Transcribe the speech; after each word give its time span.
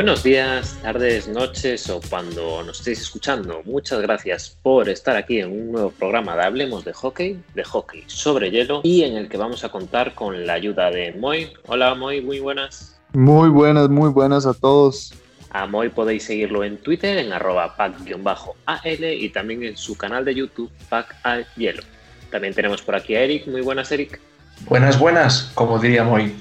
Buenos 0.00 0.22
días, 0.22 0.78
tardes, 0.80 1.28
noches 1.28 1.90
o 1.90 2.00
cuando 2.08 2.62
nos 2.62 2.78
estéis 2.78 3.02
escuchando. 3.02 3.60
Muchas 3.66 4.00
gracias 4.00 4.56
por 4.62 4.88
estar 4.88 5.14
aquí 5.14 5.40
en 5.40 5.52
un 5.52 5.72
nuevo 5.72 5.90
programa 5.90 6.34
de 6.36 6.42
Hablemos 6.42 6.86
de 6.86 6.94
Hockey, 6.94 7.38
de 7.54 7.62
hockey 7.64 8.04
sobre 8.06 8.50
hielo 8.50 8.80
y 8.82 9.02
en 9.02 9.18
el 9.18 9.28
que 9.28 9.36
vamos 9.36 9.62
a 9.62 9.68
contar 9.68 10.14
con 10.14 10.46
la 10.46 10.54
ayuda 10.54 10.90
de 10.90 11.12
Moy. 11.12 11.52
Hola 11.66 11.94
Moy, 11.94 12.22
muy 12.22 12.40
buenas. 12.40 12.98
Muy 13.12 13.50
buenas, 13.50 13.90
muy 13.90 14.08
buenas 14.08 14.46
a 14.46 14.54
todos. 14.54 15.12
A 15.50 15.66
Moy 15.66 15.90
podéis 15.90 16.24
seguirlo 16.24 16.64
en 16.64 16.78
Twitter 16.78 17.18
en 17.18 17.34
arroba 17.34 17.76
pack-al 17.76 19.04
y 19.04 19.28
también 19.28 19.64
en 19.64 19.76
su 19.76 19.98
canal 19.98 20.24
de 20.24 20.34
YouTube 20.34 20.70
Pack 20.88 21.14
al 21.24 21.46
Hielo. 21.56 21.82
También 22.30 22.54
tenemos 22.54 22.80
por 22.80 22.94
aquí 22.94 23.16
a 23.16 23.20
Eric. 23.20 23.46
Muy 23.48 23.60
buenas, 23.60 23.92
Eric. 23.92 24.18
Buenas, 24.66 24.98
buenas, 24.98 25.50
como 25.54 25.78
diría 25.78 26.04
Moy. 26.04 26.34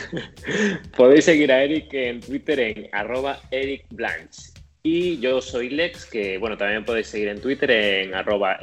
Podéis 0.96 1.24
seguir 1.24 1.52
a 1.52 1.62
Eric 1.62 1.92
en 1.92 2.20
Twitter 2.20 2.60
en 2.60 2.88
arroba 2.92 3.40
Eric 3.50 3.86
Blanche. 3.90 4.52
Y 4.82 5.20
yo 5.20 5.40
soy 5.40 5.70
Lex, 5.70 6.06
que 6.06 6.38
bueno, 6.38 6.56
también 6.56 6.84
podéis 6.84 7.06
seguir 7.06 7.28
en 7.28 7.40
Twitter 7.40 7.70
en 7.70 8.14
arroba 8.14 8.58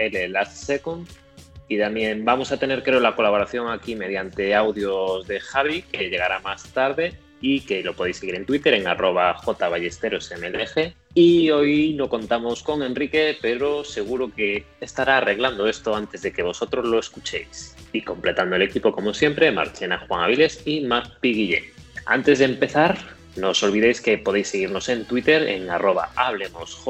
Second. 0.50 1.08
Y 1.70 1.78
también 1.78 2.26
vamos 2.26 2.52
a 2.52 2.58
tener, 2.58 2.84
creo, 2.84 3.00
la 3.00 3.16
colaboración 3.16 3.70
aquí 3.70 3.96
mediante 3.96 4.56
audios 4.56 5.28
de 5.28 5.40
Javi, 5.40 5.84
que 5.84 6.10
llegará 6.10 6.40
más 6.40 6.64
tarde 6.74 7.14
y 7.42 7.62
que 7.62 7.84
lo 7.84 7.94
podéis 7.94 8.18
seguir 8.18 8.36
en 8.36 8.46
Twitter 8.46 8.74
en 8.74 8.88
arroba 8.88 9.36
jballesterosmlg. 9.36 10.94
Y 11.16 11.50
hoy 11.50 11.94
no 11.94 12.08
contamos 12.08 12.62
con 12.62 12.84
Enrique, 12.84 13.38
pero 13.42 13.84
seguro 13.84 14.32
que 14.34 14.64
estará 14.80 15.18
arreglando 15.18 15.68
esto 15.68 15.96
antes 15.96 16.22
de 16.22 16.32
que 16.32 16.44
vosotros 16.44 16.86
lo 16.86 17.00
escuchéis. 17.00 17.76
Y 17.92 18.04
completando 18.04 18.56
el 18.56 18.62
equipo 18.62 18.92
como 18.92 19.14
siempre, 19.14 19.52
Marchena 19.52 20.06
Juan 20.08 20.24
Aviles 20.24 20.62
y 20.66 20.82
Marc 20.82 21.20
Piguillén. 21.20 21.64
Antes 22.06 22.40
de 22.40 22.46
empezar, 22.46 22.98
no 23.36 23.50
os 23.50 23.62
olvidéis 23.64 24.02
que 24.02 24.18
podéis 24.18 24.50
seguirnos 24.50 24.90
en 24.90 25.06
Twitter 25.06 25.48
en 25.48 25.70
arroba 25.70 26.12
Hablemos 26.16 26.84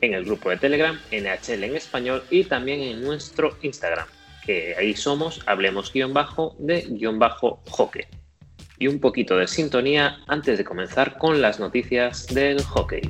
en 0.00 0.14
el 0.14 0.24
grupo 0.24 0.50
de 0.50 0.56
Telegram, 0.58 1.00
NHL 1.10 1.64
en 1.64 1.76
español 1.76 2.22
y 2.30 2.44
también 2.44 2.80
en 2.80 3.02
nuestro 3.02 3.56
Instagram, 3.62 4.06
que 4.44 4.76
ahí 4.76 4.94
somos 4.94 5.40
hablemos-de-hockey 5.46 8.04
y 8.84 8.86
un 8.86 9.00
poquito 9.00 9.38
de 9.38 9.46
sintonía 9.46 10.18
antes 10.26 10.58
de 10.58 10.64
comenzar 10.64 11.16
con 11.16 11.40
las 11.40 11.58
noticias 11.58 12.26
del 12.26 12.62
hockey. 12.62 13.00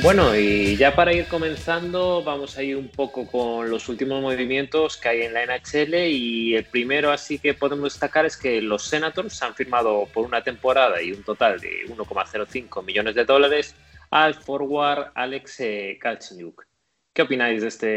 Bueno, 0.00 0.34
y 0.34 0.78
ya 0.78 0.94
para 0.94 1.12
ir 1.12 1.26
comenzando, 1.26 2.22
vamos 2.24 2.56
a 2.56 2.62
ir 2.62 2.76
un 2.76 2.88
poco 2.88 3.26
con 3.26 3.68
los 3.68 3.90
últimos 3.90 4.22
movimientos 4.22 4.96
que 4.96 5.10
hay 5.10 5.22
en 5.22 5.34
la 5.34 5.44
NHL 5.44 5.94
y 6.06 6.54
el 6.54 6.64
primero 6.64 7.10
así 7.10 7.38
que 7.38 7.52
podemos 7.52 7.92
destacar 7.92 8.24
es 8.24 8.38
que 8.38 8.62
los 8.62 8.84
Senators 8.84 9.42
han 9.42 9.54
firmado 9.54 10.08
por 10.14 10.24
una 10.24 10.42
temporada 10.42 11.02
y 11.02 11.12
un 11.12 11.22
total 11.22 11.60
de 11.60 11.84
1,05 11.88 12.82
millones 12.82 13.14
de 13.14 13.26
dólares 13.26 13.74
al 14.10 14.34
forward 14.34 15.12
Alex 15.14 15.60
eh, 15.60 15.98
Kalchniuk. 15.98 16.67
¿Qué 17.18 17.22
opináis 17.22 17.62
de, 17.62 17.66
este, 17.66 17.88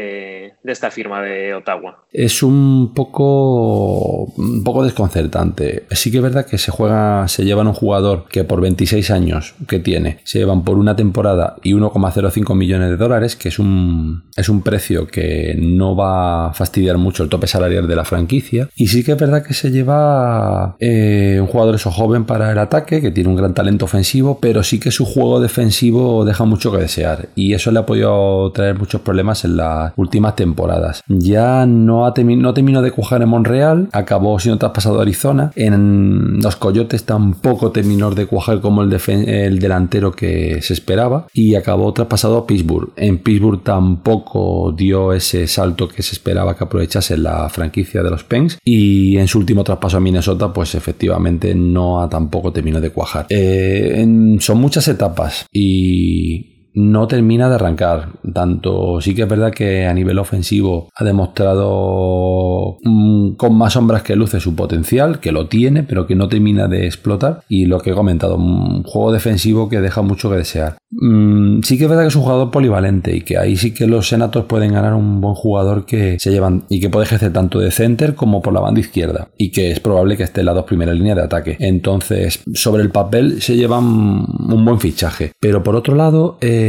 de 0.64 0.72
esta 0.72 0.90
firma 0.90 1.22
de 1.22 1.54
Ottawa? 1.54 2.06
Es 2.10 2.42
un 2.42 2.92
poco, 2.92 4.24
un 4.24 4.64
poco 4.64 4.82
desconcertante. 4.82 5.84
Sí 5.92 6.10
que 6.10 6.16
es 6.16 6.22
verdad 6.24 6.44
que 6.44 6.58
se 6.58 6.72
juega, 6.72 7.28
se 7.28 7.44
llevan 7.44 7.68
un 7.68 7.72
jugador 7.72 8.24
que 8.28 8.42
por 8.42 8.60
26 8.60 9.12
años 9.12 9.54
que 9.68 9.78
tiene, 9.78 10.18
se 10.24 10.40
llevan 10.40 10.64
por 10.64 10.76
una 10.76 10.96
temporada 10.96 11.54
y 11.62 11.72
1,05 11.72 12.56
millones 12.56 12.90
de 12.90 12.96
dólares, 12.96 13.36
que 13.36 13.50
es 13.50 13.60
un, 13.60 14.24
es 14.36 14.48
un 14.48 14.62
precio 14.62 15.06
que 15.06 15.54
no 15.56 15.94
va 15.94 16.48
a 16.48 16.52
fastidiar 16.52 16.98
mucho 16.98 17.22
el 17.22 17.28
tope 17.28 17.46
salarial 17.46 17.86
de 17.86 17.94
la 17.94 18.04
franquicia. 18.04 18.70
Y 18.74 18.88
sí 18.88 19.04
que 19.04 19.12
es 19.12 19.18
verdad 19.18 19.46
que 19.46 19.54
se 19.54 19.70
lleva 19.70 20.74
eh, 20.80 21.38
un 21.40 21.46
jugador 21.46 21.76
eso 21.76 21.92
joven 21.92 22.24
para 22.24 22.50
el 22.50 22.58
ataque, 22.58 23.00
que 23.00 23.12
tiene 23.12 23.30
un 23.30 23.36
gran 23.36 23.54
talento 23.54 23.84
ofensivo, 23.84 24.40
pero 24.40 24.64
sí 24.64 24.80
que 24.80 24.90
su 24.90 25.04
juego 25.04 25.38
defensivo 25.38 26.24
deja 26.24 26.44
mucho 26.44 26.72
que 26.72 26.78
desear. 26.78 27.28
Y 27.36 27.54
eso 27.54 27.70
le 27.70 27.78
ha 27.78 27.86
podido 27.86 28.50
traer 28.50 28.76
muchos 28.76 29.00
problemas 29.00 29.11
problemas 29.12 29.44
en 29.44 29.58
las 29.58 29.92
últimas 29.96 30.36
temporadas. 30.36 31.02
Ya 31.06 31.66
no, 31.66 32.06
ha 32.06 32.14
no 32.16 32.54
terminó 32.54 32.80
de 32.80 32.90
cuajar 32.92 33.20
en 33.20 33.28
Monreal, 33.28 33.90
acabó 33.92 34.38
siendo 34.38 34.58
traspasado 34.58 35.00
a 35.00 35.02
Arizona. 35.02 35.52
En 35.54 36.40
los 36.40 36.56
Coyotes 36.56 37.04
tampoco 37.04 37.72
terminó 37.72 38.10
de 38.10 38.24
cuajar 38.24 38.62
como 38.62 38.80
el, 38.82 38.90
el 39.08 39.58
delantero 39.58 40.12
que 40.12 40.62
se 40.62 40.72
esperaba 40.72 41.26
y 41.34 41.56
acabó 41.56 41.92
traspasado 41.92 42.38
a 42.38 42.46
Pittsburgh. 42.46 42.92
En 42.96 43.18
Pittsburgh 43.18 43.62
tampoco 43.62 44.72
dio 44.72 45.12
ese 45.12 45.46
salto 45.46 45.88
que 45.88 46.02
se 46.02 46.12
esperaba 46.14 46.56
que 46.56 46.64
aprovechase 46.64 47.18
la 47.18 47.50
franquicia 47.50 48.02
de 48.02 48.10
los 48.10 48.24
Pens 48.24 48.56
y 48.64 49.18
en 49.18 49.28
su 49.28 49.38
último 49.38 49.62
traspaso 49.62 49.98
a 49.98 50.00
Minnesota 50.00 50.54
pues 50.54 50.74
efectivamente 50.74 51.54
no 51.54 52.08
tampoco 52.08 52.50
terminó 52.50 52.80
de 52.80 52.88
cuajar. 52.88 53.26
Eh, 53.28 54.06
son 54.40 54.58
muchas 54.58 54.88
etapas 54.88 55.44
y 55.52 56.51
no 56.74 57.06
termina 57.06 57.48
de 57.48 57.56
arrancar. 57.56 58.08
Tanto 58.32 59.00
sí 59.00 59.14
que 59.14 59.22
es 59.22 59.28
verdad 59.28 59.52
que 59.52 59.86
a 59.86 59.94
nivel 59.94 60.18
ofensivo 60.18 60.88
ha 60.94 61.04
demostrado 61.04 62.78
mm, 62.82 63.32
con 63.32 63.54
más 63.56 63.74
sombras 63.74 64.02
que 64.02 64.16
luce 64.16 64.40
su 64.40 64.54
potencial, 64.54 65.20
que 65.20 65.32
lo 65.32 65.48
tiene, 65.48 65.82
pero 65.82 66.06
que 66.06 66.14
no 66.14 66.28
termina 66.28 66.68
de 66.68 66.86
explotar. 66.86 67.42
Y 67.48 67.66
lo 67.66 67.80
que 67.80 67.90
he 67.90 67.94
comentado, 67.94 68.36
un 68.36 68.82
juego 68.84 69.12
defensivo 69.12 69.68
que 69.68 69.80
deja 69.80 70.02
mucho 70.02 70.30
que 70.30 70.36
desear. 70.36 70.76
Mm, 70.90 71.60
sí 71.62 71.78
que 71.78 71.84
es 71.84 71.90
verdad 71.90 72.04
que 72.04 72.08
es 72.08 72.16
un 72.16 72.22
jugador 72.22 72.50
polivalente 72.50 73.16
y 73.16 73.22
que 73.22 73.38
ahí 73.38 73.56
sí 73.56 73.72
que 73.72 73.86
los 73.86 74.08
Senators 74.08 74.46
pueden 74.46 74.72
ganar 74.72 74.94
un 74.94 75.20
buen 75.20 75.34
jugador 75.34 75.86
que 75.86 76.18
se 76.18 76.30
llevan 76.30 76.64
y 76.68 76.80
que 76.80 76.90
puede 76.90 77.06
ejercer 77.06 77.32
tanto 77.32 77.60
de 77.60 77.70
center 77.70 78.14
como 78.14 78.42
por 78.42 78.52
la 78.52 78.60
banda 78.60 78.80
izquierda 78.80 79.28
y 79.38 79.50
que 79.50 79.70
es 79.70 79.80
probable 79.80 80.16
que 80.16 80.22
esté 80.22 80.40
en 80.40 80.46
las 80.46 80.54
dos 80.54 80.64
primeras 80.64 80.94
líneas 80.94 81.16
de 81.16 81.22
ataque. 81.22 81.56
Entonces, 81.60 82.42
sobre 82.54 82.82
el 82.82 82.90
papel 82.90 83.40
se 83.40 83.56
llevan 83.56 83.84
un 83.84 84.64
buen 84.64 84.80
fichaje. 84.80 85.32
Pero 85.40 85.62
por 85.62 85.76
otro 85.76 85.94
lado, 85.94 86.38
eh, 86.40 86.61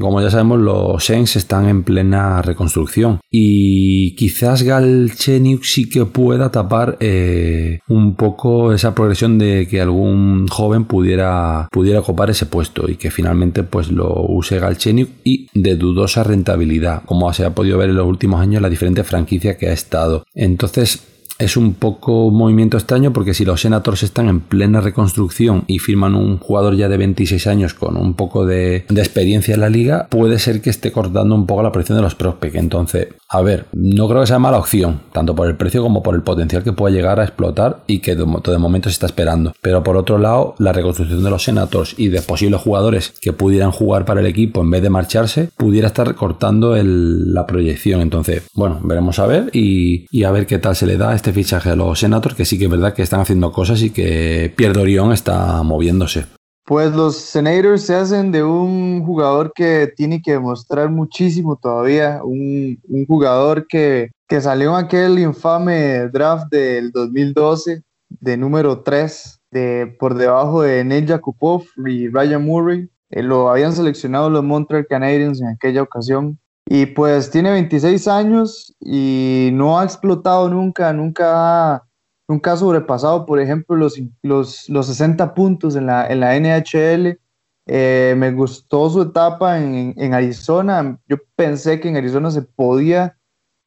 como 0.00 0.20
ya 0.20 0.30
sabemos, 0.30 0.60
los 0.60 1.04
Saints 1.04 1.36
están 1.36 1.68
en 1.68 1.82
plena 1.82 2.42
reconstrucción 2.42 3.20
y 3.30 4.14
quizás 4.16 4.62
Galchenyuk 4.62 5.62
sí 5.64 5.88
que 5.88 6.04
pueda 6.06 6.50
tapar 6.50 6.96
eh, 7.00 7.80
un 7.88 8.14
poco 8.14 8.72
esa 8.72 8.94
progresión 8.94 9.38
de 9.38 9.66
que 9.68 9.80
algún 9.80 10.48
joven 10.48 10.84
pudiera, 10.84 11.68
pudiera 11.70 12.00
ocupar 12.00 12.30
ese 12.30 12.46
puesto 12.46 12.88
y 12.88 12.96
que 12.96 13.10
finalmente 13.10 13.62
pues 13.62 13.90
lo 13.90 14.12
use 14.28 14.58
Galchenyuk 14.58 15.08
y 15.24 15.48
de 15.54 15.76
dudosa 15.76 16.22
rentabilidad, 16.24 17.02
como 17.04 17.32
se 17.32 17.44
ha 17.44 17.54
podido 17.54 17.78
ver 17.78 17.90
en 17.90 17.96
los 17.96 18.06
últimos 18.06 18.40
años 18.40 18.62
la 18.62 18.70
diferente 18.70 19.04
franquicia 19.04 19.56
que 19.56 19.68
ha 19.68 19.72
estado. 19.72 20.24
Entonces, 20.34 21.11
es 21.42 21.56
un 21.56 21.74
poco 21.74 22.30
movimiento 22.30 22.76
extraño 22.76 23.12
porque 23.12 23.34
si 23.34 23.44
los 23.44 23.60
Senators 23.60 24.02
están 24.02 24.28
en 24.28 24.40
plena 24.40 24.80
reconstrucción 24.80 25.64
y 25.66 25.78
firman 25.78 26.14
un 26.14 26.38
jugador 26.38 26.76
ya 26.76 26.88
de 26.88 26.96
26 26.96 27.46
años 27.48 27.74
con 27.74 27.96
un 27.96 28.14
poco 28.14 28.46
de, 28.46 28.84
experiencia 29.02 29.54
en 29.54 29.60
la 29.60 29.68
liga, 29.68 30.06
puede 30.08 30.38
ser 30.38 30.60
que 30.62 30.70
esté 30.70 30.92
cortando 30.92 31.34
un 31.34 31.46
poco 31.46 31.62
la 31.62 31.72
presión 31.72 31.98
de 31.98 32.02
los 32.02 32.14
prospects. 32.14 32.54
Entonces, 32.54 33.08
a 33.28 33.42
ver, 33.42 33.66
no 33.72 34.08
creo 34.08 34.20
que 34.20 34.28
sea 34.28 34.38
mala 34.38 34.58
opción, 34.58 35.00
tanto 35.12 35.34
por 35.34 35.48
el 35.48 35.56
precio 35.56 35.82
como 35.82 36.02
por 36.02 36.14
el 36.14 36.22
potencial 36.22 36.62
que 36.62 36.72
pueda 36.72 36.94
llegar 36.94 37.18
a 37.18 37.24
explotar 37.24 37.82
y 37.88 37.98
que 37.98 38.14
de, 38.14 38.24
de 38.24 38.58
momento 38.58 38.88
se 38.88 38.94
está 38.94 39.06
esperando. 39.06 39.52
Pero 39.60 39.82
por 39.82 39.96
otro 39.96 40.18
lado, 40.18 40.54
la 40.58 40.72
reconstrucción 40.72 41.24
de 41.24 41.30
los 41.30 41.42
Senators 41.42 41.94
y 41.98 42.08
de 42.08 42.22
posibles 42.22 42.60
jugadores 42.60 43.12
que 43.20 43.32
pudieran 43.32 43.72
jugar 43.72 44.04
para 44.04 44.20
el 44.20 44.26
equipo 44.26 44.60
en 44.60 44.70
vez 44.70 44.82
de 44.82 44.90
marcharse, 44.90 45.50
pudiera 45.56 45.88
estar 45.88 46.14
cortando 46.14 46.76
la 46.80 47.46
proyección. 47.46 48.00
Entonces, 48.00 48.44
bueno, 48.54 48.80
veremos 48.84 49.18
a 49.18 49.26
ver 49.26 49.50
y, 49.52 50.06
y 50.10 50.22
a 50.22 50.30
ver 50.30 50.46
qué 50.46 50.58
tal 50.58 50.76
se 50.76 50.86
le 50.86 50.96
da 50.96 51.14
este 51.14 51.31
fichaje 51.32 51.70
a 51.70 51.76
los 51.76 51.98
Senators, 51.98 52.34
que 52.34 52.44
sí 52.44 52.58
que 52.58 52.64
es 52.64 52.70
verdad 52.70 52.94
que 52.94 53.02
están 53.02 53.20
haciendo 53.20 53.52
cosas 53.52 53.82
y 53.82 53.90
que 53.90 54.52
Pierre 54.56 54.74
Dorion 54.74 55.12
está 55.12 55.62
moviéndose. 55.62 56.26
Pues 56.64 56.92
los 56.94 57.16
Senators 57.16 57.82
se 57.82 57.94
hacen 57.96 58.30
de 58.30 58.44
un 58.44 59.04
jugador 59.04 59.52
que 59.52 59.92
tiene 59.96 60.22
que 60.22 60.32
demostrar 60.32 60.90
muchísimo 60.90 61.58
todavía, 61.60 62.20
un, 62.22 62.78
jugador 63.06 63.66
que, 63.66 64.10
que, 64.28 64.40
salió 64.40 64.78
en 64.78 64.84
aquel 64.84 65.18
infame 65.18 66.08
draft 66.08 66.50
del 66.50 66.92
2012 66.92 67.82
de 68.20 68.36
número 68.36 68.80
3, 68.82 69.40
de, 69.50 69.96
por 69.98 70.14
debajo 70.14 70.62
de 70.62 70.84
Nate 70.84 71.06
Yakupov 71.06 71.64
y 71.86 72.08
Ryan 72.08 72.44
Murray. 72.44 72.88
Eh, 73.10 73.22
lo 73.22 73.50
habían 73.50 73.72
seleccionado 73.72 74.30
los 74.30 74.44
Montreal 74.44 74.86
Canadiens 74.86 75.40
en 75.40 75.48
aquella 75.48 75.82
ocasión 75.82 76.38
y 76.66 76.86
pues 76.86 77.30
tiene 77.30 77.50
26 77.50 78.08
años 78.08 78.74
y 78.80 79.50
no 79.52 79.78
ha 79.78 79.84
explotado 79.84 80.48
nunca, 80.48 80.92
nunca 80.92 81.74
ha, 81.74 81.88
nunca 82.28 82.56
sobrepasado, 82.56 83.26
por 83.26 83.40
ejemplo, 83.40 83.76
los, 83.76 84.00
los, 84.22 84.68
los 84.68 84.86
60 84.86 85.34
puntos 85.34 85.76
en 85.76 85.86
la, 85.86 86.06
en 86.06 86.20
la 86.20 86.36
NHL. 86.36 87.18
Eh, 87.66 88.14
me 88.16 88.32
gustó 88.32 88.90
su 88.90 89.02
etapa 89.02 89.58
en, 89.60 89.94
en, 89.96 90.14
Arizona. 90.14 90.98
Yo 91.08 91.16
pensé 91.36 91.78
que 91.78 91.88
en 91.88 91.96
Arizona 91.96 92.30
se 92.30 92.42
podía 92.42 93.16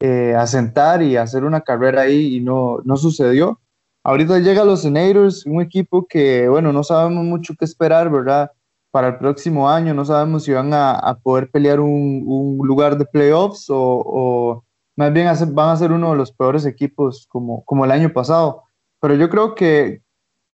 eh, 0.00 0.34
asentar 0.36 1.02
y 1.02 1.16
hacer 1.16 1.44
una 1.44 1.62
carrera 1.62 2.02
ahí 2.02 2.36
y 2.36 2.40
no, 2.40 2.78
no 2.84 2.96
sucedió. 2.96 3.60
Ahorita 4.04 4.38
llega 4.38 4.64
los 4.64 4.82
Senators, 4.82 5.46
un 5.46 5.62
equipo 5.62 6.06
que, 6.06 6.48
bueno, 6.48 6.72
no 6.72 6.84
sabemos 6.84 7.24
mucho 7.24 7.54
qué 7.58 7.64
esperar, 7.64 8.10
¿verdad? 8.10 8.52
Para 8.90 9.08
el 9.08 9.18
próximo 9.18 9.68
año. 9.68 9.94
No 9.94 10.04
sabemos 10.04 10.44
si 10.44 10.52
van 10.52 10.72
a, 10.72 11.18
poder 11.22 11.50
pelear 11.50 11.80
un, 11.80 12.58
lugar 12.62 12.96
de 12.98 13.04
playoffs 13.04 13.66
o, 13.68 14.64
más 14.96 15.12
bien 15.12 15.28
van 15.54 15.70
a 15.70 15.76
ser 15.76 15.92
uno 15.92 16.12
de 16.12 16.16
los 16.16 16.32
peores 16.32 16.64
equipos 16.64 17.26
como, 17.28 17.64
como 17.64 17.84
el 17.84 17.90
año 17.90 18.12
pasado. 18.12 18.62
Pero 19.00 19.14
yo 19.14 19.28
creo 19.28 19.54
que, 19.54 20.02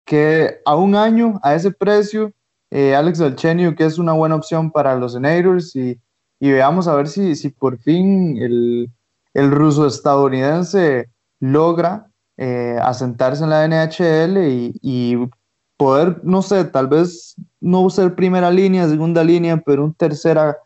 que 0.05 0.59
a 0.65 0.75
un 0.75 0.95
año, 0.95 1.39
a 1.43 1.55
ese 1.55 1.71
precio, 1.71 2.31
eh, 2.71 2.95
Alex 2.95 3.19
Alchenio, 3.21 3.75
que 3.75 3.85
es 3.85 3.97
una 3.97 4.13
buena 4.13 4.35
opción 4.35 4.71
para 4.71 4.95
los 4.95 5.13
Senators 5.13 5.75
y, 5.75 5.99
y 6.39 6.51
veamos 6.51 6.87
a 6.87 6.95
ver 6.95 7.07
si, 7.07 7.35
si 7.35 7.49
por 7.49 7.77
fin 7.79 8.37
el, 8.37 8.89
el 9.33 9.51
ruso 9.51 9.85
estadounidense 9.85 11.09
logra 11.39 12.07
eh, 12.37 12.77
asentarse 12.81 13.43
en 13.43 13.49
la 13.49 13.67
NHL 13.67 14.37
y, 14.37 14.79
y, 14.81 15.17
poder, 15.79 16.19
no 16.23 16.41
sé, 16.41 16.65
tal 16.65 16.87
vez 16.87 17.35
no 17.61 17.89
ser 17.89 18.15
primera 18.15 18.51
línea, 18.51 18.87
segunda 18.87 19.23
línea, 19.23 19.57
pero 19.57 19.83
un 19.83 19.93
tercera, 19.93 20.57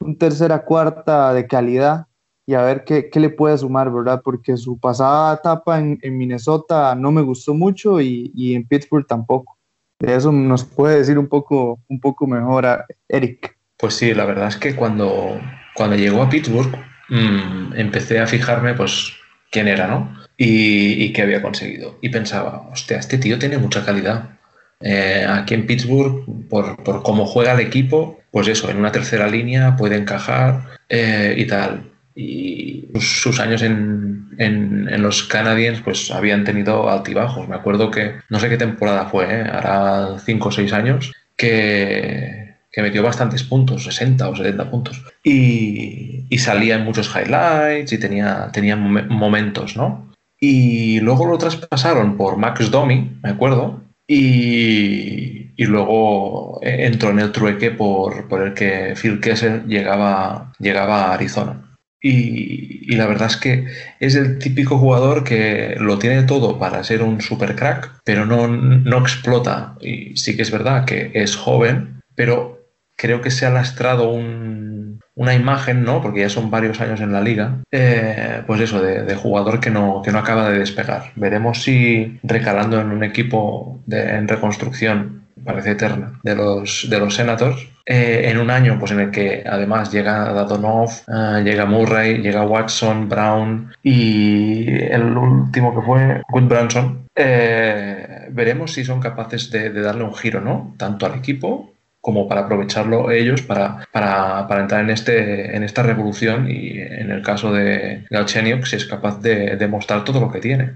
un 0.00 0.16
tercera, 0.16 0.64
cuarta 0.64 1.32
de 1.32 1.46
calidad 1.46 2.06
y 2.46 2.54
a 2.54 2.62
ver 2.62 2.84
qué, 2.84 3.08
qué 3.08 3.20
le 3.20 3.30
puede 3.30 3.56
sumar, 3.56 3.90
¿verdad? 3.92 4.20
Porque 4.24 4.56
su 4.56 4.78
pasada 4.78 5.34
etapa 5.34 5.78
en, 5.78 5.98
en 6.02 6.18
Minnesota 6.18 6.94
no 6.94 7.12
me 7.12 7.22
gustó 7.22 7.54
mucho 7.54 8.00
y, 8.00 8.32
y, 8.34 8.54
en 8.54 8.66
Pittsburgh 8.66 9.06
tampoco. 9.06 9.56
De 9.98 10.16
eso 10.16 10.32
nos 10.32 10.64
puede 10.64 10.98
decir 10.98 11.18
un 11.18 11.28
poco, 11.28 11.78
un 11.88 12.00
poco 12.00 12.26
mejor 12.26 12.66
Eric. 13.08 13.56
Pues 13.78 13.94
sí, 13.94 14.12
la 14.12 14.24
verdad 14.24 14.48
es 14.48 14.56
que 14.56 14.74
cuando, 14.74 15.40
cuando 15.74 15.96
llegó 15.96 16.22
a 16.22 16.28
Pittsburgh 16.28 16.76
mmm, 17.08 17.74
empecé 17.74 18.18
a 18.18 18.26
fijarme 18.26 18.74
pues 18.74 19.12
quién 19.50 19.68
era, 19.68 19.86
¿no? 19.86 20.16
Y, 20.36 21.04
y, 21.04 21.12
qué 21.12 21.22
había 21.22 21.42
conseguido. 21.42 21.98
Y 22.00 22.08
pensaba, 22.08 22.68
hostia, 22.72 22.98
este 22.98 23.18
tío 23.18 23.38
tiene 23.38 23.58
mucha 23.58 23.84
calidad. 23.84 24.40
Eh, 24.82 25.26
aquí 25.28 25.54
en 25.54 25.66
Pittsburgh, 25.66 26.24
por, 26.48 26.82
por, 26.82 27.02
cómo 27.02 27.26
juega 27.26 27.52
el 27.52 27.60
equipo, 27.60 28.20
pues 28.30 28.48
eso, 28.48 28.70
en 28.70 28.78
una 28.78 28.92
tercera 28.92 29.28
línea 29.28 29.76
puede 29.76 29.96
encajar 29.96 30.64
eh, 30.88 31.34
y 31.36 31.46
tal. 31.46 31.90
Y 32.14 32.88
sus, 33.00 33.40
años 33.40 33.62
en, 33.62 34.28
en, 34.38 34.88
en, 34.90 35.02
los 35.02 35.22
Canadiens 35.22 35.80
pues 35.80 36.10
habían 36.10 36.44
tenido 36.44 36.90
altibajos. 36.90 37.48
Me 37.48 37.56
acuerdo 37.56 37.90
que, 37.90 38.16
no 38.28 38.38
sé 38.38 38.48
qué 38.48 38.58
temporada 38.58 39.06
fue, 39.06 39.24
¿eh? 39.24 39.42
hará 39.42 40.18
5 40.18 40.48
o 40.48 40.52
6 40.52 40.72
años, 40.72 41.12
que, 41.36 42.56
que 42.70 42.82
metió 42.82 43.02
bastantes 43.02 43.42
puntos, 43.44 43.84
60 43.84 44.28
o 44.28 44.36
70 44.36 44.70
puntos. 44.70 45.02
Y, 45.24 46.26
y 46.28 46.38
salía 46.38 46.76
en 46.76 46.84
muchos 46.84 47.10
highlights 47.14 47.92
y 47.92 47.98
tenía, 47.98 48.50
tenía 48.52 48.76
momentos, 48.76 49.76
¿no? 49.76 50.12
Y 50.38 50.98
luego 51.00 51.26
lo 51.26 51.38
traspasaron 51.38 52.16
por 52.16 52.36
Max 52.36 52.70
Domi, 52.70 53.16
me 53.22 53.30
acuerdo, 53.30 53.80
y, 54.14 55.64
luego 55.64 56.58
entró 56.62 57.10
en 57.10 57.20
el 57.20 57.32
trueque 57.32 57.70
por, 57.70 58.28
por, 58.28 58.42
el 58.42 58.52
que 58.52 58.94
Phil 59.00 59.20
Kessel 59.20 59.64
llegaba, 59.66 60.52
llegaba 60.58 61.04
a 61.04 61.14
Arizona. 61.14 61.76
Y, 62.00 62.92
y, 62.92 62.96
la 62.96 63.06
verdad 63.06 63.28
es 63.28 63.36
que 63.36 63.66
es 64.00 64.14
el 64.16 64.38
típico 64.38 64.76
jugador 64.76 65.24
que 65.24 65.76
lo 65.78 65.98
tiene 65.98 66.24
todo 66.24 66.58
para 66.58 66.84
ser 66.84 67.02
un 67.02 67.20
super 67.20 67.54
crack, 67.54 68.00
pero 68.04 68.26
no, 68.26 68.48
no 68.48 68.98
explota. 68.98 69.76
Y 69.80 70.16
sí 70.16 70.36
que 70.36 70.42
es 70.42 70.50
verdad 70.50 70.84
que 70.84 71.10
es 71.14 71.36
joven, 71.36 72.00
pero 72.14 72.61
creo 72.96 73.20
que 73.20 73.30
se 73.30 73.46
ha 73.46 73.50
lastrado 73.50 74.10
un, 74.10 75.00
una 75.14 75.34
imagen, 75.34 75.84
¿no? 75.84 76.00
Porque 76.00 76.20
ya 76.20 76.28
son 76.28 76.50
varios 76.50 76.80
años 76.80 77.00
en 77.00 77.12
la 77.12 77.20
liga, 77.20 77.58
eh, 77.70 78.42
pues 78.46 78.60
eso, 78.60 78.80
de, 78.82 79.14
jugador 79.14 79.60
que 79.60 79.70
no, 79.70 80.02
que 80.02 80.10
no 80.10 80.18
acaba 80.18 80.50
de 80.50 80.58
despegar. 80.58 81.12
Veremos 81.16 81.62
si 81.62 82.18
recalando 82.22 82.80
en 82.80 82.90
un 82.90 83.04
equipo 83.04 83.82
en 83.90 84.26
reconstrucción, 84.26 85.26
parece 85.44 85.72
eterna, 85.72 86.20
de 86.22 86.34
los, 86.34 86.86
de 86.88 86.98
los 86.98 87.14
Senators, 87.14 87.68
eh, 87.84 88.30
en 88.30 88.38
un 88.38 88.50
año 88.50 88.78
pues 88.78 88.92
en 88.92 89.00
el 89.00 89.10
que 89.10 89.42
además 89.44 89.90
llega 89.92 90.32
Dadonov, 90.32 90.88
uh, 91.08 91.42
llega 91.42 91.66
Murray, 91.66 92.18
llega 92.18 92.46
Watson, 92.46 93.08
Brown 93.08 93.72
y 93.82 94.66
el 94.68 95.16
último 95.16 95.74
que 95.74 95.84
fue 95.84 96.22
Good 96.28 96.44
Branson, 96.44 97.06
eh, 97.16 98.28
veremos 98.30 98.72
si 98.72 98.84
son 98.84 99.00
capaces 99.00 99.50
de, 99.50 99.70
de 99.70 99.80
darle 99.82 100.04
un 100.04 100.14
giro, 100.14 100.40
¿no? 100.40 100.74
Tanto 100.78 101.06
al 101.06 101.16
equipo 101.16 101.71
como 102.02 102.28
para 102.28 102.42
aprovecharlo 102.42 103.12
ellos 103.12 103.42
para, 103.42 103.88
para, 103.92 104.46
para, 104.48 104.62
entrar 104.62 104.82
en, 104.82 104.90
este, 104.90 105.56
en 105.56 105.62
esta 105.62 105.84
revolución 105.84 106.50
y 106.50 106.78
en 106.80 107.12
el 107.12 107.22
caso 107.22 107.52
de 107.52 108.04
Galchenyuk 108.10 108.64
si 108.64 108.76
es 108.76 108.84
capaz 108.84 109.22
de 109.22 109.56
demostrar 109.56 110.04
todo 110.04 110.20
lo 110.20 110.30
que 110.30 110.40
tiene. 110.40 110.72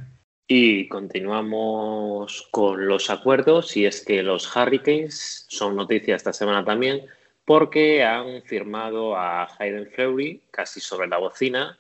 Y 0.47 0.87
continuamos 0.87 2.47
con 2.53 2.87
los 2.87 3.11
acuerdos 3.11 3.77
y 3.77 3.87
es 3.87 4.05
que 4.05 4.23
los 4.23 4.57
Hurricanes 4.57 5.45
son 5.49 5.75
noticia 5.75 6.15
esta 6.15 6.33
semana 6.33 6.65
también 6.65 7.03
porque 7.45 8.05
han 8.05 8.43
firmado 8.43 9.17
a 9.17 9.49
Hayden 9.59 9.91
Fleury 9.91 10.43
casi 10.53 10.79
sobre 10.79 11.09
la 11.09 11.19
bocina 11.19 11.77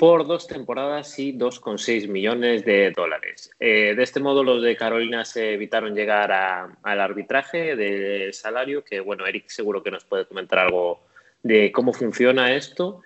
por 0.00 0.26
dos 0.26 0.46
temporadas 0.46 1.18
y 1.18 1.34
2,6 1.34 2.08
millones 2.08 2.64
de 2.64 2.90
dólares. 2.90 3.50
Eh, 3.60 3.92
de 3.94 4.02
este 4.02 4.18
modo, 4.18 4.42
los 4.42 4.62
de 4.62 4.74
Carolina 4.74 5.26
se 5.26 5.52
evitaron 5.52 5.94
llegar 5.94 6.32
al 6.32 7.00
arbitraje 7.02 7.76
del 7.76 8.32
salario, 8.32 8.82
que 8.82 9.00
bueno, 9.00 9.26
Eric 9.26 9.50
seguro 9.50 9.82
que 9.82 9.90
nos 9.90 10.06
puede 10.06 10.24
comentar 10.24 10.60
algo 10.60 11.02
de 11.42 11.70
cómo 11.70 11.92
funciona 11.92 12.54
esto. 12.54 13.02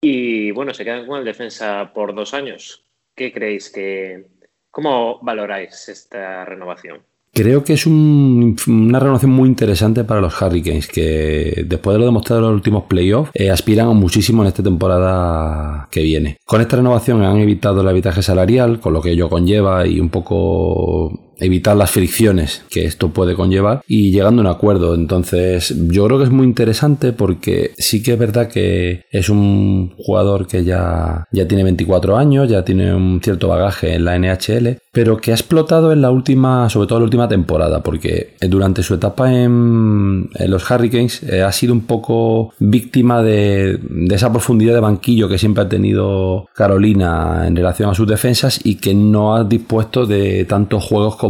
Y 0.00 0.52
bueno, 0.52 0.72
se 0.72 0.84
quedan 0.84 1.08
con 1.08 1.18
el 1.18 1.24
defensa 1.24 1.90
por 1.92 2.14
dos 2.14 2.32
años. 2.32 2.84
¿Qué 3.16 3.32
creéis 3.32 3.68
que... 3.68 4.26
¿Cómo 4.70 5.18
valoráis 5.22 5.88
esta 5.88 6.44
renovación? 6.44 7.02
Creo 7.36 7.64
que 7.64 7.74
es 7.74 7.86
un, 7.86 8.56
una 8.66 8.98
renovación 8.98 9.30
muy 9.30 9.46
interesante 9.46 10.04
para 10.04 10.22
los 10.22 10.40
Hurricanes, 10.40 10.86
que 10.86 11.64
después 11.66 11.94
de 11.94 11.98
lo 11.98 12.06
demostrado 12.06 12.40
en 12.40 12.46
los 12.46 12.54
últimos 12.54 12.84
playoffs, 12.84 13.30
eh, 13.34 13.50
aspiran 13.50 13.94
muchísimo 13.94 14.40
en 14.40 14.48
esta 14.48 14.62
temporada 14.62 15.86
que 15.90 16.00
viene. 16.02 16.38
Con 16.46 16.62
esta 16.62 16.76
renovación 16.76 17.22
han 17.22 17.36
evitado 17.36 17.82
el 17.82 17.88
arbitraje 17.88 18.22
salarial, 18.22 18.80
con 18.80 18.94
lo 18.94 19.02
que 19.02 19.10
ello 19.10 19.28
conlleva 19.28 19.86
y 19.86 20.00
un 20.00 20.08
poco 20.08 21.25
evitar 21.38 21.76
las 21.76 21.90
fricciones 21.90 22.64
que 22.70 22.84
esto 22.84 23.10
puede 23.10 23.34
conllevar 23.34 23.82
y 23.86 24.10
llegando 24.10 24.42
a 24.42 24.44
un 24.44 24.50
acuerdo. 24.50 24.94
Entonces, 24.94 25.74
yo 25.88 26.06
creo 26.06 26.18
que 26.18 26.24
es 26.24 26.30
muy 26.30 26.46
interesante 26.46 27.12
porque 27.12 27.72
sí 27.78 28.02
que 28.02 28.12
es 28.12 28.18
verdad 28.18 28.48
que 28.48 29.04
es 29.10 29.28
un 29.28 29.94
jugador 29.98 30.46
que 30.46 30.64
ya, 30.64 31.26
ya 31.32 31.46
tiene 31.48 31.64
24 31.64 32.16
años, 32.16 32.48
ya 32.48 32.64
tiene 32.64 32.94
un 32.94 33.20
cierto 33.22 33.48
bagaje 33.48 33.94
en 33.94 34.04
la 34.04 34.18
NHL, 34.18 34.78
pero 34.92 35.18
que 35.18 35.32
ha 35.32 35.34
explotado 35.34 35.92
en 35.92 36.00
la 36.00 36.10
última, 36.10 36.68
sobre 36.70 36.86
todo 36.86 36.98
en 36.98 37.02
la 37.02 37.06
última 37.06 37.28
temporada, 37.28 37.82
porque 37.82 38.34
durante 38.40 38.82
su 38.82 38.94
etapa 38.94 39.32
en, 39.32 40.28
los 40.46 40.70
Hurricanes 40.70 41.22
eh, 41.22 41.42
ha 41.42 41.52
sido 41.52 41.72
un 41.72 41.82
poco 41.82 42.52
víctima 42.58 43.22
de, 43.22 43.78
de 43.82 44.14
esa 44.14 44.30
profundidad 44.32 44.74
de 44.74 44.80
banquillo 44.80 45.28
que 45.28 45.38
siempre 45.38 45.64
ha 45.64 45.68
tenido 45.68 46.48
Carolina 46.54 47.44
en 47.46 47.56
relación 47.56 47.90
a 47.90 47.94
sus 47.94 48.06
defensas 48.06 48.60
y 48.64 48.76
que 48.76 48.94
no 48.94 49.34
ha 49.34 49.44
dispuesto 49.44 50.06
de 50.06 50.44
tantos 50.44 50.84
juegos 50.84 51.16
como 51.16 51.25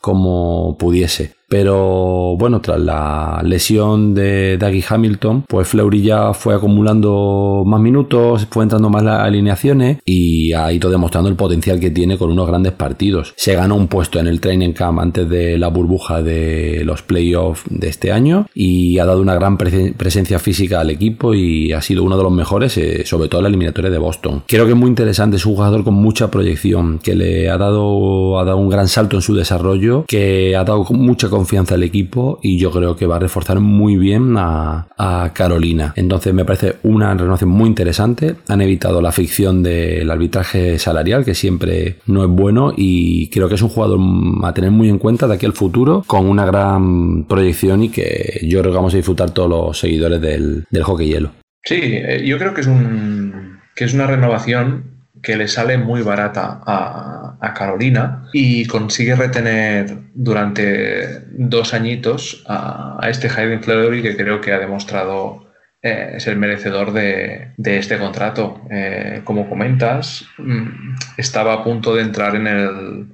como, 0.00 0.76
pudiese. 0.78 1.34
Pero 1.50 2.36
bueno, 2.36 2.60
tras 2.60 2.78
la 2.78 3.42
lesión 3.44 4.14
de 4.14 4.56
Dougie 4.56 4.84
Hamilton, 4.88 5.46
pues 5.48 5.66
Fleury 5.66 6.00
ya 6.00 6.32
fue 6.32 6.54
acumulando 6.54 7.64
más 7.66 7.80
minutos, 7.80 8.46
fue 8.48 8.62
entrando 8.62 8.88
más 8.88 9.02
las 9.02 9.22
alineaciones 9.24 9.98
y 10.04 10.52
ha 10.52 10.72
ido 10.72 10.88
demostrando 10.90 11.28
el 11.28 11.34
potencial 11.34 11.80
que 11.80 11.90
tiene 11.90 12.16
con 12.16 12.30
unos 12.30 12.46
grandes 12.46 12.72
partidos. 12.74 13.34
Se 13.36 13.56
ganó 13.56 13.74
un 13.74 13.88
puesto 13.88 14.20
en 14.20 14.28
el 14.28 14.40
training 14.40 14.72
camp 14.74 15.00
antes 15.00 15.28
de 15.28 15.58
la 15.58 15.66
burbuja 15.66 16.22
de 16.22 16.84
los 16.84 17.02
playoffs 17.02 17.64
de 17.68 17.88
este 17.88 18.12
año 18.12 18.46
y 18.54 19.00
ha 19.00 19.04
dado 19.04 19.20
una 19.20 19.34
gran 19.34 19.58
presencia 19.58 20.38
física 20.38 20.78
al 20.78 20.90
equipo 20.90 21.34
y 21.34 21.72
ha 21.72 21.80
sido 21.80 22.04
uno 22.04 22.16
de 22.16 22.22
los 22.22 22.32
mejores, 22.32 22.78
eh, 22.78 23.04
sobre 23.04 23.28
todo 23.28 23.40
en 23.40 23.42
la 23.42 23.48
eliminatoria 23.48 23.90
de 23.90 23.98
Boston. 23.98 24.44
Creo 24.46 24.66
que 24.66 24.70
es 24.70 24.78
muy 24.78 24.88
interesante, 24.88 25.36
es 25.36 25.44
un 25.44 25.56
jugador 25.56 25.82
con 25.82 25.94
mucha 25.94 26.30
proyección, 26.30 27.00
que 27.00 27.16
le 27.16 27.50
ha 27.50 27.58
dado, 27.58 28.38
ha 28.38 28.44
dado 28.44 28.58
un 28.58 28.68
gran 28.68 28.86
salto 28.86 29.16
en 29.16 29.22
su 29.22 29.34
desarrollo, 29.34 30.04
que 30.06 30.54
ha 30.54 30.62
dado 30.62 30.84
mucha 30.90 31.28
confianza 31.28 31.39
confianza 31.40 31.74
al 31.74 31.82
equipo 31.82 32.38
y 32.42 32.58
yo 32.58 32.70
creo 32.70 32.96
que 32.96 33.06
va 33.06 33.16
a 33.16 33.18
reforzar 33.18 33.60
muy 33.60 33.96
bien 33.96 34.34
a, 34.36 34.86
Carolina. 35.32 35.94
Entonces 35.96 36.34
me 36.34 36.44
parece 36.44 36.76
una 36.82 37.14
renovación 37.14 37.50
muy 37.50 37.68
interesante. 37.68 38.36
Han 38.48 38.60
evitado 38.60 39.00
la 39.00 39.12
ficción 39.12 39.62
del 39.62 40.10
arbitraje 40.10 40.78
salarial, 40.78 41.24
que 41.24 41.34
siempre 41.34 41.96
no 42.06 42.22
es 42.22 42.28
bueno, 42.28 42.74
y 42.76 43.30
creo 43.30 43.48
que 43.48 43.54
es 43.54 43.62
un 43.62 43.70
jugador 43.70 43.98
a 44.44 44.52
tener 44.52 44.70
muy 44.70 44.88
en 44.90 44.98
cuenta 44.98 45.26
de 45.26 45.34
aquí 45.34 45.46
al 45.46 45.54
futuro, 45.54 46.04
con 46.06 46.26
una 46.26 46.44
gran 46.44 47.24
proyección 47.24 47.84
y 47.84 47.88
que 47.88 48.40
yo 48.42 48.60
creo 48.60 48.72
que 48.72 48.76
vamos 48.76 48.92
a 48.92 48.98
disfrutar 48.98 49.30
todos 49.30 49.48
los 49.48 49.78
seguidores 49.78 50.20
del, 50.20 50.66
del 50.70 50.82
hockey 50.82 51.08
hielo. 51.08 51.30
Sí, 51.64 51.80
eh, 51.82 52.22
yo 52.26 52.36
creo 52.38 52.52
que 52.52 52.60
es 52.60 52.66
un 52.66 53.58
que 53.74 53.84
es 53.84 53.94
una 53.94 54.06
renovación 54.06 54.99
que 55.22 55.36
le 55.36 55.48
sale 55.48 55.78
muy 55.78 56.02
barata 56.02 56.60
a, 56.66 57.26
Carolina 57.54 58.28
y 58.32 58.64
consigue 58.66 59.16
retener 59.16 59.96
durante 60.14 61.20
dos 61.32 61.74
añitos 61.74 62.44
a, 62.48 63.00
este 63.08 63.28
Hayden 63.28 63.62
Fleury 63.62 64.02
que 64.02 64.16
creo 64.16 64.40
que 64.40 64.52
ha 64.52 64.58
demostrado 64.58 65.46
eh, 65.82 66.14
ser 66.18 66.36
merecedor 66.36 66.92
de, 66.92 67.52
de 67.56 67.78
este 67.78 67.98
contrato. 67.98 68.62
Eh, 68.70 69.22
como 69.24 69.48
comentas, 69.48 70.26
mm, 70.38 70.94
estaba 71.16 71.54
a 71.54 71.64
punto 71.64 71.94
de 71.94 72.02
entrar 72.02 72.36
en 72.36 72.46
el, 72.46 73.06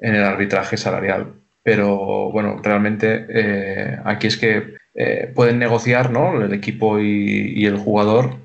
en 0.00 0.14
el 0.14 0.24
arbitraje 0.24 0.76
salarial, 0.76 1.34
pero 1.62 2.30
bueno, 2.32 2.60
realmente 2.62 3.26
eh, 3.28 3.98
aquí 4.04 4.26
es 4.26 4.36
que 4.36 4.76
eh, 4.94 5.30
pueden 5.34 5.58
negociar 5.58 6.10
¿no? 6.10 6.40
el 6.40 6.54
equipo 6.54 6.98
y, 7.00 7.66
el 7.66 7.76
jugador 7.76 8.36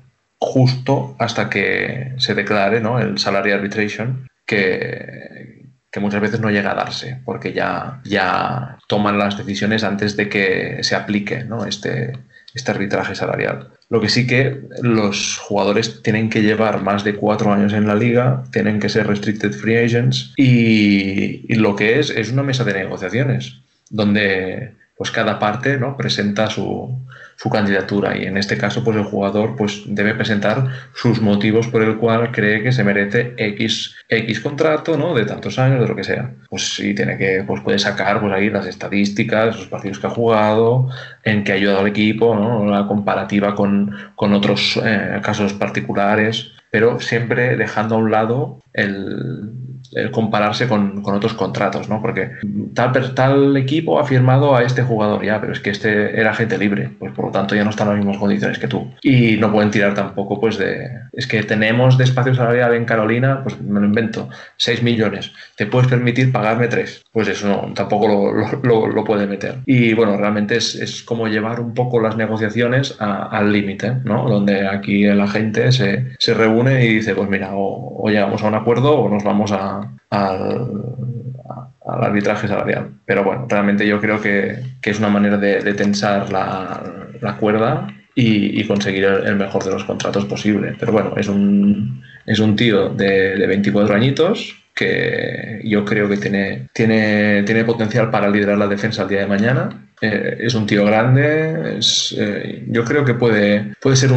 justo 0.42 1.14
hasta 1.18 1.48
que 1.48 2.14
se 2.18 2.34
declare 2.34 2.80
¿no? 2.80 2.98
el 2.98 3.18
salary 3.18 3.52
arbitration, 3.52 4.26
que, 4.44 5.68
que 5.90 6.00
muchas 6.00 6.20
veces 6.20 6.40
no 6.40 6.50
llega 6.50 6.72
a 6.72 6.74
darse, 6.74 7.20
porque 7.24 7.52
ya, 7.52 8.00
ya 8.04 8.78
toman 8.88 9.18
las 9.18 9.38
decisiones 9.38 9.84
antes 9.84 10.16
de 10.16 10.28
que 10.28 10.78
se 10.82 10.96
aplique 10.96 11.44
¿no? 11.44 11.64
este, 11.64 12.18
este 12.54 12.70
arbitraje 12.72 13.14
salarial. 13.14 13.68
Lo 13.88 14.00
que 14.00 14.08
sí 14.08 14.26
que 14.26 14.62
los 14.82 15.38
jugadores 15.38 16.02
tienen 16.02 16.28
que 16.28 16.42
llevar 16.42 16.82
más 16.82 17.04
de 17.04 17.14
cuatro 17.14 17.52
años 17.52 17.72
en 17.72 17.86
la 17.86 17.94
liga, 17.94 18.42
tienen 18.50 18.80
que 18.80 18.88
ser 18.88 19.06
restricted 19.06 19.52
free 19.52 19.76
agents 19.76 20.34
y, 20.36 21.46
y 21.48 21.54
lo 21.54 21.76
que 21.76 22.00
es 22.00 22.10
es 22.10 22.32
una 22.32 22.42
mesa 22.42 22.64
de 22.64 22.74
negociaciones 22.74 23.60
donde 23.90 24.74
pues 24.96 25.10
cada 25.12 25.38
parte 25.38 25.78
¿no? 25.78 25.96
presenta 25.96 26.50
su, 26.50 26.98
su, 27.42 27.50
candidatura 27.50 28.16
y 28.16 28.24
en 28.24 28.36
este 28.36 28.56
caso 28.56 28.84
pues 28.84 28.96
el 28.96 29.04
jugador 29.04 29.56
pues 29.56 29.82
debe 29.86 30.14
presentar 30.14 30.68
sus 30.94 31.20
motivos 31.20 31.68
por 31.68 31.82
el 31.82 31.96
cual 31.96 32.30
cree 32.32 32.62
que 32.62 32.72
se 32.72 32.84
merece 32.84 33.34
X, 33.36 33.96
X 34.08 34.40
contrato 34.40 34.96
¿no? 34.96 35.14
de 35.14 35.24
tantos 35.24 35.58
años, 35.58 35.80
de 35.80 35.88
lo 35.88 35.96
que 35.96 36.04
sea. 36.04 36.30
Pues 36.48 36.74
sí 36.74 36.94
tiene 36.94 37.18
que, 37.18 37.44
pues 37.46 37.60
puede 37.62 37.78
sacar 37.78 38.20
pues 38.20 38.32
ahí 38.32 38.50
las 38.50 38.66
estadísticas, 38.66 39.56
los 39.56 39.66
partidos 39.66 39.98
que 39.98 40.06
ha 40.06 40.10
jugado, 40.10 40.88
en 41.24 41.44
qué 41.44 41.52
ha 41.52 41.54
ayudado 41.56 41.80
al 41.80 41.88
equipo, 41.88 42.34
¿no? 42.34 42.64
la 42.66 42.86
comparativa 42.86 43.54
con, 43.54 43.94
con 44.14 44.32
otros 44.32 44.80
eh, 44.84 45.20
casos 45.22 45.52
particulares, 45.54 46.52
pero 46.70 47.00
siempre 47.00 47.56
dejando 47.56 47.96
a 47.96 47.98
un 47.98 48.10
lado 48.10 48.60
el, 48.72 49.52
compararse 50.10 50.68
con, 50.68 51.02
otros 51.04 51.34
contratos, 51.34 51.88
¿no? 51.88 52.00
Porque 52.00 52.30
tal, 52.74 53.14
tal 53.14 53.56
equipo 53.56 53.98
ha 53.98 54.04
firmado 54.04 54.56
a 54.56 54.62
este 54.62 54.82
jugador 54.82 55.24
ya, 55.24 55.40
pero 55.40 55.52
es 55.52 55.60
que 55.60 55.70
este 55.70 56.18
era 56.18 56.34
gente 56.34 56.58
libre, 56.58 56.90
pues 56.98 57.12
por 57.12 57.26
lo 57.26 57.30
tanto 57.30 57.54
ya 57.54 57.64
no 57.64 57.70
están 57.70 57.88
en 57.88 57.94
las 57.94 57.98
mismas 58.04 58.18
condiciones 58.18 58.58
que 58.58 58.68
tú. 58.68 58.90
Y 59.02 59.36
no 59.36 59.52
pueden 59.52 59.70
tirar 59.70 59.94
tampoco, 59.94 60.40
pues 60.40 60.58
de... 60.58 60.90
Es 61.12 61.26
que 61.26 61.42
tenemos 61.42 61.98
de 61.98 62.04
espacio 62.04 62.34
salarial 62.34 62.74
en 62.74 62.84
Carolina, 62.84 63.42
pues 63.42 63.60
me 63.60 63.80
lo 63.80 63.86
invento, 63.86 64.28
6 64.56 64.82
millones. 64.82 65.32
¿Te 65.56 65.66
puedes 65.66 65.88
permitir 65.88 66.32
pagarme 66.32 66.68
3? 66.68 67.04
Pues 67.12 67.28
eso 67.28 67.48
no, 67.48 67.74
tampoco 67.74 68.08
lo, 68.62 68.86
lo, 68.86 69.04
puede 69.04 69.26
meter. 69.26 69.56
Y 69.66 69.92
bueno, 69.92 70.16
realmente 70.16 70.56
es, 70.56 70.74
es, 70.74 71.02
como 71.02 71.28
llevar 71.28 71.60
un 71.60 71.74
poco 71.74 72.00
las 72.00 72.16
negociaciones 72.16 72.96
al 72.98 73.52
límite, 73.52 73.96
¿no? 74.04 74.28
Donde 74.28 74.66
aquí 74.66 75.04
la 75.04 75.26
gente 75.26 75.72
se, 75.72 76.14
se, 76.18 76.34
reúne 76.34 76.84
y 76.86 76.94
dice, 76.94 77.14
pues 77.14 77.28
mira, 77.28 77.50
o 77.52 78.08
llegamos 78.08 78.42
a 78.42 78.48
un 78.48 78.54
acuerdo 78.54 78.98
o 78.98 79.08
nos 79.08 79.24
vamos 79.24 79.52
a, 79.52 79.81
al, 80.10 80.68
arbitraje 81.84 82.48
salarial. 82.48 82.90
Pero 83.04 83.24
bueno, 83.24 83.46
realmente 83.48 83.86
yo 83.86 84.00
creo 84.00 84.20
que, 84.20 84.58
es 84.82 84.98
una 84.98 85.08
manera 85.08 85.36
de, 85.36 85.74
tensar 85.74 86.32
la, 86.32 87.36
cuerda 87.38 87.88
y, 88.14 88.62
conseguir 88.64 89.04
el, 89.04 89.36
mejor 89.36 89.64
de 89.64 89.70
los 89.70 89.84
contratos 89.84 90.24
posible. 90.26 90.76
Pero 90.78 90.92
bueno, 90.92 91.14
es 91.16 91.28
un, 91.28 92.02
es 92.26 92.38
un 92.38 92.56
tío 92.56 92.88
de, 92.90 93.36
de 93.36 93.46
24 93.46 93.94
añitos 93.94 94.56
que 94.74 95.60
yo 95.64 95.84
creo 95.84 96.08
que 96.08 96.16
tiene, 96.16 96.68
tiene, 96.72 97.42
tiene 97.42 97.64
potencial 97.64 98.10
para 98.10 98.28
liderar 98.28 98.58
la 98.58 98.66
defensa 98.66 99.02
el 99.02 99.08
día 99.08 99.20
de 99.20 99.26
mañana. 99.26 99.88
Eh, 100.00 100.38
es 100.40 100.54
un 100.54 100.66
tío 100.66 100.84
grande, 100.84 101.78
eh, 102.16 102.64
yo 102.68 102.84
creo 102.84 103.04
que 103.04 103.14
puede, 103.14 103.74
puede 103.80 103.96
ser 103.96 104.10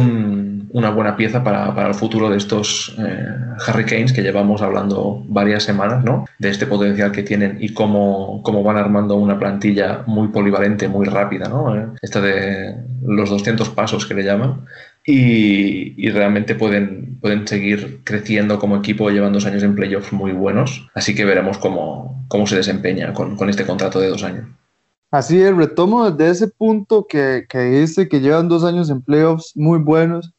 una 0.70 0.90
buena 0.90 1.16
pieza 1.16 1.42
para, 1.42 1.86
el 1.86 1.94
futuro 1.94 2.30
de 2.30 2.36
estos 2.36 2.94
eh, 2.98 3.26
Hurricanes 3.68 4.12
que 4.12 4.22
llevamos 4.22 4.62
hablando 4.62 5.24
varias 5.28 5.64
semanas, 5.64 6.04
¿no? 6.04 6.26
De 6.38 6.50
este 6.50 6.66
potencial 6.66 7.12
que 7.12 7.22
tienen 7.22 7.58
y 7.60 7.72
cómo, 7.72 8.42
cómo 8.42 8.62
van 8.62 8.76
armando 8.76 9.16
una 9.16 9.38
plantilla 9.38 10.02
muy 10.06 10.28
polivalente, 10.28 10.88
muy 10.88 11.06
rápida, 11.06 11.48
¿no? 11.48 11.94
Esta 12.02 12.20
de 12.20 12.74
los 13.02 13.30
200 13.30 13.68
pasos 13.70 14.06
que 14.06 14.14
le 14.14 14.24
llaman 14.24 14.62
y, 15.06 16.10
realmente 16.10 16.54
pueden, 16.56 17.18
pueden 17.20 17.46
seguir 17.46 18.00
creciendo 18.04 18.58
como 18.58 18.76
equipo, 18.76 19.10
llevan 19.10 19.32
dos 19.32 19.46
años 19.46 19.62
en 19.62 19.76
playoffs 19.76 20.12
muy 20.12 20.32
buenos, 20.32 20.88
así 20.94 21.14
que 21.14 21.24
veremos 21.24 21.58
cómo, 21.58 22.24
cómo 22.28 22.46
se 22.46 22.56
desempeña 22.56 23.12
con, 23.12 23.36
con 23.36 23.48
este 23.48 23.64
contrato 23.64 24.00
de 24.00 24.08
dos 24.08 24.24
años. 24.24 24.46
Así 25.12 25.40
es, 25.40 25.54
retomo 25.54 26.10
desde 26.10 26.30
ese 26.30 26.48
punto 26.48 27.06
que, 27.08 27.46
que 27.48 27.60
dice 27.60 28.08
que 28.08 28.20
llevan 28.20 28.48
dos 28.48 28.64
años 28.64 28.90
en 28.90 29.02
playoffs 29.02 29.52
muy 29.54 29.78
buenos, 29.78 30.32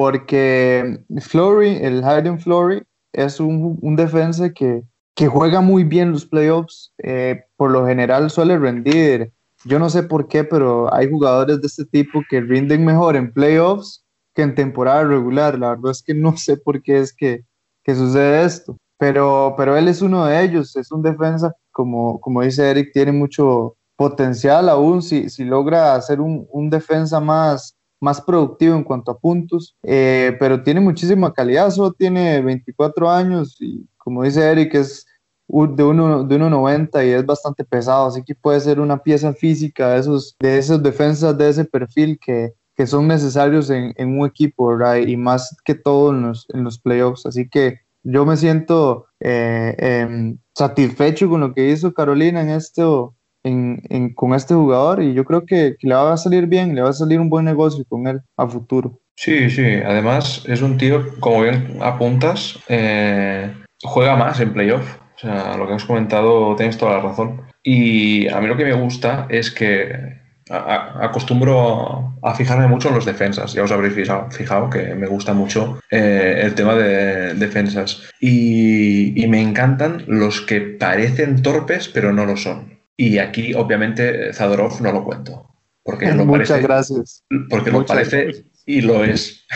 porque 0.00 0.98
Flory, 1.20 1.76
el 1.82 2.02
Hayden 2.02 2.40
Flory, 2.40 2.82
es 3.12 3.38
un, 3.38 3.78
un 3.82 3.96
defensa 3.96 4.48
que, 4.48 4.82
que, 5.14 5.26
juega 5.26 5.60
muy 5.60 5.84
bien 5.84 6.10
los 6.10 6.24
playoffs, 6.24 6.94
eh, 7.02 7.44
por 7.58 7.70
lo 7.70 7.86
general 7.86 8.30
suele 8.30 8.58
rendir. 8.58 9.30
Yo 9.66 9.78
no 9.78 9.90
sé 9.90 10.02
por 10.02 10.26
qué, 10.26 10.42
pero 10.42 10.90
hay 10.94 11.10
jugadores 11.10 11.60
de 11.60 11.66
este 11.66 11.84
tipo 11.84 12.22
que 12.30 12.40
rinden 12.40 12.82
mejor 12.82 13.14
en 13.14 13.30
playoffs 13.30 14.02
que 14.34 14.40
en 14.40 14.54
temporada 14.54 15.04
regular. 15.04 15.58
La 15.58 15.74
verdad 15.74 15.90
es 15.90 16.02
que 16.02 16.14
no 16.14 16.34
sé 16.38 16.56
por 16.56 16.82
qué 16.82 17.00
es 17.00 17.14
que, 17.14 17.44
que 17.84 17.94
sucede 17.94 18.46
esto. 18.46 18.78
Pero, 18.96 19.52
pero 19.54 19.76
él 19.76 19.86
es 19.86 20.00
uno 20.00 20.24
de 20.24 20.42
ellos, 20.42 20.76
es 20.76 20.90
un 20.92 21.02
defensa, 21.02 21.54
como, 21.72 22.18
como 22.22 22.40
dice 22.40 22.70
Eric, 22.70 22.92
tiene 22.94 23.12
mucho 23.12 23.76
potencial 23.96 24.70
aún 24.70 25.02
si, 25.02 25.28
si 25.28 25.44
logra 25.44 25.94
hacer 25.94 26.22
un, 26.22 26.48
un 26.50 26.70
defensa 26.70 27.20
más, 27.20 27.76
más 28.00 28.20
productivo 28.20 28.74
en 28.74 28.84
cuanto 28.84 29.12
a 29.12 29.18
puntos, 29.18 29.76
eh, 29.82 30.34
pero 30.40 30.62
tiene 30.62 30.80
muchísima 30.80 31.32
calidad, 31.32 31.70
solo 31.70 31.92
tiene 31.92 32.40
24 32.40 33.10
años 33.10 33.56
y 33.60 33.86
como 33.98 34.24
dice 34.24 34.42
Eric, 34.50 34.74
es 34.74 35.06
de 35.46 35.84
1.90 35.84 36.28
de 36.28 36.36
1, 36.36 37.02
y 37.04 37.08
es 37.10 37.26
bastante 37.26 37.64
pesado, 37.64 38.06
así 38.06 38.22
que 38.22 38.34
puede 38.34 38.60
ser 38.60 38.80
una 38.80 39.02
pieza 39.02 39.32
física 39.32 39.90
de 39.90 40.00
esos, 40.00 40.36
de 40.40 40.58
esas 40.58 40.82
defensas 40.82 41.36
de 41.36 41.48
ese 41.48 41.64
perfil 41.64 42.18
que, 42.24 42.54
que 42.76 42.86
son 42.86 43.08
necesarios 43.08 43.68
en, 43.70 43.92
en, 43.96 44.18
un 44.18 44.26
equipo, 44.26 44.68
¿verdad? 44.68 44.96
Y 44.96 45.16
más 45.16 45.56
que 45.64 45.74
todo 45.74 46.12
en 46.12 46.22
los, 46.22 46.46
en 46.54 46.64
los 46.64 46.78
playoffs. 46.78 47.26
Así 47.26 47.48
que 47.48 47.80
yo 48.02 48.24
me 48.24 48.36
siento 48.36 49.06
eh, 49.20 49.74
em, 49.78 50.38
satisfecho 50.54 51.28
con 51.28 51.40
lo 51.40 51.52
que 51.52 51.68
hizo 51.68 51.92
Carolina 51.92 52.40
en 52.40 52.50
esto, 52.50 53.14
en, 53.42 53.82
en, 53.88 54.14
con 54.14 54.34
este 54.34 54.54
jugador 54.54 55.02
y 55.02 55.14
yo 55.14 55.24
creo 55.24 55.44
que, 55.46 55.76
le 55.80 55.94
va 55.94 56.12
a 56.12 56.16
salir 56.16 56.46
bien, 56.46 56.74
le 56.74 56.82
va 56.82 56.90
a 56.90 56.94
salir 56.94 57.20
un 57.20 57.30
buen 57.30 57.44
negocio 57.44 57.84
con 57.88 58.06
él 58.06 58.20
a 58.36 58.46
futuro. 58.46 59.00
Sí, 59.16 59.50
sí, 59.50 59.64
además 59.84 60.44
es 60.46 60.62
un 60.62 60.78
tío, 60.78 61.04
como 61.20 61.42
bien 61.42 61.78
apuntas, 61.80 62.58
eh, 62.68 63.52
juega 63.82 64.16
más 64.16 64.40
en 64.40 64.52
playoff. 64.52 64.96
O 65.16 65.18
sea, 65.18 65.56
lo 65.58 65.66
que 65.66 65.74
has 65.74 65.84
comentado 65.84 66.56
tienes 66.56 66.78
toda 66.78 66.96
la 66.96 67.02
razón. 67.02 67.42
Y 67.62 68.26
a 68.28 68.40
mí 68.40 68.46
lo 68.46 68.56
que 68.56 68.64
me 68.64 68.72
gusta 68.72 69.26
es 69.28 69.50
que 69.50 70.20
acostumbro 70.50 72.14
a 72.22 72.34
fijarme 72.34 72.66
mucho 72.66 72.88
en 72.88 72.94
los 72.94 73.04
defensas. 73.04 73.52
Ya 73.52 73.62
os 73.62 73.70
habréis 73.70 73.94
fijado, 73.94 74.70
que 74.70 74.94
me 74.94 75.06
gusta 75.06 75.32
mucho 75.32 75.80
eh, 75.90 76.40
el 76.42 76.54
tema 76.54 76.74
de 76.74 77.34
defensas. 77.34 78.02
Y, 78.20 79.26
me 79.28 79.40
encantan 79.40 80.02
los 80.08 80.40
que 80.40 80.60
parecen 80.60 81.42
torpes, 81.42 81.88
pero 81.88 82.12
no 82.12 82.26
lo 82.26 82.36
son. 82.36 82.79
Y 83.00 83.16
aquí, 83.16 83.54
obviamente, 83.54 84.30
Zadorov 84.34 84.82
no 84.82 84.92
lo 84.92 85.02
cuento. 85.02 85.48
Porque 85.82 86.12
lo 86.12 86.26
Muchas 86.26 86.50
parece, 86.50 86.66
gracias. 86.66 87.24
Porque 87.48 87.70
lo 87.70 87.86
parece 87.86 88.44
y 88.66 88.82
lo 88.82 89.02
es. 89.02 89.46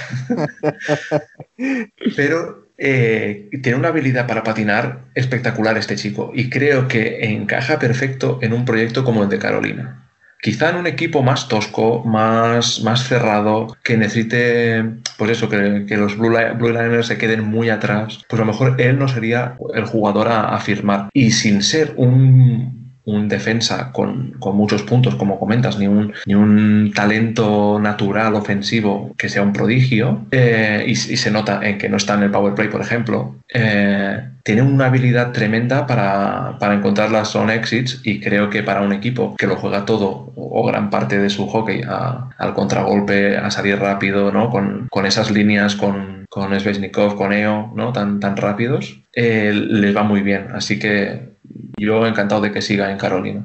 pero 2.17 2.71
eh, 2.79 3.51
tiene 3.63 3.77
una 3.77 3.89
habilidad 3.89 4.27
para 4.27 4.45
patinar 4.45 5.05
espectacular 5.15 5.77
este 5.77 5.97
chico. 5.97 6.33
Y 6.35 6.49
creo 6.49 6.89
que 6.89 7.23
encaja 7.27 7.79
perfecto 7.79 8.39
en 8.41 8.55
un 8.55 8.65
proyecto 8.65 9.05
como 9.05 9.23
el 9.23 9.29
de 9.29 9.39
Carolina. 9.39 10.09
Quizá 10.41 10.71
en 10.71 10.77
un 10.77 10.87
equipo 10.87 11.23
más 11.23 11.47
tosco, 11.47 12.03
más, 12.03 12.81
más 12.83 13.07
cerrado, 13.07 13.77
que 13.85 13.99
necesite, 13.99 14.85
pues 15.19 15.33
eso, 15.33 15.51
que, 15.51 15.85
los 15.99 16.17
Blue, 16.17 16.31
Liners 16.31 17.09
se 17.09 17.19
queden 17.19 17.45
muy 17.45 17.69
atrás, 17.69 18.25
pues 18.27 18.41
a 18.41 18.45
lo 18.47 18.53
mejor 18.53 18.81
él 18.81 18.99
no 18.99 19.07
sería 19.07 19.59
el 19.75 19.85
jugador 19.85 20.29
a 20.29 20.59
firmar. 20.61 21.11
Y 21.13 21.33
sin 21.33 21.63
ser 21.63 21.93
un 21.97 22.84
un 23.05 23.29
defensa 23.29 23.93
con, 23.93 24.33
con, 24.39 24.57
muchos 24.57 24.83
puntos, 24.83 25.15
como 25.15 25.39
comentas, 25.39 25.79
ni 25.79 25.87
un, 25.87 26.13
ni 26.27 26.35
un 26.35 26.93
talento 26.95 27.79
natural 27.79 28.35
ofensivo 28.35 29.15
que 29.19 29.29
sea 29.29 29.43
un 29.43 29.53
prodigio, 29.53 30.27
eh, 30.31 30.85
y, 30.87 30.95
se 30.97 31.31
nota 31.31 31.61
en 31.63 31.79
que 31.79 31.89
no 31.89 31.97
está 31.97 32.15
en 32.15 32.25
el 32.25 32.31
power 32.31 32.55
play, 32.55 32.69
por 32.69 32.81
ejemplo, 32.81 33.37
eh, 33.53 34.21
tiene 34.43 34.63
una 34.63 34.87
habilidad 34.87 35.33
tremenda 35.33 35.87
para, 35.87 36.57
para, 36.59 36.75
encontrar 36.75 37.11
las 37.11 37.29
zone 37.29 37.55
exits 37.55 38.01
y 38.05 38.21
creo 38.21 38.51
que 38.51 38.63
para 38.63 38.83
un 38.83 38.93
equipo 38.93 39.35
que 39.37 39.47
lo 39.47 39.57
juega 39.57 39.85
todo 39.85 40.33
o 40.37 40.67
gran 40.67 40.91
parte 40.91 41.19
de 41.19 41.31
su 41.31 41.47
hockey 41.47 41.83
al 41.87 42.55
contragolpe, 42.55 43.37
a 43.37 43.51
salir 43.51 43.79
rápido, 43.79 44.33
¿no? 44.33 44.51
con, 44.51 44.87
con 44.91 45.07
esas 45.07 45.31
líneas 45.31 45.75
con, 45.77 46.27
con 46.29 46.59
Svechnikov, 46.59 47.17
con 47.17 47.33
EO, 47.33 47.73
¿no? 47.75 47.93
tan, 47.93 48.21
tan 48.21 48.37
rápidos, 48.37 49.01
eh, 49.15 49.53
les 49.55 49.97
va 49.97 50.03
muy 50.03 50.23
bien. 50.23 50.49
Así 50.53 50.79
que 50.79 51.34
yo 51.79 52.07
encantado 52.07 52.41
de 52.41 52.53
que 52.53 52.63
siga 52.63 52.91
en 52.91 52.99
Carolina. 52.99 53.45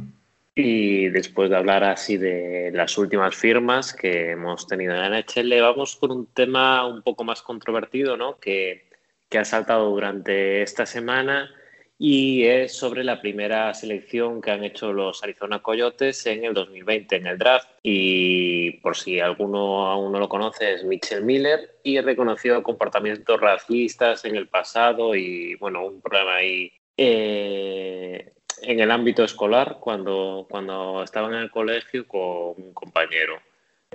Y 0.55 1.07
después 1.09 1.49
de 1.49 1.55
hablar 1.55 1.83
así 1.83 2.17
de 2.17 2.71
las 2.73 2.97
últimas 2.97 3.35
firmas 3.35 3.93
que 3.93 4.31
hemos 4.31 4.67
tenido 4.67 4.93
en 4.93 4.99
la 4.99 5.09
NHL, 5.09 5.61
vamos 5.61 5.95
con 5.95 6.11
un 6.11 6.25
tema 6.27 6.85
un 6.85 7.01
poco 7.01 7.23
más 7.23 7.41
controvertido, 7.41 8.17
¿no? 8.17 8.37
Que, 8.39 8.89
que 9.29 9.37
ha 9.37 9.45
saltado 9.45 9.89
durante 9.89 10.61
esta 10.61 10.85
semana 10.85 11.49
y 12.01 12.45
es 12.45 12.77
sobre 12.77 13.03
la 13.03 13.21
primera 13.21 13.73
selección 13.73 14.41
que 14.41 14.51
han 14.51 14.63
hecho 14.63 14.93
los 14.93 15.21
Arizona 15.21 15.61
Coyotes 15.61 16.25
en 16.25 16.45
el 16.45 16.53
2020 16.53 17.17
en 17.17 17.27
el 17.27 17.37
draft. 17.37 17.67
Y 17.83 18.71
por 18.79 18.95
si 18.95 19.19
alguno 19.19 19.85
aún 19.85 20.13
no 20.13 20.19
lo 20.19 20.29
conoce, 20.29 20.73
es 20.73 20.85
Mitchell 20.85 21.25
Miller 21.25 21.79
y 21.83 21.99
reconoció 21.99 22.63
comportamientos 22.63 23.39
racistas 23.39 24.23
en 24.23 24.37
el 24.37 24.47
pasado 24.47 25.13
y, 25.13 25.55
bueno, 25.55 25.85
un 25.85 26.01
problema 26.01 26.35
ahí 26.35 26.71
eh, 27.01 28.33
en 28.61 28.79
el 28.81 28.91
ámbito 28.91 29.23
escolar 29.23 29.77
cuando, 29.79 30.45
cuando 30.49 31.01
estaban 31.01 31.33
en 31.33 31.39
el 31.39 31.49
colegio 31.49 32.05
con 32.05 32.55
un 32.57 32.73
compañero. 32.73 33.39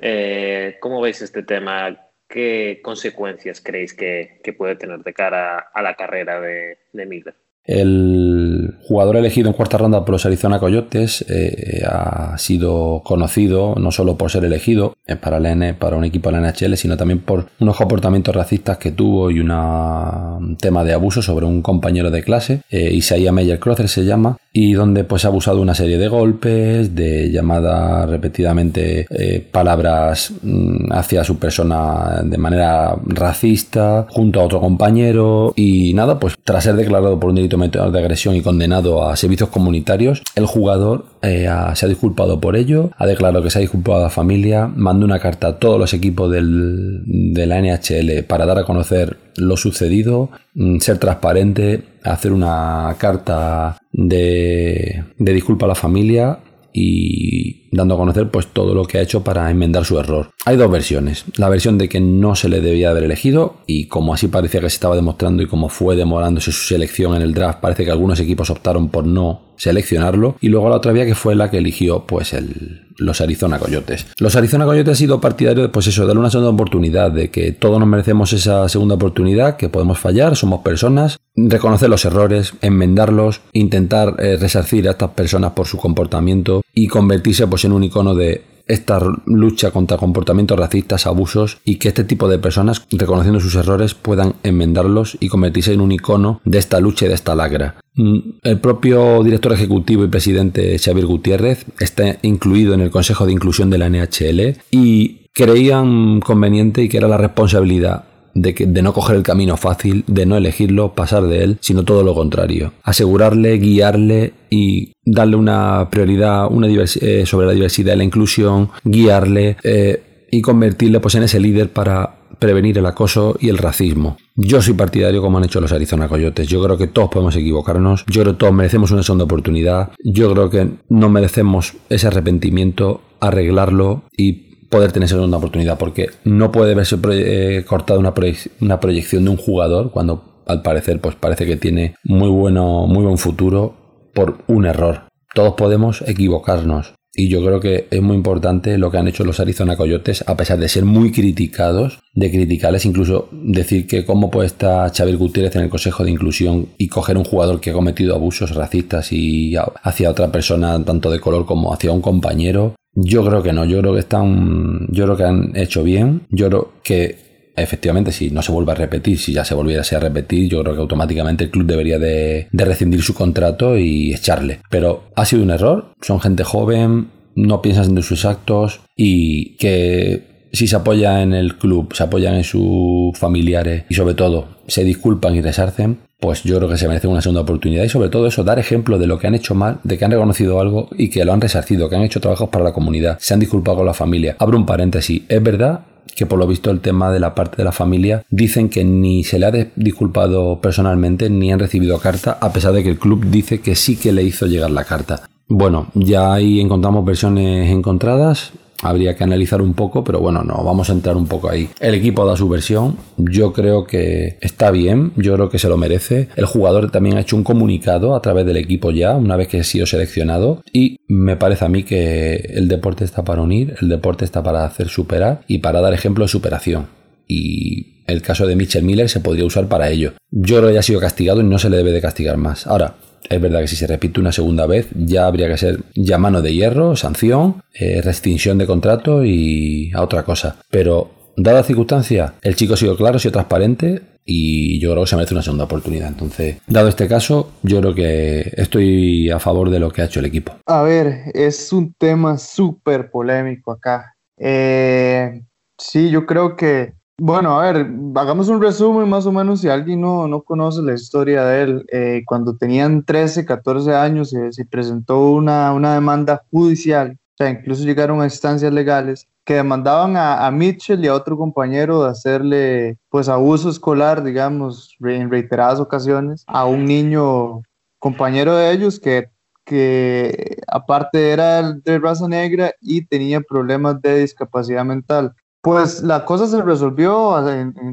Eh, 0.01 0.79
¿Cómo 0.81 1.03
veis 1.03 1.21
este 1.21 1.43
tema? 1.43 2.09
¿Qué 2.27 2.81
consecuencias 2.83 3.61
creéis 3.61 3.93
que, 3.93 4.41
puede 4.57 4.77
tener 4.77 5.01
de 5.01 5.13
cara 5.13 5.59
a 5.59 5.83
la 5.83 5.95
carrera 5.97 6.41
de, 6.41 6.79
de 6.95 7.05
Miller? 7.05 7.35
El 7.65 8.75
jugador 8.87 9.17
elegido 9.17 9.49
en 9.49 9.55
cuarta 9.55 9.79
ronda 9.79 10.05
por 10.05 10.13
los 10.13 10.27
Arizona 10.27 10.59
Coyotes 10.59 11.25
eh, 11.29 11.83
ha 11.87 12.37
sido 12.37 13.03
conocido 13.05 13.75
no 13.77 13.91
solo 13.91 14.19
por 14.19 14.31
ser 14.31 14.45
elegido 14.45 14.97
eh, 15.07 15.17
para, 15.17 15.41
para 15.79 15.97
un 15.97 16.05
equipo 16.05 16.31
de 16.31 16.41
la 16.41 16.53
NHL, 16.53 16.77
sino 16.77 16.99
también 16.99 17.21
por 17.21 17.47
unos 17.61 17.77
comportamientos 17.77 18.35
racistas 18.35 18.77
que 18.77 18.93
tuvo 18.93 19.31
y 19.31 19.41
un 19.41 20.57
tema 20.61 20.85
de 20.85 20.93
abuso 20.93 21.23
sobre 21.23 21.47
un 21.47 21.63
compañero 21.63 22.11
de 22.11 22.23
clase, 22.23 22.61
eh, 22.71 22.93
Isaiah 22.93 23.33
Meyer 23.33 23.59
Crother 23.59 23.89
se 23.89 24.05
llama, 24.05 24.37
y 24.57 24.73
donde 24.73 25.03
pues 25.03 25.25
ha 25.25 25.29
abusado 25.29 25.61
una 25.61 25.75
serie 25.75 25.99
de 25.99 26.07
golpes, 26.07 26.95
de 26.95 27.29
llamadas 27.33 28.09
repetidamente 28.09 29.05
eh, 29.11 29.45
palabras 29.51 30.33
mm, 30.43 30.93
hacia 30.93 31.25
su 31.25 31.41
persona 31.41 32.23
de 32.25 32.39
manera 32.39 32.97
racista 33.05 34.07
junto 34.09 34.41
a 34.41 34.45
otro 34.45 34.61
compañero 34.61 35.53
y 35.57 35.93
nada, 35.95 36.21
pues 36.21 36.37
tras 36.45 36.63
ser 36.63 36.77
declarado 36.77 37.19
por 37.19 37.31
un 37.31 37.37
delito 37.37 37.59
de 37.59 37.99
agresión 37.99 38.37
y 38.37 38.43
condenado 38.43 39.09
a 39.09 39.17
servicios 39.17 39.49
comunitarios, 39.49 40.23
el 40.37 40.47
jugador 40.47 41.07
eh, 41.23 41.49
se 41.75 41.87
ha 41.87 41.89
disculpado 41.89 42.41
por 42.41 42.55
ello, 42.55 42.93
ha 42.97 43.07
declarado 43.07 43.43
que 43.43 43.51
se 43.51 43.59
ha 43.59 43.61
disculpado 43.61 43.99
a 43.99 44.03
la 44.03 44.11
familia, 44.11 44.69
mandó 44.69 45.05
una 45.05 45.19
carta 45.19 45.49
a 45.49 45.59
todos 45.59 45.81
los 45.81 45.93
equipos 45.95 46.31
del, 46.31 47.03
de 47.05 47.47
la 47.47 47.61
NHL 47.61 48.23
para 48.23 48.47
dar 48.47 48.61
a 48.61 48.65
conocer 48.65 49.17
lo 49.37 49.57
sucedido, 49.57 50.31
mm, 50.55 50.79
ser 50.79 50.99
transparente, 50.99 51.83
hacer 52.05 52.33
una 52.33 52.95
carta 52.99 53.79
de, 53.93 55.05
de 55.19 55.33
disculpa 55.33 55.67
a 55.67 55.69
la 55.69 55.75
familia 55.75 56.39
y 56.77 57.71
dando 57.71 57.95
a 57.95 57.99
conocer 57.99 58.31
pues 58.31 58.49
todo 58.49 58.75
lo 58.75 58.85
que 58.85 58.99
ha 58.99 59.03
hecho 59.03 59.23
para 59.23 59.49
enmendar 59.49 59.85
su 59.85 59.99
error. 59.99 60.31
Hay 60.45 60.57
dos 60.57 60.71
versiones. 60.71 61.25
La 61.37 61.49
versión 61.49 61.79
de 61.79 61.89
que 61.89 62.01
no 62.01 62.35
se 62.35 62.49
le 62.49 62.61
debía 62.61 62.91
haber 62.91 63.05
elegido 63.05 63.59
y 63.67 63.87
como 63.87 64.13
así 64.13 64.27
parecía 64.27 64.61
que 64.61 64.69
se 64.69 64.75
estaba 64.75 64.97
demostrando 64.97 65.43
y 65.43 65.47
como 65.47 65.69
fue 65.69 65.95
demorándose 65.95 66.51
su 66.51 66.67
selección 66.67 67.15
en 67.15 67.23
el 67.23 67.33
draft, 67.33 67.61
parece 67.61 67.85
que 67.85 67.93
algunos 67.93 68.19
equipos 68.19 68.51
optaron 68.51 68.89
por 68.89 69.07
no 69.07 69.55
seleccionarlo 69.57 70.37
y 70.41 70.49
luego 70.49 70.69
la 70.69 70.77
otra 70.77 70.93
vía 70.93 71.07
que 71.07 71.15
fue 71.15 71.37
la 71.37 71.49
que 71.49 71.59
eligió 71.59 72.07
pues 72.07 72.33
el, 72.33 72.84
los 72.97 73.21
Arizona 73.21 73.59
Coyotes. 73.59 74.07
Los 74.19 74.37
Arizona 74.37 74.65
Coyotes 74.65 74.91
han 74.91 74.97
sido 74.97 75.21
partidarios 75.21 75.67
de 75.67 75.69
pues 75.69 75.87
eso, 75.87 76.07
darle 76.07 76.21
una 76.21 76.31
segunda 76.31 76.51
oportunidad, 76.51 77.11
de 77.11 77.31
que 77.31 77.53
todos 77.53 77.79
nos 77.79 77.89
merecemos 77.89 78.33
esa 78.33 78.69
segunda 78.69 78.95
oportunidad, 78.95 79.57
que 79.57 79.69
podemos 79.69 79.99
fallar, 79.99 80.37
somos 80.37 80.63
personas, 80.63 81.19
reconocer 81.37 81.89
los 81.89 82.05
errores, 82.05 82.55
enmendarlos, 82.61 83.41
intentar 83.53 84.17
eh, 84.19 84.37
resarcir 84.37 84.89
a 84.89 84.93
estas 84.93 85.11
personas 85.11 85.53
por 85.53 85.67
su 85.67 85.77
comportamiento 85.77 86.63
y 86.73 86.89
convertirse 86.89 87.47
pues 87.47 87.65
en 87.65 87.73
un 87.73 87.85
icono 87.85 88.15
de 88.15 88.54
esta 88.67 89.01
lucha 89.27 89.71
contra 89.71 89.97
comportamientos 89.97 90.59
racistas, 90.59 91.07
abusos 91.07 91.59
y 91.65 91.77
que 91.77 91.89
este 91.89 92.05
tipo 92.05 92.29
de 92.29 92.39
personas, 92.39 92.87
reconociendo 92.91 93.41
sus 93.41 93.55
errores, 93.55 93.95
puedan 93.95 94.35
enmendarlos 94.43 95.17
y 95.21 95.29
convertirse 95.29 95.73
en 95.73 95.81
un 95.81 95.93
icono 95.93 96.41
de 96.45 96.59
esta 96.59 96.81
lucha 96.81 97.07
y 97.07 97.09
de 97.09 97.15
esta 97.15 97.35
lagra. 97.35 97.77
Mm, 97.95 98.19
el 98.43 98.61
propio 98.61 99.23
director 99.23 99.53
ejecutivo 99.53 100.05
y 100.05 100.09
presidente 100.09 100.79
Xavier 100.79 101.07
Gutiérrez 101.07 101.67
está 101.79 102.19
incluido 102.23 102.75
en 102.75 102.81
el 102.81 102.91
Consejo 102.91 103.27
de 103.27 103.33
Inclusión 103.33 103.71
de 103.71 103.79
la 103.79 103.89
NHL 103.89 104.59
y 104.71 105.27
creían 105.33 106.21
conveniente 106.21 106.83
y 106.83 106.89
que 106.89 106.97
era 106.97 107.09
la 107.09 107.19
responsabilidad 107.19 108.05
de, 108.35 108.55
que, 108.55 108.67
de 108.67 108.83
no 108.83 108.93
coger 108.93 109.17
el 109.17 109.23
camino 109.23 109.57
fácil, 109.57 110.05
de 110.07 110.27
no 110.27 110.37
elegirlo, 110.37 110.95
pasar 110.95 111.25
de 111.25 111.45
él, 111.45 111.59
sino 111.61 111.85
todo 111.85 112.03
lo 112.03 112.15
contrario. 112.15 112.73
Asegurarle, 112.83 113.59
guiarle 113.59 114.35
y 114.51 114.93
darle 115.05 115.37
una 115.37 115.89
prioridad 115.91 116.49
una 116.51 116.69
eh, 116.69 117.25
sobre 117.27 117.47
la 117.47 117.53
diversidad 117.53 117.95
y 117.95 117.99
la 117.99 118.05
inclusión, 118.05 118.71
guiarle 118.85 119.57
eh, 119.63 120.27
y 120.31 120.43
convertirle 120.43 121.01
pues, 121.01 121.15
en 121.15 121.23
ese 121.23 121.41
líder 121.41 121.73
para 121.73 122.17
prevenir 122.39 122.79
el 122.79 122.87
acoso 122.87 123.37
y 123.41 123.49
el 123.49 123.59
racismo. 123.59 124.17
Yo 124.35 124.61
soy 124.61 124.75
partidario 124.75 125.23
como 125.23 125.39
han 125.39 125.45
hecho 125.45 125.61
los 125.61 125.73
Arizona 125.73 126.09
Coyotes. 126.09 126.49
Yo 126.49 126.63
creo 126.63 126.77
que 126.77 126.89
todos 126.89 127.09
podemos 127.11 127.37
equivocarnos. 127.37 128.05
Yo 128.07 128.23
creo 128.23 128.35
que 128.35 128.39
todos 128.39 128.53
merecemos 128.53 128.91
una 128.91 129.03
segunda 129.03 129.25
oportunidad. 129.25 129.93
Yo 130.03 130.33
creo 130.33 130.51
que 130.51 130.69
no 130.89 131.09
merecemos 131.09 131.75
ese 131.89 132.09
arrepentimiento, 132.09 133.01
arreglarlo 133.21 134.03
y 134.17 134.44
poder 134.75 134.91
tener 134.91 135.09
segunda 135.09 135.37
oportunidad, 135.37 135.79
porque 135.79 136.09
no 136.25 136.51
puede 136.51 136.75
verse 136.75 136.97
eh, 137.13 137.65
cortada 137.65 138.01
una, 138.01 138.13
una 138.61 138.81
proyección 138.81 139.25
de 139.25 139.31
un 139.31 139.37
jugador 139.37 139.93
cuando 139.93 140.43
al 140.49 140.63
parecer 140.63 141.01
pues 141.01 141.15
parece 141.15 141.47
que 141.47 141.57
tiene 141.57 141.95
muy 142.03 142.29
bueno, 142.29 142.89
muy 142.89 143.05
buen 143.05 143.17
futuro 143.17 143.77
por 144.13 144.39
un 144.49 144.67
error. 144.67 145.03
Todos 145.33 145.55
podemos 145.55 146.03
equivocarnos. 146.05 146.93
Y 147.17 147.29
yo 147.29 147.45
creo 147.45 147.61
que 147.61 147.87
es 147.89 148.03
muy 148.03 148.17
importante 148.17 148.77
lo 148.77 148.91
que 148.91 148.99
han 148.99 149.07
hecho 149.07 149.25
los 149.25 149.39
Arizona 149.39 149.77
Coyotes, 149.77 150.25
a 150.27 150.37
pesar 150.37 150.59
de 150.59 150.69
ser 150.69 150.85
muy 150.85 151.13
criticados, 151.13 152.01
de 152.13 152.33
criticarles, 152.33 152.85
incluso 152.85 153.29
decir 153.31 153.87
que 153.87 154.05
cómo 154.05 154.29
puede 154.29 154.49
estar 154.49 154.93
Xavier 154.93 155.17
Gutiérrez 155.17 155.55
en 155.55 155.63
el 155.63 155.69
Consejo 155.69 156.03
de 156.03 156.11
Inclusión 156.11 156.71
y 156.79 156.89
coger 156.89 157.17
un 157.17 157.25
jugador 157.25 157.61
que 157.61 157.71
ha 157.71 157.75
cometido 157.75 158.17
abusos 158.17 158.57
racistas 158.57 159.13
y 159.13 159.55
hacia 159.85 160.11
otra 160.11 160.33
persona, 160.33 160.85
tanto 160.85 161.13
de 161.13 161.21
color 161.21 161.47
como 161.47 161.73
hacia 161.73 161.93
un 161.93 162.01
compañero, 162.01 162.75
yo 162.95 163.25
creo 163.25 163.43
que 163.43 163.53
no, 163.53 163.65
yo 163.65 163.81
creo 163.81 163.95
que 163.95 164.01
están, 164.01 164.87
yo 164.91 165.05
creo 165.05 165.17
que 165.17 165.25
han 165.25 165.57
hecho 165.57 165.83
bien, 165.83 166.23
yo 166.31 166.49
creo 166.49 166.73
que 166.83 167.53
efectivamente 167.57 168.13
si 168.13 168.31
no 168.31 168.43
se 168.43 168.53
vuelve 168.53 168.73
a 168.73 168.77
repetir, 168.77 169.19
si 169.19 169.33
ya 169.33 169.45
se 169.45 169.55
volviera 169.55 169.83
a 169.83 170.01
repetir, 170.01 170.49
yo 170.49 170.63
creo 170.63 170.75
que 170.75 170.81
automáticamente 170.81 171.45
el 171.45 171.51
club 171.51 171.67
debería 171.67 171.99
de, 171.99 172.49
de 172.51 172.65
rescindir 172.65 173.03
su 173.03 173.15
contrato 173.15 173.79
y 173.79 174.13
echarle. 174.13 174.61
Pero 174.71 175.05
ha 175.15 175.25
sido 175.25 175.43
un 175.43 175.51
error, 175.51 175.93
son 176.01 176.21
gente 176.21 176.45
joven, 176.45 177.09
no 177.37 177.63
piensan 177.63 177.97
en 177.97 178.03
sus 178.03 178.25
actos 178.25 178.81
y 178.97 179.57
que 179.57 180.34
si 180.55 180.67
se 180.67 180.77
apoya 180.77 181.23
en 181.23 181.35
el 181.35 181.57
club, 181.57 181.93
se 181.95 182.05
apoyan 182.05 182.35
en 182.35 182.45
sus 182.45 183.17
familiares 183.19 183.85
y 183.89 183.95
sobre 183.95 184.15
todo 184.15 184.49
se 184.67 184.85
disculpan 184.85 185.35
y 185.35 185.43
resarcen, 185.43 185.99
pues 186.21 186.43
yo 186.43 186.57
creo 186.57 186.69
que 186.69 186.79
se 186.79 186.89
merece 186.89 187.07
una 187.07 187.21
segunda 187.21 187.43
oportunidad 187.43 187.85
y 187.85 187.89
sobre 187.89 188.09
todo 188.09 188.27
eso, 188.27 188.45
dar 188.45 188.59
ejemplo 188.59 188.99
de 188.99 189.07
lo 189.07 189.19
que 189.19 189.27
han 189.27 189.35
hecho 189.35 189.55
mal, 189.55 189.81
de 189.83 189.99
que 189.99 190.05
han 190.05 190.11
reconocido 190.11 190.61
algo 190.61 190.89
y 190.97 191.11
que 191.11 191.25
lo 191.25 191.33
han 191.33 191.41
resarcido, 191.41 191.89
que 191.89 191.97
han 191.97 192.03
hecho 192.03 192.21
trabajos 192.21 192.49
para 192.49 192.65
la 192.65 192.73
comunidad, 192.73 193.19
se 193.21 193.35
han 193.35 193.41
disculpado 193.41 193.79
con 193.79 193.87
la 193.87 193.95
familia. 193.95 194.37
Abro 194.39 194.57
un 194.57 194.65
paréntesis, 194.65 195.23
es 195.29 195.43
verdad 195.43 195.81
que 196.15 196.27
por 196.27 196.39
lo 196.39 196.47
visto 196.47 196.71
el 196.71 196.81
tema 196.81 197.11
de 197.11 197.21
la 197.21 197.35
parte 197.35 197.57
de 197.57 197.65
la 197.65 197.73
familia 197.73 198.25
dicen 198.31 198.69
que 198.69 198.85
ni 198.85 199.25
se 199.25 199.39
le 199.39 199.47
ha 199.47 199.53
disculpado 199.75 200.61
personalmente 200.61 201.29
ni 201.29 201.53
han 201.53 201.59
recibido 201.59 201.99
carta 201.99 202.39
a 202.41 202.53
pesar 202.53 202.73
de 202.73 202.83
que 202.83 202.91
el 202.91 202.99
club 202.99 203.27
dice 203.27 203.61
que 203.61 203.75
sí 203.75 203.97
que 203.97 204.13
le 204.13 204.23
hizo 204.23 204.47
llegar 204.47 204.71
la 204.71 204.85
carta. 204.85 205.23
Bueno, 205.49 205.89
ya 205.95 206.33
ahí 206.33 206.61
encontramos 206.61 207.05
versiones 207.05 207.71
encontradas 207.71 208.53
habría 208.83 209.15
que 209.17 209.25
analizar 209.25 209.63
un 209.63 209.75
poco, 209.75 210.05
pero 210.05 210.21
bueno, 210.21 210.43
no, 210.43 210.63
vamos 210.65 210.91
a 210.91 210.93
entrar 210.93 211.17
un 211.17 211.27
poco 211.27 211.49
ahí. 211.49 211.69
El 211.81 211.95
equipo 211.95 212.27
da 212.27 212.37
su 212.37 212.49
versión, 212.49 212.97
yo 213.17 213.53
creo 213.53 213.85
que 213.85 214.39
está 214.41 214.71
bien, 214.71 215.13
yo 215.17 215.35
creo 215.35 215.49
que 215.49 215.59
se 215.59 215.69
lo 215.69 215.77
merece. 215.77 216.29
El 216.37 216.47
jugador 216.47 216.91
también 216.91 217.17
ha 217.17 217.21
hecho 217.21 217.37
un 217.37 217.45
comunicado 217.45 218.15
a 218.15 218.23
través 218.23 218.47
del 218.47 218.57
equipo 218.57 218.91
ya, 218.91 219.17
una 219.17 219.37
vez 219.37 219.49
que 219.49 219.61
ha 219.61 219.65
sido 219.65 219.87
seleccionado, 219.87 220.63
y 220.73 220.99
me 221.09 221.37
parece 221.37 221.65
a 221.65 221.69
mí 221.69 221.83
que 221.83 222.37
el 222.55 222.69
deporte 222.69 223.05
está 223.05 223.25
para 223.25 223.43
unir, 223.43 223.75
el 223.81 223.89
deporte 223.89 224.25
está 224.25 224.43
para 224.43 224.65
hacer 224.65 224.89
superar 224.89 225.43
y 225.49 225.59
para 225.59 225.81
dar 225.81 225.95
ejemplo 225.95 226.25
de 226.25 226.29
superación. 226.29 226.87
Y 227.27 228.05
el 228.07 228.21
caso 228.23 228.47
de 228.47 228.57
Mitchell 228.57 228.85
Miller 228.85 229.09
se 229.09 229.21
podría 229.21 229.47
usar 229.47 229.67
para 229.67 229.89
ello. 229.89 230.13
Yo 230.31 230.57
creo 230.59 230.69
que 230.69 230.75
ya 230.75 230.81
ha 230.81 230.83
sido 230.85 231.01
castigado 231.01 231.41
y 231.41 231.45
no 231.45 231.59
se 231.59 231.71
le 231.71 231.79
debe 231.79 231.93
de 231.93 232.01
castigar 232.01 232.37
más. 232.37 232.67
Ahora, 232.67 232.97
es 233.29 233.41
verdad 233.41 233.61
que 233.61 233.69
si 233.69 233.77
se 233.77 233.87
repite 233.87 234.21
una 234.21 234.33
segunda 234.33 234.67
vez 234.67 234.89
ya 234.95 235.27
habría 235.27 235.49
que 235.49 235.57
ser 235.57 235.81
ya 235.95 236.19
mano 236.19 236.43
de 236.43 236.55
hierro, 236.55 236.97
sanción, 236.97 237.63
eh, 237.73 238.03
de 238.03 238.67
contrato 238.67 239.25
y 239.25 239.93
a 239.95 240.03
otra 240.03 240.25
cosa. 240.25 240.57
Pero 240.71 241.11
dada 241.37 241.61
la 241.61 241.67
circunstancia, 241.67 242.35
el 242.43 242.57
chico 242.57 242.75
ha 242.75 242.77
sido 242.77 242.97
claro, 242.97 243.17
ha 243.17 243.21
sido 243.21 243.33
transparente 243.33 244.03
y 244.25 244.81
yo 244.81 244.93
creo 244.93 245.05
que 245.05 245.11
se 245.11 245.17
merece 245.17 245.35
una 245.35 245.43
segunda 245.43 245.65
oportunidad. 245.65 246.09
Entonces, 246.09 246.57
dado 246.67 246.89
este 246.89 247.09
caso, 247.09 247.53
yo 247.63 247.81
creo 247.81 247.95
que 247.95 248.53
estoy 248.57 249.31
a 249.31 249.39
favor 249.39 249.71
de 249.71 249.81
lo 249.81 249.91
que 249.91 250.03
ha 250.03 250.07
hecho 250.07 250.21
el 250.21 250.27
equipo. 250.27 250.57
A 250.67 250.83
ver, 250.83 251.31
es 251.35 251.73
un 251.73 251.95
tema 251.95 252.39
súper 252.39 253.11
polémico 253.11 253.73
acá. 253.73 254.15
Eh, 254.39 255.43
sí, 255.79 256.11
yo 256.11 256.27
creo 256.27 256.57
que 256.57 256.95
bueno, 257.19 257.61
a 257.61 257.73
ver, 257.73 257.87
hagamos 258.17 258.49
un 258.49 258.61
resumen 258.61 259.09
más 259.09 259.25
o 259.27 259.33
menos 259.33 259.61
si 259.61 259.69
alguien 259.69 260.01
no, 260.01 260.27
no 260.27 260.43
conoce 260.43 260.83
la 260.83 260.95
historia 260.95 261.45
de 261.45 261.63
él. 261.63 261.87
Eh, 261.93 262.23
cuando 262.27 262.57
tenían 262.57 263.05
13, 263.05 263.45
14 263.45 263.95
años 263.95 264.31
se 264.31 264.65
presentó 264.67 265.31
una, 265.31 265.73
una, 265.73 265.95
demanda 265.95 266.43
judicial, 266.51 267.17
o 267.17 267.37
sea, 267.39 267.51
incluso 267.51 267.85
llegaron 267.85 268.21
a 268.21 268.25
instancias 268.25 268.73
legales 268.73 269.29
que 269.45 269.55
demandaban 269.55 270.17
a, 270.17 270.47
a, 270.47 270.51
Mitchell 270.51 271.05
y 271.05 271.09
a 271.09 271.15
otro 271.15 271.37
compañero 271.37 272.03
de 272.03 272.11
hacerle 272.11 272.99
pues 273.11 273.29
abuso 273.29 273.69
escolar, 273.69 274.25
digamos, 274.25 274.97
en 275.01 275.31
reiteradas 275.31 275.81
ocasiones 275.81 276.45
a 276.47 276.65
un 276.65 276.85
niño 276.85 277.63
compañero 277.99 278.57
de 278.57 278.73
ellos 278.73 278.99
que, 278.99 279.29
que 279.65 280.59
aparte 280.67 281.31
era 281.31 281.73
de 281.73 281.99
raza 281.99 282.27
negra 282.29 282.73
y 282.81 283.07
tenía 283.07 283.41
problemas 283.41 284.01
de 284.03 284.21
discapacidad 284.21 284.85
mental. 284.85 285.35
Pues 285.65 286.03
la 286.03 286.27
cosa 286.27 286.47
se 286.47 286.61
resolvió 286.61 287.35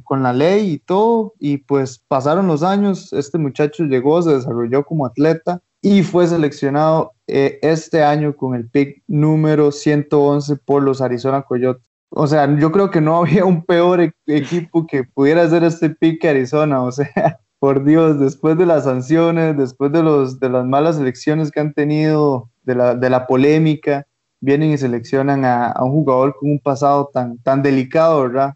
con 0.03 0.23
la 0.23 0.33
ley 0.33 0.71
y 0.71 0.79
todo, 0.79 1.35
y 1.39 1.59
pues 1.59 2.03
pasaron 2.09 2.45
los 2.47 2.63
años, 2.63 3.13
este 3.13 3.37
muchacho 3.37 3.85
llegó, 3.85 4.21
se 4.21 4.33
desarrolló 4.33 4.83
como 4.83 5.05
atleta 5.05 5.61
y 5.81 6.03
fue 6.03 6.27
seleccionado 6.27 7.13
eh, 7.27 7.59
este 7.61 8.03
año 8.03 8.35
con 8.35 8.55
el 8.55 8.69
pick 8.69 9.01
número 9.07 9.71
111 9.71 10.57
por 10.57 10.83
los 10.83 10.99
Arizona 10.99 11.43
Coyotes. 11.43 11.81
O 12.09 12.27
sea, 12.27 12.53
yo 12.59 12.73
creo 12.73 12.91
que 12.91 12.99
no 12.99 13.15
había 13.21 13.45
un 13.45 13.63
peor 13.63 14.01
e-, 14.01 14.13
equipo 14.27 14.85
que 14.85 15.05
pudiera 15.05 15.43
hacer 15.43 15.63
este 15.63 15.91
pick 15.91 16.19
que 16.19 16.27
Arizona. 16.27 16.83
O 16.83 16.91
sea, 16.91 17.07
por 17.59 17.85
Dios, 17.85 18.19
después 18.19 18.57
de 18.57 18.65
las 18.65 18.83
sanciones, 18.83 19.55
después 19.55 19.93
de, 19.93 20.03
los, 20.03 20.41
de 20.41 20.49
las 20.49 20.65
malas 20.65 20.99
elecciones 20.99 21.51
que 21.51 21.61
han 21.61 21.73
tenido, 21.73 22.49
de 22.63 22.75
la, 22.75 22.95
de 22.95 23.09
la 23.09 23.27
polémica, 23.27 24.07
vienen 24.41 24.71
y 24.71 24.77
seleccionan 24.77 25.45
a, 25.45 25.73
un 25.81 25.91
jugador 25.91 26.35
con 26.37 26.51
un 26.51 26.59
pasado 26.59 27.09
tan, 27.13 27.37
tan 27.39 27.63
delicado, 27.63 28.21
¿verdad? 28.23 28.55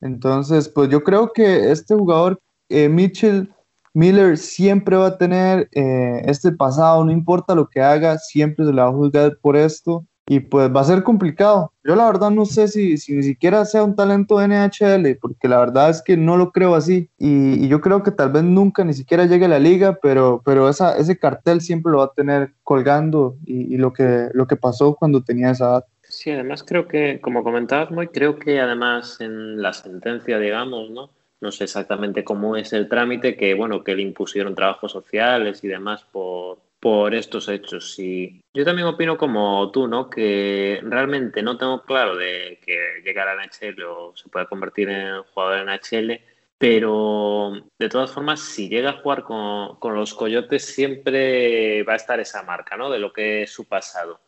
Entonces, 0.00 0.68
pues 0.68 0.90
yo 0.90 1.02
creo 1.02 1.32
que 1.32 1.70
este 1.70 1.94
jugador, 1.94 2.40
eh, 2.68 2.88
Mitchell 2.88 3.52
Miller, 3.94 4.36
siempre 4.38 4.96
va 4.96 5.08
a 5.08 5.18
tener 5.18 5.68
eh, 5.72 6.22
este 6.26 6.52
pasado, 6.52 7.04
no 7.04 7.12
importa 7.12 7.54
lo 7.54 7.68
que 7.68 7.80
haga, 7.80 8.18
siempre 8.18 8.66
se 8.66 8.72
le 8.72 8.82
va 8.82 8.88
a 8.88 8.92
juzgar 8.92 9.38
por 9.40 9.56
esto 9.56 10.04
y 10.30 10.38
pues 10.38 10.72
va 10.72 10.82
a 10.82 10.84
ser 10.84 11.02
complicado. 11.02 11.72
Yo 11.82 11.96
la 11.96 12.06
verdad 12.06 12.30
no 12.30 12.44
sé 12.44 12.68
si, 12.68 12.98
si 12.98 13.16
ni 13.16 13.24
siquiera 13.24 13.64
sea 13.64 13.82
un 13.82 13.96
talento 13.96 14.38
de 14.38 14.46
NHL, 14.46 15.18
porque 15.20 15.48
la 15.48 15.58
verdad 15.58 15.90
es 15.90 16.02
que 16.02 16.16
no 16.16 16.36
lo 16.36 16.52
creo 16.52 16.76
así. 16.76 17.08
Y, 17.18 17.66
yo 17.66 17.80
creo 17.80 18.04
que 18.04 18.12
tal 18.12 18.30
vez 18.30 18.44
nunca 18.44 18.84
ni 18.84 18.92
siquiera 18.92 19.24
llegue 19.24 19.46
a 19.46 19.48
la 19.48 19.58
liga, 19.58 19.98
pero, 20.00 20.40
pero 20.44 20.68
esa, 20.68 20.96
ese 20.96 21.18
cartel 21.18 21.60
siempre 21.60 21.90
lo 21.90 21.98
va 21.98 22.04
a 22.04 22.12
tener 22.12 22.52
colgando 22.62 23.34
y, 23.44 23.76
lo, 23.76 23.92
que, 23.92 24.28
lo 24.32 24.46
que 24.46 24.54
pasó 24.54 24.94
cuando 24.94 25.24
tenía 25.24 25.50
esa 25.50 25.64
edad. 25.64 25.84
Sí, 26.02 26.30
además 26.30 26.62
creo 26.62 26.86
que, 26.86 27.20
como 27.20 27.42
comentabas, 27.42 27.90
muy 27.90 28.06
creo 28.06 28.38
que 28.38 28.60
además 28.60 29.20
en 29.20 29.60
la 29.60 29.72
sentencia, 29.72 30.38
digamos, 30.38 30.90
¿no? 30.90 31.10
No 31.40 31.50
sé 31.50 31.64
exactamente 31.64 32.22
cómo 32.22 32.56
es 32.56 32.72
el 32.72 32.88
trámite, 32.88 33.36
que 33.36 33.54
bueno, 33.54 33.82
que 33.82 33.96
le 33.96 34.02
impusieron 34.02 34.54
trabajos 34.54 34.92
sociales 34.92 35.64
y 35.64 35.66
demás 35.66 36.06
por, 36.12 36.58
por 36.80 37.14
estos 37.14 37.48
hechos. 37.48 37.98
Y 37.98 38.42
yo 38.54 38.64
también 38.64 38.88
opino 38.88 39.16
como 39.18 39.70
tú, 39.70 39.86
¿no? 39.86 40.08
Que 40.10 40.80
realmente 40.82 41.42
no 41.42 41.58
tengo 41.58 41.82
claro 41.84 42.16
de 42.16 42.58
que 42.64 43.02
llegar 43.04 43.28
a 43.28 43.34
NHL 43.34 43.82
o 43.84 44.16
se 44.16 44.28
pueda 44.28 44.46
convertir 44.46 44.88
en 44.88 45.22
jugador 45.24 45.58
en 45.58 45.68
NHL, 45.68 46.20
pero 46.58 47.52
de 47.78 47.88
todas 47.88 48.10
formas, 48.12 48.40
si 48.40 48.68
llega 48.68 48.90
a 48.90 49.00
jugar 49.00 49.22
con, 49.24 49.76
con, 49.76 49.94
los 49.94 50.14
Coyotes, 50.14 50.64
siempre 50.64 51.82
va 51.84 51.94
a 51.94 51.96
estar 51.96 52.20
esa 52.20 52.42
marca, 52.42 52.76
¿no? 52.76 52.90
De 52.90 52.98
lo 52.98 53.12
que 53.12 53.42
es 53.42 53.52
su 53.52 53.66
pasado. 53.66 54.20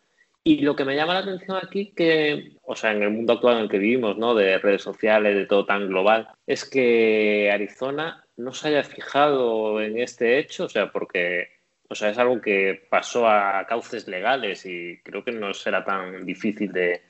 Y 0.45 0.61
lo 0.63 0.75
que 0.75 0.85
me 0.85 0.97
llama 0.97 1.15
la 1.15 1.21
atención 1.21 1.59
aquí, 1.63 1.93
que, 1.95 2.57
o 2.63 2.75
sea, 2.75 2.93
en 2.93 3.03
el 3.03 3.11
mundo 3.11 3.35
actual 3.35 3.59
en 3.59 3.63
el 3.65 3.71
que 3.71 3.79
vivimos, 3.79 4.19
¿no? 4.19 4.35
De 4.35 4.59
redes 4.59 4.83
sociales, 4.83 5.37
de 5.37 5.47
todo 5.47 5.67
tan 5.67 5.89
global, 5.89 6.29
es 6.47 6.65
que 6.69 7.51
Arizona 7.53 8.25
no 8.37 8.53
se 8.53 8.69
haya 8.69 8.83
fijado 8.83 9.81
en 9.81 9.99
este 9.99 10.39
hecho, 10.39 10.65
o 10.65 10.69
sea, 10.69 10.91
porque 10.91 11.62
o 11.93 11.95
sea, 11.95 12.09
es 12.09 12.17
algo 12.17 12.41
que 12.41 12.87
pasó 12.89 13.29
a 13.29 13.67
cauces 13.67 14.09
legales 14.09 14.65
y 14.65 14.99
creo 15.03 15.23
que 15.23 15.31
no 15.31 15.53
será 15.53 15.85
tan 15.85 16.25
difícil 16.25 16.73
de, 16.73 17.03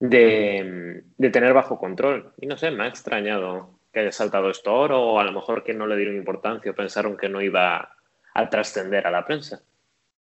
de, 0.00 1.30
tener 1.30 1.52
bajo 1.52 1.78
control. 1.78 2.32
Y 2.40 2.46
no 2.46 2.56
sé, 2.56 2.70
me 2.70 2.84
ha 2.84 2.88
extrañado 2.88 3.78
que 3.92 4.00
haya 4.00 4.12
saltado 4.12 4.50
esto 4.50 4.70
ahora 4.70 4.96
o 4.96 5.20
a 5.20 5.24
lo 5.24 5.32
mejor 5.32 5.62
que 5.62 5.74
no 5.74 5.86
le 5.86 5.96
dieron 5.96 6.16
importancia 6.16 6.72
o 6.72 6.74
pensaron 6.74 7.18
que 7.18 7.28
no 7.28 7.42
iba 7.42 7.96
a 8.32 8.48
trascender 8.48 9.06
a 9.06 9.10
la 9.10 9.26
prensa. 9.26 9.60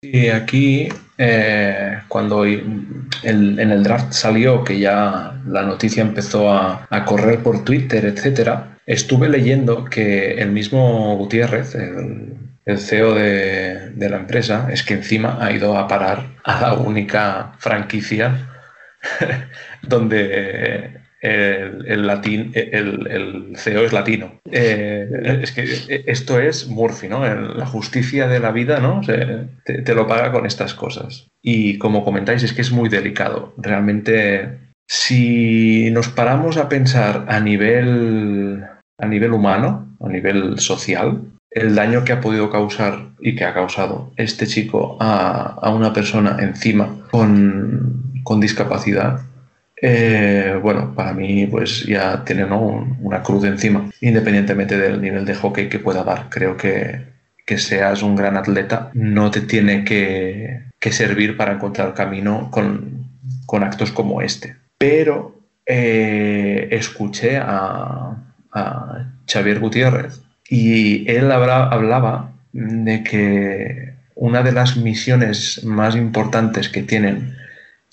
Y 0.02 0.30
aquí, 0.30 0.90
eh, 1.20 2.00
cuando 2.08 2.44
en 2.44 3.08
el 3.24 3.84
draft 3.84 4.14
salió, 4.14 4.64
que 4.64 4.80
ya 4.80 5.40
la 5.46 5.62
noticia 5.62 6.02
empezó 6.02 6.50
a, 6.50 6.88
a 6.90 7.06
correr 7.06 7.44
por 7.44 7.64
Twitter, 7.64 8.06
etcétera, 8.06 8.80
estuve 8.88 9.30
leyendo 9.30 9.86
que 9.86 10.42
el 10.42 10.52
mismo 10.52 11.16
Gutiérrez, 11.18 11.76
el, 11.76 12.51
el 12.65 12.80
CEO 12.80 13.15
de, 13.15 13.93
la 13.97 14.17
empresa 14.17 14.67
es 14.71 14.84
que 14.84 14.93
encima 14.93 15.38
ha 15.43 15.52
ido 15.52 15.78
a 15.78 15.88
parar 15.88 16.26
a 16.43 16.62
la 16.62 16.74
única 16.74 17.54
franquicia 17.58 18.50
donde 19.82 21.02
el, 21.21 22.10
CEO 23.56 23.86
es 23.86 23.93
latino. 23.93 24.39
Eh, 24.52 25.39
es 25.41 25.52
que 25.52 26.04
esto 26.08 26.39
es 26.39 26.67
Murphy, 26.67 27.08
¿no? 27.08 27.26
La 27.26 27.65
justicia 27.65 28.28
de 28.28 28.39
la 28.39 28.52
vida, 28.52 28.80
¿no? 28.80 29.02
te, 29.02 29.47
te, 29.82 29.95
lo 29.95 30.08
paga 30.08 30.32
con 30.32 30.45
estas 30.45 30.74
cosas. 30.74 31.28
Y 31.41 31.78
como 31.78 32.04
comentáis, 32.04 32.43
es 32.43 32.54
que 32.54 32.62
es 32.62 32.71
muy 32.71 32.89
delicado. 32.89 33.54
Realmente, 33.58 34.60
si 34.88 35.89
nos 35.91 36.10
paramos 36.10 36.58
a 36.58 36.69
pensar 36.69 37.26
a 37.28 37.39
nivel, 37.39 38.63
a 39.00 39.06
nivel 39.08 39.34
humano, 39.34 39.95
a 40.00 40.10
nivel 40.10 40.60
social, 40.60 41.21
el 41.52 41.76
daño 41.76 42.06
que 42.06 42.14
ha 42.14 42.22
podido 42.22 42.50
causar 42.50 43.10
y 43.20 43.36
que 43.36 43.44
ha 43.44 43.54
causado 43.54 44.14
este 44.16 44.48
chico 44.48 44.98
a, 45.00 45.70
una 45.76 45.94
persona 45.94 46.38
encima 46.40 47.08
con, 47.12 48.00
discapacidad, 48.40 49.20
eh, 49.82 50.58
bueno, 50.64 50.96
para 50.96 51.12
mí 51.12 51.46
pues 51.48 51.86
ya 51.86 52.24
tiene 52.24 52.46
una 52.46 53.22
cruz 53.22 53.44
encima, 53.44 53.90
independientemente 54.00 54.78
del 54.78 55.02
nivel 55.02 55.26
de 55.26 55.36
hockey 55.36 55.68
que 55.68 55.80
pueda 55.80 56.06
dar. 56.06 56.28
Creo 56.30 56.56
que, 56.56 57.08
que 57.46 57.58
seas 57.58 58.02
un 58.02 58.16
gran 58.16 58.38
atleta 58.38 58.90
no 58.94 59.30
te 59.32 59.42
tiene 59.42 59.84
que, 59.84 60.70
servir 60.92 61.36
para 61.36 61.54
encontrar 61.54 61.94
camino 61.94 62.50
con, 62.50 63.06
actos 63.62 63.92
como 63.92 64.22
este. 64.22 64.56
Pero 64.78 65.38
eh, 65.66 66.70
escuché 66.72 67.38
a, 67.38 68.16
a 68.54 69.06
Xavier 69.28 69.60
Gutiérrez 69.60 70.22
y 70.52 71.10
él 71.10 71.32
hablaba 71.32 72.34
de 72.52 73.04
que 73.04 73.94
una 74.16 74.44
de 74.44 74.52
las 74.52 74.76
misiones 74.76 75.64
más 75.64 75.96
importantes 75.96 76.68
que 76.68 76.84
tienen 76.84 77.38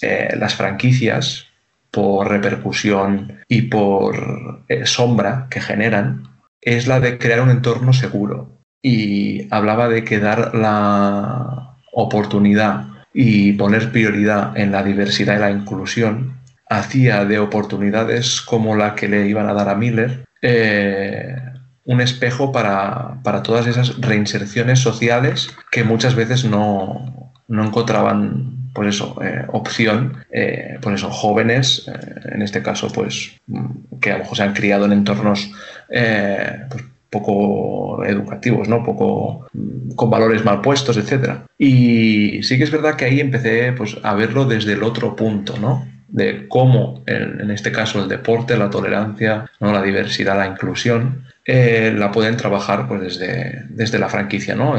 eh, 0.03 0.35
las 0.37 0.57
franquicias 0.57 1.47
por 1.93 2.29
repercusión 2.29 3.39
y 3.47 3.63
por 3.63 4.65
eh, 4.69 4.87
sombra 4.87 5.47
que 5.49 5.61
generan 5.61 6.25
es 6.61 6.89
la 6.89 6.99
de 6.99 7.17
crear 7.17 7.43
un 7.43 7.51
entorno 7.51 7.93
seguro. 7.93 8.51
Y 8.83 9.47
hablaba 9.55 9.89
de 9.89 10.03
que 10.03 10.19
dar 10.19 10.53
la 10.53 11.77
oportunidad 11.93 12.89
y 13.15 13.53
poner 13.53 13.93
prioridad 13.93 14.57
en 14.59 14.73
la 14.73 14.83
diversidad 14.83 15.37
y 15.37 15.41
la 15.41 15.53
inclusión 15.53 16.41
hacía 16.69 17.25
de 17.25 17.39
oportunidades 17.39 18.41
como 18.41 18.75
la 18.75 18.97
que 18.97 19.07
le 19.07 19.29
iban 19.29 19.49
a 19.49 19.55
dar 19.55 19.69
a 19.69 19.77
Miller 19.77 20.25
eh, 20.43 21.37
un 21.89 22.03
espejo 22.03 22.53
para, 22.53 23.23
todas 23.43 23.67
esas 23.67 23.99
reinserciones 23.99 24.79
sociales 24.79 25.57
que 25.71 25.85
muchas 25.85 26.15
veces 26.15 26.45
no, 26.45 27.33
encontraban 27.49 28.71
pues 28.75 28.95
eso, 28.95 29.17
eh, 29.25 29.47
opción, 29.49 30.19
eh, 30.31 30.77
pues 30.83 30.97
eso, 30.97 31.09
jóvenes, 31.11 31.89
eh, 31.89 32.35
en 32.35 32.43
este 32.43 32.63
caso, 32.63 32.89
pues 32.89 33.41
que 34.03 34.11
a 34.11 34.19
lo 34.19 34.25
mejor 34.25 34.37
se 34.37 34.43
han 34.43 34.53
criado 34.53 34.85
en 34.85 34.93
entornos 34.93 35.51
pues, 35.89 36.85
poco 37.09 38.05
educativos, 38.05 38.69
¿no? 38.69 38.85
Poco 38.85 39.49
con 39.97 40.11
valores 40.11 40.45
mal 40.45 40.61
puestos, 40.61 40.99
etcétera. 40.99 41.47
Y 41.57 42.43
sí 42.43 42.59
que 42.59 42.65
es 42.65 42.71
verdad 42.71 42.97
que 42.97 43.07
ahí 43.07 43.19
empecé 43.19 43.73
pues, 43.73 43.97
a 44.03 44.13
verlo 44.13 44.45
desde 44.45 44.75
el 44.75 44.83
otro 44.83 45.17
punto, 45.17 45.57
¿no? 45.59 45.87
De 46.09 46.49
cómo, 46.49 47.03
en, 47.07 47.51
este 47.51 47.71
caso, 47.71 48.03
el 48.03 48.09
deporte, 48.09 48.57
la 48.57 48.71
tolerancia, 48.71 49.51
¿no? 49.61 49.73
la 49.73 49.83
diversidad, 49.83 50.37
la 50.37 50.47
inclusión, 50.47 51.25
eh, 51.45 51.95
la 51.97 52.11
pueden 52.11 52.37
trabajar 52.37 52.89
pues 52.89 53.01
desde, 53.03 53.65
desde 53.69 53.99
la 53.99 54.09
franquicia, 54.09 54.55
¿no? 54.55 54.75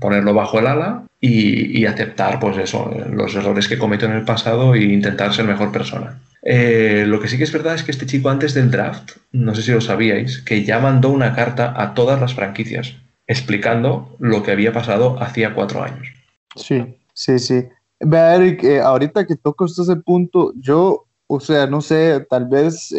ponerlo 0.00 0.34
bajo 0.34 0.58
el 0.58 0.66
ala 0.66 1.02
y, 1.20 1.84
aceptar 1.84 2.40
pues 2.40 2.56
eso, 2.56 2.90
los 3.12 3.34
errores 3.34 3.68
que 3.68 3.78
cometió 3.78 4.08
en 4.08 4.14
el 4.14 4.24
pasado 4.24 4.74
e 4.74 4.84
intentar 4.84 5.34
ser 5.34 5.44
mejor 5.44 5.70
persona. 5.70 6.18
Eh, 6.42 7.04
lo 7.06 7.20
que 7.20 7.28
sí 7.28 7.36
que 7.36 7.44
es 7.44 7.52
verdad 7.52 7.74
es 7.74 7.82
que 7.82 7.90
este 7.90 8.06
chico 8.06 8.30
antes 8.30 8.54
del 8.54 8.70
draft, 8.70 9.12
no 9.32 9.54
sé 9.54 9.62
si 9.62 9.72
lo 9.72 9.80
sabíais, 9.80 10.38
que 10.38 10.64
ya 10.64 10.78
mandó 10.78 11.10
una 11.10 11.34
carta 11.34 11.74
a 11.76 11.92
todas 11.92 12.18
las 12.18 12.34
franquicias 12.34 12.94
explicando 13.26 14.16
lo 14.18 14.42
que 14.42 14.50
había 14.50 14.72
pasado 14.72 15.22
hacía 15.22 15.54
cuatro 15.54 15.84
años. 15.84 16.08
Sí, 16.56 16.96
sí, 17.14 17.38
sí. 17.38 17.68
Vea, 18.00 18.36
Eric, 18.36 18.64
eh, 18.64 18.80
ahorita 18.80 19.26
que 19.26 19.36
toco 19.36 19.66
ese 19.66 19.96
punto, 19.96 20.52
yo, 20.56 21.06
o 21.26 21.40
sea, 21.40 21.66
no 21.66 21.80
sé, 21.80 22.26
tal 22.28 22.48
vez 22.48 22.92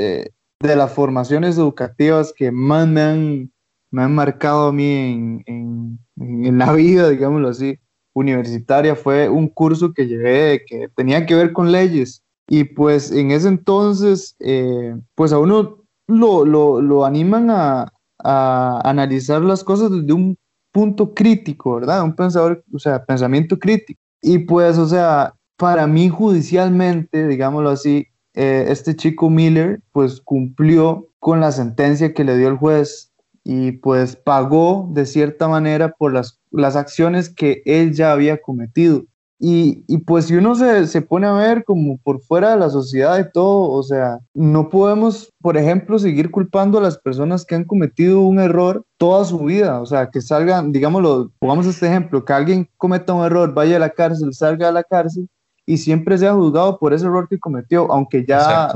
de 0.61 0.75
las 0.75 0.93
formaciones 0.93 1.57
educativas 1.57 2.33
que 2.35 2.51
más 2.51 2.87
me 2.87 3.01
han, 3.01 3.51
me 3.89 4.03
han 4.03 4.15
marcado 4.15 4.67
a 4.67 4.73
mí 4.73 5.43
en, 5.45 5.99
en, 6.17 6.57
la 6.57 6.71
vida, 6.73 7.09
digámoslo 7.09 7.49
así, 7.49 7.77
universitaria, 8.13 8.95
fue 8.95 9.29
un 9.29 9.47
curso 9.47 9.93
que 9.93 10.07
llevé 10.07 10.63
que 10.65 10.89
tenía 10.95 11.25
que 11.25 11.35
ver 11.35 11.53
con 11.53 11.71
leyes. 11.71 12.23
Y 12.47 12.65
pues 12.65 13.11
en 13.11 13.31
ese 13.31 13.47
entonces, 13.47 14.35
eh, 14.39 14.95
pues 15.15 15.31
a 15.31 15.39
uno 15.39 15.83
lo, 16.07 16.45
lo, 16.45 16.81
lo 16.81 17.05
animan 17.05 17.49
a, 17.49 17.93
a, 18.19 18.81
analizar 18.83 19.41
las 19.41 19.63
cosas 19.63 19.89
desde 19.91 20.11
un 20.11 20.37
punto 20.73 21.13
crítico, 21.13 21.75
¿verdad? 21.75 22.03
Un 22.03 22.15
pensador, 22.15 22.63
o 22.73 22.79
sea, 22.79 23.05
pensamiento 23.05 23.57
crítico. 23.57 24.01
Y 24.21 24.39
pues, 24.39 24.77
o 24.77 24.87
sea, 24.87 25.33
para 25.57 25.87
mí 25.87 26.09
judicialmente, 26.09 27.27
digámoslo 27.27 27.69
así, 27.69 28.07
eh, 28.33 28.65
este 28.69 28.95
chico 28.95 29.29
Miller 29.29 29.81
pues 29.91 30.21
cumplió 30.21 31.09
con 31.19 31.39
la 31.39 31.51
sentencia 31.51 32.13
que 32.13 32.23
le 32.23 32.37
dio 32.37 32.47
el 32.47 32.57
juez 32.57 33.11
y 33.43 33.73
pues 33.73 34.15
pagó 34.15 34.87
de 34.91 35.05
cierta 35.05 35.47
manera 35.47 35.91
por 35.97 36.13
las, 36.13 36.39
las 36.51 36.75
acciones 36.75 37.29
que 37.29 37.61
él 37.65 37.93
ya 37.93 38.11
había 38.11 38.41
cometido. 38.41 39.03
Y, 39.43 39.83
y, 39.87 39.97
pues 39.97 40.25
si 40.25 40.35
uno 40.35 40.53
se, 40.53 40.85
se, 40.85 41.01
pone 41.01 41.25
a 41.25 41.33
ver 41.33 41.63
como 41.63 41.97
por 41.97 42.21
fuera 42.21 42.51
de 42.51 42.57
la 42.57 42.69
sociedad 42.69 43.17
y 43.17 43.31
todo, 43.31 43.71
o 43.71 43.81
sea, 43.81 44.19
no 44.35 44.69
podemos, 44.69 45.33
por 45.41 45.57
ejemplo, 45.57 45.97
seguir 45.97 46.29
culpando 46.29 46.77
a 46.77 46.81
las 46.81 46.99
personas 46.99 47.43
que 47.43 47.55
han 47.55 47.63
cometido 47.63 48.21
un 48.21 48.39
error 48.39 48.85
toda 48.97 49.25
su 49.25 49.39
vida. 49.39 49.81
O 49.81 49.87
sea, 49.87 50.11
que 50.11 50.21
salgan, 50.21 50.71
digámoslo, 50.71 51.31
pongamos 51.39 51.65
este 51.65 51.87
ejemplo, 51.87 52.23
que 52.23 52.33
alguien 52.33 52.69
cometa 52.77 53.13
un 53.13 53.25
error, 53.25 53.51
vaya 53.51 53.77
a 53.77 53.79
la 53.79 53.89
cárcel, 53.89 54.31
salga 54.35 54.69
a 54.69 54.71
la 54.71 54.83
cárcel 54.83 55.27
y 55.65 55.77
siempre 55.77 56.19
sea 56.19 56.35
juzgado 56.35 56.77
por 56.77 56.93
ese 56.93 57.05
error 57.05 57.27
que 57.27 57.39
cometió, 57.39 57.91
aunque 57.91 58.23
ya 58.23 58.71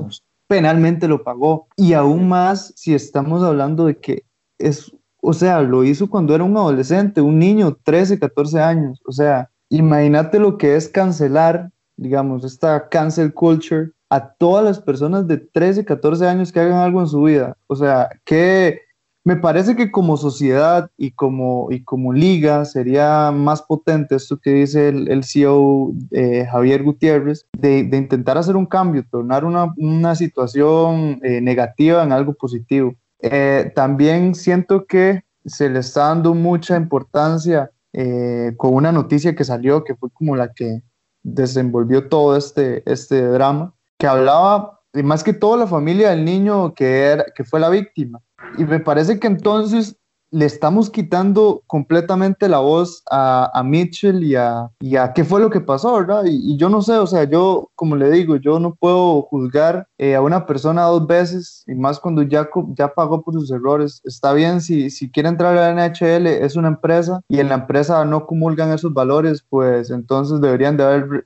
penalmente 0.47 1.08
lo 1.08 1.23
pagó. 1.23 1.67
Y 1.75 1.93
aún 1.93 2.28
más 2.28 2.73
si 2.75 2.95
estamos 2.95 3.43
hablando 3.43 3.86
de 3.86 3.99
que 3.99 4.23
es, 4.58 4.91
o 5.21 5.34
sea, 5.34 5.62
lo 5.62 5.84
hizo 5.84 6.10
cuando 6.10 6.34
era 6.34 6.43
un 6.43 6.58
adolescente, 6.58 7.21
un 7.21 7.38
niño, 7.38 7.78
13, 7.84 8.17
14 8.17 8.60
años. 8.60 8.99
O 9.06 9.12
sea, 9.12 9.51
imagínate 9.69 10.39
lo 10.39 10.58
que 10.58 10.75
es 10.75 10.89
cancelar, 10.89 11.71
digamos, 11.97 12.43
esta 12.43 12.89
cancel 12.89 13.34
culture 13.34 13.91
a 14.10 14.34
todas 14.34 14.63
las 14.63 14.80
personas 14.80 15.28
de 15.28 15.38
13, 15.38 15.86
14 15.86 16.28
años 16.28 16.51
que 16.51 16.60
hagan 16.60 16.80
algo 16.80 17.01
en 17.01 17.08
su 17.08 17.23
vida. 17.23 17.58
O 17.67 17.75
sea, 17.75 18.10
que 18.23 18.82
me 19.25 19.36
parece 19.36 19.75
que 19.75 19.91
como 19.91 20.17
sociedad 20.17 20.91
y 20.97 21.12
como, 21.12 21.67
y 21.71 21.84
como 21.84 22.13
liga 22.13 22.63
sería 22.63 23.32
más 23.32 23.63
potente 23.63 24.15
esto 24.15 24.38
que 24.38 24.51
dice 24.51 24.89
el, 24.89 25.10
el 25.10 25.23
CEO 25.23 25.93
eh, 26.12 26.45
Javier 26.49 26.84
Gutiérrez, 26.84 27.47
de, 27.58 27.84
de, 27.84 27.97
intentar 27.97 28.38
hacer 28.38 28.56
un 28.56 28.67
cambio, 28.67 29.04
tornar 29.10 29.43
una, 29.43 29.73
una 29.78 30.13
situación 30.15 31.19
eh, 31.23 31.41
negativa 31.41 32.04
en 32.04 32.12
algo 32.12 32.36
positivo. 32.36 32.93
Eh, 33.19 33.71
también 33.73 34.36
siento 34.36 34.86
que 34.86 35.23
se 35.43 35.69
le 35.69 35.80
está 35.80 36.10
dando 36.10 36.36
mucha 36.36 36.78
importancia 36.78 37.71
eh, 37.97 38.53
con 38.58 38.73
una 38.73 38.91
noticia 38.91 39.36
que 39.36 39.45
salió, 39.45 39.86
que 39.86 39.95
fue 39.95 40.10
como 40.12 40.36
la 40.36 40.51
que 40.51 40.81
desenvolvió 41.23 42.10
todo 42.10 42.36
este, 42.36 42.84
este 42.91 43.21
drama, 43.21 43.73
que 43.97 44.05
hablaba, 44.05 44.81
y 44.93 45.01
más 45.01 45.23
que 45.23 45.31
todo, 45.31 45.55
la 45.55 45.65
familia 45.65 46.10
del 46.10 46.25
niño 46.25 46.73
que, 46.73 47.03
era, 47.03 47.25
que 47.34 47.45
fue 47.45 47.62
la 47.62 47.69
víctima. 47.69 48.19
Y 48.58 48.65
me 48.65 48.81
parece 48.81 49.17
que 49.17 49.27
entonces 49.27 49.95
le 50.36 50.45
estamos 50.45 50.89
quitando 50.89 51.63
completamente 51.65 52.50
la 52.50 52.60
voz 52.60 53.02
a, 53.10 53.50
a 53.58 53.63
Mitchell 53.63 54.21
y 54.21 54.36
a, 54.36 54.69
y 54.82 54.98
a, 54.98 55.13
qué 55.13 55.24
fue 55.24 55.39
lo 55.39 55.50
que 55.50 55.62
pasó, 55.62 55.95
¿verdad? 55.95 56.26
Y, 56.26 56.54
y, 56.54 56.58
yo 56.58 56.67
no 56.67 56.82
sé, 56.82 56.91
o 56.91 57.08
sea, 57.08 57.24
yo, 57.24 57.71
como 57.76 57.95
le 57.95 58.12
digo, 58.12 58.36
yo 58.36 58.60
no 58.60 58.76
puedo 58.76 59.21
juzgar 59.21 59.88
eh, 59.98 60.13
a 60.13 60.21
una 60.21 60.45
persona 60.45 60.84
dos 60.84 61.08
veces, 61.08 61.63
y 61.67 61.76
más 61.76 62.02
cuando 62.02 62.21
ya, 62.21 62.50
ya 62.76 62.93
pagó 62.93 63.21
por 63.21 63.34
sus 63.34 63.50
errores. 63.50 64.02
Está 64.04 64.34
bien, 64.34 64.60
si, 64.60 64.89
si 64.89 65.10
quiere 65.10 65.30
entrar 65.30 65.58
a 65.58 65.74
la 65.74 65.88
NHL, 65.88 66.28
es 66.28 66.58
una 66.58 66.67
empresa, 66.67 67.21
y 67.30 67.39
en 67.39 67.48
la 67.48 67.56
empresa 67.56 68.04
no 68.04 68.26
comulgan 68.26 68.74
esos 68.74 68.93
valores, 68.93 69.41
pues 69.48 69.89
entonces 69.89 70.41
deberían 70.41 70.76
de 70.76 70.84
haber 70.84 71.24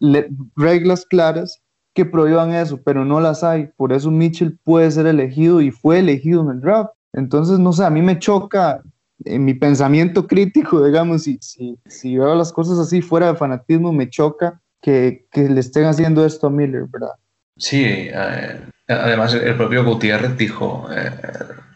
reglas 0.56 1.08
claras 1.08 1.60
que 1.96 2.06
prohíban 2.06 2.54
eso, 2.54 2.80
pero 2.86 3.04
no 3.06 3.20
las 3.20 3.44
hay. 3.44 3.72
Por 3.76 3.92
eso 3.92 4.12
Mitchell 4.12 4.60
puede 4.64 4.92
ser 4.92 5.08
elegido 5.08 5.62
y 5.62 5.72
fue 5.72 5.98
elegido 5.98 6.44
en 6.44 6.50
el 6.50 6.62
draft. 6.62 6.92
Entonces, 7.14 7.58
no 7.58 7.74
sé, 7.74 7.84
a 7.86 7.90
mí 7.90 8.04
me 8.04 8.20
choca 8.20 8.84
en 9.26 9.46
mi 9.46 9.54
pensamiento 9.54 10.28
crítico, 10.28 10.84
digamos, 10.86 11.24
si, 11.24 11.38
si, 11.42 11.78
si 11.86 12.18
veo 12.18 12.36
las 12.36 12.52
cosas 12.52 12.80
así 12.80 13.02
fuera 13.02 13.28
de 13.28 13.38
fanatismo, 13.38 13.92
me 13.92 14.10
choca 14.10 14.62
que, 14.82 15.28
que 15.32 15.50
le 15.50 15.60
estén 15.60 15.86
haciendo 15.86 16.26
esto 16.26 16.48
a 16.48 16.50
Miller, 16.50 16.86
¿verdad? 16.90 17.14
Sí, 17.60 17.84
eh, 17.86 18.62
además 18.88 19.34
el 19.34 19.56
propio 19.56 19.84
Gutiérrez 19.84 20.38
dijo 20.38 20.88
eh, 20.96 21.12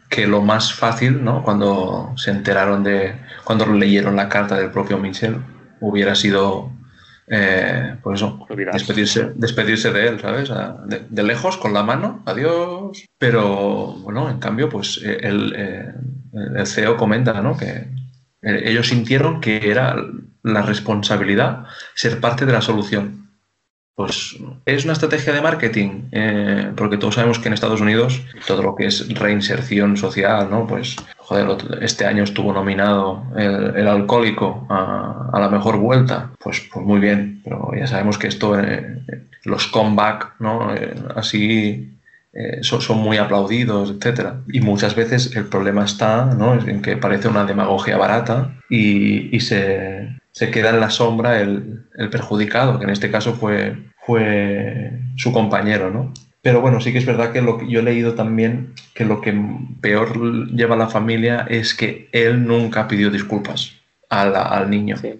que 0.10 0.25
lo 0.25 0.41
más 0.41 0.73
fácil, 0.73 1.23
¿no? 1.23 1.43
Cuando 1.43 2.13
se 2.15 2.32
enteraron 2.32 2.84
de, 2.84 3.15
cuando 3.43 3.65
leyeron 3.65 4.15
la 4.15 4.29
carta 4.29 4.56
del 4.56 4.71
propio 4.71 4.97
Mitchell, 4.97 5.36
hubiera 5.82 6.15
sido 6.15 6.71
eh, 7.27 7.97
pues 8.01 8.21
eso, 8.21 8.45
despedirse, 8.71 9.34
despedirse 9.36 9.91
de 9.91 10.08
él, 10.08 10.19
¿sabes? 10.21 10.49
De, 10.86 11.06
de, 11.10 11.23
lejos, 11.23 11.58
con 11.58 11.73
la 11.73 11.84
mano, 11.84 12.23
adiós. 12.25 13.06
Pero 13.17 13.95
bueno, 14.03 14.29
en 14.29 14.39
cambio, 14.39 14.69
pues 14.69 15.01
el, 15.03 15.53
el 16.34 16.67
CEO 16.67 16.98
comenta, 16.98 17.41
¿no? 17.41 17.58
Que 17.58 17.88
ellos 18.41 18.89
sintieron 18.89 19.39
que 19.39 19.69
era 19.69 19.96
la 20.43 20.62
responsabilidad 20.62 21.65
ser 21.96 22.19
parte 22.19 22.46
de 22.46 22.54
la 22.54 22.62
solución. 22.62 23.24
Pues 23.96 24.36
es 24.65 24.86
una 24.86 24.93
estrategia 24.93 25.34
de 25.34 25.41
marketing, 25.41 26.10
eh, 26.12 26.72
porque 26.76 26.98
todos 26.98 27.13
sabemos 27.13 27.38
que 27.38 27.48
en 27.48 27.54
Estados 27.54 27.80
Unidos 27.80 28.22
todo 28.48 28.63
lo 28.63 28.76
que 28.76 28.88
es 28.88 29.08
reinserción 29.13 29.98
social, 29.98 30.50
¿no? 30.50 30.65
Pues, 30.65 30.96
joder, 31.17 31.56
este 31.80 32.06
año 32.08 32.24
estuvo 32.24 32.52
nominado 32.52 33.24
el, 33.36 33.88
alcohólico 33.88 34.65
a, 34.67 35.39
la 35.39 35.48
mejor 35.48 35.78
vuelta. 35.78 36.32
Pues, 36.39 36.67
pues 36.74 36.84
muy 36.84 37.00
bien, 37.00 37.39
pero 37.43 37.72
ya 37.78 37.86
sabemos 37.86 38.17
que 38.17 38.28
esto, 38.28 38.60
eh, 38.60 39.00
los 39.43 39.67
comeback, 39.67 40.39
¿no? 40.39 40.74
Eh, 40.74 40.96
así 41.15 41.96
eh, 42.34 42.60
son, 42.62 42.82
son, 42.82 42.98
muy 42.98 43.17
aplaudidos, 43.17 43.91
etcétera. 43.91 44.41
Y 44.52 44.60
muchas 44.60 44.96
veces 44.96 45.36
el 45.36 45.46
problema 45.46 45.86
está 45.86 46.26
¿no? 46.26 46.56
en 46.56 46.82
que 46.82 46.98
parece 46.98 47.28
una 47.28 47.46
demagogia 47.46 47.96
barata 47.96 48.56
y, 48.69 49.36
y 49.36 49.39
se, 49.39 50.19
se, 50.32 50.50
queda 50.50 50.72
en 50.72 50.80
la 50.80 50.89
sombra 50.89 51.39
el, 51.39 51.86
el, 51.96 52.10
perjudicado, 52.10 52.80
que 52.80 52.86
en 52.86 52.89
este 52.89 53.12
caso 53.12 53.34
fue, 53.34 53.78
fue 54.06 55.00
su 55.15 55.32
compañero. 55.32 55.91
¿no? 55.91 56.12
Pero 56.41 56.60
bueno, 56.60 56.82
sí 56.82 56.91
que 56.91 56.98
es 56.98 57.06
verdad 57.06 57.32
que 57.32 57.41
lo 57.41 57.60
que 57.60 57.69
yo 57.69 57.82
he 57.82 57.84
leído 57.84 58.15
también 58.15 58.74
que 58.96 59.06
lo 59.06 59.22
que 59.22 59.34
peor 59.82 60.50
lleva 60.56 60.76
a 60.76 60.80
la 60.80 60.89
familia 60.89 61.46
es 61.50 61.76
que 61.76 62.10
él 62.12 62.48
nunca 62.48 62.88
pidió 62.88 63.12
disculpas 63.12 63.74
a 64.10 64.26
la, 64.26 64.41
al 64.41 64.69
niño. 64.69 64.98
Sí. 64.98 65.13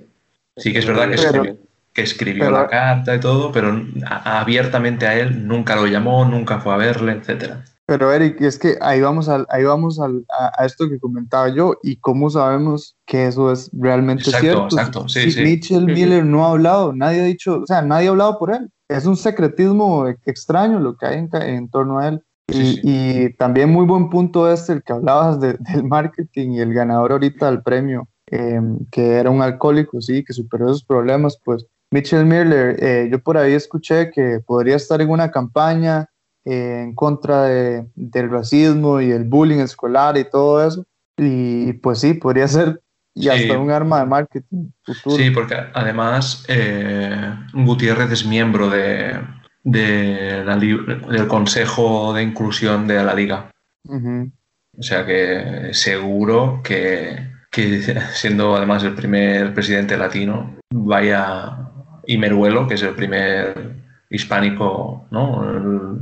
sí. 0.58 0.74
que 0.74 0.80
es 0.80 0.86
verdad 0.88 1.10
que 1.10 1.16
escribió, 1.16 1.58
que 1.94 2.02
escribió 2.02 2.46
pero, 2.46 2.58
la 2.58 2.68
carta 2.68 3.16
y 3.16 3.20
todo, 3.20 3.52
pero 3.52 3.86
abiertamente 4.06 5.08
a 5.08 5.20
él 5.20 5.48
nunca 5.48 5.76
lo 5.76 5.86
llamó, 5.86 6.26
nunca 6.26 6.60
fue 6.60 6.74
a 6.74 6.78
verle, 6.78 7.14
etcétera. 7.14 7.64
Pero 7.86 8.14
Eric, 8.14 8.40
es 8.42 8.58
que 8.58 8.78
ahí 8.80 9.02
vamos, 9.02 9.28
al, 9.28 9.46
ahí 9.50 9.64
vamos 9.64 10.00
al, 10.00 10.26
a, 10.30 10.52
a, 10.58 10.66
esto 10.66 10.90
que 10.90 11.00
comentaba 11.00 11.50
yo 11.50 11.76
y 11.84 11.98
cómo 11.98 12.30
sabemos 12.30 12.96
que 13.06 13.28
eso 13.28 13.52
es 13.52 13.70
realmente 13.74 14.24
exacto, 14.24 14.40
cierto. 14.40 14.64
Exacto, 14.64 15.10
sí, 15.10 15.22
si 15.24 15.32
sí. 15.32 15.44
Mitchell 15.44 15.86
Miller 15.86 16.26
no 16.26 16.46
ha 16.46 16.52
hablado, 16.52 16.94
nadie 16.94 17.22
ha 17.22 17.26
dicho, 17.26 17.62
o 17.62 17.68
sea, 17.68 17.82
nadie 17.82 18.08
ha 18.08 18.12
hablado 18.12 18.40
por 18.40 18.52
él. 18.52 18.70
Es 18.88 19.06
un 19.06 19.18
secretismo 19.18 20.08
extraño 20.26 20.80
lo 20.80 20.96
que 20.96 21.08
hay 21.08 21.18
en, 21.20 21.30
en 21.42 21.70
torno 21.70 22.00
a 22.00 22.08
él. 22.08 22.24
Y, 22.48 22.54
sí, 22.54 22.74
sí. 22.76 22.82
y, 22.84 23.34
también 23.34 23.70
muy 23.70 23.86
buen 23.86 24.10
punto 24.10 24.52
este, 24.52 24.74
el 24.74 24.84
que 24.84 24.94
hablabas 24.94 25.42
de, 25.42 25.58
del 25.60 25.84
marketing 25.84 26.52
y 26.52 26.62
el 26.62 26.74
ganador 26.74 27.12
ahorita 27.12 27.48
del 27.48 27.64
premio, 27.64 28.08
eh, 28.32 28.62
que 28.92 29.16
era 29.16 29.30
un 29.30 29.42
alcohólico, 29.42 30.02
sí, 30.02 30.24
que 30.24 30.34
superó 30.34 30.68
esos 30.68 30.86
problemas, 30.86 31.38
pues 31.44 31.66
Mitchell 31.94 32.26
Miller, 32.26 32.76
eh, 32.80 33.08
yo 33.12 33.20
por 33.20 33.38
ahí 33.38 33.54
escuché 33.54 34.10
que 34.10 34.40
podría 34.44 34.78
estar 34.78 35.00
en 35.00 35.12
una 35.12 35.30
campaña 35.30 36.08
eh, 36.44 36.82
en 36.86 36.96
contra 36.96 37.44
de, 37.44 37.86
del 37.94 38.32
racismo 38.32 39.00
y 39.00 39.12
el 39.12 39.26
bullying 39.26 39.60
escolar 39.60 40.18
y 40.18 40.28
todo 40.28 40.68
eso. 40.68 40.84
Y 41.18 41.74
pues 41.74 42.00
sí, 42.00 42.16
podría 42.16 42.48
ser 42.48 42.82
y 43.14 43.24
sí. 43.24 43.30
hasta 43.30 43.60
un 43.60 43.70
arma 43.70 44.00
de 44.00 44.06
marketing 44.08 44.72
futuro. 44.84 45.18
Sí, 45.18 45.30
porque 45.30 45.56
además 45.76 46.44
eh, 46.48 47.32
Gutiérrez 47.54 48.12
es 48.12 48.26
miembro 48.26 48.72
de, 48.72 49.20
de 49.64 50.44
la, 50.44 50.58
del 50.58 51.28
Consejo 51.28 52.12
de 52.16 52.24
Inclusión 52.24 52.88
de 52.88 53.04
la 53.04 53.14
Liga. 53.14 53.52
Uh 53.88 54.00
-huh. 54.00 54.32
O 54.80 54.82
sea 54.82 55.06
que 55.06 55.70
seguro 55.74 56.62
que, 56.64 57.30
que 57.52 57.84
siendo 58.14 58.56
además 58.56 58.84
el 58.84 58.96
primer 58.96 59.54
presidente 59.54 59.96
latino, 59.96 60.56
vaya 60.74 61.70
y 62.06 62.18
Meruelo, 62.18 62.68
que 62.68 62.76
es 62.76 62.84
el 62.84 62.96
primer 62.96 63.74
hispánico, 64.10 65.08
¿no? 65.12 66.00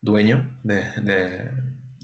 Dueño 0.00 0.58
de, 0.62 0.82
de, 1.00 1.50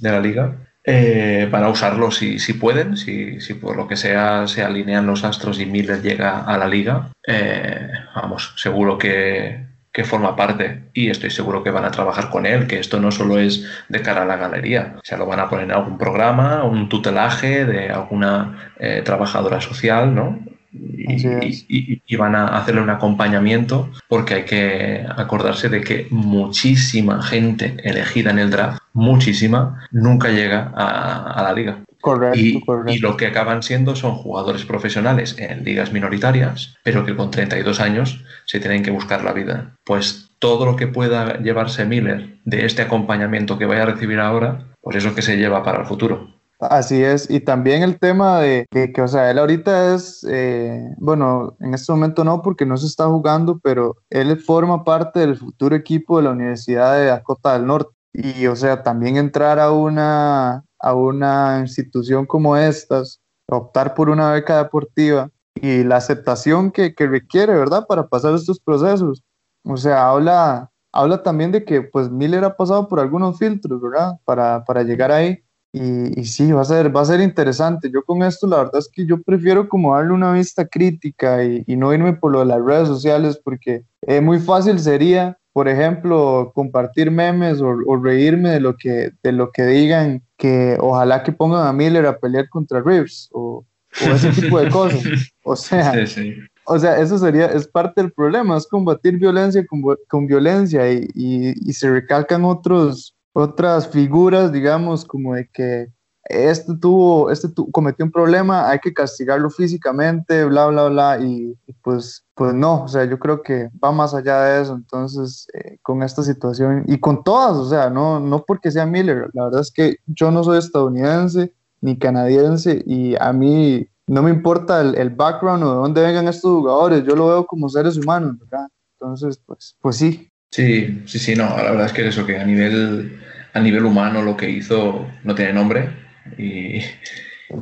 de 0.01 0.11
la 0.11 0.21
liga, 0.21 0.57
eh, 0.85 1.47
para 1.51 1.69
usarlo 1.69 2.11
si, 2.11 2.39
si 2.39 2.55
pueden, 2.55 2.97
si, 2.97 3.41
si, 3.41 3.55
por 3.55 3.77
lo 3.77 3.87
que 3.87 3.97
sea 3.97 4.47
se 4.47 4.63
alinean 4.63 5.07
los 5.07 5.25
astros 5.25 5.61
y 5.61 5.67
Miller 5.67 6.01
llega 6.01 6.41
a 6.41 6.57
la 6.57 6.67
liga, 6.67 7.11
eh, 7.27 7.91
vamos, 8.15 8.55
seguro 8.57 8.97
que, 8.97 9.67
que 9.93 10.05
forma 10.05 10.37
parte 10.37 10.85
y 10.95 11.11
estoy 11.11 11.31
seguro 11.31 11.63
que 11.63 11.71
van 11.71 11.85
a 11.85 11.91
trabajar 11.91 12.31
con 12.31 12.47
él, 12.47 12.67
que 12.67 12.79
esto 12.79 12.99
no 12.99 13.11
solo 13.11 13.39
es 13.39 13.67
de 13.91 14.01
cara 14.01 14.23
a 14.23 14.27
la 14.27 14.37
galería, 14.37 14.95
o 14.97 15.05
sea, 15.05 15.19
lo 15.19 15.27
van 15.27 15.41
a 15.41 15.51
poner 15.51 15.67
en 15.67 15.73
algún 15.73 15.99
programa, 15.99 16.65
un 16.65 16.89
tutelaje 16.89 17.67
de 17.67 17.91
alguna 17.91 18.73
eh, 18.79 19.03
trabajadora 19.05 19.61
social, 19.61 20.15
¿no? 20.15 20.39
Y, 20.73 21.27
y, 21.69 22.03
y, 22.07 22.17
van 22.17 22.37
a 22.37 22.47
hacerle 22.59 22.81
un 22.81 22.91
acompañamiento 22.91 23.91
porque 24.09 24.35
hay 24.35 24.45
que 24.45 25.05
acordarse 25.17 25.69
de 25.69 25.81
que 25.81 26.07
muchísima 26.11 27.23
gente 27.23 27.77
elegida 27.83 28.31
en 28.31 28.39
el 28.39 28.51
draft, 28.51 28.81
muchísima, 28.93 29.87
nunca 29.91 30.29
llega 30.29 30.71
a, 30.75 31.33
a 31.33 31.43
la 31.43 31.53
liga. 31.53 31.79
Correcto, 32.01 32.39
y, 32.39 32.61
correcto. 32.61 32.93
y 32.93 32.99
lo 32.99 33.17
que 33.17 33.27
acaban 33.27 33.63
siendo 33.63 33.95
son 33.95 34.15
jugadores 34.15 34.65
profesionales 34.65 35.37
en 35.39 35.65
ligas 35.65 35.93
minoritarias, 35.93 36.77
pero 36.83 37.05
que 37.05 37.15
con 37.15 37.31
32 37.31 37.81
años 37.81 38.25
se 38.47 38.61
tienen 38.61 38.83
que 38.83 38.91
buscar 38.91 39.23
la 39.23 39.33
vida. 39.33 39.77
Pues 39.85 40.31
todo 40.39 40.65
lo 40.65 40.77
que 40.77 40.87
pueda 40.87 41.39
llevarse 41.39 41.85
Miller 41.85 42.39
de 42.45 42.65
este 42.65 42.83
acompañamiento 42.83 43.59
que 43.59 43.67
vaya 43.67 43.83
a 43.83 43.87
recibir 43.87 44.19
ahora, 44.19 44.65
pues 44.81 44.97
eso 44.97 45.15
que 45.15 45.23
se 45.23 45.37
lleva 45.37 45.63
para 45.63 45.81
el 45.81 45.87
futuro. 45.87 46.39
Así 46.61 47.03
es, 47.03 47.31
y 47.31 47.40
también 47.40 47.83
el 47.83 47.99
tema 47.99 48.38
de 48.40 48.66
que, 48.70 48.92
o 49.01 49.09
sea, 49.09 49.31
él 49.31 49.38
ahorita 49.38 49.94
es, 49.94 50.23
eh, 50.29 50.94
bueno, 50.99 51.57
en 51.61 51.73
este 51.73 51.90
momento 51.90 52.23
no 52.23 52.42
porque 52.42 52.66
no 52.66 52.77
se 52.77 52.87
está 52.87 53.07
jugando, 53.07 53.59
pero 53.62 53.96
él 54.11 54.38
forma 54.38 54.85
parte 54.85 55.20
del 55.20 55.38
futuro 55.38 55.75
equipo 55.75 56.18
de 56.18 56.25
la 56.25 56.33
Universidad 56.33 56.99
de 56.99 57.07
Dakota 57.07 57.55
del 57.55 57.66
Norte. 57.66 57.90
Y, 58.12 58.46
o 58.46 58.57
sea, 58.57 58.83
también 58.83 59.16
entrar 59.16 59.59
a 59.59 59.73
una, 59.73 60.64
a 60.79 60.94
una 60.94 61.61
institución 61.61 62.27
como 62.27 62.55
estas, 62.59 63.20
optar 63.49 63.94
por 63.94 64.11
una 64.11 64.31
beca 64.33 64.59
deportiva 64.62 65.31
y 65.55 65.83
la 65.83 65.96
aceptación 65.96 66.73
que, 66.73 66.94
que 66.94 67.07
requiere, 67.07 67.55
¿verdad?, 67.55 67.87
para 67.88 68.07
pasar 68.07 68.35
estos 68.35 68.61
procesos. 68.61 69.23
O 69.64 69.79
sea, 69.79 70.11
habla, 70.11 70.70
habla 70.92 71.23
también 71.23 71.53
de 71.53 71.64
que, 71.64 71.81
pues, 71.81 72.11
Miller 72.11 72.44
ha 72.44 72.55
pasado 72.57 72.87
por 72.87 73.01
algunos 73.01 73.38
filtros, 73.38 73.81
¿verdad?, 73.81 74.18
para, 74.27 74.62
para 74.66 74.83
llegar 74.83 75.11
ahí. 75.11 75.42
Y, 75.73 76.21
y, 76.21 76.25
sí, 76.25 76.51
va 76.51 76.63
a, 76.63 76.65
ser, 76.65 76.95
va 76.95 77.03
a 77.03 77.05
ser 77.05 77.21
interesante. 77.21 77.91
Yo 77.93 78.03
con 78.03 78.23
esto, 78.23 78.47
la 78.47 78.59
verdad 78.59 78.79
es 78.79 78.91
que 78.93 79.07
yo 79.07 79.23
prefiero 79.23 79.69
como 79.69 79.95
darle 79.95 80.13
una 80.13 80.33
vista 80.33 80.67
crítica 80.67 81.45
y, 81.45 81.63
y 81.67 81.77
no 81.77 81.95
irme 81.95 82.13
por 82.13 82.33
lo 82.33 82.41
de 82.41 82.47
las 82.47 82.65
redes 82.65 82.89
sociales 82.89 83.41
porque 83.43 83.85
eh, 84.03 84.21
muy 84.21 84.41
fácil 84.41 84.81
sería, 84.81 85.39
por 85.53 85.69
ejemplo, 85.69 86.51
compartir 86.55 87.11
memes 87.11 87.61
o, 87.61 87.77
o, 87.87 87.97
reírme 87.97 88.51
de 88.51 88.61
lo, 88.61 88.77
que, 88.77 89.13
de 89.23 89.33
lo 89.33 89.53
que 89.53 89.65
digan 89.65 90.23
que 90.37 90.77
ojalá 90.81 91.23
que 91.23 91.33
pongan 91.33 91.67
a 91.67 91.73
Miller 91.73 92.07
a 92.07 92.19
pelear 92.19 92.49
contra 92.49 92.81
Reeves 92.81 93.29
o, 93.33 93.65
o 94.05 94.11
ese 94.13 94.31
tipo 94.41 94.59
de 94.59 94.71
cosas. 94.71 95.03
O 95.45 95.55
sea, 95.55 96.07
sí, 96.07 96.07
sí. 96.07 96.35
o 96.65 96.79
sea, 96.81 96.99
eso 96.99 97.17
sería, 97.17 97.47
es 97.47 97.69
parte 97.69 98.01
del 98.03 98.11
problema, 98.11 98.57
es 98.57 98.67
combatir 98.67 99.19
violencia 99.19 99.65
con, 99.67 99.83
con 100.09 100.27
violencia 100.27 100.93
y, 100.93 101.07
y, 101.15 101.69
y 101.69 101.73
se 101.75 101.91
recalcan 101.91 102.45
otros 102.45 103.15
otras 103.33 103.88
figuras, 103.88 104.53
digamos, 104.53 105.05
como 105.05 105.35
de 105.35 105.49
que 105.53 105.88
este 106.25 106.77
tuvo, 106.77 107.31
este 107.31 107.49
tu, 107.49 107.71
cometió 107.71 108.05
un 108.05 108.12
problema, 108.12 108.69
hay 108.69 108.79
que 108.79 108.93
castigarlo 108.93 109.51
físicamente, 109.51 110.45
bla, 110.45 110.66
bla, 110.66 110.88
bla, 110.88 111.19
y, 111.21 111.57
pues, 111.83 112.25
pues 112.35 112.55
no, 112.55 112.85
o 112.85 112.88
sea, 112.88 113.05
yo 113.05 113.19
creo 113.19 113.43
que 113.43 113.69
va 113.83 113.90
más 113.90 114.14
allá 114.14 114.43
de 114.43 114.62
eso, 114.62 114.75
entonces, 114.75 115.49
eh, 115.55 115.79
con 115.83 116.03
esta 116.03 116.23
situación, 116.23 116.85
y 116.87 116.99
con 117.01 117.25
todas, 117.25 117.57
o 117.57 117.69
sea, 117.69 117.90
no, 117.90 118.21
no 118.21 118.45
porque 118.45 118.71
sea 118.71 118.87
Miller, 118.87 119.29
la 119.33 119.45
verdad 119.45 119.61
es 119.62 119.73
que 119.73 119.97
yo 120.07 120.31
no 120.31 120.45
soy 120.45 120.59
estadounidense 120.59 121.53
ni 121.81 121.99
canadiense, 121.99 122.83
y 122.87 123.16
a 123.21 123.33
mí 123.33 123.88
no 124.07 124.23
me 124.23 124.31
importa 124.31 124.81
el, 124.83 124.95
el 124.97 125.11
background 125.11 125.64
o 125.64 125.71
de 125.71 125.77
dónde 125.77 126.03
vengan 126.03 126.29
estos 126.29 126.51
jugadores, 126.51 127.05
yo 127.05 127.16
lo 127.16 127.29
veo 127.29 127.47
como 127.47 127.69
seres 127.69 127.97
humanos, 127.97 128.38
¿verdad? 128.38 128.69
Entonces, 129.01 129.40
pues, 129.47 129.77
pues 129.81 129.97
sí, 129.97 130.30
Sí, 130.51 131.03
sí, 131.07 131.19
sí, 131.19 131.35
no, 131.37 131.57
la 131.57 131.71
verdad 131.71 131.87
es 131.87 131.93
que 131.93 132.09
eso, 132.09 132.27
que 132.27 132.37
a 132.39 132.45
nivel, 132.45 133.21
a 133.53 133.61
nivel 133.61 133.85
humano 133.85 134.23
lo 134.23 134.37
que 134.37 134.51
hizo 134.51 135.09
no 135.23 135.35
tiene 135.35 135.53
nombre 135.53 135.89
y, 136.37 136.81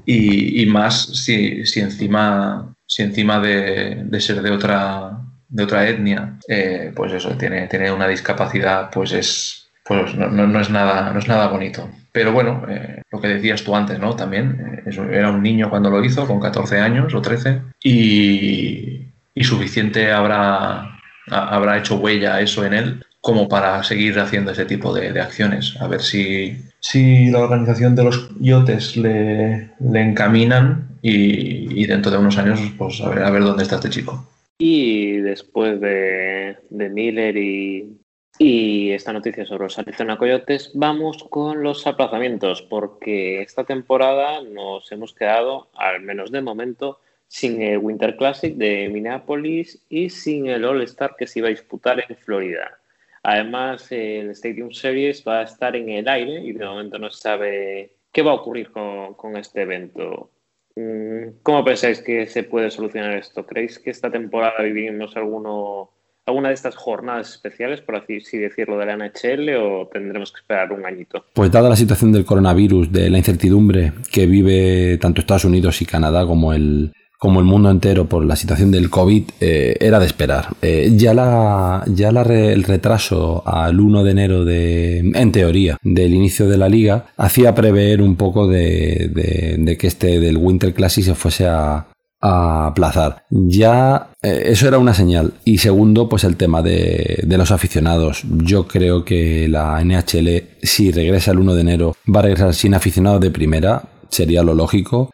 y, 0.06 0.66
más 0.66 1.06
si, 1.24 1.66
si, 1.66 1.80
encima, 1.80 2.74
si 2.86 3.02
encima 3.02 3.40
de, 3.40 4.04
de, 4.04 4.20
ser 4.20 4.40
de 4.40 4.50
otra, 4.50 5.18
de 5.48 5.62
otra 5.64 5.88
etnia, 5.88 6.38
eh, 6.48 6.92
pues 6.94 7.12
eso, 7.12 7.36
tiene, 7.36 7.66
tiene 7.68 7.92
una 7.92 8.08
discapacidad, 8.08 8.90
pues 8.90 9.12
es, 9.12 9.68
pues 9.84 10.14
no, 10.14 10.28
no, 10.28 10.46
no 10.46 10.60
es, 10.60 10.70
nada, 10.70 11.12
no 11.12 11.18
es 11.18 11.28
nada 11.28 11.48
bonito. 11.48 11.90
Pero 12.12 12.32
bueno, 12.32 12.64
eh, 12.68 13.02
lo 13.10 13.20
que 13.20 13.28
decías 13.28 13.62
tú 13.64 13.76
antes, 13.76 13.98
¿no? 13.98 14.16
También, 14.16 14.82
eh, 14.86 15.08
era 15.12 15.30
un 15.30 15.42
niño 15.42 15.68
cuando 15.70 15.90
lo 15.90 16.02
hizo, 16.02 16.26
con 16.26 16.40
14 16.40 16.78
años 16.78 17.14
o 17.14 17.20
13, 17.20 17.60
y, 17.82 19.02
y 19.34 19.44
suficiente 19.44 20.10
habrá 20.10 20.97
habrá 21.30 21.78
hecho 21.78 21.96
huella 21.96 22.40
eso 22.40 22.64
en 22.64 22.74
él 22.74 23.04
como 23.20 23.48
para 23.48 23.82
seguir 23.82 24.18
haciendo 24.18 24.52
ese 24.52 24.64
tipo 24.64 24.92
de, 24.94 25.20
acciones. 25.20 25.76
A 25.80 25.88
ver 25.88 26.00
si, 26.00 26.56
si, 26.80 27.30
la 27.30 27.40
organización 27.40 27.94
de 27.94 28.04
los 28.04 28.30
yotes 28.40 28.96
le, 28.96 29.70
le 29.80 30.00
encaminan 30.00 30.88
y, 31.02 31.82
y, 31.82 31.86
dentro 31.86 32.10
de 32.10 32.18
unos 32.18 32.38
años 32.38 32.60
pues 32.76 33.00
a 33.00 33.08
ver, 33.10 33.22
a 33.22 33.30
ver 33.30 33.42
dónde 33.42 33.64
está 33.64 33.76
este 33.76 33.90
chico. 33.90 34.26
Y 34.58 35.18
después 35.18 35.80
de, 35.80 36.56
de 36.70 36.88
Miller 36.88 37.36
y, 37.36 37.98
y, 38.38 38.90
esta 38.92 39.12
noticia 39.12 39.46
sobre 39.46 39.64
los 39.64 39.78
Arizona 39.78 40.16
Coyotes, 40.16 40.70
vamos 40.74 41.24
con 41.28 41.62
los 41.62 41.86
aplazamientos, 41.86 42.62
porque 42.62 43.42
esta 43.42 43.64
temporada 43.64 44.42
nos 44.42 44.90
hemos 44.90 45.12
quedado, 45.12 45.68
al 45.74 46.00
menos 46.00 46.32
de 46.32 46.40
momento, 46.40 47.00
sin 47.28 47.60
el 47.62 47.78
Winter 47.78 48.16
Classic 48.16 48.54
de 48.56 48.88
Minneapolis 48.88 49.80
y 49.88 50.08
sin 50.08 50.48
el 50.48 50.64
All-Star 50.64 51.14
que 51.16 51.26
se 51.26 51.38
iba 51.38 51.48
a 51.48 51.50
disputar 51.50 52.02
en 52.08 52.16
Florida. 52.16 52.78
Además, 53.22 53.92
el 53.92 54.30
Stadium 54.30 54.72
Series 54.72 55.22
va 55.26 55.40
a 55.40 55.42
estar 55.42 55.76
en 55.76 55.90
el 55.90 56.08
aire 56.08 56.40
y 56.40 56.52
de 56.52 56.64
momento 56.64 56.98
no 56.98 57.10
se 57.10 57.20
sabe 57.20 57.92
qué 58.10 58.22
va 58.22 58.30
a 58.32 58.34
ocurrir 58.34 58.70
con, 58.70 59.14
con 59.14 59.36
este 59.36 59.62
evento. 59.62 60.30
Mm, 60.76 61.40
¿Cómo 61.42 61.64
pensáis 61.64 62.00
que 62.00 62.26
se 62.26 62.44
puede 62.44 62.70
solucionar 62.70 63.16
esto? 63.16 63.44
¿Creéis 63.44 63.78
que 63.78 63.90
esta 63.90 64.10
temporada 64.10 64.62
vivimos 64.62 65.14
alguno, 65.16 65.90
alguna 66.24 66.48
de 66.48 66.54
estas 66.54 66.76
jornadas 66.76 67.30
especiales, 67.30 67.82
por 67.82 67.96
así 67.96 68.20
decirlo, 68.38 68.78
de 68.78 68.86
la 68.86 68.96
NHL 68.96 69.50
o 69.56 69.88
tendremos 69.92 70.32
que 70.32 70.38
esperar 70.38 70.72
un 70.72 70.86
añito? 70.86 71.24
Pues 71.34 71.50
dada 71.50 71.68
la 71.68 71.76
situación 71.76 72.12
del 72.12 72.24
coronavirus, 72.24 72.90
de 72.90 73.10
la 73.10 73.18
incertidumbre 73.18 73.92
que 74.10 74.26
vive 74.26 74.96
tanto 74.98 75.20
Estados 75.20 75.44
Unidos 75.44 75.82
y 75.82 75.84
Canadá 75.84 76.24
como 76.24 76.52
el, 76.52 76.92
como 77.18 77.40
el 77.40 77.46
mundo 77.46 77.70
entero 77.70 78.08
por 78.08 78.24
la 78.24 78.36
situación 78.36 78.70
del 78.70 78.90
COVID, 78.90 79.24
eh, 79.40 79.76
era 79.80 79.98
de 79.98 80.06
esperar. 80.06 80.48
Eh, 80.62 80.92
ya 80.96 81.12
la, 81.14 81.82
ya 81.86 82.12
la 82.12 82.22
re, 82.22 82.52
el 82.52 82.62
retraso 82.62 83.42
al 83.44 83.80
1 83.80 84.04
de 84.04 84.10
enero, 84.10 84.44
de, 84.44 84.98
en 85.00 85.32
teoría, 85.32 85.78
del 85.82 86.14
inicio 86.14 86.48
de 86.48 86.56
la 86.56 86.68
liga, 86.68 87.06
hacía 87.16 87.54
prever 87.54 88.02
un 88.02 88.14
poco 88.16 88.46
de, 88.46 89.10
de, 89.12 89.56
de 89.58 89.76
que 89.76 89.88
este 89.88 90.20
del 90.20 90.36
Winter 90.36 90.72
Classic 90.72 91.04
se 91.04 91.14
fuese 91.16 91.48
a, 91.48 91.88
a 92.20 92.66
aplazar. 92.68 93.24
Ya 93.30 94.10
eh, 94.22 94.44
eso 94.46 94.68
era 94.68 94.78
una 94.78 94.94
señal. 94.94 95.34
Y 95.44 95.58
segundo, 95.58 96.08
pues 96.08 96.22
el 96.22 96.36
tema 96.36 96.62
de, 96.62 97.24
de, 97.26 97.38
los 97.38 97.50
aficionados. 97.50 98.22
Yo 98.44 98.68
creo 98.68 99.04
que 99.04 99.48
la 99.48 99.82
NHL, 99.84 100.44
si 100.62 100.92
regresa 100.92 101.32
el 101.32 101.40
1 101.40 101.54
de 101.54 101.60
enero, 101.60 101.96
va 102.14 102.20
a 102.20 102.24
regresar 102.24 102.54
sin 102.54 102.74
aficionados 102.74 103.20
de 103.20 103.30
primera. 103.30 103.82
Sería 104.08 104.42
lo 104.42 104.54
lógico. 104.54 105.10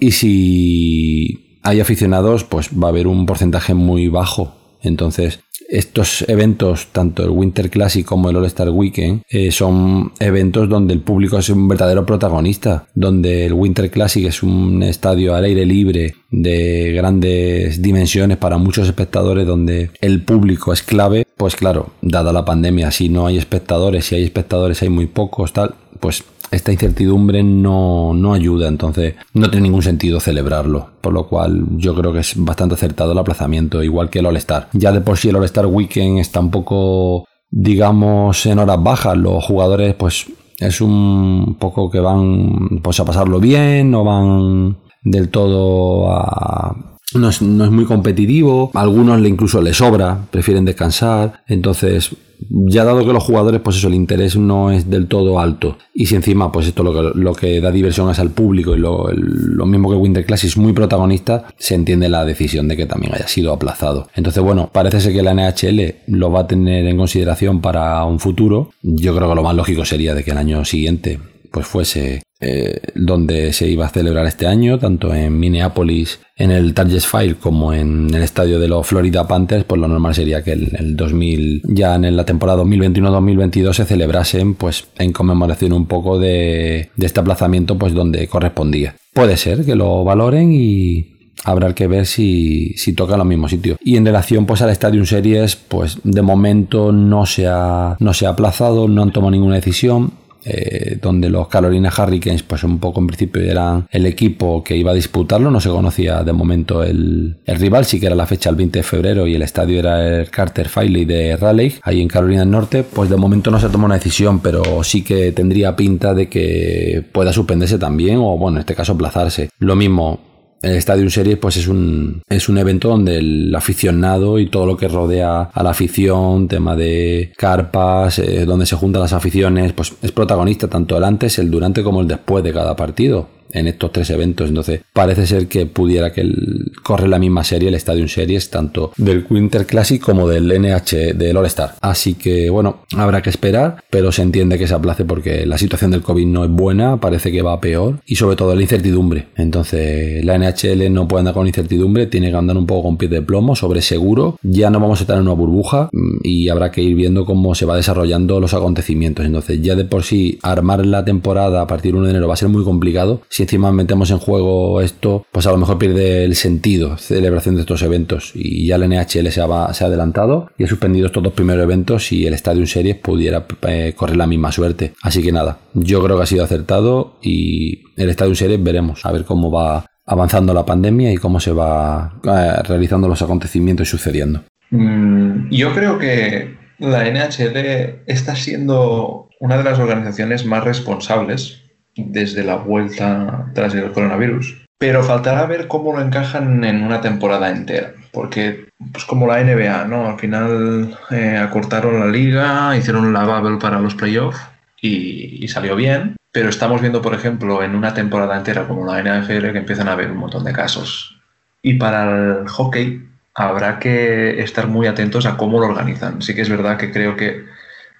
Y 0.00 0.10
si 0.12 1.58
hay 1.62 1.80
aficionados, 1.80 2.44
pues 2.44 2.70
va 2.70 2.88
a 2.88 2.90
haber 2.90 3.06
un 3.06 3.26
porcentaje 3.26 3.74
muy 3.74 4.08
bajo. 4.08 4.54
Entonces, 4.80 5.40
estos 5.68 6.24
eventos, 6.28 6.86
tanto 6.92 7.22
el 7.22 7.30
Winter 7.30 7.68
Classic 7.68 8.04
como 8.04 8.30
el 8.30 8.36
All 8.36 8.46
Star 8.46 8.70
Weekend, 8.70 9.22
eh, 9.28 9.50
son 9.50 10.12
eventos 10.18 10.68
donde 10.68 10.94
el 10.94 11.00
público 11.00 11.38
es 11.38 11.50
un 11.50 11.68
verdadero 11.68 12.06
protagonista, 12.06 12.86
donde 12.94 13.44
el 13.44 13.52
Winter 13.52 13.90
Classic 13.90 14.24
es 14.24 14.42
un 14.42 14.82
estadio 14.82 15.34
al 15.34 15.44
aire 15.44 15.66
libre 15.66 16.14
de 16.30 16.92
grandes 16.92 17.82
dimensiones 17.82 18.38
para 18.38 18.56
muchos 18.56 18.86
espectadores, 18.86 19.46
donde 19.46 19.90
el 20.00 20.24
público 20.24 20.72
es 20.72 20.82
clave. 20.82 21.26
Pues 21.36 21.54
claro, 21.54 21.90
dada 22.00 22.32
la 22.32 22.44
pandemia, 22.44 22.90
si 22.90 23.10
no 23.10 23.26
hay 23.26 23.36
espectadores, 23.36 24.06
si 24.06 24.14
hay 24.14 24.24
espectadores 24.24 24.80
hay 24.82 24.88
muy 24.88 25.06
pocos, 25.06 25.52
tal, 25.52 25.74
pues 26.00 26.24
esta 26.50 26.72
incertidumbre 26.72 27.42
no, 27.42 28.14
no, 28.14 28.34
ayuda, 28.34 28.68
entonces 28.68 29.14
no 29.34 29.50
tiene 29.50 29.64
ningún 29.64 29.82
sentido 29.82 30.20
celebrarlo, 30.20 30.90
por 31.00 31.12
lo 31.12 31.28
cual 31.28 31.64
yo 31.76 31.94
creo 31.94 32.12
que 32.12 32.20
es 32.20 32.34
bastante 32.36 32.74
acertado 32.74 33.12
el 33.12 33.18
aplazamiento, 33.18 33.82
igual 33.82 34.10
que 34.10 34.20
el 34.20 34.26
All-Star. 34.26 34.68
Ya 34.72 34.92
de 34.92 35.00
por 35.00 35.18
sí 35.18 35.28
el 35.28 35.36
All-Star 35.36 35.66
Weekend 35.66 36.18
está 36.18 36.40
un 36.40 36.50
poco, 36.50 37.26
digamos, 37.50 38.46
en 38.46 38.58
horas 38.58 38.82
bajas, 38.82 39.16
los 39.16 39.44
jugadores 39.44 39.94
pues 39.94 40.26
es 40.58 40.80
un 40.80 41.56
poco 41.58 41.90
que 41.90 42.00
van 42.00 42.80
pues 42.82 42.98
a 43.00 43.04
pasarlo 43.04 43.40
bien, 43.40 43.90
no 43.90 44.04
van 44.04 44.76
del 45.02 45.28
todo 45.28 46.10
a, 46.10 46.97
no 47.14 47.28
es, 47.28 47.42
no 47.42 47.64
es, 47.64 47.70
muy 47.70 47.84
competitivo, 47.84 48.70
a 48.74 48.80
algunos 48.80 49.20
le 49.20 49.28
incluso 49.28 49.60
le 49.62 49.74
sobra, 49.74 50.26
prefieren 50.30 50.64
descansar, 50.64 51.42
entonces 51.46 52.16
ya 52.50 52.84
dado 52.84 53.04
que 53.04 53.12
los 53.12 53.22
jugadores, 53.22 53.60
pues 53.60 53.76
eso, 53.76 53.88
el 53.88 53.94
interés 53.94 54.36
no 54.36 54.70
es 54.70 54.88
del 54.88 55.06
todo 55.08 55.40
alto. 55.40 55.76
Y 55.92 56.06
si 56.06 56.14
encima, 56.14 56.52
pues 56.52 56.66
esto 56.68 56.82
lo 56.82 57.34
que, 57.34 57.60
da 57.60 57.72
diversión 57.72 58.10
es 58.10 58.18
al 58.18 58.30
público 58.30 58.76
y 58.76 58.78
lo, 58.78 59.10
lo 59.12 59.66
mismo 59.66 59.90
que 59.90 59.96
Winter 59.96 60.24
Classic 60.24 60.50
es 60.50 60.56
muy 60.56 60.72
protagonista, 60.72 61.46
se 61.58 61.74
entiende 61.74 62.08
la 62.08 62.24
decisión 62.24 62.68
de 62.68 62.76
que 62.76 62.86
también 62.86 63.14
haya 63.14 63.28
sido 63.28 63.52
aplazado. 63.52 64.08
Entonces, 64.14 64.42
bueno, 64.42 64.70
parece 64.72 65.00
ser 65.00 65.12
que 65.12 65.22
la 65.22 65.34
NHL 65.34 65.94
lo 66.06 66.30
va 66.30 66.40
a 66.40 66.46
tener 66.46 66.86
en 66.86 66.96
consideración 66.96 67.60
para 67.60 68.04
un 68.04 68.20
futuro. 68.20 68.70
Yo 68.82 69.14
creo 69.16 69.28
que 69.28 69.34
lo 69.34 69.42
más 69.42 69.56
lógico 69.56 69.84
sería 69.84 70.14
de 70.14 70.22
que 70.22 70.30
el 70.30 70.38
año 70.38 70.64
siguiente 70.64 71.18
pues 71.50 71.66
fuese 71.66 72.22
eh, 72.40 72.80
donde 72.94 73.52
se 73.52 73.68
iba 73.68 73.86
a 73.86 73.88
celebrar 73.88 74.26
este 74.26 74.46
año, 74.46 74.78
tanto 74.78 75.12
en 75.12 75.38
Minneapolis, 75.38 76.20
en 76.36 76.52
el 76.52 76.72
Target 76.72 77.00
Fire, 77.00 77.36
como 77.36 77.72
en 77.72 78.14
el 78.14 78.22
estadio 78.22 78.60
de 78.60 78.68
los 78.68 78.86
Florida 78.86 79.26
Panthers, 79.26 79.64
pues 79.64 79.80
lo 79.80 79.88
normal 79.88 80.14
sería 80.14 80.44
que 80.44 80.52
el, 80.52 80.76
el 80.78 80.96
2000, 80.96 81.62
ya 81.64 81.96
en 81.96 82.16
la 82.16 82.24
temporada 82.24 82.62
2021-2022 82.62 83.72
se 83.72 83.84
celebrasen 83.84 84.54
pues 84.54 84.86
en 84.98 85.12
conmemoración 85.12 85.72
un 85.72 85.86
poco 85.86 86.18
de, 86.18 86.90
de 86.94 87.06
este 87.06 87.20
aplazamiento 87.20 87.76
pues 87.76 87.92
donde 87.92 88.28
correspondía. 88.28 88.94
Puede 89.12 89.36
ser 89.36 89.64
que 89.64 89.74
lo 89.74 90.04
valoren 90.04 90.52
y 90.52 91.18
habrá 91.44 91.74
que 91.74 91.86
ver 91.86 92.06
si, 92.06 92.74
si 92.76 92.92
toca 92.92 93.14
en 93.14 93.18
los 93.18 93.26
mismos 93.26 93.50
sitios. 93.50 93.78
Y 93.80 93.96
en 93.96 94.06
relación 94.06 94.46
pues 94.46 94.62
al 94.62 94.70
Stadium 94.70 95.06
Series, 95.06 95.56
pues 95.56 95.98
de 96.04 96.22
momento 96.22 96.92
no 96.92 97.26
se 97.26 97.46
ha, 97.46 97.96
no 97.98 98.14
se 98.14 98.26
ha 98.26 98.30
aplazado, 98.30 98.88
no 98.88 99.02
han 99.02 99.12
tomado 99.12 99.30
ninguna 99.30 99.56
decisión. 99.56 100.12
Eh, 100.44 100.98
donde 101.02 101.28
los 101.28 101.48
Carolina 101.48 101.92
Hurricanes 101.96 102.42
pues 102.44 102.62
un 102.62 102.78
poco 102.78 103.00
en 103.00 103.08
principio 103.08 103.42
eran 103.42 103.88
el 103.90 104.06
equipo 104.06 104.62
que 104.62 104.76
iba 104.76 104.92
a 104.92 104.94
disputarlo, 104.94 105.50
no 105.50 105.60
se 105.60 105.68
conocía 105.68 106.22
de 106.22 106.32
momento 106.32 106.82
el, 106.84 107.36
el 107.44 107.56
rival, 107.58 107.84
sí 107.84 107.98
que 107.98 108.06
era 108.06 108.14
la 108.14 108.26
fecha 108.26 108.48
el 108.48 108.56
20 108.56 108.78
de 108.78 108.82
febrero 108.82 109.26
y 109.26 109.34
el 109.34 109.42
estadio 109.42 109.80
era 109.80 110.20
el 110.20 110.30
Carter 110.30 110.68
Filey 110.68 111.04
de 111.04 111.36
Raleigh, 111.36 111.80
ahí 111.82 112.00
en 112.00 112.08
Carolina 112.08 112.40
del 112.40 112.50
Norte, 112.50 112.84
pues 112.84 113.10
de 113.10 113.16
momento 113.16 113.50
no 113.50 113.58
se 113.58 113.68
tomó 113.68 113.86
una 113.86 113.96
decisión, 113.96 114.40
pero 114.40 114.84
sí 114.84 115.02
que 115.02 115.32
tendría 115.32 115.74
pinta 115.74 116.14
de 116.14 116.28
que 116.28 117.04
pueda 117.12 117.32
suspenderse 117.32 117.78
también 117.78 118.18
o 118.18 118.38
bueno, 118.38 118.58
en 118.58 118.60
este 118.60 118.74
caso 118.74 118.92
aplazarse. 118.92 119.50
Lo 119.58 119.76
mismo, 119.76 120.20
el 120.62 120.76
Stadium 120.76 121.10
Series 121.10 121.38
pues 121.38 121.56
es 121.56 121.68
un, 121.68 122.22
es 122.28 122.48
un 122.48 122.58
evento 122.58 122.88
donde 122.88 123.18
el 123.18 123.54
aficionado 123.54 124.38
y 124.38 124.48
todo 124.48 124.66
lo 124.66 124.76
que 124.76 124.88
rodea 124.88 125.42
a 125.42 125.62
la 125.62 125.70
afición, 125.70 126.48
tema 126.48 126.76
de 126.76 127.32
carpas, 127.36 128.18
eh, 128.18 128.44
donde 128.44 128.66
se 128.66 128.76
juntan 128.76 129.02
las 129.02 129.12
aficiones, 129.12 129.72
pues 129.72 129.94
es 130.02 130.12
protagonista 130.12 130.68
tanto 130.68 130.96
el 130.96 131.04
antes, 131.04 131.38
el 131.38 131.50
durante 131.50 131.82
como 131.82 132.00
el 132.00 132.08
después 132.08 132.42
de 132.44 132.52
cada 132.52 132.74
partido 132.76 133.37
en 133.52 133.66
estos 133.68 133.92
tres 133.92 134.10
eventos. 134.10 134.48
Entonces, 134.48 134.80
parece 134.92 135.26
ser 135.26 135.48
que 135.48 135.66
pudiera 135.66 136.12
que 136.12 136.22
el, 136.22 136.72
corre 136.82 137.08
la 137.08 137.18
misma 137.18 137.44
serie, 137.44 137.68
el 137.68 137.74
Stadium 137.74 138.08
Series, 138.08 138.50
tanto 138.50 138.92
del 138.96 139.24
Winter 139.28 139.66
Classic 139.66 140.00
como 140.00 140.28
del 140.28 140.48
NH, 140.48 141.14
del 141.14 141.36
All 141.36 141.46
Star. 141.46 141.74
Así 141.80 142.14
que, 142.14 142.50
bueno, 142.50 142.82
habrá 142.96 143.22
que 143.22 143.30
esperar, 143.30 143.82
pero 143.90 144.12
se 144.12 144.22
entiende 144.22 144.58
que 144.58 144.66
se 144.66 144.74
aplace 144.74 145.04
porque 145.04 145.46
la 145.46 145.58
situación 145.58 145.90
del 145.90 146.02
COVID 146.02 146.26
no 146.26 146.44
es 146.44 146.50
buena, 146.50 147.00
parece 147.00 147.30
que 147.32 147.42
va 147.42 147.60
peor 147.60 148.00
y 148.06 148.16
sobre 148.16 148.36
todo 148.36 148.54
la 148.54 148.62
incertidumbre. 148.62 149.28
Entonces, 149.36 150.24
la 150.24 150.38
NHL 150.38 150.92
no 150.92 151.08
puede 151.08 151.20
andar 151.20 151.34
con 151.34 151.46
incertidumbre, 151.46 152.06
tiene 152.06 152.30
que 152.30 152.36
andar 152.36 152.56
un 152.56 152.66
poco 152.66 152.84
con 152.84 152.96
pie 152.96 153.08
de 153.08 153.22
plomo, 153.22 153.56
sobre 153.56 153.82
seguro. 153.82 154.38
Ya 154.42 154.70
no 154.70 154.80
vamos 154.80 155.00
a 155.00 155.02
estar 155.02 155.16
en 155.16 155.22
una 155.22 155.32
burbuja 155.32 155.88
mm, 155.92 156.18
y 156.22 156.48
habrá 156.48 156.70
que 156.70 156.82
ir 156.82 156.94
viendo 156.94 157.24
cómo 157.24 157.54
se 157.54 157.66
va 157.66 157.76
desarrollando 157.76 158.40
los 158.40 158.54
acontecimientos. 158.54 159.26
Entonces, 159.26 159.60
ya 159.62 159.74
de 159.74 159.84
por 159.84 160.02
sí, 160.02 160.38
armar 160.42 160.84
la 160.86 161.04
temporada 161.04 161.62
a 161.62 161.66
partir 161.66 161.92
del 161.92 162.00
1 162.00 162.04
de 162.04 162.10
enero 162.10 162.28
va 162.28 162.34
a 162.34 162.36
ser 162.36 162.48
muy 162.48 162.64
complicado 162.64 163.22
si 163.38 163.44
encima 163.44 163.70
metemos 163.70 164.10
en 164.10 164.18
juego 164.18 164.80
esto, 164.80 165.24
pues 165.30 165.46
a 165.46 165.52
lo 165.52 165.58
mejor 165.58 165.78
pierde 165.78 166.24
el 166.24 166.34
sentido 166.34 166.98
celebración 166.98 167.54
de 167.54 167.60
estos 167.60 167.82
eventos. 167.82 168.32
Y 168.34 168.66
ya 168.66 168.74
el 168.74 168.88
NHL 168.88 169.30
se 169.30 169.40
ha, 169.40 169.72
se 169.72 169.84
ha 169.84 169.86
adelantado 169.86 170.50
y 170.58 170.64
ha 170.64 170.66
suspendido 170.66 171.06
estos 171.06 171.22
dos 171.22 171.34
primeros 171.34 171.62
eventos 171.62 172.10
y 172.10 172.26
el 172.26 172.34
Stadium 172.34 172.66
Series 172.66 172.96
pudiera 172.96 173.46
eh, 173.68 173.94
correr 173.96 174.16
la 174.16 174.26
misma 174.26 174.50
suerte. 174.50 174.94
Así 175.02 175.22
que 175.22 175.30
nada, 175.30 175.58
yo 175.72 176.02
creo 176.02 176.16
que 176.16 176.24
ha 176.24 176.26
sido 176.26 176.42
acertado 176.42 177.20
y 177.22 177.80
el 177.96 178.10
Stadium 178.10 178.34
Series 178.34 178.60
veremos 178.60 179.06
a 179.06 179.12
ver 179.12 179.24
cómo 179.24 179.52
va 179.52 179.86
avanzando 180.04 180.52
la 180.52 180.66
pandemia 180.66 181.12
y 181.12 181.16
cómo 181.16 181.38
se 181.38 181.52
va 181.52 182.18
eh, 182.24 182.60
realizando 182.64 183.06
los 183.06 183.22
acontecimientos 183.22 183.86
y 183.86 183.90
sucediendo. 183.92 184.42
Mm, 184.70 185.48
yo 185.52 185.72
creo 185.74 186.00
que 186.00 186.56
la 186.80 187.08
NHL 187.08 188.02
está 188.08 188.34
siendo 188.34 189.28
una 189.38 189.58
de 189.58 189.62
las 189.62 189.78
organizaciones 189.78 190.44
más 190.44 190.64
responsables 190.64 191.67
desde 192.06 192.44
la 192.44 192.56
vuelta 192.56 193.50
tras 193.54 193.74
el 193.74 193.92
coronavirus. 193.92 194.66
Pero 194.78 195.02
faltará 195.02 195.46
ver 195.46 195.66
cómo 195.66 195.92
lo 195.92 196.00
encajan 196.00 196.62
en 196.64 196.82
una 196.82 197.00
temporada 197.00 197.50
entera. 197.50 197.92
Porque, 198.12 198.68
pues 198.92 199.04
como 199.04 199.26
la 199.26 199.42
NBA, 199.42 199.86
¿no? 199.86 200.08
Al 200.08 200.18
final 200.18 200.96
eh, 201.10 201.36
acortaron 201.36 202.00
la 202.00 202.06
liga, 202.06 202.76
hicieron 202.76 203.12
la 203.12 203.24
bubble 203.24 203.58
para 203.58 203.80
los 203.80 203.94
playoffs 203.94 204.40
y, 204.80 205.44
y, 205.44 205.48
salió 205.48 205.74
bien. 205.74 206.16
Pero 206.32 206.48
estamos 206.48 206.80
viendo, 206.80 207.02
por 207.02 207.14
ejemplo, 207.14 207.62
en 207.62 207.74
una 207.74 207.92
temporada 207.92 208.36
entera 208.36 208.68
como 208.68 208.86
la 208.86 209.02
NFL 209.02 209.50
que 209.50 209.58
empiezan 209.58 209.88
a 209.88 209.92
haber 209.92 210.10
un 210.10 210.18
montón 210.18 210.44
de 210.44 210.52
casos. 210.52 211.18
Y 211.62 211.74
para 211.74 212.40
el 212.40 212.48
hockey 212.48 213.08
habrá 213.34 213.78
que 213.78 214.40
estar 214.40 214.66
muy 214.66 214.86
atentos 214.86 215.26
a 215.26 215.36
cómo 215.36 215.60
lo 215.60 215.66
organizan. 215.66 216.22
Sí 216.22 216.34
que 216.34 216.42
es 216.42 216.48
verdad 216.48 216.76
que 216.76 216.92
creo 216.92 217.16
que 217.16 217.44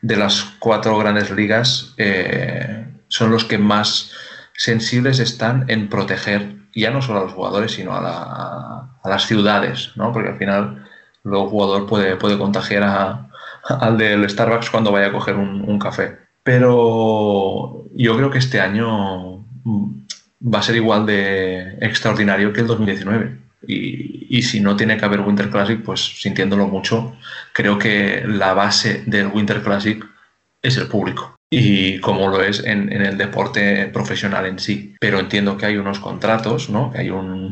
de 0.03 0.17
las 0.17 0.43
cuatro 0.59 0.97
grandes 0.99 1.31
ligas, 1.31 1.95
eh, 1.97 2.85
son 3.09 3.31
los 3.31 3.45
que 3.45 3.59
más 3.59 4.13
sensibles 4.55 5.19
están 5.19 5.65
en 5.69 5.89
proteger 5.89 6.59
ya 6.75 6.91
no 6.91 7.03
solo 7.03 7.21
a 7.21 7.23
los 7.25 7.33
jugadores, 7.33 7.73
sino 7.73 7.97
a, 7.97 8.01
la, 8.01 9.11
las 9.11 9.27
ciudades, 9.27 9.93
¿no? 9.97 10.13
Porque 10.13 10.31
al 10.31 10.39
final 10.39 10.87
luego 11.25 11.49
jugador 11.49 11.87
puede, 11.87 12.17
puede 12.17 12.39
contagiar 12.39 12.83
a, 12.85 13.29
al 13.65 13.99
del 13.99 14.29
Starbucks 14.29 14.71
cuando 14.71 14.93
vaya 14.93 15.09
a 15.09 15.13
coger 15.13 15.37
un, 15.37 15.69
un, 15.69 15.79
café. 15.79 16.19
Pero 16.43 17.85
yo 17.95 18.17
creo 18.17 18.31
que 18.31 18.39
este 18.39 18.61
año 18.61 19.45
va 19.67 20.59
a 20.59 20.63
ser 20.63 20.77
igual 20.77 21.07
de 21.07 21.77
extraordinario 21.81 22.53
que 22.53 22.61
el 22.61 22.67
2019. 22.67 23.39
Y, 23.67 24.39
y 24.39 24.43
si 24.43 24.61
no 24.61 24.77
tiene 24.77 24.97
que 24.97 25.05
haber 25.05 25.21
Winter 25.21 25.51
Classic, 25.51 25.83
pues 25.83 26.01
sintiéndolo 26.01 26.69
mucho, 26.69 27.17
creo 27.53 27.79
que 27.79 28.23
la 28.27 28.55
base 28.55 29.03
del 29.07 29.27
Winter 29.29 29.63
Classic 29.63 30.05
es 30.63 30.77
el 30.77 30.87
público 30.87 31.38
y 31.51 31.99
como 32.01 32.29
lo 32.29 32.43
es 32.43 32.63
en, 32.65 32.93
en, 32.93 33.03
el 33.03 33.17
deporte 33.17 33.87
profesional 33.87 34.47
en 34.47 34.59
sí. 34.59 34.95
Pero 35.01 35.19
entiendo 35.19 35.57
que 35.57 35.67
hay 35.67 35.77
unos 35.77 35.99
contratos, 35.99 36.69
¿no? 36.69 36.93
que 36.93 36.99
hay 36.99 37.11
un, 37.11 37.51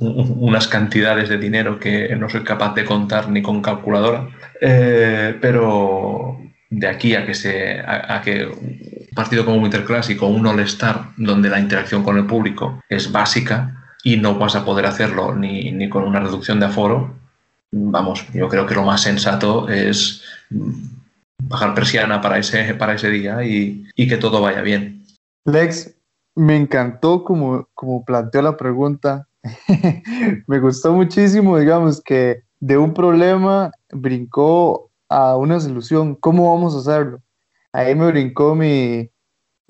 unas 0.00 0.68
cantidades 0.68 1.28
de 1.28 1.38
dinero 1.38 1.78
que 1.78 2.14
no 2.16 2.28
soy 2.28 2.44
capaz 2.44 2.74
de 2.74 2.84
contar 2.84 3.30
ni 3.30 3.42
con 3.42 3.62
calculadora, 3.62 4.28
eh, 4.60 5.36
pero 5.40 6.38
de 6.70 6.86
aquí 6.86 7.14
a 7.14 7.24
que, 7.24 7.34
se, 7.34 7.80
a, 7.80 8.16
a 8.16 8.20
que 8.20 8.44
un 8.44 9.14
partido 9.14 9.44
como 9.44 9.62
Winter 9.62 9.84
Classic 9.84 10.20
o 10.22 10.26
un 10.26 10.46
All-Star, 10.46 11.12
donde 11.16 11.48
la 11.48 11.58
interacción 11.58 12.02
con 12.02 12.18
el 12.18 12.26
público 12.26 12.82
es 12.88 13.10
básica 13.10 13.74
y 14.04 14.18
no 14.18 14.34
vas 14.38 14.54
a 14.54 14.64
poder 14.64 14.84
hacerlo 14.84 15.34
ni, 15.34 15.72
ni 15.72 15.88
con 15.88 16.04
una 16.04 16.20
reducción 16.20 16.60
de 16.60 16.66
aforo, 16.66 17.16
vamos, 17.72 18.26
yo 18.32 18.48
creo 18.48 18.66
que 18.66 18.74
lo 18.74 18.84
más 18.84 19.02
sensato 19.02 19.68
es 19.68 20.22
bajar 21.42 21.74
persiana 21.74 22.20
para 22.20 22.38
ese, 22.38 22.74
para 22.74 22.94
ese 22.94 23.10
día 23.10 23.44
y, 23.44 23.86
y, 23.94 24.08
que 24.08 24.16
todo 24.16 24.40
vaya 24.40 24.60
bien. 24.62 25.02
Lex, 25.44 25.94
me 26.34 26.56
encantó 26.56 27.24
como, 27.24 27.68
como 27.74 28.04
planteó 28.04 28.42
la 28.42 28.56
pregunta. 28.56 29.26
me 30.46 30.58
gustó 30.58 30.92
muchísimo, 30.92 31.58
digamos, 31.58 32.00
que 32.00 32.42
de 32.60 32.76
un 32.76 32.92
problema 32.92 33.70
brincó 33.90 34.90
a 35.08 35.36
una 35.36 35.60
solución. 35.60 36.14
¿Cómo 36.16 36.54
vamos 36.54 36.74
a 36.74 36.78
hacerlo? 36.78 37.20
Ahí 37.72 37.94
me 37.94 38.08
brincó 38.08 38.54
mi, 38.54 39.08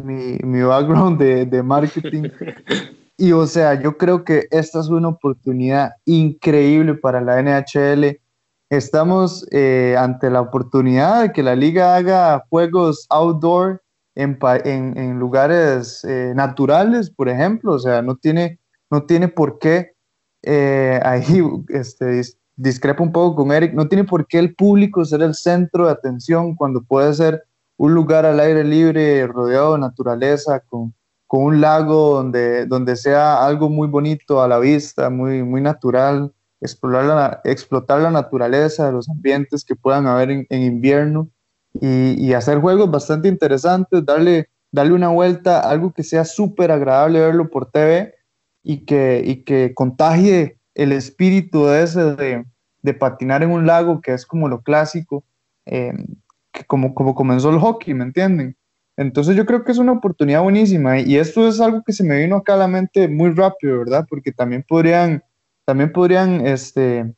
mi, 0.02 0.38
mi 0.42 0.62
background 0.62 1.18
de, 1.18 1.46
de 1.46 1.62
marketing. 1.62 2.30
Y 3.20 3.32
o 3.32 3.48
sea, 3.48 3.74
yo 3.82 3.98
creo 3.98 4.22
que 4.22 4.46
esta 4.52 4.78
es 4.78 4.86
una 4.86 5.08
oportunidad 5.08 5.94
increíble 6.04 6.94
para 6.94 7.20
la 7.20 7.42
NHL 7.42 8.20
estamos 8.70 9.46
eh, 9.50 9.96
ante 9.98 10.30
la 10.30 10.40
oportunidad 10.40 11.22
de 11.22 11.32
que 11.32 11.42
la 11.42 11.56
liga 11.56 11.96
haga 11.96 12.44
juegos 12.50 13.06
outdoor 13.08 13.82
en, 14.14 15.18
lugares 15.18 16.04
eh, 16.04 16.32
naturales, 16.34 17.10
por 17.10 17.28
ejemplo. 17.28 17.74
O 17.74 17.78
sea, 17.78 18.02
no 18.02 18.16
tiene, 18.16 18.58
no 18.90 19.04
tiene 19.04 19.28
por 19.28 19.58
qué, 19.58 19.92
eh, 20.42 21.00
ahí 21.04 21.42
este, 21.68 22.22
discrepo 22.56 23.02
un 23.02 23.12
poco 23.12 23.36
con 23.36 23.52
Eric, 23.52 23.74
no 23.74 23.88
tiene 23.88 24.04
por 24.04 24.26
qué 24.26 24.38
el 24.38 24.54
público 24.54 25.04
ser 25.04 25.22
el 25.22 25.34
centro 25.34 25.86
de 25.86 25.92
atención 25.92 26.56
cuando 26.56 26.82
puede 26.82 27.14
ser 27.14 27.44
un 27.76 27.94
lugar 27.94 28.26
al 28.26 28.40
aire 28.40 28.64
libre, 28.64 29.24
rodeado 29.28 29.74
de 29.74 29.80
naturaleza, 29.80 30.60
con, 30.60 30.92
con 31.28 31.44
un 31.44 31.60
lago 31.60 32.16
donde, 32.16 32.66
donde 32.66 32.96
sea 32.96 33.44
algo 33.46 33.68
muy 33.68 33.86
bonito 33.86 34.42
a 34.42 34.48
la 34.48 34.58
vista, 34.58 35.10
muy, 35.10 35.44
muy 35.44 35.60
natural 35.60 36.32
explorar 36.60 37.04
la, 37.04 37.40
explotar 37.44 38.00
la 38.00 38.10
naturaleza 38.10 38.86
de 38.86 38.92
los 38.92 39.08
ambientes 39.08 39.64
que 39.64 39.76
puedan 39.76 40.06
haber 40.06 40.30
en, 40.30 40.46
en 40.50 40.62
invierno 40.62 41.30
y, 41.80 42.14
y, 42.24 42.32
hacer 42.32 42.58
juegos 42.58 42.90
bastante 42.90 43.28
interesantes, 43.28 44.04
darle, 44.04 44.48
darle 44.72 44.94
una 44.94 45.08
vuelta, 45.08 45.60
algo 45.60 45.92
que 45.92 46.02
sea 46.02 46.24
súper 46.24 46.72
agradable 46.72 47.20
verlo 47.20 47.50
por 47.50 47.70
TV 47.70 48.14
y 48.62 48.84
que, 48.84 49.22
y 49.24 49.44
que 49.44 49.72
contagie 49.74 50.58
el 50.74 50.92
espíritu 50.92 51.66
de 51.66 51.86
de, 51.86 52.44
de, 52.82 52.94
patinar 52.94 53.42
en 53.42 53.50
un 53.50 53.66
lago, 53.66 54.00
que 54.00 54.12
es 54.12 54.26
como 54.26 54.48
lo 54.48 54.62
clásico, 54.62 55.24
eh, 55.66 55.92
que 56.52 56.64
como, 56.64 56.94
como 56.94 57.14
comenzó 57.14 57.50
el 57.50 57.58
hockey, 57.58 57.94
¿me 57.94 58.04
entienden? 58.04 58.56
Entonces 58.96 59.36
yo 59.36 59.46
creo 59.46 59.64
que 59.64 59.70
es 59.70 59.78
una 59.78 59.92
oportunidad 59.92 60.42
buenísima 60.42 60.98
y 60.98 61.16
esto 61.16 61.46
es 61.46 61.60
algo 61.60 61.82
que 61.86 61.92
se 61.92 62.02
me 62.02 62.18
vino 62.18 62.36
acá 62.36 62.54
a 62.54 62.58
la 62.58 62.68
mente 62.68 63.06
muy 63.06 63.30
rápido, 63.30 63.78
¿verdad? 63.78 64.06
Porque 64.08 64.32
también 64.32 64.64
podrían 64.66 65.22
también 65.68 65.92
podrían 65.92 66.46
este, 66.46 67.12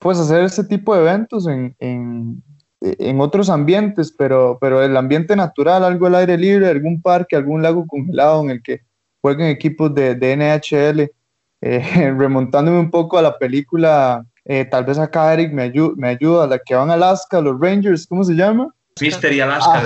pues 0.00 0.18
hacer 0.18 0.42
ese 0.42 0.64
tipo 0.64 0.92
de 0.92 1.02
eventos 1.02 1.46
en, 1.46 1.76
en, 1.78 2.42
en, 2.80 3.20
otros 3.20 3.48
ambientes, 3.48 4.12
pero, 4.18 4.58
pero 4.60 4.82
el 4.82 4.96
ambiente 4.96 5.36
natural, 5.36 5.84
algo 5.84 6.08
al 6.08 6.16
aire 6.16 6.36
libre, 6.36 6.66
algún 6.66 7.00
parque, 7.00 7.36
algún 7.36 7.62
lago 7.62 7.86
congelado 7.86 8.42
en 8.42 8.50
el 8.50 8.60
que 8.60 8.80
jueguen 9.20 9.46
equipos 9.46 9.94
de, 9.94 10.16
de 10.16 10.36
NHL. 10.36 11.10
Eh, 11.64 12.12
remontándome 12.18 12.80
un 12.80 12.90
poco 12.90 13.18
a 13.18 13.22
la 13.22 13.38
película, 13.38 14.26
eh, 14.44 14.64
tal 14.64 14.84
vez 14.84 14.98
acá 14.98 15.32
Eric 15.32 15.52
me, 15.52 15.72
me 15.94 16.08
ayuda, 16.08 16.48
la 16.48 16.58
que 16.58 16.74
van 16.74 16.90
a 16.90 16.94
Alaska, 16.94 17.40
los 17.40 17.56
Rangers, 17.60 18.04
¿cómo 18.08 18.24
se 18.24 18.34
llama? 18.34 18.74
Mystery 19.00 19.40
Alaska 19.40 19.80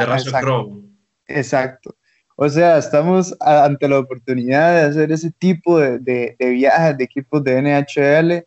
de 0.00 0.04
Russell, 0.04 0.34
Crowe. 0.38 0.82
Exacto. 1.26 1.96
O 2.36 2.48
sea, 2.48 2.78
estamos 2.78 3.36
ante 3.40 3.88
la 3.88 4.00
oportunidad 4.00 4.74
de 4.74 4.82
hacer 4.82 5.12
ese 5.12 5.30
tipo 5.32 5.78
de, 5.78 5.98
de, 6.00 6.36
de 6.38 6.50
viajes 6.50 6.98
de 6.98 7.04
equipos 7.04 7.44
de 7.44 7.62
NHL, 7.62 8.44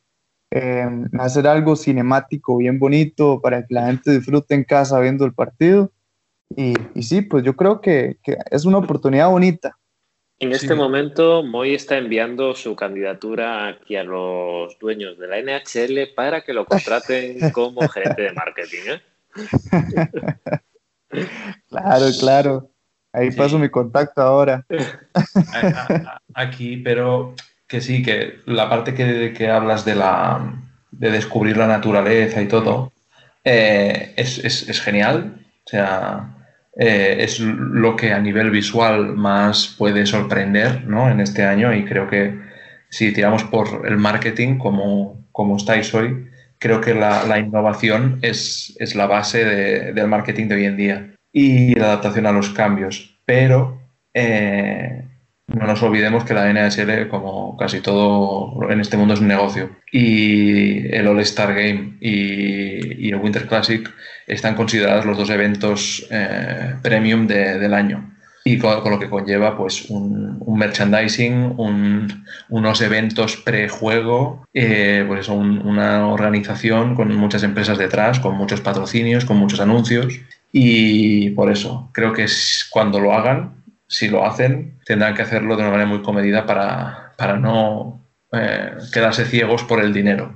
eh, 0.51 0.85
hacer 1.19 1.47
algo 1.47 1.75
cinemático 1.75 2.57
bien 2.57 2.79
bonito 2.79 3.41
para 3.41 3.65
que 3.65 3.73
la 3.73 3.87
gente 3.87 4.11
disfrute 4.11 4.55
en 4.55 4.65
casa 4.65 4.99
viendo 4.99 5.25
el 5.25 5.33
partido. 5.33 5.91
Y, 6.55 6.73
y 6.95 7.03
sí, 7.03 7.21
pues 7.21 7.43
yo 7.43 7.55
creo 7.55 7.81
que, 7.81 8.17
que 8.23 8.37
es 8.51 8.65
una 8.65 8.77
oportunidad 8.77 9.29
bonita. 9.29 9.77
En 10.39 10.51
este 10.51 10.75
momento, 10.75 11.41
Moy 11.41 11.73
está 11.73 11.97
enviando 11.97 12.53
su 12.53 12.75
candidatura 12.75 13.69
aquí 13.69 13.95
a 13.95 14.03
los 14.03 14.77
dueños 14.79 15.17
de 15.17 15.27
la 15.27 15.41
NHL 15.41 16.13
para 16.15 16.41
que 16.41 16.53
lo 16.53 16.65
contraten 16.65 17.39
como 17.51 17.87
gerente 17.87 18.21
de 18.21 18.33
marketing. 18.33 18.83
¿eh? 18.87 19.01
claro, 21.69 22.05
claro. 22.19 22.69
Ahí 23.13 23.31
paso 23.31 23.57
mi 23.57 23.69
contacto 23.69 24.21
ahora. 24.21 24.65
Aquí, 26.33 26.77
pero 26.77 27.33
que 27.67 27.81
sí, 27.81 28.03
que 28.03 28.39
la 28.45 28.69
parte 28.69 28.93
que, 28.93 29.33
que 29.33 29.49
hablas 29.49 29.85
de 29.85 29.95
la 29.95 30.63
de 30.91 31.11
descubrir 31.11 31.57
la 31.57 31.67
naturaleza 31.67 32.41
y 32.41 32.47
todo 32.47 32.91
eh, 33.43 34.13
es, 34.15 34.39
es, 34.39 34.67
es, 34.67 34.81
genial. 34.81 35.45
O 35.65 35.69
sea, 35.69 36.35
eh, 36.77 37.17
es 37.19 37.39
lo 37.39 37.95
que 37.95 38.13
a 38.13 38.19
nivel 38.19 38.49
visual 38.51 39.15
más 39.15 39.75
puede 39.77 40.05
sorprender 40.05 40.85
¿no? 40.85 41.09
en 41.09 41.19
este 41.19 41.43
año 41.43 41.73
y 41.73 41.85
creo 41.85 42.09
que 42.09 42.39
si 42.89 43.13
tiramos 43.13 43.43
por 43.43 43.85
el 43.85 43.97
marketing 43.97 44.57
como, 44.57 45.25
como 45.31 45.57
estáis 45.57 45.93
hoy, 45.93 46.29
creo 46.57 46.81
que 46.81 46.93
la, 46.93 47.23
la 47.23 47.39
innovación 47.39 48.19
es, 48.21 48.75
es, 48.79 48.95
la 48.95 49.07
base 49.07 49.43
de, 49.43 49.93
del 49.93 50.07
marketing 50.07 50.47
de 50.47 50.55
hoy 50.55 50.65
en 50.65 50.77
día 50.77 51.16
y 51.31 51.75
la 51.75 51.87
adaptación 51.87 52.25
a 52.25 52.31
los 52.31 52.49
cambios. 52.49 53.19
Pero 53.25 53.81
eh, 54.13 55.03
no 55.47 55.65
nos 55.65 55.81
olvidemos 55.81 56.25
que 56.25 56.33
la 56.33 56.51
NHL, 56.51 57.07
como 57.07 57.55
casi 57.55 57.79
todo 57.79 58.69
en 58.69 58.81
este 58.81 58.97
mundo, 58.97 59.13
es 59.13 59.21
un 59.21 59.27
negocio. 59.27 59.69
Y 59.91 60.93
el 60.93 61.07
All-Star 61.07 61.53
Game 61.53 61.97
y, 62.01 63.09
el 63.09 63.15
Winter 63.15 63.47
Classic 63.47 63.89
están 64.27 64.55
considerados 64.55 65.05
los 65.05 65.17
dos 65.17 65.29
eventos 65.29 66.05
eh, 66.11 66.75
premium 66.81 67.27
de, 67.27 67.59
del 67.59 67.73
año. 67.73 68.13
Y 68.43 68.57
con, 68.57 68.89
lo 68.89 68.99
que 68.99 69.09
conlleva 69.09 69.57
pues 69.57 69.89
un, 69.89 70.39
merchandising, 70.45 71.55
un, 71.57 72.25
unos 72.49 72.81
eventos 72.81 73.37
prejuego, 73.37 74.45
eh, 74.53 75.03
pues 75.07 75.27
una 75.27 76.07
organización 76.07 76.95
con 76.95 77.13
muchas 77.15 77.43
empresas 77.43 77.77
detrás, 77.77 78.19
con 78.19 78.35
muchos 78.35 78.61
patrocinios, 78.61 79.25
con 79.25 79.37
muchos 79.37 79.59
anuncios. 79.59 80.19
Y 80.59 81.29
por 81.31 81.51
eso, 81.51 81.91
creo 81.93 82.13
que 82.13 82.25
cuando 82.71 82.99
lo 82.99 83.13
hagan, 83.13 83.63
si 83.87 84.09
lo 84.09 84.25
hacen, 84.25 84.79
tendrán 84.87 85.13
que 85.13 85.21
hacerlo 85.21 85.55
de 85.55 85.61
una 85.61 85.69
manera 85.69 85.87
muy 85.87 86.01
comedida 86.01 86.47
para, 86.47 87.13
para 87.15 87.37
no 87.37 88.01
eh, 88.31 88.71
quedarse 88.91 89.25
ciegos 89.25 89.63
por 89.65 89.79
el 89.83 89.93
dinero. 89.93 90.33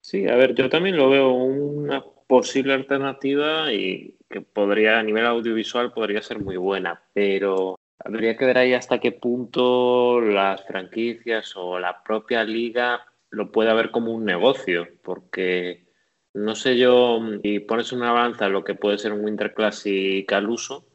Sí, 0.00 0.26
a 0.26 0.36
ver, 0.36 0.54
yo 0.54 0.70
también 0.70 0.96
lo 0.96 1.10
veo 1.10 1.32
una 1.32 2.02
posible 2.26 2.72
alternativa 2.72 3.70
y 3.70 4.16
que 4.30 4.40
podría, 4.40 5.00
a 5.00 5.02
nivel 5.02 5.26
audiovisual, 5.26 5.92
podría 5.92 6.22
ser 6.22 6.38
muy 6.38 6.56
buena, 6.56 7.02
pero 7.12 7.78
habría 7.98 8.38
que 8.38 8.46
ver 8.46 8.56
ahí 8.56 8.72
hasta 8.72 9.00
qué 9.00 9.12
punto 9.12 10.22
las 10.22 10.64
franquicias 10.64 11.52
o 11.56 11.78
la 11.78 12.02
propia 12.02 12.42
liga 12.42 13.04
lo 13.28 13.52
puede 13.52 13.74
ver 13.74 13.90
como 13.90 14.12
un 14.12 14.24
negocio, 14.24 14.88
porque 15.02 15.87
no 16.34 16.54
sé 16.54 16.76
yo, 16.76 17.20
si 17.42 17.60
pones 17.60 17.92
una 17.92 18.12
balanza 18.12 18.48
lo 18.48 18.64
que 18.64 18.74
puede 18.74 18.98
ser 18.98 19.12
un 19.12 19.24
Winter 19.24 19.54
Classic 19.54 20.30
al 20.32 20.48
uso 20.48 20.86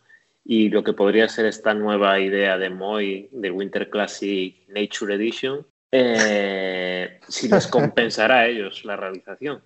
y 0.45 0.69
lo 0.69 0.83
que 0.83 0.93
podría 0.93 1.27
ser 1.29 1.45
esta 1.45 1.73
nueva 1.73 2.19
idea 2.19 2.57
de 2.57 2.69
Moy 2.69 3.29
del 3.31 3.53
Winter 3.53 3.89
Classic 3.89 4.55
Nature 4.67 5.15
Edition, 5.15 5.65
eh, 5.91 7.19
si 7.27 7.47
les 7.47 7.67
compensará 7.67 8.39
a 8.39 8.47
ellos 8.47 8.83
la 8.85 8.95
realización. 8.95 9.63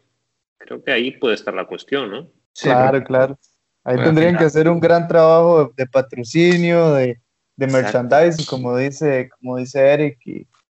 Creo 0.57 0.83
que 0.83 0.91
ahí 0.91 1.11
puede 1.11 1.35
estar 1.35 1.53
la 1.53 1.65
cuestión, 1.65 2.11
¿no? 2.11 2.27
claro, 2.59 3.03
claro. 3.03 3.37
Ahí 3.83 3.97
tendrían 4.03 4.37
que 4.37 4.43
hacer 4.43 4.67
un 4.67 4.81
gran 4.81 5.07
trabajo 5.07 5.71
de, 5.77 5.87
patrocinio, 5.87 6.91
de, 6.91 7.21
de 7.55 7.67
merchandising, 7.67 8.45
como 8.45 8.75
dice, 8.75 9.29
como 9.39 9.55
dice 9.55 9.79
Eric. 9.79 10.19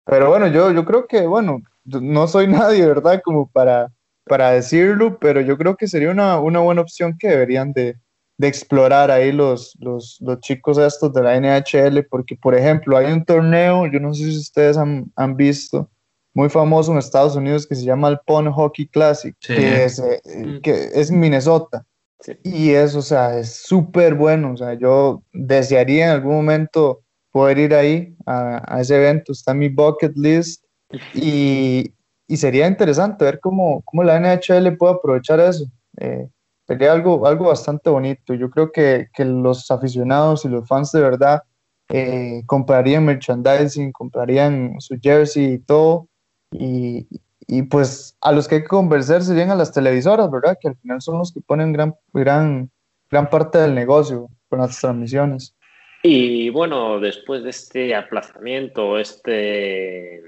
pero 0.06 0.30
bueno, 0.30 0.45
yo, 0.48 0.72
yo 0.72 0.86
creo 0.86 1.08
que, 1.08 1.26
bueno, 1.26 1.62
no 1.86 2.28
soy 2.28 2.48
nadie, 2.48 2.86
¿verdad? 2.86 3.22
Como 3.24 3.50
para, 3.50 3.91
para 4.28 4.51
decirlo, 4.51 5.17
pero 5.19 5.41
yo 5.41 5.57
creo 5.57 5.75
que 5.75 5.88
sería 5.88 6.11
una, 6.11 6.39
una 6.39 6.59
buena 6.59 6.82
opción 6.82 7.17
que 7.17 7.30
deberían 7.30 7.73
de, 7.73 7.95
de 8.38 8.47
explorar 8.47 9.09
ahí 9.09 9.32
los, 9.32 9.75
los, 9.80 10.17
los, 10.21 10.39
chicos 10.39 10.78
estos 10.78 11.13
de 11.13 11.23
la 11.23 11.39
NHL, 11.39 12.05
porque 12.09 12.36
por 12.36 12.55
ejemplo 12.55 12.97
hay 12.97 13.11
un 13.11 13.25
torneo, 13.25 13.88
yo 13.88 13.99
no 13.99 14.13
sé 14.13 14.32
si 14.32 14.38
ustedes 14.38 14.78
han, 14.78 15.11
han 15.15 15.36
visto, 15.36 15.89
muy 16.38 16.49
famoso 16.49 16.91
en 16.91 16.99
Estados 16.99 17.36
Unidos 17.36 17.65
que 17.65 17.73
se 17.73 17.84
llama 17.84 18.09
el 18.09 18.19
Pond 18.23 18.49
Hockey 18.49 18.88
Classic, 18.88 19.36
sí. 19.39 19.55
que, 19.55 19.84
es, 19.86 19.97
eh, 19.97 20.21
mm. 20.23 20.61
que 20.61 20.91
es 20.93 21.09
Minnesota. 21.09 21.84
Sí. 22.19 22.34
Y 22.43 22.69
eso, 22.71 22.99
o 22.99 23.01
sea, 23.01 23.39
es 23.39 23.55
súper 23.55 24.13
bueno. 24.13 24.53
O 24.53 24.57
sea, 24.57 24.75
yo 24.75 25.23
desearía 25.34 26.05
en 26.05 26.11
algún 26.11 26.36
momento 26.36 27.01
poder 27.32 27.57
ir 27.57 27.73
ahí 27.73 28.15
a, 28.28 28.61
a, 28.71 28.82
ese 28.82 28.97
evento. 28.97 29.32
Está 29.32 29.53
en 29.53 29.59
mi 29.59 29.69
bucket 29.69 30.15
list. 30.15 30.63
Y, 31.15 31.91
y 32.28 32.38
sería 32.38 32.67
interesante 32.67 33.23
ver 33.23 33.39
cómo, 33.39 33.82
cómo, 33.86 34.03
la 34.03 34.19
NHL 34.19 34.75
puede 34.78 34.95
aprovechar 34.95 35.39
eso. 35.39 35.65
Eh, 35.97 36.28
sería 36.67 36.91
algo, 36.91 37.25
algo 37.25 37.47
bastante 37.47 37.89
bonito. 37.89 38.34
Yo 38.34 38.49
creo 38.49 38.71
que, 38.71 39.07
que 39.13 39.23
los 39.23 39.71
aficionados 39.71 40.43
y 40.43 40.49
los 40.49 40.67
fans 40.67 40.91
de 40.91 41.01
verdad 41.01 41.43
eh, 41.89 42.43
comprarían 42.45 43.05
merchandising, 43.05 43.93
comprarían 43.93 44.75
su 44.80 44.97
jersey 45.01 45.53
y 45.53 45.59
todo. 45.59 46.09
Y, 46.51 47.07
y, 47.47 47.63
pues 47.63 48.17
a 48.21 48.34
los 48.34 48.47
que 48.47 48.55
hay 48.55 48.61
que 48.61 48.67
convencer 48.67 49.23
serían 49.23 49.51
a 49.51 49.55
las 49.55 49.71
televisoras, 49.71 50.30
¿verdad? 50.30 50.57
Que 50.59 50.67
al 50.67 50.78
final 50.78 51.01
son 51.01 51.19
los 51.19 51.32
que 51.32 51.39
ponen 51.41 51.71
gran, 51.71 51.95
gran, 52.11 52.69
gran 53.09 53.30
parte 53.30 53.57
del 53.57 53.73
negocio 53.73 54.30
con 54.49 54.59
las 54.59 54.80
transmisiones. 54.80 55.55
Y 56.03 56.49
bueno, 56.49 56.99
después 56.99 57.43
de 57.43 57.49
este 57.49 57.95
aplazamiento, 57.95 58.99
este, 58.99 60.21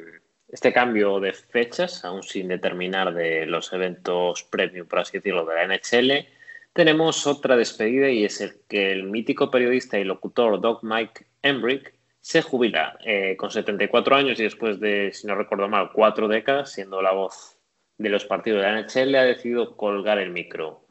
este 0.51 0.73
cambio 0.73 1.19
de 1.19 1.33
fechas, 1.33 2.03
aún 2.03 2.23
sin 2.23 2.47
determinar 2.47 3.13
de 3.13 3.45
los 3.45 3.71
eventos 3.73 4.43
premium, 4.43 4.87
por 4.87 4.99
así 4.99 5.17
decirlo, 5.17 5.45
de 5.45 5.55
la 5.55 5.67
NHL, 5.67 6.27
tenemos 6.73 7.27
otra 7.27 7.55
despedida 7.55 8.09
y 8.09 8.25
es 8.25 8.41
el 8.41 8.53
que 8.67 8.91
el 8.91 9.03
mítico 9.03 9.51
periodista 9.51 9.99
y 9.99 10.03
locutor 10.03 10.61
Doc 10.61 10.83
Mike 10.83 11.25
Embrick 11.41 11.93
se 12.21 12.41
jubila 12.41 12.97
eh, 13.03 13.35
con 13.37 13.51
74 13.51 14.15
años 14.15 14.39
y 14.39 14.43
después 14.43 14.79
de, 14.79 15.11
si 15.13 15.27
no 15.27 15.35
recuerdo 15.35 15.67
mal, 15.67 15.91
cuatro 15.93 16.27
décadas, 16.27 16.71
siendo 16.71 17.01
la 17.01 17.11
voz 17.11 17.57
de 17.97 18.09
los 18.09 18.25
partidos 18.25 18.61
de 18.61 18.71
la 18.71 18.81
NHL, 18.81 19.15
ha 19.15 19.23
decidido 19.23 19.75
colgar 19.75 20.19
el 20.19 20.31
micro. 20.31 20.81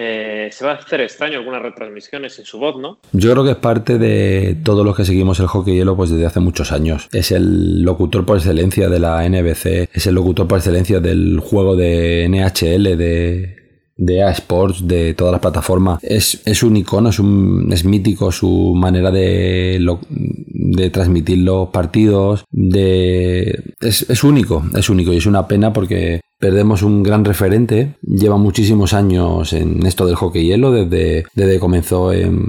Eh, 0.00 0.48
se 0.52 0.64
va 0.64 0.72
a 0.72 0.74
hacer 0.76 1.00
extraño 1.00 1.38
algunas 1.38 1.60
retransmisiones 1.60 2.38
en 2.38 2.44
su 2.44 2.60
voz, 2.60 2.76
¿no? 2.76 3.00
Yo 3.10 3.32
creo 3.32 3.42
que 3.42 3.50
es 3.50 3.56
parte 3.56 3.98
de 3.98 4.56
todos 4.62 4.86
los 4.86 4.96
que 4.96 5.04
seguimos 5.04 5.40
el 5.40 5.48
hockey 5.48 5.74
hielo 5.74 5.96
pues 5.96 6.10
desde 6.10 6.24
hace 6.24 6.38
muchos 6.38 6.70
años. 6.70 7.08
Es 7.12 7.32
el 7.32 7.82
locutor 7.82 8.24
por 8.24 8.36
excelencia 8.36 8.88
de 8.88 9.00
la 9.00 9.28
NBC, 9.28 9.88
es 9.92 10.06
el 10.06 10.14
locutor 10.14 10.46
por 10.46 10.58
excelencia 10.58 11.00
del 11.00 11.40
juego 11.40 11.74
de 11.74 12.28
NHL, 12.28 12.96
de, 12.96 13.56
de 13.96 14.22
A 14.22 14.30
Sports, 14.30 14.86
de 14.86 15.14
todas 15.14 15.32
las 15.32 15.40
plataformas. 15.40 15.98
Es, 16.04 16.42
es 16.46 16.62
un 16.62 16.76
icono, 16.76 17.08
es, 17.08 17.18
un, 17.18 17.68
es 17.72 17.84
mítico 17.84 18.30
su 18.30 18.74
manera 18.76 19.10
de, 19.10 19.84
de 20.08 20.90
transmitir 20.90 21.38
los 21.38 21.70
partidos. 21.70 22.44
De, 22.52 23.74
es, 23.80 24.08
es 24.08 24.22
único, 24.22 24.62
es 24.76 24.88
único 24.88 25.12
y 25.12 25.16
es 25.16 25.26
una 25.26 25.48
pena 25.48 25.72
porque 25.72 26.20
perdemos 26.38 26.82
un 26.82 27.02
gran 27.02 27.24
referente. 27.24 27.96
Lleva 28.02 28.36
muchísimos 28.36 28.94
años 28.94 29.52
en 29.52 29.84
esto 29.86 30.06
del 30.06 30.16
hockey 30.16 30.46
hielo, 30.46 30.72
desde, 30.72 31.26
desde 31.34 31.54
que 31.54 31.60
comenzó 31.60 32.12
en, 32.12 32.46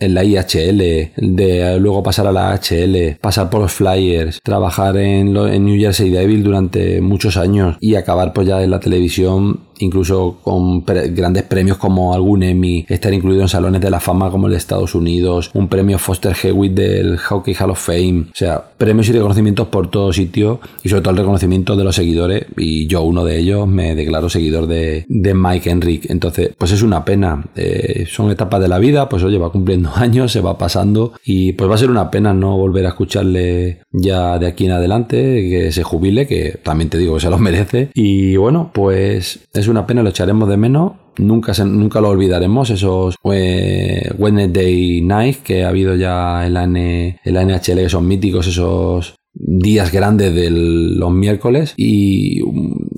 en 0.00 0.14
la 0.14 0.24
IHL, 0.24 1.12
de 1.16 1.78
luego 1.80 2.02
pasar 2.02 2.26
a 2.26 2.32
la 2.32 2.54
HL, 2.54 3.18
pasar 3.20 3.48
por 3.50 3.60
los 3.60 3.72
Flyers, 3.72 4.40
trabajar 4.42 4.96
en, 4.96 5.36
en 5.36 5.64
New 5.64 5.78
Jersey 5.78 6.10
Devil 6.10 6.42
durante 6.42 7.00
muchos 7.00 7.36
años 7.36 7.76
y 7.80 7.94
acabar 7.94 8.32
pues 8.32 8.48
ya 8.48 8.62
en 8.62 8.70
la 8.70 8.80
televisión 8.80 9.60
incluso 9.82 10.38
con 10.42 10.84
grandes 10.84 11.42
premios 11.44 11.76
como 11.76 12.14
algún 12.14 12.42
Emmy, 12.42 12.86
estar 12.88 13.12
incluido 13.12 13.42
en 13.42 13.48
salones 13.48 13.80
de 13.80 13.90
la 13.90 14.00
fama 14.00 14.30
como 14.30 14.46
el 14.46 14.52
de 14.52 14.58
Estados 14.58 14.94
Unidos, 14.94 15.50
un 15.54 15.68
premio 15.68 15.98
Foster 15.98 16.34
Hewitt 16.40 16.72
del 16.72 17.18
Hockey 17.18 17.54
Hall 17.54 17.70
of 17.70 17.84
Fame, 17.84 18.26
o 18.32 18.34
sea, 18.34 18.62
premios 18.78 19.08
y 19.08 19.12
reconocimientos 19.12 19.68
por 19.68 19.90
todo 19.90 20.12
sitio 20.12 20.60
y 20.82 20.88
sobre 20.88 21.02
todo 21.02 21.12
el 21.12 21.18
reconocimiento 21.18 21.76
de 21.76 21.84
los 21.84 21.96
seguidores 21.96 22.46
y 22.56 22.86
yo 22.86 23.02
uno 23.02 23.24
de 23.24 23.38
ellos 23.38 23.66
me 23.68 23.94
declaro 23.94 24.28
seguidor 24.28 24.66
de, 24.66 25.04
Mike 25.08 25.70
Henrik, 25.70 26.10
entonces 26.10 26.50
pues 26.56 26.72
es 26.72 26.82
una 26.82 27.04
pena, 27.04 27.44
eh, 27.56 28.06
son 28.08 28.30
etapas 28.30 28.60
de 28.60 28.68
la 28.68 28.78
vida, 28.78 29.08
pues 29.08 29.22
oye, 29.22 29.38
va 29.38 29.50
cumpliendo 29.50 29.90
años, 29.94 30.32
se 30.32 30.40
va 30.40 30.58
pasando 30.58 31.12
y 31.24 31.52
pues 31.52 31.70
va 31.70 31.74
a 31.74 31.78
ser 31.78 31.90
una 31.90 32.10
pena 32.10 32.34
no 32.34 32.56
volver 32.56 32.84
a 32.86 32.90
escucharle 32.90 33.82
ya 33.92 34.38
de 34.38 34.46
aquí 34.46 34.66
en 34.66 34.72
adelante, 34.72 35.16
que 35.48 35.72
se 35.72 35.82
jubile, 35.82 36.26
que 36.26 36.58
también 36.62 36.90
te 36.90 36.98
digo 36.98 37.14
que 37.14 37.20
se 37.20 37.30
lo 37.30 37.38
merece. 37.42 37.90
Y 37.94 38.36
bueno, 38.36 38.70
pues 38.72 39.40
es 39.52 39.68
una 39.72 39.86
pena, 39.86 40.02
lo 40.02 40.10
echaremos 40.10 40.48
de 40.48 40.56
menos. 40.56 40.92
Nunca, 41.18 41.52
nunca 41.64 42.00
lo 42.00 42.08
olvidaremos, 42.08 42.70
esos 42.70 43.16
eh, 43.30 44.10
Wednesday 44.16 45.02
Night 45.02 45.42
que 45.42 45.64
ha 45.64 45.68
habido 45.68 45.94
ya 45.94 46.46
en 46.46 46.54
la, 46.54 46.64
en 46.64 47.18
la 47.24 47.44
NHL, 47.44 47.80
que 47.80 47.88
son 47.88 48.08
míticos, 48.08 48.46
esos 48.46 49.16
días 49.34 49.92
grandes 49.92 50.34
de 50.34 50.50
los 50.50 51.10
miércoles 51.10 51.74
y 51.76 52.42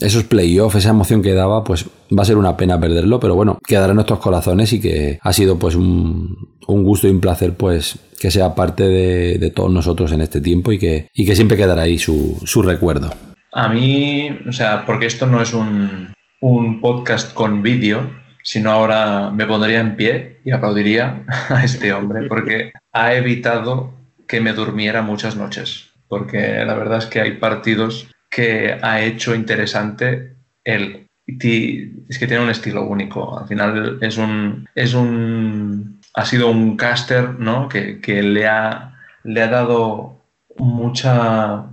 esos 0.00 0.24
playoffs, 0.24 0.76
esa 0.76 0.90
emoción 0.90 1.22
que 1.22 1.32
daba, 1.32 1.64
pues 1.64 1.86
va 2.16 2.22
a 2.22 2.26
ser 2.26 2.36
una 2.36 2.56
pena 2.56 2.78
perderlo, 2.78 3.20
pero 3.20 3.34
bueno, 3.34 3.58
quedará 3.66 3.90
en 3.90 3.96
nuestros 3.96 4.18
corazones 4.18 4.72
y 4.72 4.80
que 4.80 5.18
ha 5.22 5.32
sido 5.32 5.58
pues 5.58 5.74
un, 5.74 6.36
gusto 6.66 7.06
y 7.06 7.10
un 7.10 7.20
placer 7.20 7.54
pues 7.54 7.98
que 8.18 8.30
sea 8.30 8.54
parte 8.54 8.84
de, 8.84 9.50
todos 9.50 9.70
nosotros 9.70 10.12
en 10.12 10.20
este 10.20 10.40
tiempo 10.40 10.72
y 10.72 10.78
que, 10.78 11.08
y 11.14 11.24
que 11.24 11.36
siempre 11.36 11.56
quedará 11.56 11.82
ahí 11.82 11.98
su, 11.98 12.40
su 12.44 12.62
recuerdo. 12.62 13.10
A 13.52 13.68
mí, 13.68 14.28
o 14.48 14.52
sea, 14.52 14.84
porque 14.84 15.06
esto 15.06 15.26
no 15.26 15.40
es 15.40 15.54
un, 15.54 16.08
un 16.44 16.82
podcast 16.82 17.32
con 17.32 17.62
vídeo, 17.62 18.10
sino 18.42 18.70
ahora 18.70 19.30
me 19.30 19.46
pondría 19.46 19.80
en 19.80 19.96
pie 19.96 20.40
y 20.44 20.50
aplaudiría 20.50 21.24
a 21.48 21.64
este 21.64 21.90
hombre 21.94 22.28
porque 22.28 22.70
ha 22.92 23.14
evitado 23.14 23.94
que 24.28 24.42
me 24.42 24.52
durmiera 24.52 25.00
muchas 25.00 25.36
noches. 25.36 25.88
Porque 26.06 26.62
la 26.66 26.74
verdad 26.74 26.98
es 26.98 27.06
que 27.06 27.22
hay 27.22 27.38
partidos 27.38 28.10
que 28.28 28.78
ha 28.82 29.00
hecho 29.00 29.34
interesante 29.34 30.36
el 30.64 31.06
es 31.26 32.18
que 32.18 32.26
tiene 32.26 32.44
un 32.44 32.50
estilo 32.50 32.84
único. 32.84 33.38
Al 33.38 33.48
final 33.48 33.98
es 34.02 34.18
un 34.18 34.68
es 34.74 34.92
un 34.92 35.98
ha 36.12 36.26
sido 36.26 36.50
un 36.50 36.76
caster, 36.76 37.38
¿no? 37.38 37.70
Que, 37.70 38.02
que 38.02 38.22
le 38.22 38.46
ha 38.46 38.98
le 39.22 39.40
ha 39.40 39.48
dado 39.48 40.20
mucha 40.58 41.64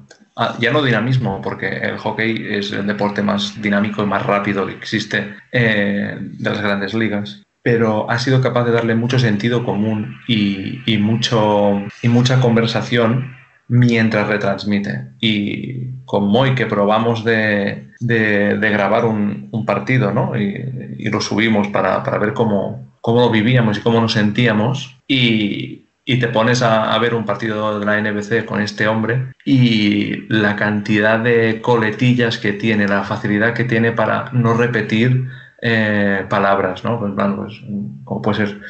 ya 0.60 0.72
no 0.72 0.84
dinamismo, 0.84 1.42
porque 1.42 1.68
el 1.68 1.98
hockey 1.98 2.46
es 2.50 2.72
el 2.72 2.88
deporte 2.88 3.22
más 3.22 3.62
dinámico 3.62 4.04
y 4.04 4.06
más 4.06 4.26
rápido 4.26 4.66
que 4.66 4.74
existe 4.74 5.36
eh, 5.52 6.18
de 6.20 6.50
las 6.50 6.62
grandes 6.62 6.94
ligas, 6.94 7.44
pero 7.64 8.10
ha 8.10 8.18
sido 8.20 8.42
capaz 8.42 8.66
de 8.66 8.72
darle 8.72 8.96
mucho 8.96 9.20
sentido 9.20 9.64
común 9.64 10.18
y, 10.28 10.98
mucho, 10.98 11.82
y 12.02 12.08
mucha 12.08 12.40
conversación 12.40 13.36
mientras 13.68 14.28
retransmite. 14.28 15.12
Y 15.20 15.92
con 16.06 16.28
Moy, 16.28 16.56
que 16.56 16.66
probamos 16.66 17.24
de, 17.24 17.88
grabar 18.00 19.06
un, 19.06 19.64
partido 19.66 20.12
¿no? 20.12 20.36
y, 20.38 21.10
lo 21.10 21.22
subimos 21.22 21.68
para, 21.68 22.04
para 22.04 22.18
ver 22.18 22.34
cómo, 22.34 22.92
cómo 23.02 23.22
lo 23.22 23.30
vivíamos 23.30 23.78
y 23.78 23.82
cómo 23.82 24.02
nos 24.02 24.14
sentíamos. 24.14 24.98
Y, 25.08 25.86
y 26.06 26.20
te 26.20 26.28
pones 26.28 26.62
a, 26.62 26.98
ver 27.00 27.14
un 27.14 27.26
partido 27.26 27.80
de 27.80 27.86
la 27.86 28.02
NBC 28.02 28.46
con 28.46 28.62
este 28.62 28.88
hombre 28.88 29.34
y 29.46 30.28
la 30.30 30.56
cantidad 30.56 31.20
de 31.20 31.62
coletillas 31.62 32.38
que 32.38 32.54
tiene, 32.54 32.88
la 32.88 33.04
facilidad 33.04 33.54
que 33.54 33.66
tiene 33.66 33.92
para 33.92 34.32
no 34.32 34.54
repetir 34.54 35.28
eh, 35.62 36.26
palabras, 36.28 36.84
¿no? 36.84 37.00
Pues, 37.00 37.14
pues, 37.16 37.62
como 38.04 38.22
puede 38.22 38.48
ser 38.48 38.62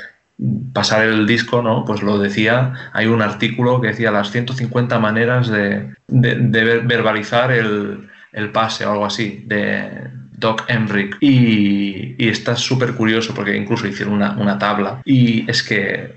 pasar 0.74 1.06
el 1.06 1.28
disco, 1.28 1.62
¿no? 1.62 1.86
Pues 1.86 2.02
lo 2.02 2.18
decía, 2.18 2.74
hay 2.94 3.06
un 3.08 3.22
artículo 3.22 3.80
que 3.80 3.90
decía 3.90 4.12
las 4.12 4.32
150 4.32 5.00
maneras 5.00 5.48
de, 5.48 5.94
verbalizar 6.08 7.52
el, 7.52 8.10
el, 8.34 8.52
pase 8.52 8.86
o 8.86 8.92
algo 8.92 9.06
así, 9.06 9.44
de, 9.48 10.10
Doc 10.42 10.64
Emrick 10.68 11.18
y, 11.22 12.16
está 12.18 12.56
súper 12.56 12.94
curioso 12.96 13.34
porque 13.34 13.56
incluso 13.56 13.88
hicieron 13.88 14.16
una, 14.16 14.58
tabla 14.58 15.02
y 15.06 15.50
es 15.50 15.64
que 15.64 16.16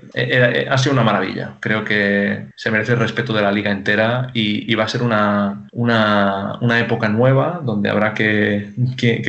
ha 0.69 0.77
sido 0.77 0.93
una 0.93 1.03
maravilla. 1.03 1.55
Creo 1.59 1.85
que 1.85 2.47
se 2.55 2.71
merece 2.71 2.93
el 2.93 2.99
respeto 2.99 3.33
de 3.33 3.41
la 3.41 3.51
liga 3.51 3.71
entera 3.71 4.31
y, 4.33 4.73
va 4.75 4.83
a 4.83 4.89
ser 4.89 5.03
una, 5.03 5.67
una, 5.71 6.79
época 6.79 7.07
nueva 7.07 7.61
donde 7.63 7.89
habrá 7.89 8.13
que, 8.13 8.73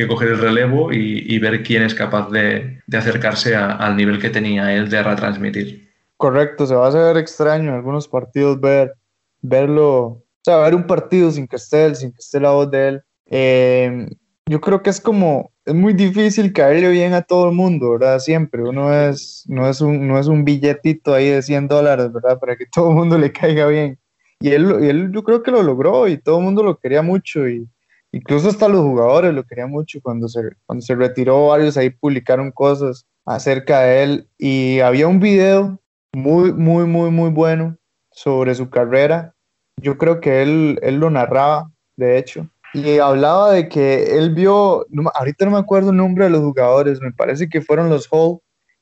coger 0.07 0.29
el 0.29 0.39
relevo 0.39 0.91
y, 0.91 1.37
ver 1.39 1.63
quién 1.63 1.83
es 1.83 1.93
capaz 1.93 2.29
de, 2.31 2.81
acercarse 2.91 3.55
al 3.55 3.95
nivel 3.95 4.19
que 4.19 4.29
tenía 4.29 4.73
él 4.73 4.89
de 4.89 5.03
retransmitir. 5.03 5.87
Correcto, 6.17 6.65
se 6.65 6.73
va 6.73 6.85
a 6.85 6.89
hacer 6.89 7.17
extraño 7.17 7.69
en 7.69 7.75
algunos 7.75 8.07
partidos 8.07 8.59
ver, 8.59 8.93
verlo, 9.41 10.23
o 10.47 10.75
un 10.75 10.87
partido 10.87 11.29
sin 11.29 11.47
que 11.47 11.57
esté 11.57 11.93
sin 11.93 12.11
que 12.11 12.19
esté 12.19 12.39
la 12.39 12.51
voz 12.51 12.71
de 12.71 12.87
él. 12.87 13.01
Eh, 13.29 14.07
yo 14.47 14.61
creo 14.61 14.81
que 14.81 14.89
es 14.89 15.01
como, 15.01 15.51
es 15.65 15.73
muy 15.73 15.93
difícil 15.93 16.53
caerle 16.53 16.89
bien 16.89 17.13
a 17.13 17.21
todo 17.21 17.49
el 17.49 17.55
mundo, 17.55 17.91
¿verdad? 17.91 18.19
Siempre, 18.19 18.63
uno 18.63 18.93
es, 18.93 19.43
no 19.47 19.67
es 19.67 19.81
un, 19.81 20.07
no 20.07 20.17
es 20.17 20.27
un 20.27 20.45
billetito 20.45 21.13
ahí 21.13 21.29
de 21.29 21.41
100 21.41 21.67
dólares, 21.67 22.11
¿verdad? 22.11 22.39
Para 22.39 22.55
que 22.55 22.65
todo 22.73 22.89
el 22.89 22.95
mundo 22.95 23.17
le 23.17 23.31
caiga 23.31 23.67
bien. 23.67 23.99
Y 24.39 24.49
él, 24.49 24.77
y 24.81 24.87
él 24.87 25.11
yo 25.11 25.23
creo 25.23 25.43
que 25.43 25.51
lo 25.51 25.63
logró 25.63 26.07
y 26.07 26.17
todo 26.17 26.37
el 26.37 26.45
mundo 26.45 26.63
lo 26.63 26.77
quería 26.77 27.01
mucho 27.01 27.47
y 27.49 27.67
incluso 28.11 28.49
hasta 28.49 28.67
los 28.67 28.81
jugadores 28.81 29.33
lo 29.33 29.43
querían 29.43 29.71
mucho 29.71 29.99
cuando 30.01 30.27
se, 30.27 30.41
cuando 30.65 30.83
se 30.83 30.95
retiró 30.95 31.47
varios 31.47 31.75
ahí 31.75 31.89
publicaron 31.89 32.51
cosas 32.51 33.05
acerca 33.25 33.81
de 33.81 34.03
él 34.03 34.29
y 34.37 34.79
había 34.79 35.07
un 35.07 35.19
video 35.19 35.79
muy, 36.13 36.53
muy, 36.53 36.85
muy, 36.85 37.09
muy 37.09 37.31
bueno 37.31 37.77
sobre 38.11 38.55
su 38.55 38.69
carrera. 38.69 39.33
Yo 39.81 39.97
creo 39.97 40.21
que 40.21 40.43
él, 40.43 40.79
él 40.83 40.97
lo 40.97 41.09
narraba, 41.09 41.71
de 41.97 42.17
hecho, 42.17 42.47
y 42.73 42.99
hablaba 42.99 43.51
de 43.51 43.69
que 43.69 44.17
él 44.17 44.33
vio, 44.33 44.85
ahorita 45.13 45.45
no 45.45 45.51
me 45.51 45.57
acuerdo 45.57 45.91
el 45.91 45.97
nombre 45.97 46.25
de 46.25 46.31
los 46.31 46.41
jugadores, 46.41 47.01
me 47.01 47.11
parece 47.11 47.49
que 47.49 47.61
fueron 47.61 47.89
los 47.89 48.07
Hall, 48.11 48.39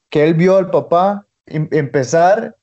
que 0.09 0.23
él 0.23 0.33
vio 0.33 0.57
al 0.57 0.69
papá 0.69 1.25
em, 1.45 1.67
empezar, 1.71 2.55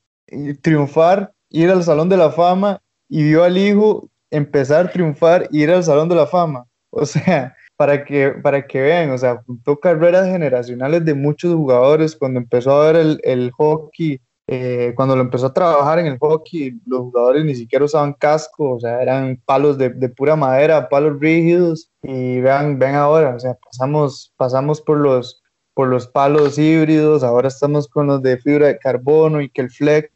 triunfar, 0.63 1.33
ir 1.51 1.71
al 1.71 1.83
Salón 1.85 2.09
de 2.09 2.17
la 2.17 2.31
Fama, 2.31 2.81
y 3.09 3.23
vio 3.25 3.45
al 3.45 3.59
hijo 3.59 4.09
empezar, 4.31 4.91
triunfar, 4.91 5.47
ir 5.51 5.71
al 5.71 5.85
Salón 5.85 6.09
de 6.09 6.17
la 6.17 6.27
Fama. 6.27 6.67
O 6.95 7.07
sea, 7.07 7.57
para 7.77 8.05
que, 8.05 8.33
para 8.43 8.67
que 8.67 8.83
vean, 8.83 9.13
o 9.13 9.17
sea, 9.17 9.43
juntó 9.47 9.81
carreras 9.81 10.27
generacionales 10.27 11.07
de 11.07 11.15
muchos 11.15 11.55
jugadores 11.55 12.15
cuando 12.15 12.39
empezó 12.39 12.71
a 12.71 12.93
ver 12.93 12.97
el, 12.97 13.21
el 13.25 13.51
hockey 13.53 14.21
eh, 14.49 14.93
cuando 14.97 15.15
lo 15.15 15.23
empezó 15.23 15.47
a 15.47 15.55
trabajar 15.55 15.99
en 15.99 16.07
el 16.07 16.19
hockey, 16.19 16.81
los 16.87 17.01
jugadores 17.01 17.45
ni 17.45 17.55
siquiera 17.55 17.85
usaban 17.85 18.15
casco, 18.15 18.75
o 18.75 18.81
sea, 18.81 19.01
eran 19.01 19.41
palos 19.45 19.79
de, 19.79 19.91
de 19.91 20.09
pura 20.09 20.37
madera, 20.37 20.89
palos 20.89 21.21
rígidos, 21.21 21.91
y 22.03 22.41
vean, 22.41 22.79
ven 22.79 22.95
ahora, 22.95 23.37
o 23.37 23.41
sea, 23.41 23.55
pasamos, 23.55 24.33
pasamos 24.37 24.81
por 24.81 24.99
los, 24.99 25.43
por 25.75 25.89
los 25.89 26.07
palos 26.09 26.59
híbridos, 26.59 27.23
ahora 27.23 27.49
estamos 27.49 27.89
con 27.89 28.09
los 28.09 28.23
de 28.23 28.39
fibra 28.39 28.67
de 28.67 28.79
carbono 28.79 29.41
y 29.41 29.49
que 29.49 29.63
el 29.63 29.71
flex 29.71 30.11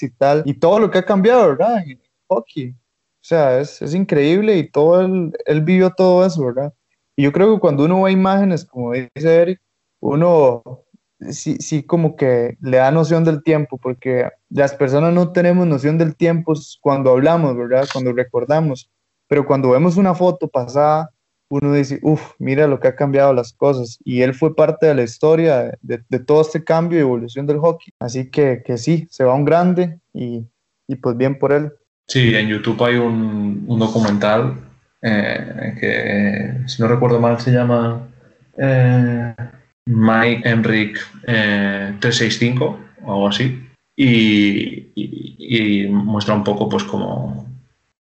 y 0.00 0.10
tal, 0.10 0.42
y 0.44 0.54
todo 0.54 0.78
lo 0.78 0.90
que 0.90 0.98
ha 0.98 1.04
cambiado, 1.04 1.48
¿verdad? 1.48 1.82
En 1.82 1.90
el 1.90 2.00
hockey. 2.28 2.70
O 2.70 3.22
sea, 3.22 3.60
es, 3.60 3.82
es 3.82 3.94
increíble 3.94 4.56
y 4.56 4.70
todo 4.70 5.00
él, 5.00 5.32
él 5.46 5.60
vivió 5.62 5.90
todo 5.90 6.24
eso, 6.24 6.44
¿verdad? 6.46 6.72
Y 7.16 7.24
yo 7.24 7.32
creo 7.32 7.54
que 7.54 7.60
cuando 7.60 7.84
uno 7.84 8.02
ve 8.02 8.12
imágenes, 8.12 8.64
como 8.64 8.92
dice 8.92 9.42
Eric, 9.42 9.60
uno 10.00 10.62
sí, 11.30 11.56
sí 11.60 11.82
como 11.82 12.16
que 12.16 12.56
le 12.60 12.78
da 12.78 12.90
noción 12.90 13.24
del 13.24 13.42
tiempo, 13.42 13.78
porque 13.78 14.28
las 14.48 14.74
personas 14.74 15.12
no 15.12 15.32
tenemos 15.32 15.66
noción 15.66 15.98
del 15.98 16.16
tiempo 16.16 16.54
cuando 16.80 17.10
hablamos, 17.10 17.56
¿verdad? 17.56 17.88
Cuando 17.92 18.12
recordamos, 18.12 18.90
pero 19.28 19.46
cuando 19.46 19.70
vemos 19.70 19.96
una 19.96 20.14
foto 20.14 20.48
pasada, 20.48 21.10
uno 21.50 21.72
dice, 21.72 21.98
uff, 22.02 22.34
mira 22.38 22.66
lo 22.66 22.78
que 22.78 22.88
ha 22.88 22.96
cambiado 22.96 23.32
las 23.34 23.52
cosas. 23.52 23.98
Y 24.04 24.22
él 24.22 24.34
fue 24.34 24.54
parte 24.54 24.86
de 24.86 24.94
la 24.94 25.02
historia 25.02 25.76
de, 25.82 26.18
todo 26.20 26.42
este 26.42 26.62
cambio 26.62 26.98
y 26.98 27.02
evolución 27.02 27.46
del 27.46 27.58
hockey. 27.58 27.92
Así 27.98 28.30
que, 28.30 28.62
que 28.64 28.78
sí, 28.78 29.06
se 29.10 29.24
va 29.24 29.34
un 29.34 29.44
grande 29.44 29.98
y, 30.14 30.44
y, 30.86 30.96
pues 30.96 31.16
bien 31.16 31.38
por 31.38 31.52
él. 31.52 31.72
Sí, 32.06 32.34
en 32.34 32.48
YouTube 32.48 32.82
hay 32.84 32.96
un, 32.96 33.64
un 33.66 33.78
documental 33.78 34.54
eh, 35.02 35.76
que, 35.80 36.68
si 36.68 36.82
no 36.82 36.88
recuerdo 36.88 37.20
mal, 37.20 37.40
se 37.40 37.50
llama... 37.50 38.08
Eh, 38.56 39.34
Mike 39.86 40.48
Enric 40.48 40.98
365 41.24 42.64
eh, 42.64 43.02
o 43.04 43.12
algo 43.12 43.28
así. 43.28 43.66
Y, 43.96 45.86
muestra 45.90 46.34
un 46.34 46.44
poco 46.44 46.68
pues 46.68 46.84
cómo, 46.84 47.46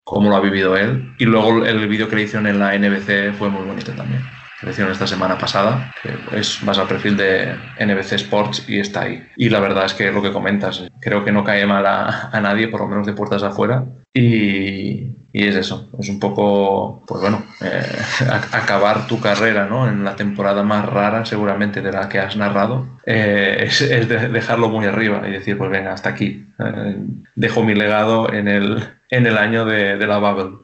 cómo, 0.04 0.28
lo 0.28 0.36
ha 0.36 0.40
vivido 0.40 0.76
él. 0.76 1.14
Y 1.18 1.24
luego 1.24 1.64
el 1.64 1.88
vídeo 1.88 2.08
que 2.08 2.16
le 2.16 2.22
hicieron 2.22 2.46
en 2.46 2.58
la 2.58 2.78
NBC 2.78 3.32
fue 3.36 3.48
muy 3.48 3.66
bonito 3.66 3.92
también. 3.92 4.22
Lo 4.62 4.70
hicieron 4.70 4.92
esta 4.92 5.06
semana 5.06 5.38
pasada, 5.38 5.94
que 6.02 6.38
es 6.38 6.62
más 6.64 6.78
al 6.78 6.88
perfil 6.88 7.16
de 7.16 7.54
NBC 7.78 8.14
Sports 8.14 8.64
y 8.68 8.80
está 8.80 9.02
ahí. 9.02 9.22
Y 9.36 9.50
la 9.50 9.60
verdad 9.60 9.86
es 9.86 9.94
que 9.94 10.10
lo 10.10 10.20
que 10.20 10.32
comentas, 10.32 10.84
creo 11.00 11.24
que 11.24 11.30
no 11.30 11.44
cae 11.44 11.64
mal 11.64 11.86
a, 11.86 12.30
a 12.32 12.40
nadie, 12.40 12.68
por 12.68 12.80
lo 12.80 12.88
menos 12.88 13.06
de 13.06 13.12
puertas 13.12 13.44
afuera. 13.44 13.84
Y, 14.12 15.17
y 15.32 15.46
es 15.46 15.56
eso, 15.56 15.88
es 15.98 16.08
un 16.08 16.18
poco, 16.18 17.02
pues 17.06 17.20
bueno, 17.20 17.42
eh, 17.60 17.82
acabar 18.52 19.06
tu 19.06 19.20
carrera 19.20 19.66
¿no? 19.66 19.86
en 19.86 20.02
la 20.02 20.16
temporada 20.16 20.62
más 20.62 20.86
rara 20.86 21.26
seguramente 21.26 21.82
de 21.82 21.92
la 21.92 22.08
que 22.08 22.18
has 22.18 22.36
narrado, 22.36 22.86
eh, 23.04 23.64
es, 23.66 24.08
dejarlo 24.08 24.68
muy 24.68 24.86
arriba 24.86 25.22
y 25.28 25.32
decir, 25.32 25.58
pues 25.58 25.70
venga, 25.70 25.92
hasta 25.92 26.10
aquí, 26.10 26.46
eh, 26.58 26.96
dejo 27.34 27.62
mi 27.62 27.74
legado 27.74 28.32
en 28.32 28.48
el, 28.48 28.88
en 29.10 29.26
el 29.26 29.36
año 29.36 29.66
de, 29.66 29.98
de 29.98 30.06
la 30.06 30.18
Bubble. 30.18 30.58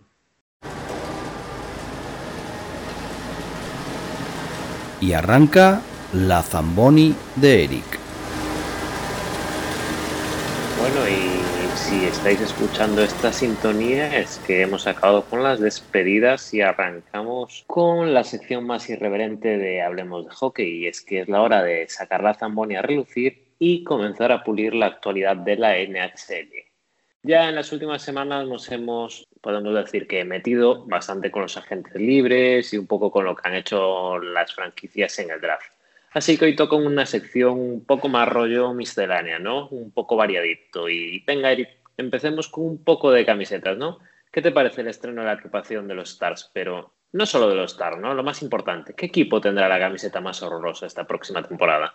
Y 5.00 5.12
arranca 5.12 5.82
la 6.14 6.42
Zamboni 6.42 7.14
de 7.36 7.64
Eric. 7.64 7.98
Bueno, 10.80 11.08
y 11.08 11.53
si 11.95 12.07
estáis 12.07 12.40
escuchando 12.40 13.03
esta 13.03 13.32
sintonía 13.32 14.18
es 14.18 14.38
que 14.47 14.62
hemos 14.62 14.88
acabado 14.88 15.24
con 15.26 15.45
las 15.45 15.61
despedidas 15.61 16.53
y 16.53 16.61
arrancamos 16.61 17.62
con 17.68 18.12
la 18.12 18.24
sección 18.24 18.66
más 18.66 18.90
irreverente 18.90 19.59
de 19.59 19.80
Hablemos 19.80 20.24
de 20.24 20.32
Hockey 20.32 20.78
y 20.78 20.86
es 20.88 21.03
que 21.03 21.20
es 21.20 21.28
la 21.28 21.40
hora 21.40 21.62
de 21.62 21.88
sacar 21.88 22.24
la 22.24 22.34
Zamboni 22.34 22.74
a 22.74 22.82
relucir 22.82 23.45
y 23.61 23.84
comenzar 23.84 24.32
a 24.32 24.42
pulir 24.42 24.74
la 24.74 24.86
actualidad 24.86 25.36
de 25.36 25.57
la 25.57 25.76
NHL. 25.78 26.64
Ya 27.22 27.49
en 27.49 27.55
las 27.55 27.70
últimas 27.70 28.03
semanas 28.03 28.49
nos 28.49 28.72
hemos, 28.72 29.24
podemos 29.40 29.72
decir 29.74 30.09
que 30.09 30.24
metido 30.24 30.84
bastante 30.86 31.30
con 31.30 31.42
los 31.42 31.57
agentes 31.57 31.95
libres 31.95 32.74
y 32.74 32.78
un 32.78 32.88
poco 32.88 33.12
con 33.12 33.24
lo 33.24 33.36
que 33.36 33.49
han 33.49 33.55
hecho 33.55 34.18
las 34.18 34.53
franquicias 34.53 35.16
en 35.20 35.30
el 35.30 35.40
draft. 35.40 35.70
Así 36.11 36.38
que 36.38 36.45
hoy 36.45 36.57
toco 36.57 36.76
una 36.76 37.07
sección 37.07 37.59
un 37.59 37.84
poco 37.84 38.09
más 38.09 38.28
rollo 38.28 38.72
miscelánea, 38.72 39.38
¿no? 39.38 39.68
Un 39.68 39.90
poco 39.90 40.16
variadito. 40.16 40.88
Y 40.88 41.24
venga, 41.26 41.51
Eric, 41.51 41.84
empecemos 41.97 42.49
con 42.49 42.64
un 42.64 42.84
poco 42.84 43.11
de 43.11 43.24
camisetas, 43.24 43.76
¿no? 43.76 43.99
¿Qué 44.32 44.42
te 44.42 44.53
parece 44.53 44.80
el 44.80 44.88
estreno 44.88 45.22
de 45.22 45.28
la 45.28 45.34
equipación 45.34 45.86
de 45.86 45.95
los 45.95 46.11
Stars? 46.11 46.51
Pero 46.53 46.95
no 47.12 47.26
solo 47.26 47.49
de 47.49 47.55
los 47.55 47.72
Stars, 47.72 47.99
¿no? 47.99 48.14
Lo 48.14 48.22
más 48.22 48.42
importante, 48.42 48.95
¿qué 48.95 49.07
equipo 49.07 49.40
tendrá 49.40 49.68
la 49.68 49.78
camiseta 49.78 50.20
más 50.20 50.42
horrorosa 50.42 50.86
esta 50.86 51.07
próxima 51.07 51.42
temporada? 51.42 51.95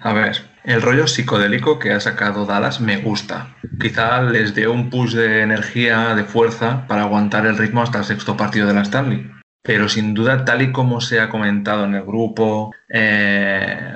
A 0.00 0.12
ver, 0.12 0.36
el 0.64 0.80
rollo 0.80 1.06
psicodélico 1.06 1.78
que 1.78 1.90
ha 1.90 2.00
sacado 2.00 2.46
Dallas 2.46 2.80
me 2.80 2.98
gusta. 2.98 3.56
Quizá 3.80 4.22
les 4.22 4.54
dé 4.54 4.68
un 4.68 4.88
push 4.88 5.14
de 5.14 5.42
energía, 5.42 6.14
de 6.14 6.24
fuerza, 6.24 6.86
para 6.86 7.02
aguantar 7.02 7.44
el 7.44 7.58
ritmo 7.58 7.82
hasta 7.82 7.98
el 7.98 8.04
sexto 8.04 8.36
partido 8.36 8.68
de 8.68 8.74
la 8.74 8.82
Stanley 8.82 9.38
pero 9.68 9.86
sin 9.86 10.14
duda, 10.14 10.46
tal 10.46 10.62
y 10.62 10.72
como 10.72 11.02
se 11.02 11.20
ha 11.20 11.28
comentado 11.28 11.84
en 11.84 11.94
el 11.94 12.02
grupo, 12.02 12.72
eh, 12.88 13.94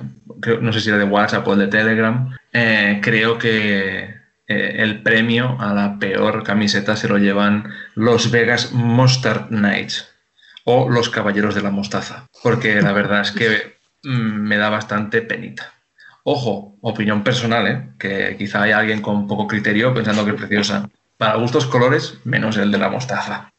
no 0.61 0.70
sé 0.70 0.80
si 0.80 0.91
era 0.91 0.99
de 0.99 1.05
WhatsApp 1.05 1.49
o 1.49 1.57
de 1.57 1.68
Telegram, 1.68 2.30
eh, 2.53 3.01
creo 3.03 3.39
que 3.39 4.14
eh, 4.53 4.82
el 4.82 5.03
premio 5.03 5.57
a 5.61 5.72
la 5.74 5.98
peor 5.98 6.42
camiseta 6.42 6.96
se 6.96 7.09
lo 7.09 7.18
llevan 7.18 7.72
los 7.94 8.30
Vegas 8.30 8.72
Mustard 8.72 9.48
Knights 9.48 10.09
o 10.64 10.88
los 10.88 11.09
Caballeros 11.09 11.55
de 11.55 11.62
la 11.62 11.70
Mostaza, 11.70 12.26
porque 12.42 12.80
la 12.80 12.92
verdad 12.92 13.22
es 13.22 13.32
que 13.32 13.76
mm, 14.03 14.40
me 14.48 14.57
da 14.57 14.70
bastante 14.70 15.22
penita. 15.22 15.72
Ojo, 16.24 16.76
opinión 16.82 17.24
personal, 17.24 17.94
que 17.98 18.36
quizá 18.38 18.62
hay 18.62 18.72
alguien 18.72 19.03
con 19.03 19.26
poco 19.26 19.48
criterio 19.48 19.92
pensando 19.92 20.24
que 20.24 20.30
es 20.32 20.36
preciosa. 20.36 20.88
Para 21.16 21.36
gustos 21.36 21.66
colores, 21.66 22.20
menos 22.24 22.57
el 22.57 22.70
de 22.70 22.78
la 22.78 22.90
mostaza. 22.90 23.50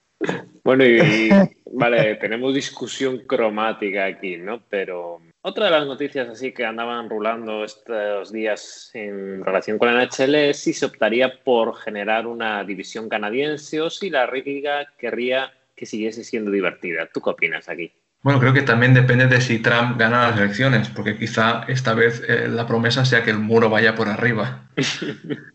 Bueno, 0.63 0.85
y 0.85 1.29
vale, 1.73 2.15
tenemos 2.15 2.53
discusión 2.53 3.19
cromática 3.27 4.05
aquí, 4.05 4.37
¿no? 4.37 4.61
Pero 4.69 5.19
otra 5.43 5.65
de 5.65 5.71
las 5.71 5.85
noticias 5.85 6.27
así 6.29 6.53
que 6.53 6.65
andaban 6.65 7.09
rulando 7.09 7.63
estos 7.63 8.31
días 8.31 8.89
en 8.93 9.43
relación 9.43 9.77
con 9.77 9.93
la 9.93 10.05
NHL 10.05 10.35
es 10.35 10.59
si 10.59 10.73
se 10.73 10.85
optaría 10.85 11.43
por 11.43 11.75
generar 11.75 12.27
una 12.27 12.63
división 12.63 13.09
canadiense 13.09 13.81
o 13.81 13.89
si 13.89 14.09
la 14.09 14.25
liga 14.25 14.87
querría 14.97 15.53
que 15.75 15.85
siguiese 15.85 16.23
siendo 16.23 16.49
divertida. 16.49 17.09
¿Tú 17.13 17.21
qué 17.21 17.29
opinas 17.29 17.67
aquí? 17.67 17.91
Bueno, 18.21 18.39
creo 18.39 18.53
que 18.53 18.61
también 18.61 18.93
depende 18.93 19.27
de 19.27 19.41
si 19.41 19.59
Trump 19.59 19.99
gana 19.99 20.29
las 20.29 20.39
elecciones, 20.39 20.87
porque 20.87 21.17
quizá 21.17 21.65
esta 21.67 21.93
vez 21.93 22.23
eh, 22.27 22.47
la 22.47 22.65
promesa 22.65 23.03
sea 23.03 23.23
que 23.23 23.31
el 23.31 23.39
muro 23.39 23.69
vaya 23.69 23.95
por 23.95 24.07
arriba. 24.07 24.69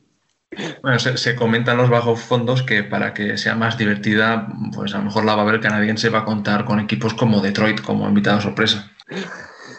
Bueno, 0.82 0.98
se, 0.98 1.36
comentan 1.36 1.76
los 1.76 1.90
bajos 1.90 2.20
fondos 2.20 2.62
que 2.62 2.82
para 2.82 3.12
que 3.12 3.36
sea 3.36 3.54
más 3.54 3.76
divertida, 3.76 4.48
pues 4.74 4.94
a 4.94 4.98
lo 4.98 5.04
mejor 5.04 5.24
la 5.24 5.34
Babel 5.34 5.60
canadiense 5.60 6.08
va 6.08 6.20
a 6.20 6.24
contar 6.24 6.64
con 6.64 6.80
equipos 6.80 7.14
como 7.14 7.40
Detroit 7.40 7.80
como 7.82 8.08
invitado 8.08 8.40
sorpresa. 8.40 8.90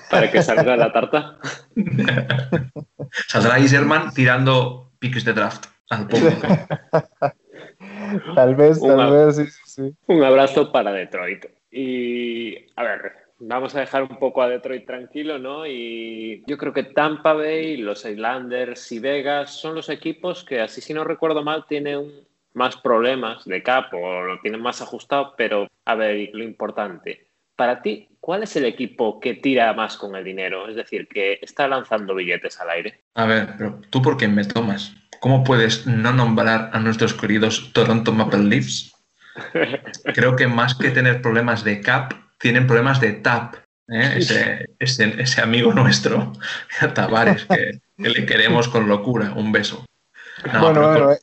Para 0.10 0.32
que 0.32 0.42
salga 0.42 0.76
la 0.76 0.92
tarta. 0.92 1.38
Saldrá 3.28 3.60
Iserman 3.60 4.14
tirando 4.14 4.92
piques 5.00 5.24
de 5.26 5.34
draft 5.34 5.66
al 5.90 6.08
público. 6.08 6.48
tal 8.36 8.56
vez, 8.56 8.80
tal 8.82 9.12
vez, 9.12 9.36
sí, 9.36 9.46
sí. 9.66 9.96
Un 10.08 10.24
abrazo 10.24 10.72
para 10.72 10.92
Detroit. 10.92 11.46
Y 11.72 12.56
a 12.76 12.84
ver, 12.84 13.14
vamos 13.40 13.76
a 13.76 13.82
dejar 13.82 14.04
un 14.04 14.18
poco 14.20 14.42
a 14.42 14.50
Detroit 14.50 14.86
tranquilo, 14.86 15.40
¿no? 15.40 15.66
Y 15.66 16.44
yo 16.48 16.58
creo 16.58 16.74
que 16.74 16.84
Tampa 16.84 17.34
Bay, 17.34 17.78
los 17.78 18.06
Islanders 18.06 18.92
y 18.92 19.00
Vegas 19.00 19.60
son 19.60 19.76
los 19.76 19.90
equipos 19.90 20.44
que, 20.44 20.62
así 20.62 20.82
si 20.82 20.94
no 20.94 21.04
recuerdo 21.04 21.44
mal, 21.44 21.66
tienen 21.68 22.28
más 22.54 22.78
problemas 22.78 23.46
de 23.46 23.64
cap 23.64 23.94
o 23.94 24.24
lo 24.24 24.40
tienen 24.42 24.62
más 24.62 24.82
ajustado, 24.82 25.36
pero 25.38 25.68
a 25.86 25.96
ver, 25.96 26.30
lo 26.34 26.44
importante, 26.44 27.29
para 27.60 27.82
ti, 27.82 28.08
¿cuál 28.22 28.44
es 28.44 28.56
el 28.56 28.64
equipo 28.64 29.20
que 29.20 29.34
tira 29.34 29.74
más 29.74 29.98
con 29.98 30.16
el 30.16 30.24
dinero? 30.24 30.70
Es 30.70 30.78
decir, 30.78 31.10
que 31.10 31.40
está 31.42 31.68
lanzando 31.68 32.16
billetes 32.16 32.58
al 32.62 32.70
aire. 32.70 33.04
A 33.16 33.26
ver, 33.26 33.54
pero 33.58 33.82
tú 33.90 34.02
por 34.02 34.16
qué 34.16 34.30
me 34.30 34.46
tomas? 34.46 34.94
¿Cómo 35.20 35.44
puedes 35.44 35.86
no 35.86 36.14
nombrar 36.14 36.70
a 36.72 36.80
nuestros 36.80 37.14
queridos 37.14 37.74
Toronto 37.74 38.14
Maple 38.14 38.46
Leafs? 38.46 38.94
Creo 40.16 40.38
que 40.38 40.48
más 40.48 40.74
que 40.74 40.90
tener 40.92 41.22
problemas 41.22 41.66
de 41.66 41.82
cap, 41.82 42.14
tienen 42.38 42.66
problemas 42.66 43.02
de 43.02 43.12
TAP, 43.12 43.56
¿eh? 43.90 44.14
ese, 44.16 44.66
ese, 44.80 45.42
amigo 45.42 45.74
nuestro, 45.74 46.32
Tavares, 46.94 47.44
que, 47.44 47.82
le 47.98 48.26
queremos 48.26 48.70
con 48.70 48.88
locura. 48.88 49.34
Un 49.36 49.52
beso. 49.52 49.86
bueno, 50.62 50.88
bueno, 50.88 51.12
eh, 51.12 51.20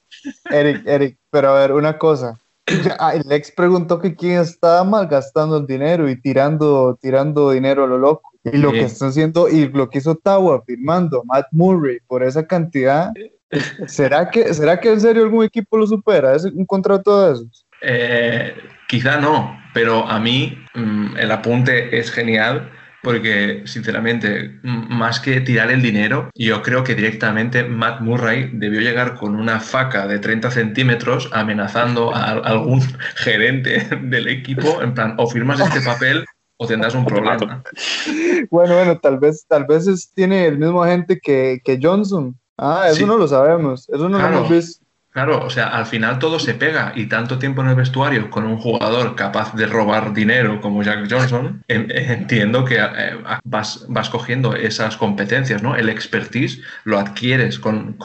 Eric, 0.51 0.87
Eric, 0.87 1.17
pero 1.31 1.57
a 1.57 1.61
ver, 1.61 1.73
una 1.73 1.97
cosa. 1.97 2.39
El 3.15 3.33
ex 3.33 3.53
preguntó 3.53 4.01
que 4.01 4.15
quién 4.15 4.41
estaba 4.41 4.83
malgastando 4.85 5.59
el 5.59 5.67
dinero 5.67 6.09
y 6.09 6.21
tirando, 6.21 6.99
tirando 7.01 7.51
dinero 7.51 7.85
a 7.85 7.87
lo 7.87 7.99
loco. 7.99 8.31
Y 8.45 8.59
lo 8.59 8.71
que 8.71 8.83
están 8.83 9.09
haciendo, 9.09 9.49
y 9.49 9.69
lo 9.69 9.91
que 9.91 9.99
hizo 9.99 10.15
Tawa 10.15 10.63
firmando 10.65 11.25
Matt 11.25 11.47
Murray 11.51 11.99
por 12.07 12.23
esa 12.23 12.47
cantidad, 12.47 13.13
¿será 13.87 14.31
que, 14.31 14.55
¿será 14.55 14.79
que 14.79 14.93
en 14.93 15.01
serio 15.01 15.25
algún 15.25 15.45
equipo 15.45 15.77
lo 15.77 15.87
supera? 15.87 16.35
¿Es 16.35 16.45
un 16.45 16.65
contrato 16.65 17.27
de 17.27 17.33
esos? 17.33 17.67
Eh, 17.83 18.55
quizá 18.89 19.19
no, 19.21 19.59
pero 19.75 20.07
a 20.07 20.21
mí 20.21 20.57
mm, 20.75 21.17
el 21.17 21.33
apunte 21.33 21.99
es 21.99 22.11
genial 22.11 22.71
porque 23.07 23.63
sinceramente, 23.67 24.59
más 24.65 25.21
que 25.21 25.41
tirar 25.41 25.71
el 25.71 25.81
dinero, 25.81 26.29
yo 26.35 26.61
creo 26.61 26.83
que 26.83 26.97
directamente 26.97 27.63
Matt 27.63 28.01
Murray 28.01 28.51
debió 28.53 28.81
llegar 28.81 29.15
con 29.15 29.37
una 29.37 29.61
faca 29.61 30.09
de 30.09 30.19
30 30.19 30.51
centímetros 30.51 31.31
amenazando 31.33 32.13
a 32.13 32.33
algún 32.33 32.81
gerente 33.15 33.87
del 34.03 34.27
equipo, 34.27 34.83
en 34.83 34.93
plan, 34.93 35.15
o 35.19 35.29
firmas 35.29 35.61
este 35.61 35.83
papel 35.83 36.25
o 36.57 36.67
tendrás 36.67 36.97
un 36.97 37.07
problema. 37.07 37.63
Bueno, 38.51 38.75
bueno, 38.75 38.99
tal 38.99 39.19
vez, 39.21 39.47
tal 39.47 39.67
vez 39.67 40.11
tiene 40.13 40.47
el 40.47 40.59
mismo 40.59 40.83
agente 40.83 41.21
que, 41.21 41.79
Johnson. 41.81 42.37
Ah, 42.59 42.89
eso 42.91 43.07
no 43.07 43.19
lo 43.19 43.29
sabemos, 43.29 43.89
eso 43.89 44.09
no 44.09 44.19
lo 44.19 44.27
hemos 44.27 44.51
visto. 44.51 44.85
Claro, 45.17 45.43
o 45.43 45.49
sea, 45.49 45.69
al 45.69 45.87
final 45.87 46.19
todo 46.19 46.39
se 46.39 46.53
pega 46.53 46.93
y 46.95 47.07
tanto 47.07 47.39
tiempo 47.39 47.63
en 47.63 47.69
el 47.69 47.75
vestuario 47.75 48.29
con 48.29 48.45
un 48.45 48.59
jugador 48.59 49.17
capaz 49.17 49.55
de 49.55 49.67
robar 49.67 50.13
dinero 50.13 50.61
como 50.61 50.83
Jack 50.83 51.11
Johnson, 51.11 51.65
entiendo 51.69 52.67
que 52.67 52.77
eh, 52.77 53.17
vas, 53.43 53.87
vas, 53.89 54.11
cogiendo 54.11 54.55
esas 54.55 54.99
competencias, 54.99 55.63
¿no? 55.63 55.75
El 55.75 55.89
expertise 55.89 56.61
lo 56.85 56.99
adquieres 56.99 57.59
con, 57.59 57.97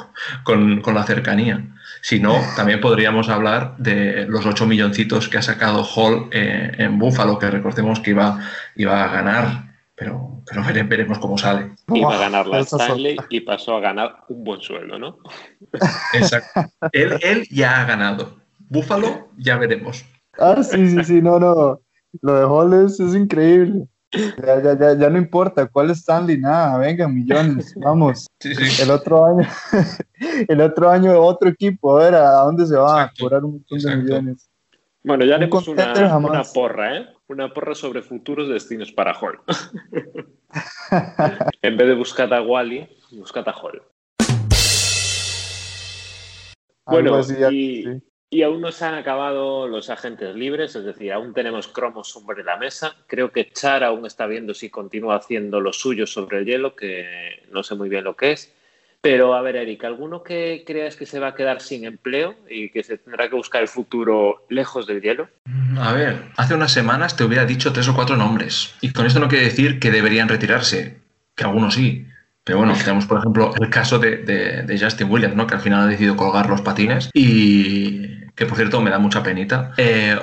la 0.46 1.04
cercanía. 1.04 1.66
Si 2.02 2.22
no, 2.22 2.40
también 2.56 2.80
podríamos 2.80 3.28
hablar 3.28 3.76
de 3.78 4.26
los 4.30 4.46
8 4.46 4.66
milloncitos 4.66 5.28
que 5.28 5.38
ha 5.38 5.42
sacado 5.42 5.84
Hall 5.84 6.30
eh, 6.32 6.72
en 6.78 6.98
Buffalo, 6.98 7.38
que 7.40 7.52
recordemos 7.52 8.00
que 8.00 8.12
iba, 8.12 8.40
iba 8.78 9.04
a 9.04 9.10
ganar 9.10 9.71
pero, 10.02 10.42
pero 10.48 10.64
veremos 10.88 11.20
cómo 11.20 11.38
sale. 11.38 11.76
Iba 11.94 12.16
a 12.16 12.18
ganar 12.18 12.48
la 12.48 12.62
Stanley 12.62 13.18
y 13.30 13.42
pasó 13.42 13.76
a 13.76 13.80
ganar 13.82 14.16
un 14.30 14.44
buen 14.44 14.60
sueldo, 14.60 14.98
¿no? 14.98 15.20
Exacto. 16.16 16.62
Él, 16.92 17.48
ya 17.52 17.82
ha 17.82 17.86
ganado. 17.86 18.38
Búfalo, 18.68 19.30
ya 19.38 19.58
veremos. 19.58 20.04
Ah, 20.40 20.64
sí, 20.64 20.88
sí, 20.88 21.04
sí, 21.04 21.22
no, 21.22 21.40
no. 21.40 21.82
Lo 22.24 22.34
de 22.34 22.46
Hall 22.46 22.86
es, 22.86 23.00
increíble. 23.00 23.86
Ya, 24.12 24.62
ya, 24.64 24.80
ya, 24.80 24.98
ya, 24.98 25.10
no 25.12 25.20
importa 25.20 25.68
cuál 25.68 25.92
es 25.92 26.00
Stanley, 26.00 26.40
nada, 26.40 26.80
venga, 26.80 27.08
millones, 27.08 27.72
vamos. 27.78 28.26
Sí, 28.40 28.56
sí. 28.56 28.82
El 28.82 28.90
otro 28.90 29.24
año, 29.24 29.48
el 30.48 30.62
otro 30.62 30.90
año 30.90 31.22
otro 31.22 31.48
equipo, 31.48 31.96
a 31.96 32.04
ver 32.06 32.16
a 32.16 32.32
dónde 32.42 32.66
se 32.66 32.76
va 32.76 33.04
a 33.04 33.12
cobrar 33.18 33.46
un 33.46 33.52
montón 33.52 33.80
de 33.80 33.96
millones. 33.98 34.51
Bueno, 35.04 35.26
ya 35.26 35.36
haremos 35.36 35.68
una, 35.68 36.18
una, 36.18 36.44
porra, 36.44 36.98
¿eh? 36.98 37.08
Una 37.28 37.52
porra 37.52 37.74
sobre 37.74 38.04
futuros 38.04 38.50
destinos 38.50 38.92
para 38.92 39.14
Hall. 39.14 39.40
en 41.62 41.78
vez 41.78 41.88
de 41.88 41.96
buscar 41.96 42.32
a 42.34 42.42
Wally, 42.42 42.88
buscad 43.12 43.48
a 43.50 43.54
Hall. 43.54 43.82
Bueno, 46.86 47.20
y 47.52 47.86
Y 48.30 48.44
aún 48.44 48.62
no 48.62 48.72
se 48.72 48.86
han 48.86 48.94
acabado 48.94 49.68
los 49.68 49.90
agentes 49.90 50.36
libres, 50.36 50.76
es 50.76 50.86
decir, 50.86 51.12
aún 51.12 51.34
tenemos 51.34 51.68
cromos 51.68 52.10
sobre 52.10 52.44
la 52.44 52.58
mesa. 52.58 52.96
Creo 53.08 53.32
que 53.32 53.52
Char 53.52 53.84
aún 53.84 54.06
está 54.06 54.28
viendo 54.28 54.54
si 54.54 54.70
continúa 54.70 55.16
haciendo 55.16 55.60
lo 55.60 55.74
suyo 55.74 56.06
sobre 56.06 56.40
el 56.40 56.46
hielo, 56.46 56.76
que 56.76 57.44
no 57.50 57.64
sé 57.64 57.76
muy 57.76 57.90
bien 57.90 58.04
lo 58.04 58.16
que 58.16 58.34
es. 58.34 58.54
Pero 59.02 59.34
a 59.34 59.42
ver, 59.42 59.56
Eric, 59.56 59.84
¿alguno 59.84 60.22
que 60.22 60.64
creas 60.66 60.96
que 60.96 61.08
se 61.08 61.20
va 61.20 61.30
a 61.30 61.36
quedar 61.36 61.60
sin 61.60 61.86
empleo 61.86 62.36
y 62.48 62.70
que 62.70 62.84
se 62.84 63.00
tendrá 63.00 63.28
que 63.30 63.36
buscar 63.36 63.64
el 63.64 63.68
futuro 63.68 64.46
lejos 64.48 64.86
del 64.86 65.02
hielo? 65.02 65.28
A 65.80 65.92
ver, 65.94 66.26
hace 66.38 66.54
unas 66.54 66.72
semanas 66.72 67.16
te 67.16 67.24
hubiera 67.24 67.46
dicho 67.46 67.74
tres 67.74 67.88
o 67.88 67.96
cuatro 67.96 68.16
nombres. 68.16 68.76
Y 68.80 68.94
con 68.94 69.08
esto 69.08 69.20
no 69.20 69.28
quiere 69.28 69.46
decir 69.46 69.80
que 69.80 69.90
deberían 69.90 70.30
retirarse, 70.30 71.00
que 71.36 71.44
algunos 71.44 71.74
sí. 71.74 72.06
Pero 72.44 72.60
bueno, 72.60 72.74
tenemos 72.76 73.08
por 73.08 73.18
ejemplo 73.18 73.54
el 73.60 73.70
caso 73.72 73.98
de, 73.98 74.78
Justin 74.80 75.10
Williams, 75.10 75.36
¿no? 75.36 75.48
que 75.48 75.56
al 75.56 75.62
final 75.62 75.82
ha 75.82 75.88
decidido 75.88 76.16
colgar 76.16 76.48
los 76.48 76.62
patines 76.62 77.10
y 77.14 78.28
que 78.36 78.46
por 78.46 78.58
cierto 78.58 78.82
me 78.82 78.92
da 78.92 79.00
mucha 79.00 79.24
penita. 79.24 79.74
Eh, 79.78 80.16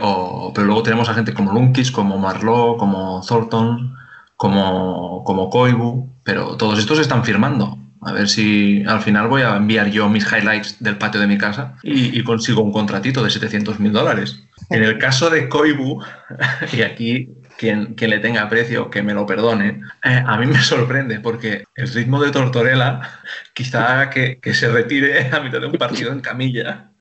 pero 0.55 0.67
luego 0.67 0.85
tenemos 0.85 1.09
a 1.09 1.15
gente 1.15 1.35
como 1.35 1.53
Lunkis, 1.53 1.91
como 1.91 2.17
Marlowe, 2.17 2.77
como 2.77 3.23
Thornton, 3.27 3.97
como, 4.37 5.25
como 5.25 5.51
Koibu, 5.51 6.13
pero 6.23 6.57
todos 6.57 6.79
estos 6.79 7.01
están 7.01 7.25
firmando. 7.25 7.77
A 8.03 8.13
ver 8.13 8.29
si 8.29 8.85
al 8.87 9.01
final 9.01 9.29
voy 9.29 9.43
a 9.43 9.57
enviar 9.57 9.91
yo 9.91 10.09
mis 10.09 10.31
highlights 10.31 10.77
del 10.81 10.99
patio 10.99 11.21
de 11.21 11.27
mi 11.27 11.39
casa 11.39 11.77
y, 11.83 12.23
consigo 12.23 12.63
un 12.63 12.73
contratito 12.73 13.25
de 13.25 13.31
700 13.31 13.81
mil 13.81 13.93
dólares. 13.93 14.45
En 14.71 14.83
el 14.83 14.99
caso 14.99 15.31
de 15.31 15.49
Koibu, 15.49 16.03
y 16.73 16.83
aquí 16.83 17.29
quien, 17.59 17.95
quien, 17.95 18.11
le 18.11 18.19
tenga 18.19 18.49
precio, 18.49 18.89
que 18.91 19.03
me 19.03 19.15
lo 19.15 19.27
perdone, 19.27 19.83
eh, 20.05 20.23
a 20.25 20.37
mí 20.39 20.47
me 20.47 20.61
sorprende 20.61 21.19
porque 21.21 21.65
el 21.75 21.93
ritmo 21.93 22.23
de 22.23 22.31
Tortorella 22.31 23.01
quizá 23.55 23.95
haga 23.95 24.11
que, 24.11 24.39
que, 24.41 24.55
se 24.55 24.69
retire 24.69 25.29
a 25.33 25.41
mitad 25.41 25.61
de 25.61 25.67
un 25.67 25.73
partido 25.73 26.13
en 26.13 26.21
camilla. 26.21 26.93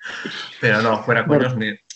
Pero 0.62 0.82
no, 0.82 1.04
fuera 1.04 1.26
coños, 1.26 1.56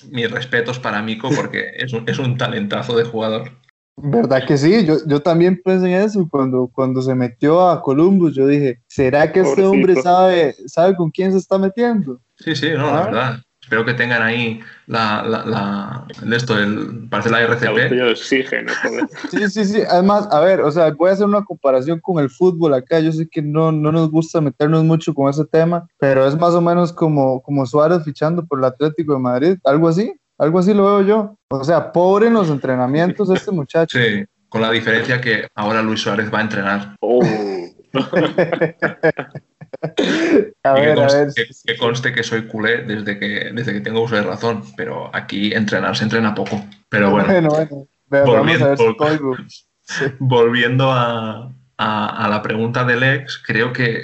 mis 0.09 0.29
respetos 0.29 0.79
para 0.79 1.01
Mico 1.01 1.29
porque 1.31 1.71
es 1.75 1.93
un, 1.93 2.07
es 2.07 2.19
un 2.19 2.37
talentazo 2.37 2.95
de 2.97 3.05
jugador. 3.05 3.60
¿Verdad 4.03 4.45
que 4.45 4.57
sí? 4.57 4.85
Yo, 4.85 4.97
yo 5.05 5.21
también 5.21 5.61
pensé 5.63 5.87
en 5.87 6.01
eso 6.01 6.27
cuando, 6.29 6.69
cuando 6.73 7.01
se 7.01 7.15
metió 7.15 7.69
a 7.69 7.81
Columbus. 7.81 8.35
Yo 8.35 8.47
dije, 8.47 8.81
¿será 8.87 9.31
que 9.31 9.41
este 9.41 9.63
hombre 9.63 10.01
sabe, 10.01 10.55
sabe 10.67 10.95
con 10.95 11.11
quién 11.11 11.31
se 11.31 11.37
está 11.37 11.57
metiendo? 11.57 12.19
Sí, 12.37 12.55
sí, 12.55 12.69
no, 12.71 12.87
la 12.87 12.97
ah. 12.97 13.05
verdad. 13.05 13.39
Espero 13.71 13.85
que 13.85 13.93
tengan 13.93 14.21
ahí 14.21 14.59
la, 14.87 15.23
la, 15.23 15.45
la 15.45 16.35
esto, 16.35 16.57
el, 16.57 17.07
parece 17.09 17.29
la 17.29 17.41
RCP. 17.41 17.91
La 17.91 18.07
oxígeno, 18.07 18.73
Sí, 19.31 19.49
sí, 19.49 19.65
sí. 19.65 19.81
Además, 19.87 20.27
a 20.31 20.41
ver, 20.41 20.61
o 20.61 20.71
sea, 20.71 20.91
voy 20.91 21.09
a 21.09 21.13
hacer 21.13 21.25
una 21.25 21.45
comparación 21.45 21.99
con 22.01 22.21
el 22.21 22.29
fútbol 22.29 22.73
acá. 22.73 22.99
Yo 22.99 23.13
sé 23.13 23.29
que 23.29 23.41
no, 23.41 23.71
no 23.71 23.91
nos 23.91 24.09
gusta 24.11 24.41
meternos 24.41 24.83
mucho 24.83 25.13
con 25.13 25.29
ese 25.29 25.45
tema, 25.45 25.87
pero 25.99 26.27
es 26.27 26.35
más 26.37 26.53
o 26.53 26.59
menos 26.59 26.91
como, 26.91 27.41
como 27.43 27.65
Suárez 27.65 28.03
fichando 28.03 28.45
por 28.45 28.59
el 28.59 28.65
Atlético 28.65 29.13
de 29.13 29.19
Madrid, 29.19 29.57
algo 29.63 29.87
así. 29.87 30.11
Algo 30.41 30.57
así 30.57 30.73
lo 30.73 30.85
veo 30.85 31.01
yo. 31.03 31.37
O 31.49 31.63
sea, 31.63 31.91
pobre 31.91 32.25
en 32.25 32.33
los 32.33 32.49
entrenamientos 32.49 33.29
este 33.29 33.51
muchacho. 33.51 33.99
Sí, 33.99 34.25
con 34.49 34.63
la 34.63 34.71
diferencia 34.71 35.21
que 35.21 35.47
ahora 35.53 35.83
Luis 35.83 36.01
Suárez 36.01 36.33
va 36.33 36.39
a 36.39 36.41
entrenar. 36.41 36.95
Oh. 36.99 37.23
a 40.63 40.73
ver, 40.73 40.95
que, 40.95 40.95
conste, 40.95 41.17
a 41.17 41.25
ver. 41.25 41.33
Que, 41.65 41.77
conste 41.77 42.11
que 42.11 42.23
soy 42.23 42.47
culé 42.47 42.81
desde 42.85 43.19
que, 43.19 43.51
desde 43.53 43.73
que 43.73 43.81
tengo 43.81 44.01
uso 44.01 44.15
de 44.15 44.23
razón, 44.23 44.63
pero 44.75 45.15
aquí 45.15 45.53
entrenar 45.53 45.95
se 45.95 46.05
entrena 46.05 46.33
poco. 46.33 46.65
Pero 46.89 47.11
bueno, 47.11 47.27
bueno, 47.27 47.49
bueno. 47.49 47.87
Volviendo, 48.07 48.33
vamos 48.33 48.61
a 48.61 48.67
ver 48.67 48.77
si 49.47 50.03
volviendo 50.19 50.91
a, 50.91 51.51
a, 51.83 52.27
la 52.29 52.41
pregunta 52.41 52.83
del 52.83 53.03
ex, 53.03 53.41
creo 53.43 53.73
que 53.73 54.03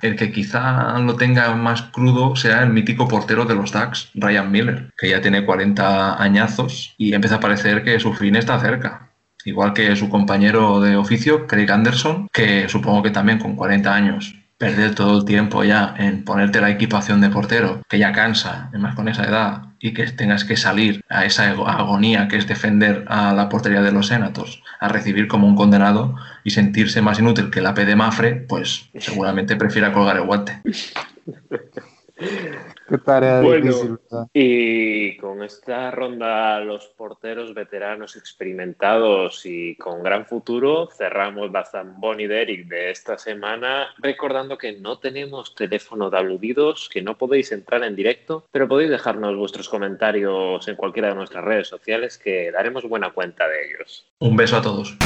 el, 0.00 0.16
que 0.16 0.32
quizá 0.32 0.98
lo 0.98 1.16
tenga 1.16 1.54
más 1.54 1.82
crudo 1.82 2.34
sea 2.36 2.62
el 2.62 2.70
mítico 2.70 3.06
portero 3.06 3.44
de 3.44 3.54
los 3.54 3.72
Ducks, 3.72 4.10
Ryan 4.14 4.50
Miller, 4.50 4.90
que 4.96 5.10
ya 5.10 5.20
tiene 5.20 5.44
40 5.44 6.22
añazos 6.22 6.94
y 6.96 7.12
empieza 7.12 7.36
a 7.36 7.40
parecer 7.40 7.84
que 7.84 8.00
su 8.00 8.14
fin 8.14 8.36
está 8.36 8.58
cerca. 8.60 9.10
Igual 9.44 9.72
que 9.72 9.94
su 9.94 10.08
compañero 10.08 10.80
de 10.80 10.96
oficio, 10.96 11.46
Craig 11.46 11.70
Anderson, 11.70 12.28
que 12.32 12.68
supongo 12.68 13.02
que 13.02 13.10
también 13.10 13.38
con 13.38 13.56
40 13.56 13.94
años 13.94 14.34
perder 14.58 14.94
todo 14.94 15.18
el 15.18 15.24
tiempo 15.24 15.62
ya 15.62 15.94
en 15.96 16.24
ponerte 16.24 16.60
la 16.60 16.70
equipación 16.70 17.20
de 17.20 17.30
portero, 17.30 17.80
que 17.88 17.98
ya 17.98 18.12
cansa, 18.12 18.66
además 18.68 18.96
con 18.96 19.08
esa 19.08 19.24
edad, 19.24 19.62
y 19.78 19.94
que 19.94 20.04
tengas 20.08 20.44
que 20.44 20.56
salir 20.56 21.04
a 21.08 21.24
esa 21.24 21.50
agonía 21.50 22.26
que 22.26 22.36
es 22.36 22.48
defender 22.48 23.04
a 23.08 23.32
la 23.32 23.48
portería 23.48 23.80
de 23.80 23.92
los 23.92 24.08
Senatos, 24.08 24.62
a 24.80 24.88
recibir 24.88 25.28
como 25.28 25.46
un 25.46 25.54
condenado 25.54 26.16
y 26.42 26.50
sentirse 26.50 27.00
más 27.00 27.20
inútil 27.20 27.50
que 27.50 27.60
la 27.60 27.74
P 27.74 27.84
de 27.84 27.94
Mafre, 27.94 28.34
pues 28.34 28.90
seguramente 28.98 29.54
prefiera 29.54 29.92
colgar 29.92 30.16
el 30.16 30.24
guante. 30.24 30.60
Qué 32.18 32.98
tarea 32.98 33.40
difícil. 33.40 33.98
Y 34.32 35.16
con 35.18 35.42
esta 35.42 35.90
ronda, 35.90 36.58
los 36.60 36.86
porteros 36.86 37.54
veteranos 37.54 38.16
experimentados 38.16 39.44
y 39.44 39.76
con 39.76 40.02
gran 40.02 40.26
futuro, 40.26 40.88
cerramos 40.96 41.52
la 41.52 41.64
Zamboni 41.64 42.26
de 42.26 42.42
Eric 42.42 42.66
de 42.66 42.90
esta 42.90 43.18
semana, 43.18 43.88
recordando 43.98 44.58
que 44.58 44.72
no 44.72 44.98
tenemos 44.98 45.54
teléfono 45.54 46.10
de 46.10 46.18
aludidos, 46.18 46.88
que 46.92 47.02
no 47.02 47.16
podéis 47.16 47.52
entrar 47.52 47.84
en 47.84 47.94
directo, 47.94 48.44
pero 48.50 48.68
podéis 48.68 48.90
dejarnos 48.90 49.36
vuestros 49.36 49.68
comentarios 49.68 50.66
en 50.66 50.76
cualquiera 50.76 51.08
de 51.08 51.14
nuestras 51.14 51.44
redes 51.44 51.68
sociales, 51.68 52.18
que 52.18 52.50
daremos 52.50 52.88
buena 52.88 53.10
cuenta 53.10 53.46
de 53.46 53.66
ellos. 53.66 54.06
Un 54.20 54.36
beso 54.36 54.56
a 54.56 54.62
todos. 54.62 54.96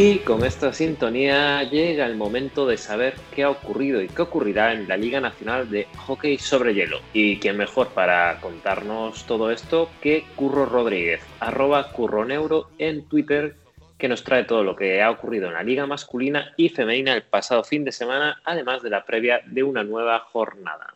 Y 0.00 0.18
con 0.20 0.44
esta 0.44 0.72
sintonía 0.72 1.64
llega 1.64 2.06
el 2.06 2.14
momento 2.14 2.68
de 2.68 2.76
saber 2.76 3.14
qué 3.34 3.42
ha 3.42 3.50
ocurrido 3.50 4.00
y 4.00 4.06
qué 4.06 4.22
ocurrirá 4.22 4.72
en 4.72 4.86
la 4.86 4.96
Liga 4.96 5.20
Nacional 5.20 5.68
de 5.68 5.88
Hockey 6.06 6.38
sobre 6.38 6.72
Hielo. 6.72 7.00
Y 7.12 7.38
quién 7.40 7.56
mejor 7.56 7.88
para 7.88 8.40
contarnos 8.40 9.24
todo 9.24 9.50
esto 9.50 9.90
que 10.00 10.24
Curro 10.36 10.66
Rodríguez, 10.66 11.20
arroba 11.40 11.90
curroneuro 11.90 12.70
en 12.78 13.08
Twitter, 13.08 13.56
que 13.98 14.06
nos 14.06 14.22
trae 14.22 14.44
todo 14.44 14.62
lo 14.62 14.76
que 14.76 15.02
ha 15.02 15.10
ocurrido 15.10 15.48
en 15.48 15.54
la 15.54 15.64
Liga 15.64 15.84
masculina 15.84 16.52
y 16.56 16.68
femenina 16.68 17.12
el 17.14 17.24
pasado 17.24 17.64
fin 17.64 17.84
de 17.84 17.90
semana, 17.90 18.40
además 18.44 18.84
de 18.84 18.90
la 18.90 19.04
previa 19.04 19.40
de 19.46 19.64
una 19.64 19.82
nueva 19.82 20.20
jornada. 20.20 20.94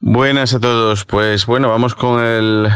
Buenas 0.00 0.54
a 0.54 0.58
todos, 0.58 1.04
pues 1.04 1.46
bueno, 1.46 1.68
vamos 1.68 1.94
con 1.94 2.20
el, 2.24 2.66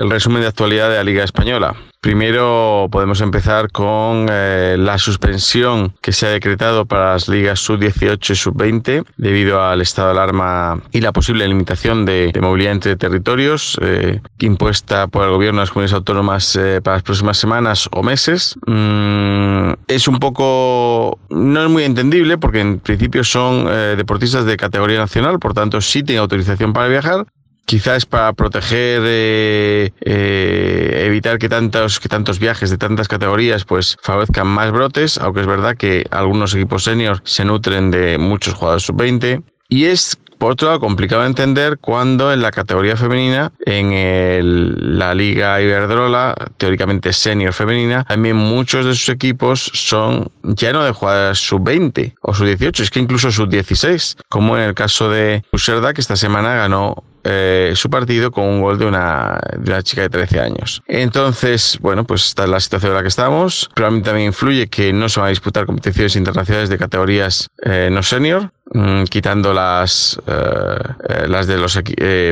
el 0.00 0.10
resumen 0.10 0.40
de 0.40 0.48
actualidad 0.48 0.88
de 0.88 0.96
la 0.96 1.04
Liga 1.04 1.22
Española. 1.22 1.76
Primero 2.00 2.88
podemos 2.90 3.20
empezar 3.20 3.70
con 3.70 4.26
eh, 4.30 4.76
la 4.78 4.96
suspensión 4.96 5.92
que 6.00 6.12
se 6.12 6.26
ha 6.26 6.30
decretado 6.30 6.86
para 6.86 7.12
las 7.12 7.28
ligas 7.28 7.60
sub-18 7.60 8.30
y 8.30 8.34
sub-20 8.34 9.04
debido 9.18 9.62
al 9.62 9.82
estado 9.82 10.08
de 10.08 10.12
alarma 10.14 10.80
y 10.92 11.02
la 11.02 11.12
posible 11.12 11.46
limitación 11.46 12.06
de, 12.06 12.32
movilidad 12.40 12.72
entre 12.72 12.96
territorios 12.96 13.78
eh, 13.82 14.22
impuesta 14.38 15.08
por 15.08 15.24
el 15.24 15.32
gobierno 15.32 15.60
de 15.60 15.64
las 15.64 15.70
comunidades 15.70 15.92
autónomas 15.92 16.56
eh, 16.56 16.80
para 16.82 16.96
las 16.96 17.02
próximas 17.02 17.36
semanas 17.36 17.86
o 17.92 18.02
meses. 18.02 18.56
Mm, 18.66 19.72
es 19.86 20.08
un 20.08 20.18
poco, 20.18 21.18
no 21.28 21.62
es 21.62 21.68
muy 21.68 21.84
entendible 21.84 22.38
porque 22.38 22.60
en 22.60 22.80
principio 22.80 23.22
son 23.22 23.66
deportistas 23.96 24.46
de 24.46 24.56
categoría 24.56 24.98
nacional, 24.98 25.38
por 25.38 25.52
tanto 25.52 25.82
sí 25.82 26.02
tienen 26.02 26.22
autorización 26.22 26.72
para 26.72 26.88
viajar, 26.88 27.26
quizás 27.70 28.04
para 28.04 28.32
proteger, 28.32 29.00
eh, 29.04 29.92
eh, 30.00 31.04
evitar 31.06 31.38
que 31.38 31.48
tantos, 31.48 32.00
que 32.00 32.08
tantos 32.08 32.40
viajes 32.40 32.68
de 32.68 32.76
tantas 32.78 33.06
categorías 33.06 33.64
pues 33.64 33.96
favorezcan 34.02 34.48
más 34.48 34.72
brotes, 34.72 35.18
aunque 35.18 35.42
es 35.42 35.46
verdad 35.46 35.76
que 35.76 36.04
algunos 36.10 36.52
equipos 36.52 36.82
senior 36.82 37.20
se 37.22 37.44
nutren 37.44 37.92
de 37.92 38.18
muchos 38.18 38.54
jugadores 38.54 38.82
sub-20. 38.82 39.44
Y 39.70 39.86
es 39.86 40.18
por 40.40 40.52
otro 40.52 40.68
lado, 40.68 40.80
complicado 40.80 41.20
de 41.20 41.28
entender 41.28 41.76
cuando 41.78 42.32
en 42.32 42.40
la 42.40 42.50
categoría 42.50 42.96
femenina, 42.96 43.52
en 43.66 44.98
la 44.98 45.14
Liga 45.14 45.60
Iberdrola, 45.60 46.34
teóricamente 46.56 47.12
senior 47.12 47.52
femenina, 47.52 48.04
también 48.04 48.36
muchos 48.36 48.86
de 48.86 48.94
sus 48.94 49.10
equipos 49.10 49.70
son 49.74 50.32
ya 50.42 50.72
no 50.72 50.82
de 50.82 50.92
jugadoras 50.92 51.38
sub-20 51.40 52.14
o 52.22 52.32
sub-18, 52.32 52.80
es 52.80 52.90
que 52.90 53.00
incluso 53.00 53.30
sub-16, 53.30 54.16
como 54.30 54.56
en 54.56 54.62
el 54.62 54.74
caso 54.74 55.10
de 55.10 55.44
Userda, 55.52 55.92
que 55.92 56.00
esta 56.00 56.16
semana 56.16 56.54
ganó 56.54 57.04
eh, 57.22 57.72
su 57.76 57.90
partido 57.90 58.30
con 58.30 58.44
un 58.44 58.62
gol 58.62 58.78
de 58.78 58.86
una, 58.86 59.38
chica 59.82 60.02
de 60.02 60.08
13 60.08 60.40
años. 60.40 60.82
Entonces, 60.86 61.78
bueno, 61.82 62.04
pues 62.04 62.28
esta 62.28 62.44
es 62.44 62.48
la 62.48 62.60
situación 62.60 62.92
en 62.92 62.96
la 62.96 63.02
que 63.02 63.08
estamos. 63.08 63.68
Mí 63.90 64.02
también 64.02 64.28
influye 64.28 64.68
que 64.68 64.92
no 64.94 65.08
se 65.10 65.20
van 65.20 65.26
a 65.26 65.30
disputar 65.30 65.66
competiciones 65.66 66.16
internacionales 66.16 66.70
de 66.70 66.78
categorías 66.78 67.48
eh, 67.62 67.90
no 67.92 68.02
senior, 68.02 68.50
mm, 68.72 69.04
quitando 69.04 69.52
las, 69.52 70.20
eh, 70.26 71.26
las 71.28 71.46
de 71.46 71.58
los 71.58 71.78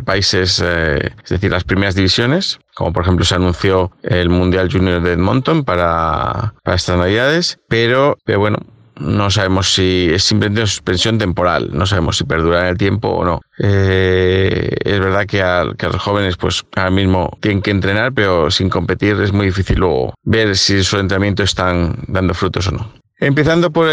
países, 0.05 0.61
es 0.61 1.29
decir, 1.29 1.51
las 1.51 1.65
primeras 1.65 1.95
divisiones, 1.95 2.59
como 2.75 2.93
por 2.93 3.03
ejemplo 3.03 3.25
se 3.25 3.35
anunció 3.35 3.91
el 4.03 4.29
Mundial 4.29 4.71
Junior 4.71 5.03
de 5.03 5.13
Edmonton 5.13 5.65
para, 5.65 6.55
estas 6.65 6.97
navidades. 6.97 7.59
Pero, 7.69 8.17
bueno, 8.25 8.59
no 9.01 9.31
sabemos 9.31 9.75
si 9.75 10.09
es 10.13 10.23
simplemente 10.23 10.61
una 10.61 10.67
suspensión 10.67 11.19
temporal, 11.19 11.71
no 11.73 11.87
sabemos 11.87 12.19
si 12.19 12.25
perdura 12.25 12.61
en 12.61 12.67
el 12.67 12.79
tiempo 12.79 13.09
o 13.09 13.25
no. 13.25 13.41
Eh, 13.59 14.77
es 14.85 15.01
verdad 15.01 15.27
que 15.27 15.43
a, 15.43 15.65
que 15.77 15.87
a, 15.87 15.89
los 15.91 16.03
jóvenes 16.03 16.37
pues 16.37 16.65
ahora 16.77 16.91
mismo 16.91 17.37
tienen 17.41 17.63
que 17.63 17.71
entrenar, 17.71 18.13
pero 18.13 18.51
sin 18.51 18.69
competir 18.69 19.21
es 19.21 19.33
muy 19.33 19.47
difícil 19.47 19.79
luego 19.79 20.15
ver 20.25 20.57
si 20.57 20.83
su 20.83 20.99
entrenamiento 20.99 21.43
están 21.43 21.97
dando 22.09 22.35
frutos 22.35 22.69
o 22.69 22.73
no. 22.73 22.98
Empezando 23.21 23.73
por, 23.73 23.89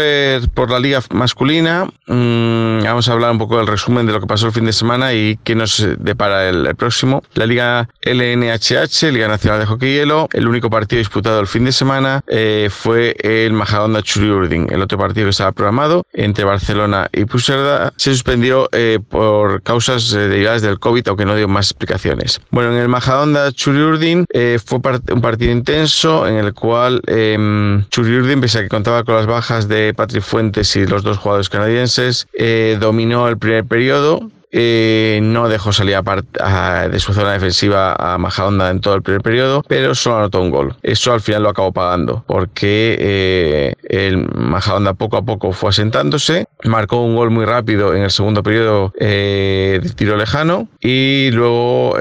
por, 0.54 0.70
la 0.70 0.78
liga 0.78 1.02
masculina, 1.10 1.86
mmm, 2.06 2.84
vamos 2.84 3.08
a 3.08 3.12
hablar 3.12 3.32
un 3.32 3.38
poco 3.38 3.56
del 3.56 3.66
resumen 3.66 4.06
de 4.06 4.12
lo 4.12 4.20
que 4.20 4.26
pasó 4.28 4.46
el 4.46 4.52
fin 4.52 4.66
de 4.66 4.72
semana 4.72 5.14
y 5.14 5.36
qué 5.42 5.56
nos 5.56 5.84
depara 5.98 6.48
el, 6.48 6.76
próximo. 6.76 7.24
La 7.34 7.44
liga 7.44 7.88
LNHH, 8.02 9.10
Liga 9.10 9.26
Nacional 9.26 9.58
de 9.58 9.66
Hockey 9.66 9.94
Hielo, 9.94 10.28
el 10.32 10.46
único 10.46 10.70
partido 10.70 11.00
disputado 11.00 11.40
el 11.40 11.48
fin 11.48 11.64
de 11.64 11.72
semana 11.72 12.22
eh, 12.28 12.68
fue 12.70 13.16
el 13.18 13.52
Majadahonda 13.52 14.00
Churiurdin. 14.00 14.68
El 14.70 14.82
otro 14.82 14.96
partido 14.96 15.26
que 15.26 15.30
estaba 15.30 15.50
programado 15.50 16.04
entre 16.12 16.44
Barcelona 16.44 17.08
y 17.12 17.24
Puserda 17.24 17.92
se 17.96 18.12
suspendió 18.12 18.68
eh, 18.70 19.00
por 19.08 19.60
causas 19.64 20.12
eh, 20.12 20.18
derivadas 20.28 20.62
del 20.62 20.78
COVID, 20.78 21.08
aunque 21.08 21.24
no 21.24 21.34
dio 21.34 21.48
más 21.48 21.72
explicaciones. 21.72 22.40
Bueno, 22.52 22.72
en 22.72 22.78
el 22.78 22.88
Majadahonda 22.88 23.50
Churiurdin 23.50 24.24
fue 24.64 24.80
un 25.10 25.20
partido 25.20 25.50
intenso 25.50 26.28
en 26.28 26.36
el 26.36 26.54
cual 26.54 27.00
em, 27.08 27.84
Churiurdin, 27.88 28.40
pese 28.40 28.58
a 28.58 28.62
que 28.62 28.68
contaba 28.68 29.02
con 29.02 29.15
las 29.16 29.26
bajas 29.26 29.68
de 29.68 29.94
Patrick 29.94 30.22
Fuentes 30.22 30.74
y 30.76 30.86
los 30.86 31.02
dos 31.02 31.18
jugadores 31.18 31.48
canadienses, 31.48 32.26
eh, 32.34 32.76
dominó 32.80 33.28
el 33.28 33.38
primer 33.38 33.64
periodo, 33.64 34.30
eh, 34.58 35.18
no 35.22 35.48
dejó 35.48 35.70
salir 35.72 35.96
de 35.96 37.00
su 37.00 37.12
zona 37.12 37.32
defensiva 37.32 37.94
a 37.98 38.16
Majadahonda 38.16 38.70
en 38.70 38.80
todo 38.80 38.94
el 38.94 39.02
primer 39.02 39.20
periodo, 39.20 39.62
pero 39.68 39.94
solo 39.94 40.16
anotó 40.16 40.40
un 40.40 40.50
gol. 40.50 40.74
Eso 40.82 41.12
al 41.12 41.20
final 41.20 41.42
lo 41.42 41.50
acabó 41.50 41.72
pagando, 41.72 42.24
porque 42.26 42.96
eh, 42.98 43.74
el 43.82 44.26
Majadahonda 44.34 44.94
poco 44.94 45.18
a 45.18 45.22
poco 45.22 45.52
fue 45.52 45.70
asentándose, 45.70 46.46
marcó 46.64 47.02
un 47.02 47.16
gol 47.16 47.30
muy 47.30 47.44
rápido 47.44 47.94
en 47.94 48.04
el 48.04 48.10
segundo 48.10 48.42
periodo 48.42 48.94
eh, 48.98 49.80
de 49.82 49.90
tiro 49.90 50.16
lejano 50.16 50.68
y 50.80 51.30
luego 51.32 51.96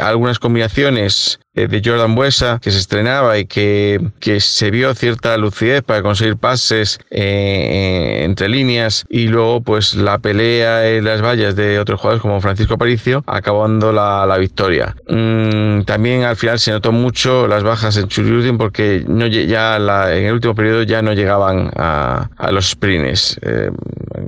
algunas 0.00 0.40
combinaciones 0.40 1.38
de 1.54 1.82
Jordan 1.84 2.14
Buesa 2.14 2.58
que 2.60 2.70
se 2.70 2.78
estrenaba 2.78 3.38
y 3.38 3.46
que, 3.46 4.00
que, 4.20 4.40
se 4.40 4.70
vio 4.70 4.94
cierta 4.94 5.36
lucidez 5.36 5.82
para 5.82 6.02
conseguir 6.02 6.36
pases 6.36 6.98
eh, 7.10 8.22
entre 8.24 8.48
líneas 8.48 9.04
y 9.08 9.28
luego 9.28 9.60
pues 9.60 9.94
la 9.94 10.18
pelea 10.18 10.88
en 10.88 11.04
las 11.04 11.22
vallas 11.22 11.54
de 11.54 11.78
otros 11.78 12.00
jugadores 12.00 12.22
como 12.22 12.40
Francisco 12.40 12.74
Aparicio 12.74 13.22
acabando 13.26 13.92
la, 13.92 14.26
la 14.26 14.38
victoria. 14.38 14.96
Mm, 15.08 15.82
también 15.82 16.24
al 16.24 16.36
final 16.36 16.58
se 16.58 16.72
notó 16.72 16.92
mucho 16.92 17.46
las 17.46 17.62
bajas 17.62 17.96
en 17.96 18.08
Churiurdin 18.08 18.58
porque 18.58 19.04
no, 19.06 19.26
ya 19.26 19.76
en 19.76 20.24
el 20.26 20.32
último 20.32 20.54
periodo 20.54 20.82
ya 20.82 21.02
no 21.02 21.12
llegaban 21.12 21.70
a, 21.76 22.28
a 22.36 22.50
los 22.50 22.70
sprints. 22.70 23.38
Eh, 23.42 23.70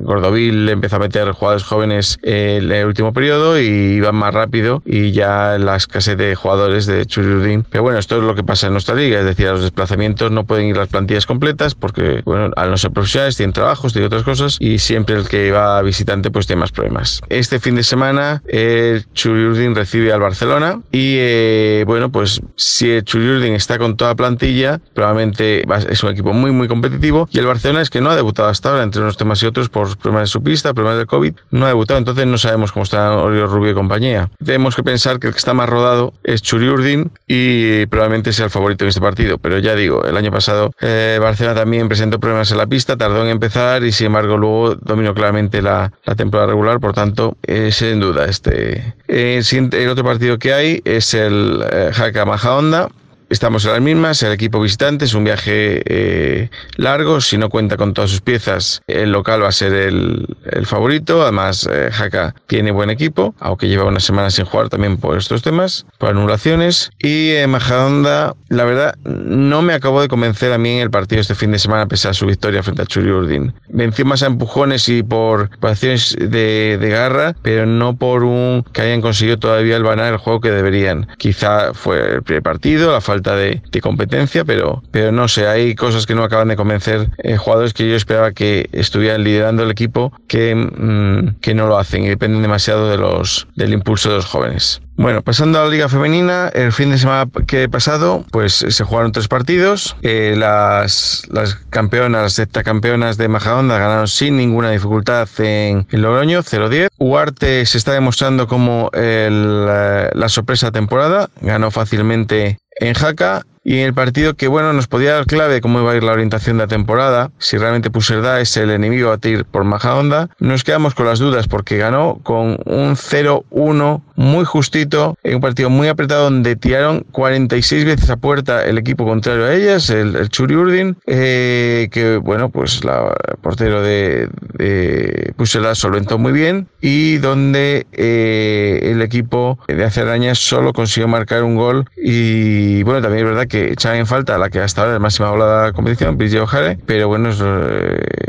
Gordovil 0.03 0.69
empezó 0.69 0.97
a 0.97 0.99
meter 1.01 1.31
jugadores 1.33 1.65
jóvenes 1.65 2.19
en 2.23 2.71
el 2.71 2.87
último 2.87 3.13
periodo 3.13 3.59
y 3.61 3.67
iban 3.67 4.15
más 4.15 4.35
rápido 4.35 4.83
y 4.85 5.13
ya 5.13 5.59
la 5.59 5.77
escasez 5.77 6.17
de 6.17 6.35
jugadores 6.35 6.87
de 6.87 7.07
Churiurdin. 7.17 7.65
Pero 7.71 7.83
bueno, 7.83 7.99
esto 7.99 8.19
es 8.19 8.23
lo 8.23 8.35
que 8.35 8.45
pasa 8.45 8.67
en 8.67 8.75
nuestra 8.75 8.95
liga, 8.95 9.19
es 9.21 9.25
decir, 9.25 9.49
a 9.49 9.53
los 9.53 9.63
desplazamientos 9.63 10.31
no 10.31 10.45
pueden 10.45 10.67
ir 10.67 10.77
las 10.77 10.89
plantillas 10.89 11.25
completas 11.25 11.75
porque, 11.75 12.21
bueno, 12.27 12.51
al 12.57 12.71
no 12.71 12.77
ser 12.77 12.91
profesionales 12.91 13.37
tienen 13.37 13.55
trabajos, 13.55 13.95
tienen 13.95 14.09
otras 14.09 14.23
cosas 14.23 14.59
y 14.61 14.79
siempre 14.79 15.17
el 15.17 15.27
que 15.27 15.51
va 15.51 15.81
visitante 15.81 16.31
pues 16.31 16.47
tiene 16.47 16.61
más 16.61 16.73
problemas. 16.73 17.23
Este 17.31 17.59
fin 17.59 17.77
de 17.77 17.85
semana 17.85 18.43
eh, 18.49 19.03
Churiurdin 19.15 19.75
recibe 19.75 20.13
al 20.13 20.21
Barcelona 20.21 20.81
y 20.93 21.17
eh, 21.19 21.85
bueno, 21.87 22.13
pues 22.13 22.43
si 22.57 22.91
el 22.91 23.05
Churiurdin 23.05 23.55
está 23.55 23.79
con 23.79 23.97
toda 23.97 24.15
plantilla, 24.15 24.81
probablemente 24.93 25.65
es 25.89 26.03
un 26.03 26.11
equipo 26.11 26.35
muy 26.35 26.51
muy 26.51 26.69
competitivo 26.69 27.29
y 27.33 27.39
el 27.39 27.47
Barcelona 27.47 27.81
es 27.81 27.89
que 27.89 28.03
no 28.03 28.11
ha 28.11 28.17
debutado 28.17 28.49
hasta 28.49 28.71
ahora 28.71 28.83
entre 28.83 29.01
unos 29.01 29.17
temas 29.17 29.43
y 29.43 29.47
otros 29.47 29.71
por 29.71 29.97
problemas 29.97 30.25
de 30.25 30.33
su 30.33 30.43
pista, 30.43 30.75
problemas 30.75 30.99
del 30.99 31.07
COVID, 31.07 31.35
no 31.51 31.65
ha 31.65 31.69
debutado, 31.69 31.99
entonces 31.99 32.27
no 32.27 32.37
sabemos 32.37 32.73
cómo 32.73 32.85
está 32.85 33.17
Oriol 33.17 33.49
Rubio 33.49 33.71
y 33.71 33.75
compañía. 33.75 34.29
Tenemos 34.45 34.77
que 34.77 34.83
pensar 34.83 35.19
que 35.19 35.29
el 35.29 35.33
que 35.33 35.39
está 35.39 35.55
más 35.55 35.69
rodado 35.69 36.13
es 36.25 36.43
Churiurdin 36.43 37.06
y 37.27 37.87
probablemente 37.87 38.33
sea 38.33 38.47
el 38.47 38.51
favorito 38.51 38.85
en 38.85 38.89
este 38.89 39.01
partido, 39.01 39.39
pero 39.39 39.59
ya 39.59 39.75
digo, 39.75 40.05
el 40.05 40.17
año 40.17 40.31
pasado 40.31 40.73
eh, 40.81 41.19
Barcelona 41.21 41.61
también 41.61 41.89
presentó 41.89 42.21
problemas 42.21 42.51
en 42.51 42.59
la 42.59 42.67
pista, 42.67 42.97
tardó 42.97 43.23
en 43.23 43.29
empezar 43.29 43.85
y 43.85 43.93
sin 43.93 44.09
embargo 44.09 44.37
luego 44.37 44.75
dominó 44.77 45.15
claramente 45.15 45.63
la, 45.63 45.93
la 46.05 46.15
temporada 46.15 46.49
regular, 46.49 46.81
por 46.81 46.93
tanto, 46.93 47.37
eh, 47.43 47.71
sin 47.73 48.01
duda 48.01 48.27
este. 48.27 48.95
Eh, 49.09 49.41
el 49.51 49.89
otro 49.89 50.05
partido 50.05 50.39
que 50.39 50.53
hay 50.53 50.83
es 50.85 51.15
el 51.15 51.65
eh, 51.73 51.91
Jaca 51.93 52.25
Majahonda, 52.25 52.89
Estamos 53.29 53.65
en 53.65 53.73
las 53.73 53.81
mismas, 53.81 54.23
el 54.23 54.31
equipo 54.31 54.61
visitante 54.61 55.05
es 55.05 55.13
un 55.13 55.25
viaje 55.25 55.83
eh, 55.85 56.49
largo, 56.77 57.21
si 57.21 57.37
no 57.37 57.49
cuenta 57.49 57.77
con 57.77 57.93
todas 57.93 58.13
sus 58.13 58.21
piezas, 58.21 58.83
el 58.87 59.11
local 59.11 59.43
va 59.43 59.49
a 59.49 59.53
ser 59.53 59.73
el, 59.73 60.37
el 60.45 60.65
favorito, 60.65 61.23
además 61.23 61.69
eh, 61.69 61.91
Jaca 61.91 62.37
tiene 62.47 62.71
buen 62.71 62.89
equipo, 62.89 63.35
aunque 63.41 63.67
lleva 63.67 63.83
unas 63.83 64.05
semanas 64.05 64.35
sin 64.35 64.45
jugar 64.45 64.69
también 64.69 64.97
por 64.97 65.19
estos 65.19 65.43
temas, 65.43 65.87
por 65.99 66.11
anulaciones, 66.11 66.93
y 67.01 67.31
eh, 67.31 67.49
Majadahonda, 67.49 68.37
la 68.49 68.65
verdad, 68.65 68.95
no 69.03 69.61
me 69.61 69.75
acabó 69.75 70.03
de 70.03 70.07
convencer 70.07 70.53
a 70.53 70.59
mí 70.59 70.77
en 70.77 70.83
el 70.83 70.91
partido 70.91 71.21
este 71.21 71.35
fin 71.35 71.51
de 71.51 71.59
semana, 71.59 71.89
pese 71.89 72.07
a 72.07 72.15
su 72.15 72.27
victoria 72.27 72.63
frente 72.63 72.83
a 72.83 72.87
Churiurdin. 72.87 73.53
Venció 73.71 74.05
más 74.05 74.23
a 74.23 74.27
empujones 74.27 74.89
y 74.89 75.03
por, 75.03 75.51
por 75.59 75.71
acciones 75.71 76.15
de, 76.17 76.79
de, 76.81 76.89
garra, 76.91 77.35
pero 77.43 77.67
no 77.67 77.97
por 77.97 78.23
un 78.23 78.65
que 78.73 78.83
hayan 78.83 79.01
conseguido 79.01 79.37
todavía 79.37 79.77
el 79.77 79.83
ganar 79.83 80.13
el 80.13 80.19
juego 80.19 80.41
que 80.41 80.53
deberían. 80.53 81.09
Quizá 81.19 81.75
fue 81.75 82.15
el 82.15 82.23
primer 82.23 82.45
partido, 82.45 82.93
la 82.93 83.01
falta 83.01 83.16
de, 83.23 83.63
de, 83.71 83.81
competencia, 83.81 84.45
pero, 84.45 84.83
pero 84.91 85.13
no 85.13 85.29
sé, 85.29 85.47
hay 85.47 85.75
cosas 85.75 86.07
que 86.07 86.15
no 86.15 86.25
acaban 86.25 86.49
de 86.49 86.57
convencer 86.57 87.09
eh, 87.19 87.37
jugadores 87.37 87.73
que 87.73 87.89
yo 87.89 87.97
esperaba 87.97 88.33
que 88.33 88.69
estuvieran 88.73 89.25
liderando 89.25 89.63
el 89.63 89.71
equipo 89.71 90.13
que, 90.29 90.55
mmm, 90.55 91.41
que 91.41 91.55
no 91.55 91.67
lo 91.67 91.79
hacen 91.79 92.05
y 92.05 92.09
dependen 92.09 92.43
demasiado 92.43 92.91
de 92.91 92.99
los, 92.99 93.49
del 93.57 93.73
impulso 93.73 94.11
de 94.11 94.17
los 94.17 94.27
jóvenes. 94.27 94.81
Bueno, 94.97 95.23
pasando 95.23 95.61
a 95.61 95.65
la 95.65 95.71
Liga 95.71 95.91
Femenina, 95.91 96.49
el 96.49 96.73
fin 96.73 96.91
de 96.91 96.97
semana 96.97 97.31
que 97.47 97.69
pasado, 97.69 98.25
pues 98.31 98.55
se 98.55 98.85
jugaron 98.85 99.13
tres 99.13 99.29
partidos. 99.29 99.95
Eh, 100.01 100.35
las, 100.39 101.27
las 101.29 101.57
campeonas, 101.69 102.23
las 102.23 102.39
heptacampeonas 102.39 103.19
de 103.19 103.29
Majadahonda 103.29 103.79
ganaron 103.79 104.09
sin 104.09 104.39
ninguna 104.39 104.71
dificultad 104.71 105.29
en, 105.39 105.87
en 105.91 106.03
Logroño, 106.03 106.43
0-10. 106.43 106.89
Huarte 106.99 107.67
se 107.67 107.77
está 107.77 107.93
demostrando 107.93 108.47
como 108.47 108.91
la, 108.95 110.11
la 110.15 110.29
sorpresa 110.31 110.73
temporada, 110.73 111.29
ganó 111.43 111.71
fácilmente 111.71 112.59
en 112.81 112.95
Jaca 112.95 113.45
y 113.67 113.81
en 113.81 113.87
el 113.87 113.95
partido 113.95 114.35
que 114.35 114.47
bueno 114.47 114.73
nos 114.73 114.87
podía 114.87 115.15
dar 115.15 115.27
clave 115.27 115.55
de 115.55 115.61
cómo 115.61 115.81
iba 115.81 115.91
a 115.91 115.97
ir 115.97 116.05
la 116.05 116.13
orientación 116.13 116.57
de 116.57 116.63
la 116.63 116.69
temporada, 116.69 117.33
si 117.39 117.59
realmente 117.59 117.91
Puserda 117.91 118.41
es 118.41 118.57
el 118.57 118.71
enemigo 118.71 119.09
a 119.09 119.17
batir 119.17 119.45
por 119.45 119.65
Majadahonda, 119.65 120.29
nos 120.39 120.63
quedamos 120.63 120.95
con 120.95 121.07
las 121.07 121.19
dudas 121.19 121.49
porque 121.49 121.77
ganó 121.77 122.21
con 122.23 122.61
un 122.65 122.95
0-1 122.95 124.03
muy 124.15 124.45
justito, 124.45 125.19
en 125.25 125.35
un 125.35 125.41
partido 125.41 125.69
muy 125.69 125.89
apretado 125.89 126.25
donde 126.25 126.55
tiraron 126.55 127.05
46 127.11 127.85
veces 127.85 128.09
a 128.09 128.17
puerta 128.17 128.65
el 128.65 128.79
equipo 128.79 129.05
contrario 129.05 129.47
a 129.47 129.53
ellas, 129.53 129.91
el, 129.91 130.15
el 130.15 130.29
Churi 130.29 130.55
Urdin, 130.55 130.97
eh, 131.07 131.89
que 131.91 132.19
bueno 132.19 132.51
pues 132.51 132.85
la 132.85 133.17
el 133.29 133.37
portero 133.39 133.83
de, 133.83 134.29
de 134.55 135.33
Puserda 135.37 135.75
solventó 135.75 136.19
muy 136.19 136.33
bien 136.33 136.69
y 136.81 137.19
donde 137.19 137.87
eh, 137.93 138.79
el 138.85 139.03
equipo 139.03 139.59
de 139.67 139.85
Acerañas 139.85 140.39
solo 140.39 140.73
consiguió 140.73 141.09
marcar 141.09 141.43
un 141.43 141.57
gol 141.57 141.85
y 141.97 142.85
bueno 142.85 143.03
también 143.03 143.27
es 143.27 143.33
verdad 143.33 143.49
que 143.49 143.56
que 143.57 143.73
echan 143.73 143.97
en 143.97 144.07
falta 144.07 144.37
la 144.37 144.51
que 144.51 144.61
hasta 144.61 144.83
ahora 144.83 144.95
es 144.95 145.01
máxima 145.01 145.31
bola 145.31 145.47
de 145.47 145.67
la 145.69 145.73
competición, 145.73 146.19
Bridget 146.19 146.43
O'Hare, 146.43 146.79
pero 146.85 147.09
bueno, 147.09 147.31
es, 147.31 147.41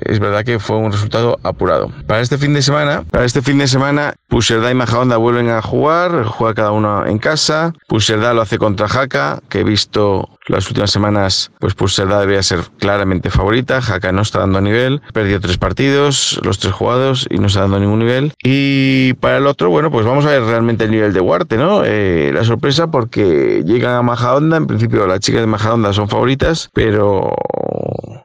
es, 0.05 0.19
verdad 0.19 0.45
que 0.45 0.57
fue 0.59 0.77
un 0.77 0.91
resultado 0.91 1.37
apurado. 1.43 1.91
Para 2.07 2.21
este 2.21 2.37
fin 2.37 2.53
de 2.53 2.61
semana, 2.61 3.03
para 3.11 3.25
este 3.25 3.41
fin 3.41 3.57
de 3.57 3.67
semana, 3.67 4.15
Puserda 4.29 4.71
y 4.71 4.75
Majadahonda 4.75 5.17
vuelven 5.17 5.49
a 5.49 5.61
jugar, 5.61 6.23
juega 6.25 6.53
cada 6.53 6.71
uno 6.71 7.05
en 7.05 7.17
casa. 7.17 7.73
Puserda 7.87 8.33
lo 8.33 8.41
hace 8.41 8.57
contra 8.57 8.87
Jaca, 8.87 9.39
que 9.49 9.61
he 9.61 9.63
visto 9.63 10.29
las 10.47 10.67
últimas 10.67 10.91
semanas, 10.91 11.51
pues 11.59 11.75
Puserda 11.75 12.19
debería 12.19 12.43
ser 12.43 12.59
claramente 12.79 13.29
favorita. 13.29 13.81
Jaca 13.81 14.11
no 14.11 14.21
está 14.21 14.39
dando 14.39 14.61
nivel, 14.61 15.01
perdió 15.13 15.39
tres 15.39 15.57
partidos, 15.57 16.39
los 16.43 16.59
tres 16.59 16.73
jugados 16.73 17.27
y 17.29 17.37
no 17.37 17.47
está 17.47 17.61
dando 17.61 17.79
ningún 17.79 17.99
nivel. 17.99 18.33
Y 18.43 19.13
para 19.15 19.37
el 19.37 19.47
otro, 19.47 19.69
bueno, 19.69 19.91
pues 19.91 20.05
vamos 20.05 20.25
a 20.25 20.29
ver 20.29 20.43
realmente 20.43 20.85
el 20.85 20.91
nivel 20.91 21.13
de 21.13 21.19
Huarte, 21.19 21.57
¿no? 21.57 21.83
Eh, 21.85 22.31
la 22.33 22.43
sorpresa 22.43 22.87
porque 22.87 23.63
llegan 23.65 23.95
a 23.95 24.01
Majadahonda, 24.01 24.57
en 24.57 24.67
principio 24.67 25.07
las 25.17 25.25
chicas 25.25 25.41
de 25.41 25.47
Majadahonda 25.47 25.93
son 25.93 26.07
favoritas, 26.09 26.69
pero 26.73 27.33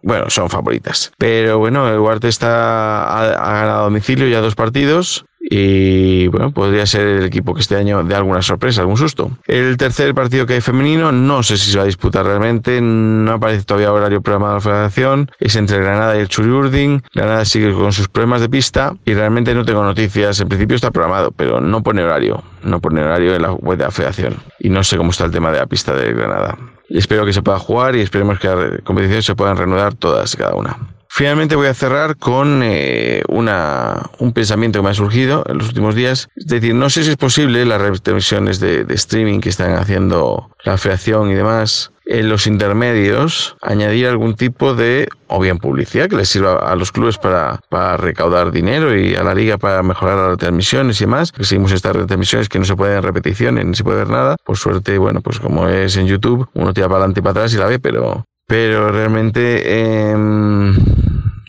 bueno, 0.03 0.29
son 0.29 0.51
favoritas. 0.51 1.13
Pero 1.17 1.59
bueno, 1.59 1.89
el 1.89 1.99
Huarte 1.99 2.29
está, 2.29 3.03
ha, 3.05 3.31
ha 3.31 3.53
ganado 3.61 3.81
a 3.81 3.85
domicilio 3.85 4.29
ya 4.29 4.41
dos 4.41 4.55
partidos 4.55 5.25
y 5.55 6.29
bueno, 6.29 6.53
podría 6.53 6.87
ser 6.87 7.07
el 7.07 7.25
equipo 7.25 7.53
que 7.55 7.61
este 7.61 7.77
año 7.77 8.03
dé 8.05 8.15
alguna 8.15 8.43
sorpresa, 8.43 8.81
algún 8.81 8.97
susto. 8.97 9.31
El 9.47 9.77
tercer 9.77 10.15
partido 10.15 10.47
que 10.47 10.55
hay 10.55 10.61
femenino, 10.61 11.13
no 11.13 11.43
sé 11.43 11.57
si 11.57 11.71
se 11.71 11.77
va 11.77 11.85
a 11.85 11.87
disputar 11.87 12.25
realmente, 12.25 12.81
no 12.81 13.33
aparece 13.33 13.65
todavía 13.65 13.93
horario 13.93 14.23
programado 14.23 14.55
de 14.55 14.59
la 14.59 14.63
federación, 14.63 15.31
es 15.41 15.57
entre 15.57 15.79
Granada 15.79 16.17
y 16.17 16.21
el 16.21 16.29
Churiurdin, 16.29 17.03
Granada 17.15 17.45
sigue 17.45 17.73
con 17.73 17.93
sus 17.93 18.09
problemas 18.09 18.41
de 18.41 18.49
pista 18.49 18.95
y 19.05 19.15
realmente 19.15 19.55
no 19.55 19.65
tengo 19.65 19.83
noticias, 19.83 20.41
en 20.41 20.49
principio 20.49 20.77
está 20.77 20.91
programado, 20.91 21.33
pero 21.33 21.61
no 21.61 21.83
pone 21.83 22.03
horario, 22.03 22.43
no 22.63 22.81
pone 22.81 23.03
horario 23.03 23.35
en 23.35 23.43
la 23.43 23.53
web 23.53 23.79
de 23.79 23.85
la 23.85 23.91
federación 23.91 24.37
y 24.59 24.71
no 24.71 24.85
sé 24.85 24.97
cómo 24.97 25.11
está 25.11 25.25
el 25.25 25.33
tema 25.33 25.51
de 25.51 25.59
la 25.59 25.67
pista 25.67 25.95
de 25.95 26.13
Granada. 26.13 26.57
Espero 26.89 27.25
que 27.25 27.33
se 27.33 27.43
pueda 27.43 27.59
jugar 27.59 27.97
y 27.97 28.01
esperemos 28.01 28.39
que 28.39 28.49
las 28.49 28.81
competiciones 28.83 29.25
se 29.25 29.35
puedan 29.35 29.57
reanudar 29.57 29.95
todas, 29.95 30.37
cada 30.37 30.55
una. 30.55 30.77
Finalmente 31.09 31.57
voy 31.57 31.67
a 31.67 31.75
cerrar 31.75 32.17
con 32.17 32.63
eh, 32.65 33.23
una, 33.29 34.11
un 34.19 34.33
pensamiento 34.33 34.79
que 34.79 34.85
me 34.85 34.91
ha 34.91 34.95
surgido 34.95 35.45
en 35.47 35.59
los 35.59 35.69
últimos 35.69 35.95
días. 35.95 36.31
Es 36.37 36.47
decir, 36.47 36.75
no 36.75 36.89
sé 36.89 37.05
si 37.05 37.11
es 37.11 37.17
posible 37.17 37.67
las 37.67 37.83
retransmisiones 37.83 38.61
de, 38.61 38.85
de 38.85 38.95
streaming 38.95 39.41
que 39.41 39.51
están 39.51 39.75
haciendo 39.75 40.51
la 40.65 40.79
federación 40.79 41.31
y 41.31 41.35
demás 41.35 41.92
en 42.07 42.29
los 42.29 42.47
intermedios 42.47 43.57
añadir 43.63 44.07
algún 44.07 44.35
tipo 44.35 44.75
de, 44.75 45.09
o 45.29 45.41
bien 45.41 45.59
publicidad 45.59 46.09
que 46.09 46.17
les 46.17 46.29
sirva 46.29 46.57
a 46.57 46.75
los 46.77 46.93
clubes 46.93 47.19
para, 47.19 47.61
para 47.69 47.97
recaudar 47.97 48.51
dinero 48.51 48.97
y 48.97 49.15
a 49.15 49.23
la 49.23 49.35
liga 49.35 49.59
para 49.59 49.83
mejorar 49.83 50.17
las 50.19 50.31
retransmisiones 50.31 51.01
y 51.01 51.05
demás, 51.05 51.33
que 51.33 51.45
seguimos 51.45 51.73
estas 51.73 51.95
retransmisiones 51.97 52.49
que 52.49 52.59
no 52.59 52.65
se 52.65 52.77
pueden 52.77 52.99
en 52.99 53.03
repeticiones 53.03 53.65
ni 53.65 53.75
se 53.75 53.85
puede 53.85 53.99
ver 53.99 54.11
nada. 54.11 54.37
Por 54.45 54.57
suerte, 54.57 54.99
bueno, 54.99 55.21
pues 55.21 55.39
como 55.39 55.69
es 55.69 55.97
en 55.97 56.07
YouTube, 56.07 56.49
uno 56.55 56.75
tira 56.75 56.89
para 56.89 56.99
adelante 56.99 57.21
y 57.21 57.23
para 57.23 57.31
atrás 57.33 57.55
y 57.55 57.59
la 57.59 57.67
ve, 57.67 57.79
pero, 57.79 58.25
pero 58.47 58.91
realmente... 58.91 59.63
Eh, 59.65 60.17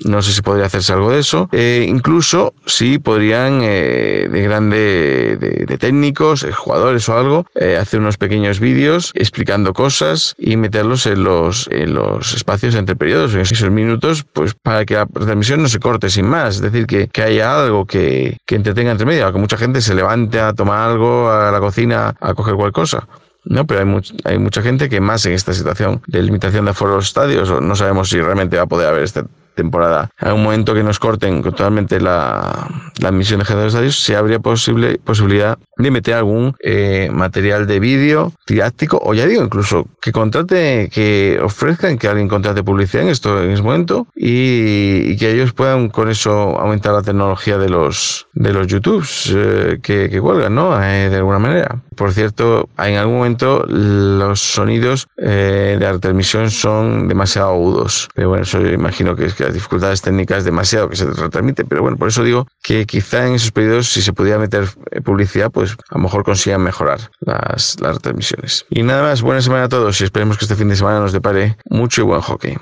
no 0.05 0.21
sé 0.21 0.33
si 0.33 0.41
podría 0.41 0.65
hacerse 0.65 0.93
algo 0.93 1.11
de 1.11 1.19
eso. 1.19 1.49
Eh, 1.51 1.85
incluso 1.87 2.53
si 2.65 2.99
podrían, 2.99 3.61
eh, 3.63 4.27
de 4.31 4.41
grande, 4.41 5.37
de, 5.37 5.77
técnicos, 5.77 6.43
eh, 6.43 6.51
jugadores 6.51 7.07
o 7.09 7.17
algo, 7.17 7.45
hacer 7.79 7.99
unos 7.99 8.17
pequeños 8.17 8.59
vídeos 8.59 9.11
explicando 9.15 9.73
cosas 9.73 10.35
y 10.37 10.55
meterlos 10.55 11.05
en 11.05 11.23
los, 11.23 11.67
en 11.71 11.93
los 11.93 12.33
espacios 12.33 12.75
entre 12.75 12.95
periodos, 12.95 13.33
en 13.33 13.41
esos 13.41 13.69
minutos, 13.71 14.23
pues 14.33 14.53
para 14.53 14.85
que 14.85 14.95
la 14.95 15.05
transmisión 15.05 15.61
no 15.61 15.69
se 15.69 15.79
corte 15.79 16.09
sin 16.09 16.27
más. 16.27 16.55
Es 16.55 16.61
decir, 16.61 16.85
que, 16.85 17.07
que 17.07 17.23
haya 17.23 17.63
algo 17.63 17.85
que, 17.85 18.37
que 18.45 18.55
entretenga 18.55 18.91
entre 18.91 19.05
medio, 19.05 19.31
que 19.31 19.39
mucha 19.39 19.57
gente 19.57 19.81
se 19.81 19.95
levante 19.95 20.39
a 20.39 20.53
tomar 20.53 20.89
algo 20.89 21.29
a 21.29 21.51
la 21.51 21.59
cocina 21.59 22.15
a 22.19 22.33
coger 22.33 22.55
cualquier 22.55 22.73
cosa. 22.73 23.07
No, 23.45 23.67
pero 23.67 23.81
hay, 23.81 24.01
hay 24.23 24.37
mucha 24.37 24.61
gente 24.61 24.87
que 24.87 25.01
más 25.01 25.25
en 25.25 25.33
esta 25.33 25.53
situación 25.53 26.01
de 26.07 26.23
limitación 26.23 26.65
de 26.65 26.71
aforo 26.71 26.91
de 26.91 26.97
los 26.97 27.07
estadios, 27.07 27.61
no 27.61 27.75
sabemos 27.75 28.09
si 28.09 28.21
realmente 28.21 28.55
va 28.55 28.63
a 28.63 28.67
poder 28.67 28.87
haber 28.87 29.03
este 29.03 29.23
temporada, 29.53 30.09
a 30.19 30.33
un 30.33 30.43
momento 30.43 30.73
que 30.73 30.83
nos 30.83 30.99
corten 30.99 31.41
totalmente 31.41 31.99
la, 31.99 32.67
la 32.99 33.11
de 33.11 33.23
generadores 33.23 33.73
de 33.73 33.79
radios, 33.79 34.03
si 34.03 34.13
habría 34.13 34.39
posible, 34.39 34.97
posibilidad 34.97 35.57
de 35.77 35.91
meter 35.91 36.15
algún 36.15 36.55
eh, 36.59 37.09
material 37.11 37.67
de 37.67 37.79
vídeo 37.79 38.33
didáctico, 38.47 38.99
o 39.03 39.13
ya 39.13 39.25
digo, 39.25 39.43
incluso 39.43 39.87
que 40.01 40.11
contrate, 40.11 40.89
que 40.93 41.39
ofrezcan 41.41 41.97
que 41.97 42.07
alguien 42.07 42.27
contrate 42.27 42.63
publicidad 42.63 43.03
en 43.03 43.09
esto 43.09 43.41
en 43.41 43.51
ese 43.51 43.63
momento 43.63 44.07
y, 44.15 45.15
que 45.17 45.31
ellos 45.31 45.53
puedan 45.53 45.89
con 45.89 46.09
eso 46.09 46.31
aumentar 46.31 46.93
la 46.93 47.01
tecnología 47.01 47.57
de 47.57 47.69
los 47.69 48.27
de 48.33 48.51
los 48.51 48.67
YouTubes 48.67 49.31
eh, 49.35 49.79
que, 49.81 50.19
cuelgan, 50.19 50.55
¿no? 50.55 50.81
Eh, 50.83 51.09
de 51.09 51.17
alguna 51.17 51.39
manera. 51.39 51.79
Por 51.95 52.11
cierto, 52.11 52.67
en 52.79 52.95
algún 52.95 53.17
momento 53.17 53.65
los 53.67 54.39
sonidos 54.39 55.07
de 55.17 55.77
la 55.79 55.93
retransmisión 55.93 56.49
son 56.49 57.07
demasiado 57.07 57.49
agudos. 57.49 58.09
Pero 58.15 58.29
bueno, 58.29 58.43
eso 58.43 58.59
yo 58.59 58.69
imagino 58.69 59.15
que 59.15 59.25
es 59.25 59.35
que 59.35 59.42
las 59.45 59.53
dificultades 59.53 60.01
técnicas 60.01 60.45
demasiado 60.45 60.89
que 60.89 60.95
se 60.95 61.05
retransmite, 61.05 61.65
pero 61.65 61.81
bueno, 61.81 61.97
por 61.97 62.07
eso 62.07 62.23
digo 62.23 62.47
que 62.63 62.85
quizá 62.85 63.27
en 63.27 63.35
esos 63.35 63.51
periodos 63.51 63.89
si 63.89 64.01
se 64.01 64.13
pudiera 64.13 64.39
meter 64.39 64.65
eh, 64.91 65.01
publicidad, 65.01 65.51
pues 65.51 65.73
a 65.89 65.97
lo 65.97 66.03
mejor 66.03 66.23
consigan 66.23 66.61
mejorar 66.61 66.99
las, 67.21 67.79
las 67.79 67.95
retransmisiones. 67.95 68.65
Y 68.69 68.83
nada 68.83 69.03
más, 69.03 69.21
buena 69.21 69.41
semana 69.41 69.65
a 69.65 69.69
todos 69.69 69.99
y 70.01 70.03
esperemos 70.03 70.37
que 70.37 70.45
este 70.45 70.55
fin 70.55 70.69
de 70.69 70.75
semana 70.75 70.99
nos 70.99 71.13
depare 71.13 71.57
mucho 71.69 72.01
y 72.01 72.05
buen 72.05 72.21
hockey. 72.21 72.57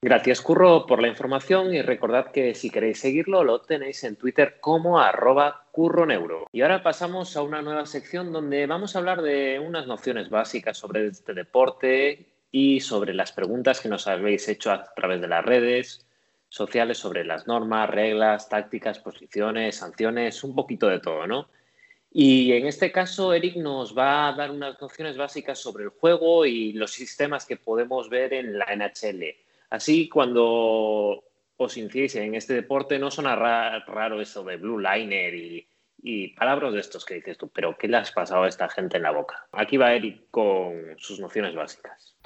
Gracias, 0.00 0.40
Curro, 0.40 0.86
por 0.86 1.02
la 1.02 1.08
información 1.08 1.74
y 1.74 1.82
recordad 1.82 2.30
que 2.30 2.54
si 2.54 2.70
queréis 2.70 3.00
seguirlo 3.00 3.42
lo 3.42 3.62
tenéis 3.62 4.04
en 4.04 4.14
Twitter 4.14 4.58
como 4.60 5.00
arroba 5.00 5.64
curroneuro. 5.72 6.46
Y 6.52 6.62
ahora 6.62 6.84
pasamos 6.84 7.36
a 7.36 7.42
una 7.42 7.62
nueva 7.62 7.84
sección 7.84 8.32
donde 8.32 8.66
vamos 8.66 8.94
a 8.94 9.00
hablar 9.00 9.22
de 9.22 9.58
unas 9.58 9.88
nociones 9.88 10.30
básicas 10.30 10.78
sobre 10.78 11.08
este 11.08 11.34
deporte 11.34 12.26
y 12.52 12.78
sobre 12.78 13.12
las 13.12 13.32
preguntas 13.32 13.80
que 13.80 13.88
nos 13.88 14.06
habéis 14.06 14.48
hecho 14.48 14.70
a 14.70 14.84
través 14.94 15.20
de 15.20 15.28
las 15.28 15.44
redes, 15.44 16.06
sociales 16.48 16.98
sobre 16.98 17.24
las 17.24 17.46
normas, 17.46 17.90
reglas, 17.90 18.48
tácticas, 18.48 18.98
posiciones, 18.98 19.76
sanciones, 19.76 20.42
un 20.44 20.54
poquito 20.54 20.88
de 20.88 21.00
todo, 21.00 21.26
¿no? 21.26 21.48
Y 22.10 22.52
en 22.52 22.66
este 22.66 22.90
caso, 22.90 23.34
Eric 23.34 23.56
nos 23.56 23.96
va 23.96 24.28
a 24.28 24.32
dar 24.32 24.50
unas 24.50 24.80
nociones 24.80 25.16
básicas 25.16 25.58
sobre 25.58 25.84
el 25.84 25.90
juego 25.90 26.46
y 26.46 26.72
los 26.72 26.90
sistemas 26.90 27.44
que 27.44 27.56
podemos 27.56 28.08
ver 28.08 28.32
en 28.32 28.58
la 28.58 28.66
NHL. 28.74 29.24
Así, 29.70 30.08
cuando 30.08 31.22
os 31.58 31.76
iniciéis 31.76 32.14
en 32.16 32.34
este 32.34 32.54
deporte, 32.54 32.98
no 32.98 33.10
suena 33.10 33.36
raro 33.36 34.20
eso 34.22 34.42
de 34.42 34.56
Blue 34.56 34.78
Liner 34.78 35.34
y, 35.34 35.68
y 36.02 36.28
palabras 36.28 36.72
de 36.72 36.80
estos 36.80 37.04
que 37.04 37.14
dices 37.14 37.36
tú, 37.36 37.48
pero 37.48 37.76
¿qué 37.76 37.88
le 37.88 37.98
has 37.98 38.12
pasado 38.12 38.44
a 38.44 38.48
esta 38.48 38.68
gente 38.68 38.96
en 38.96 39.02
la 39.02 39.10
boca? 39.10 39.46
Aquí 39.52 39.76
va 39.76 39.92
Eric 39.92 40.30
con 40.30 40.94
sus 40.96 41.20
nociones 41.20 41.54
básicas. 41.54 42.16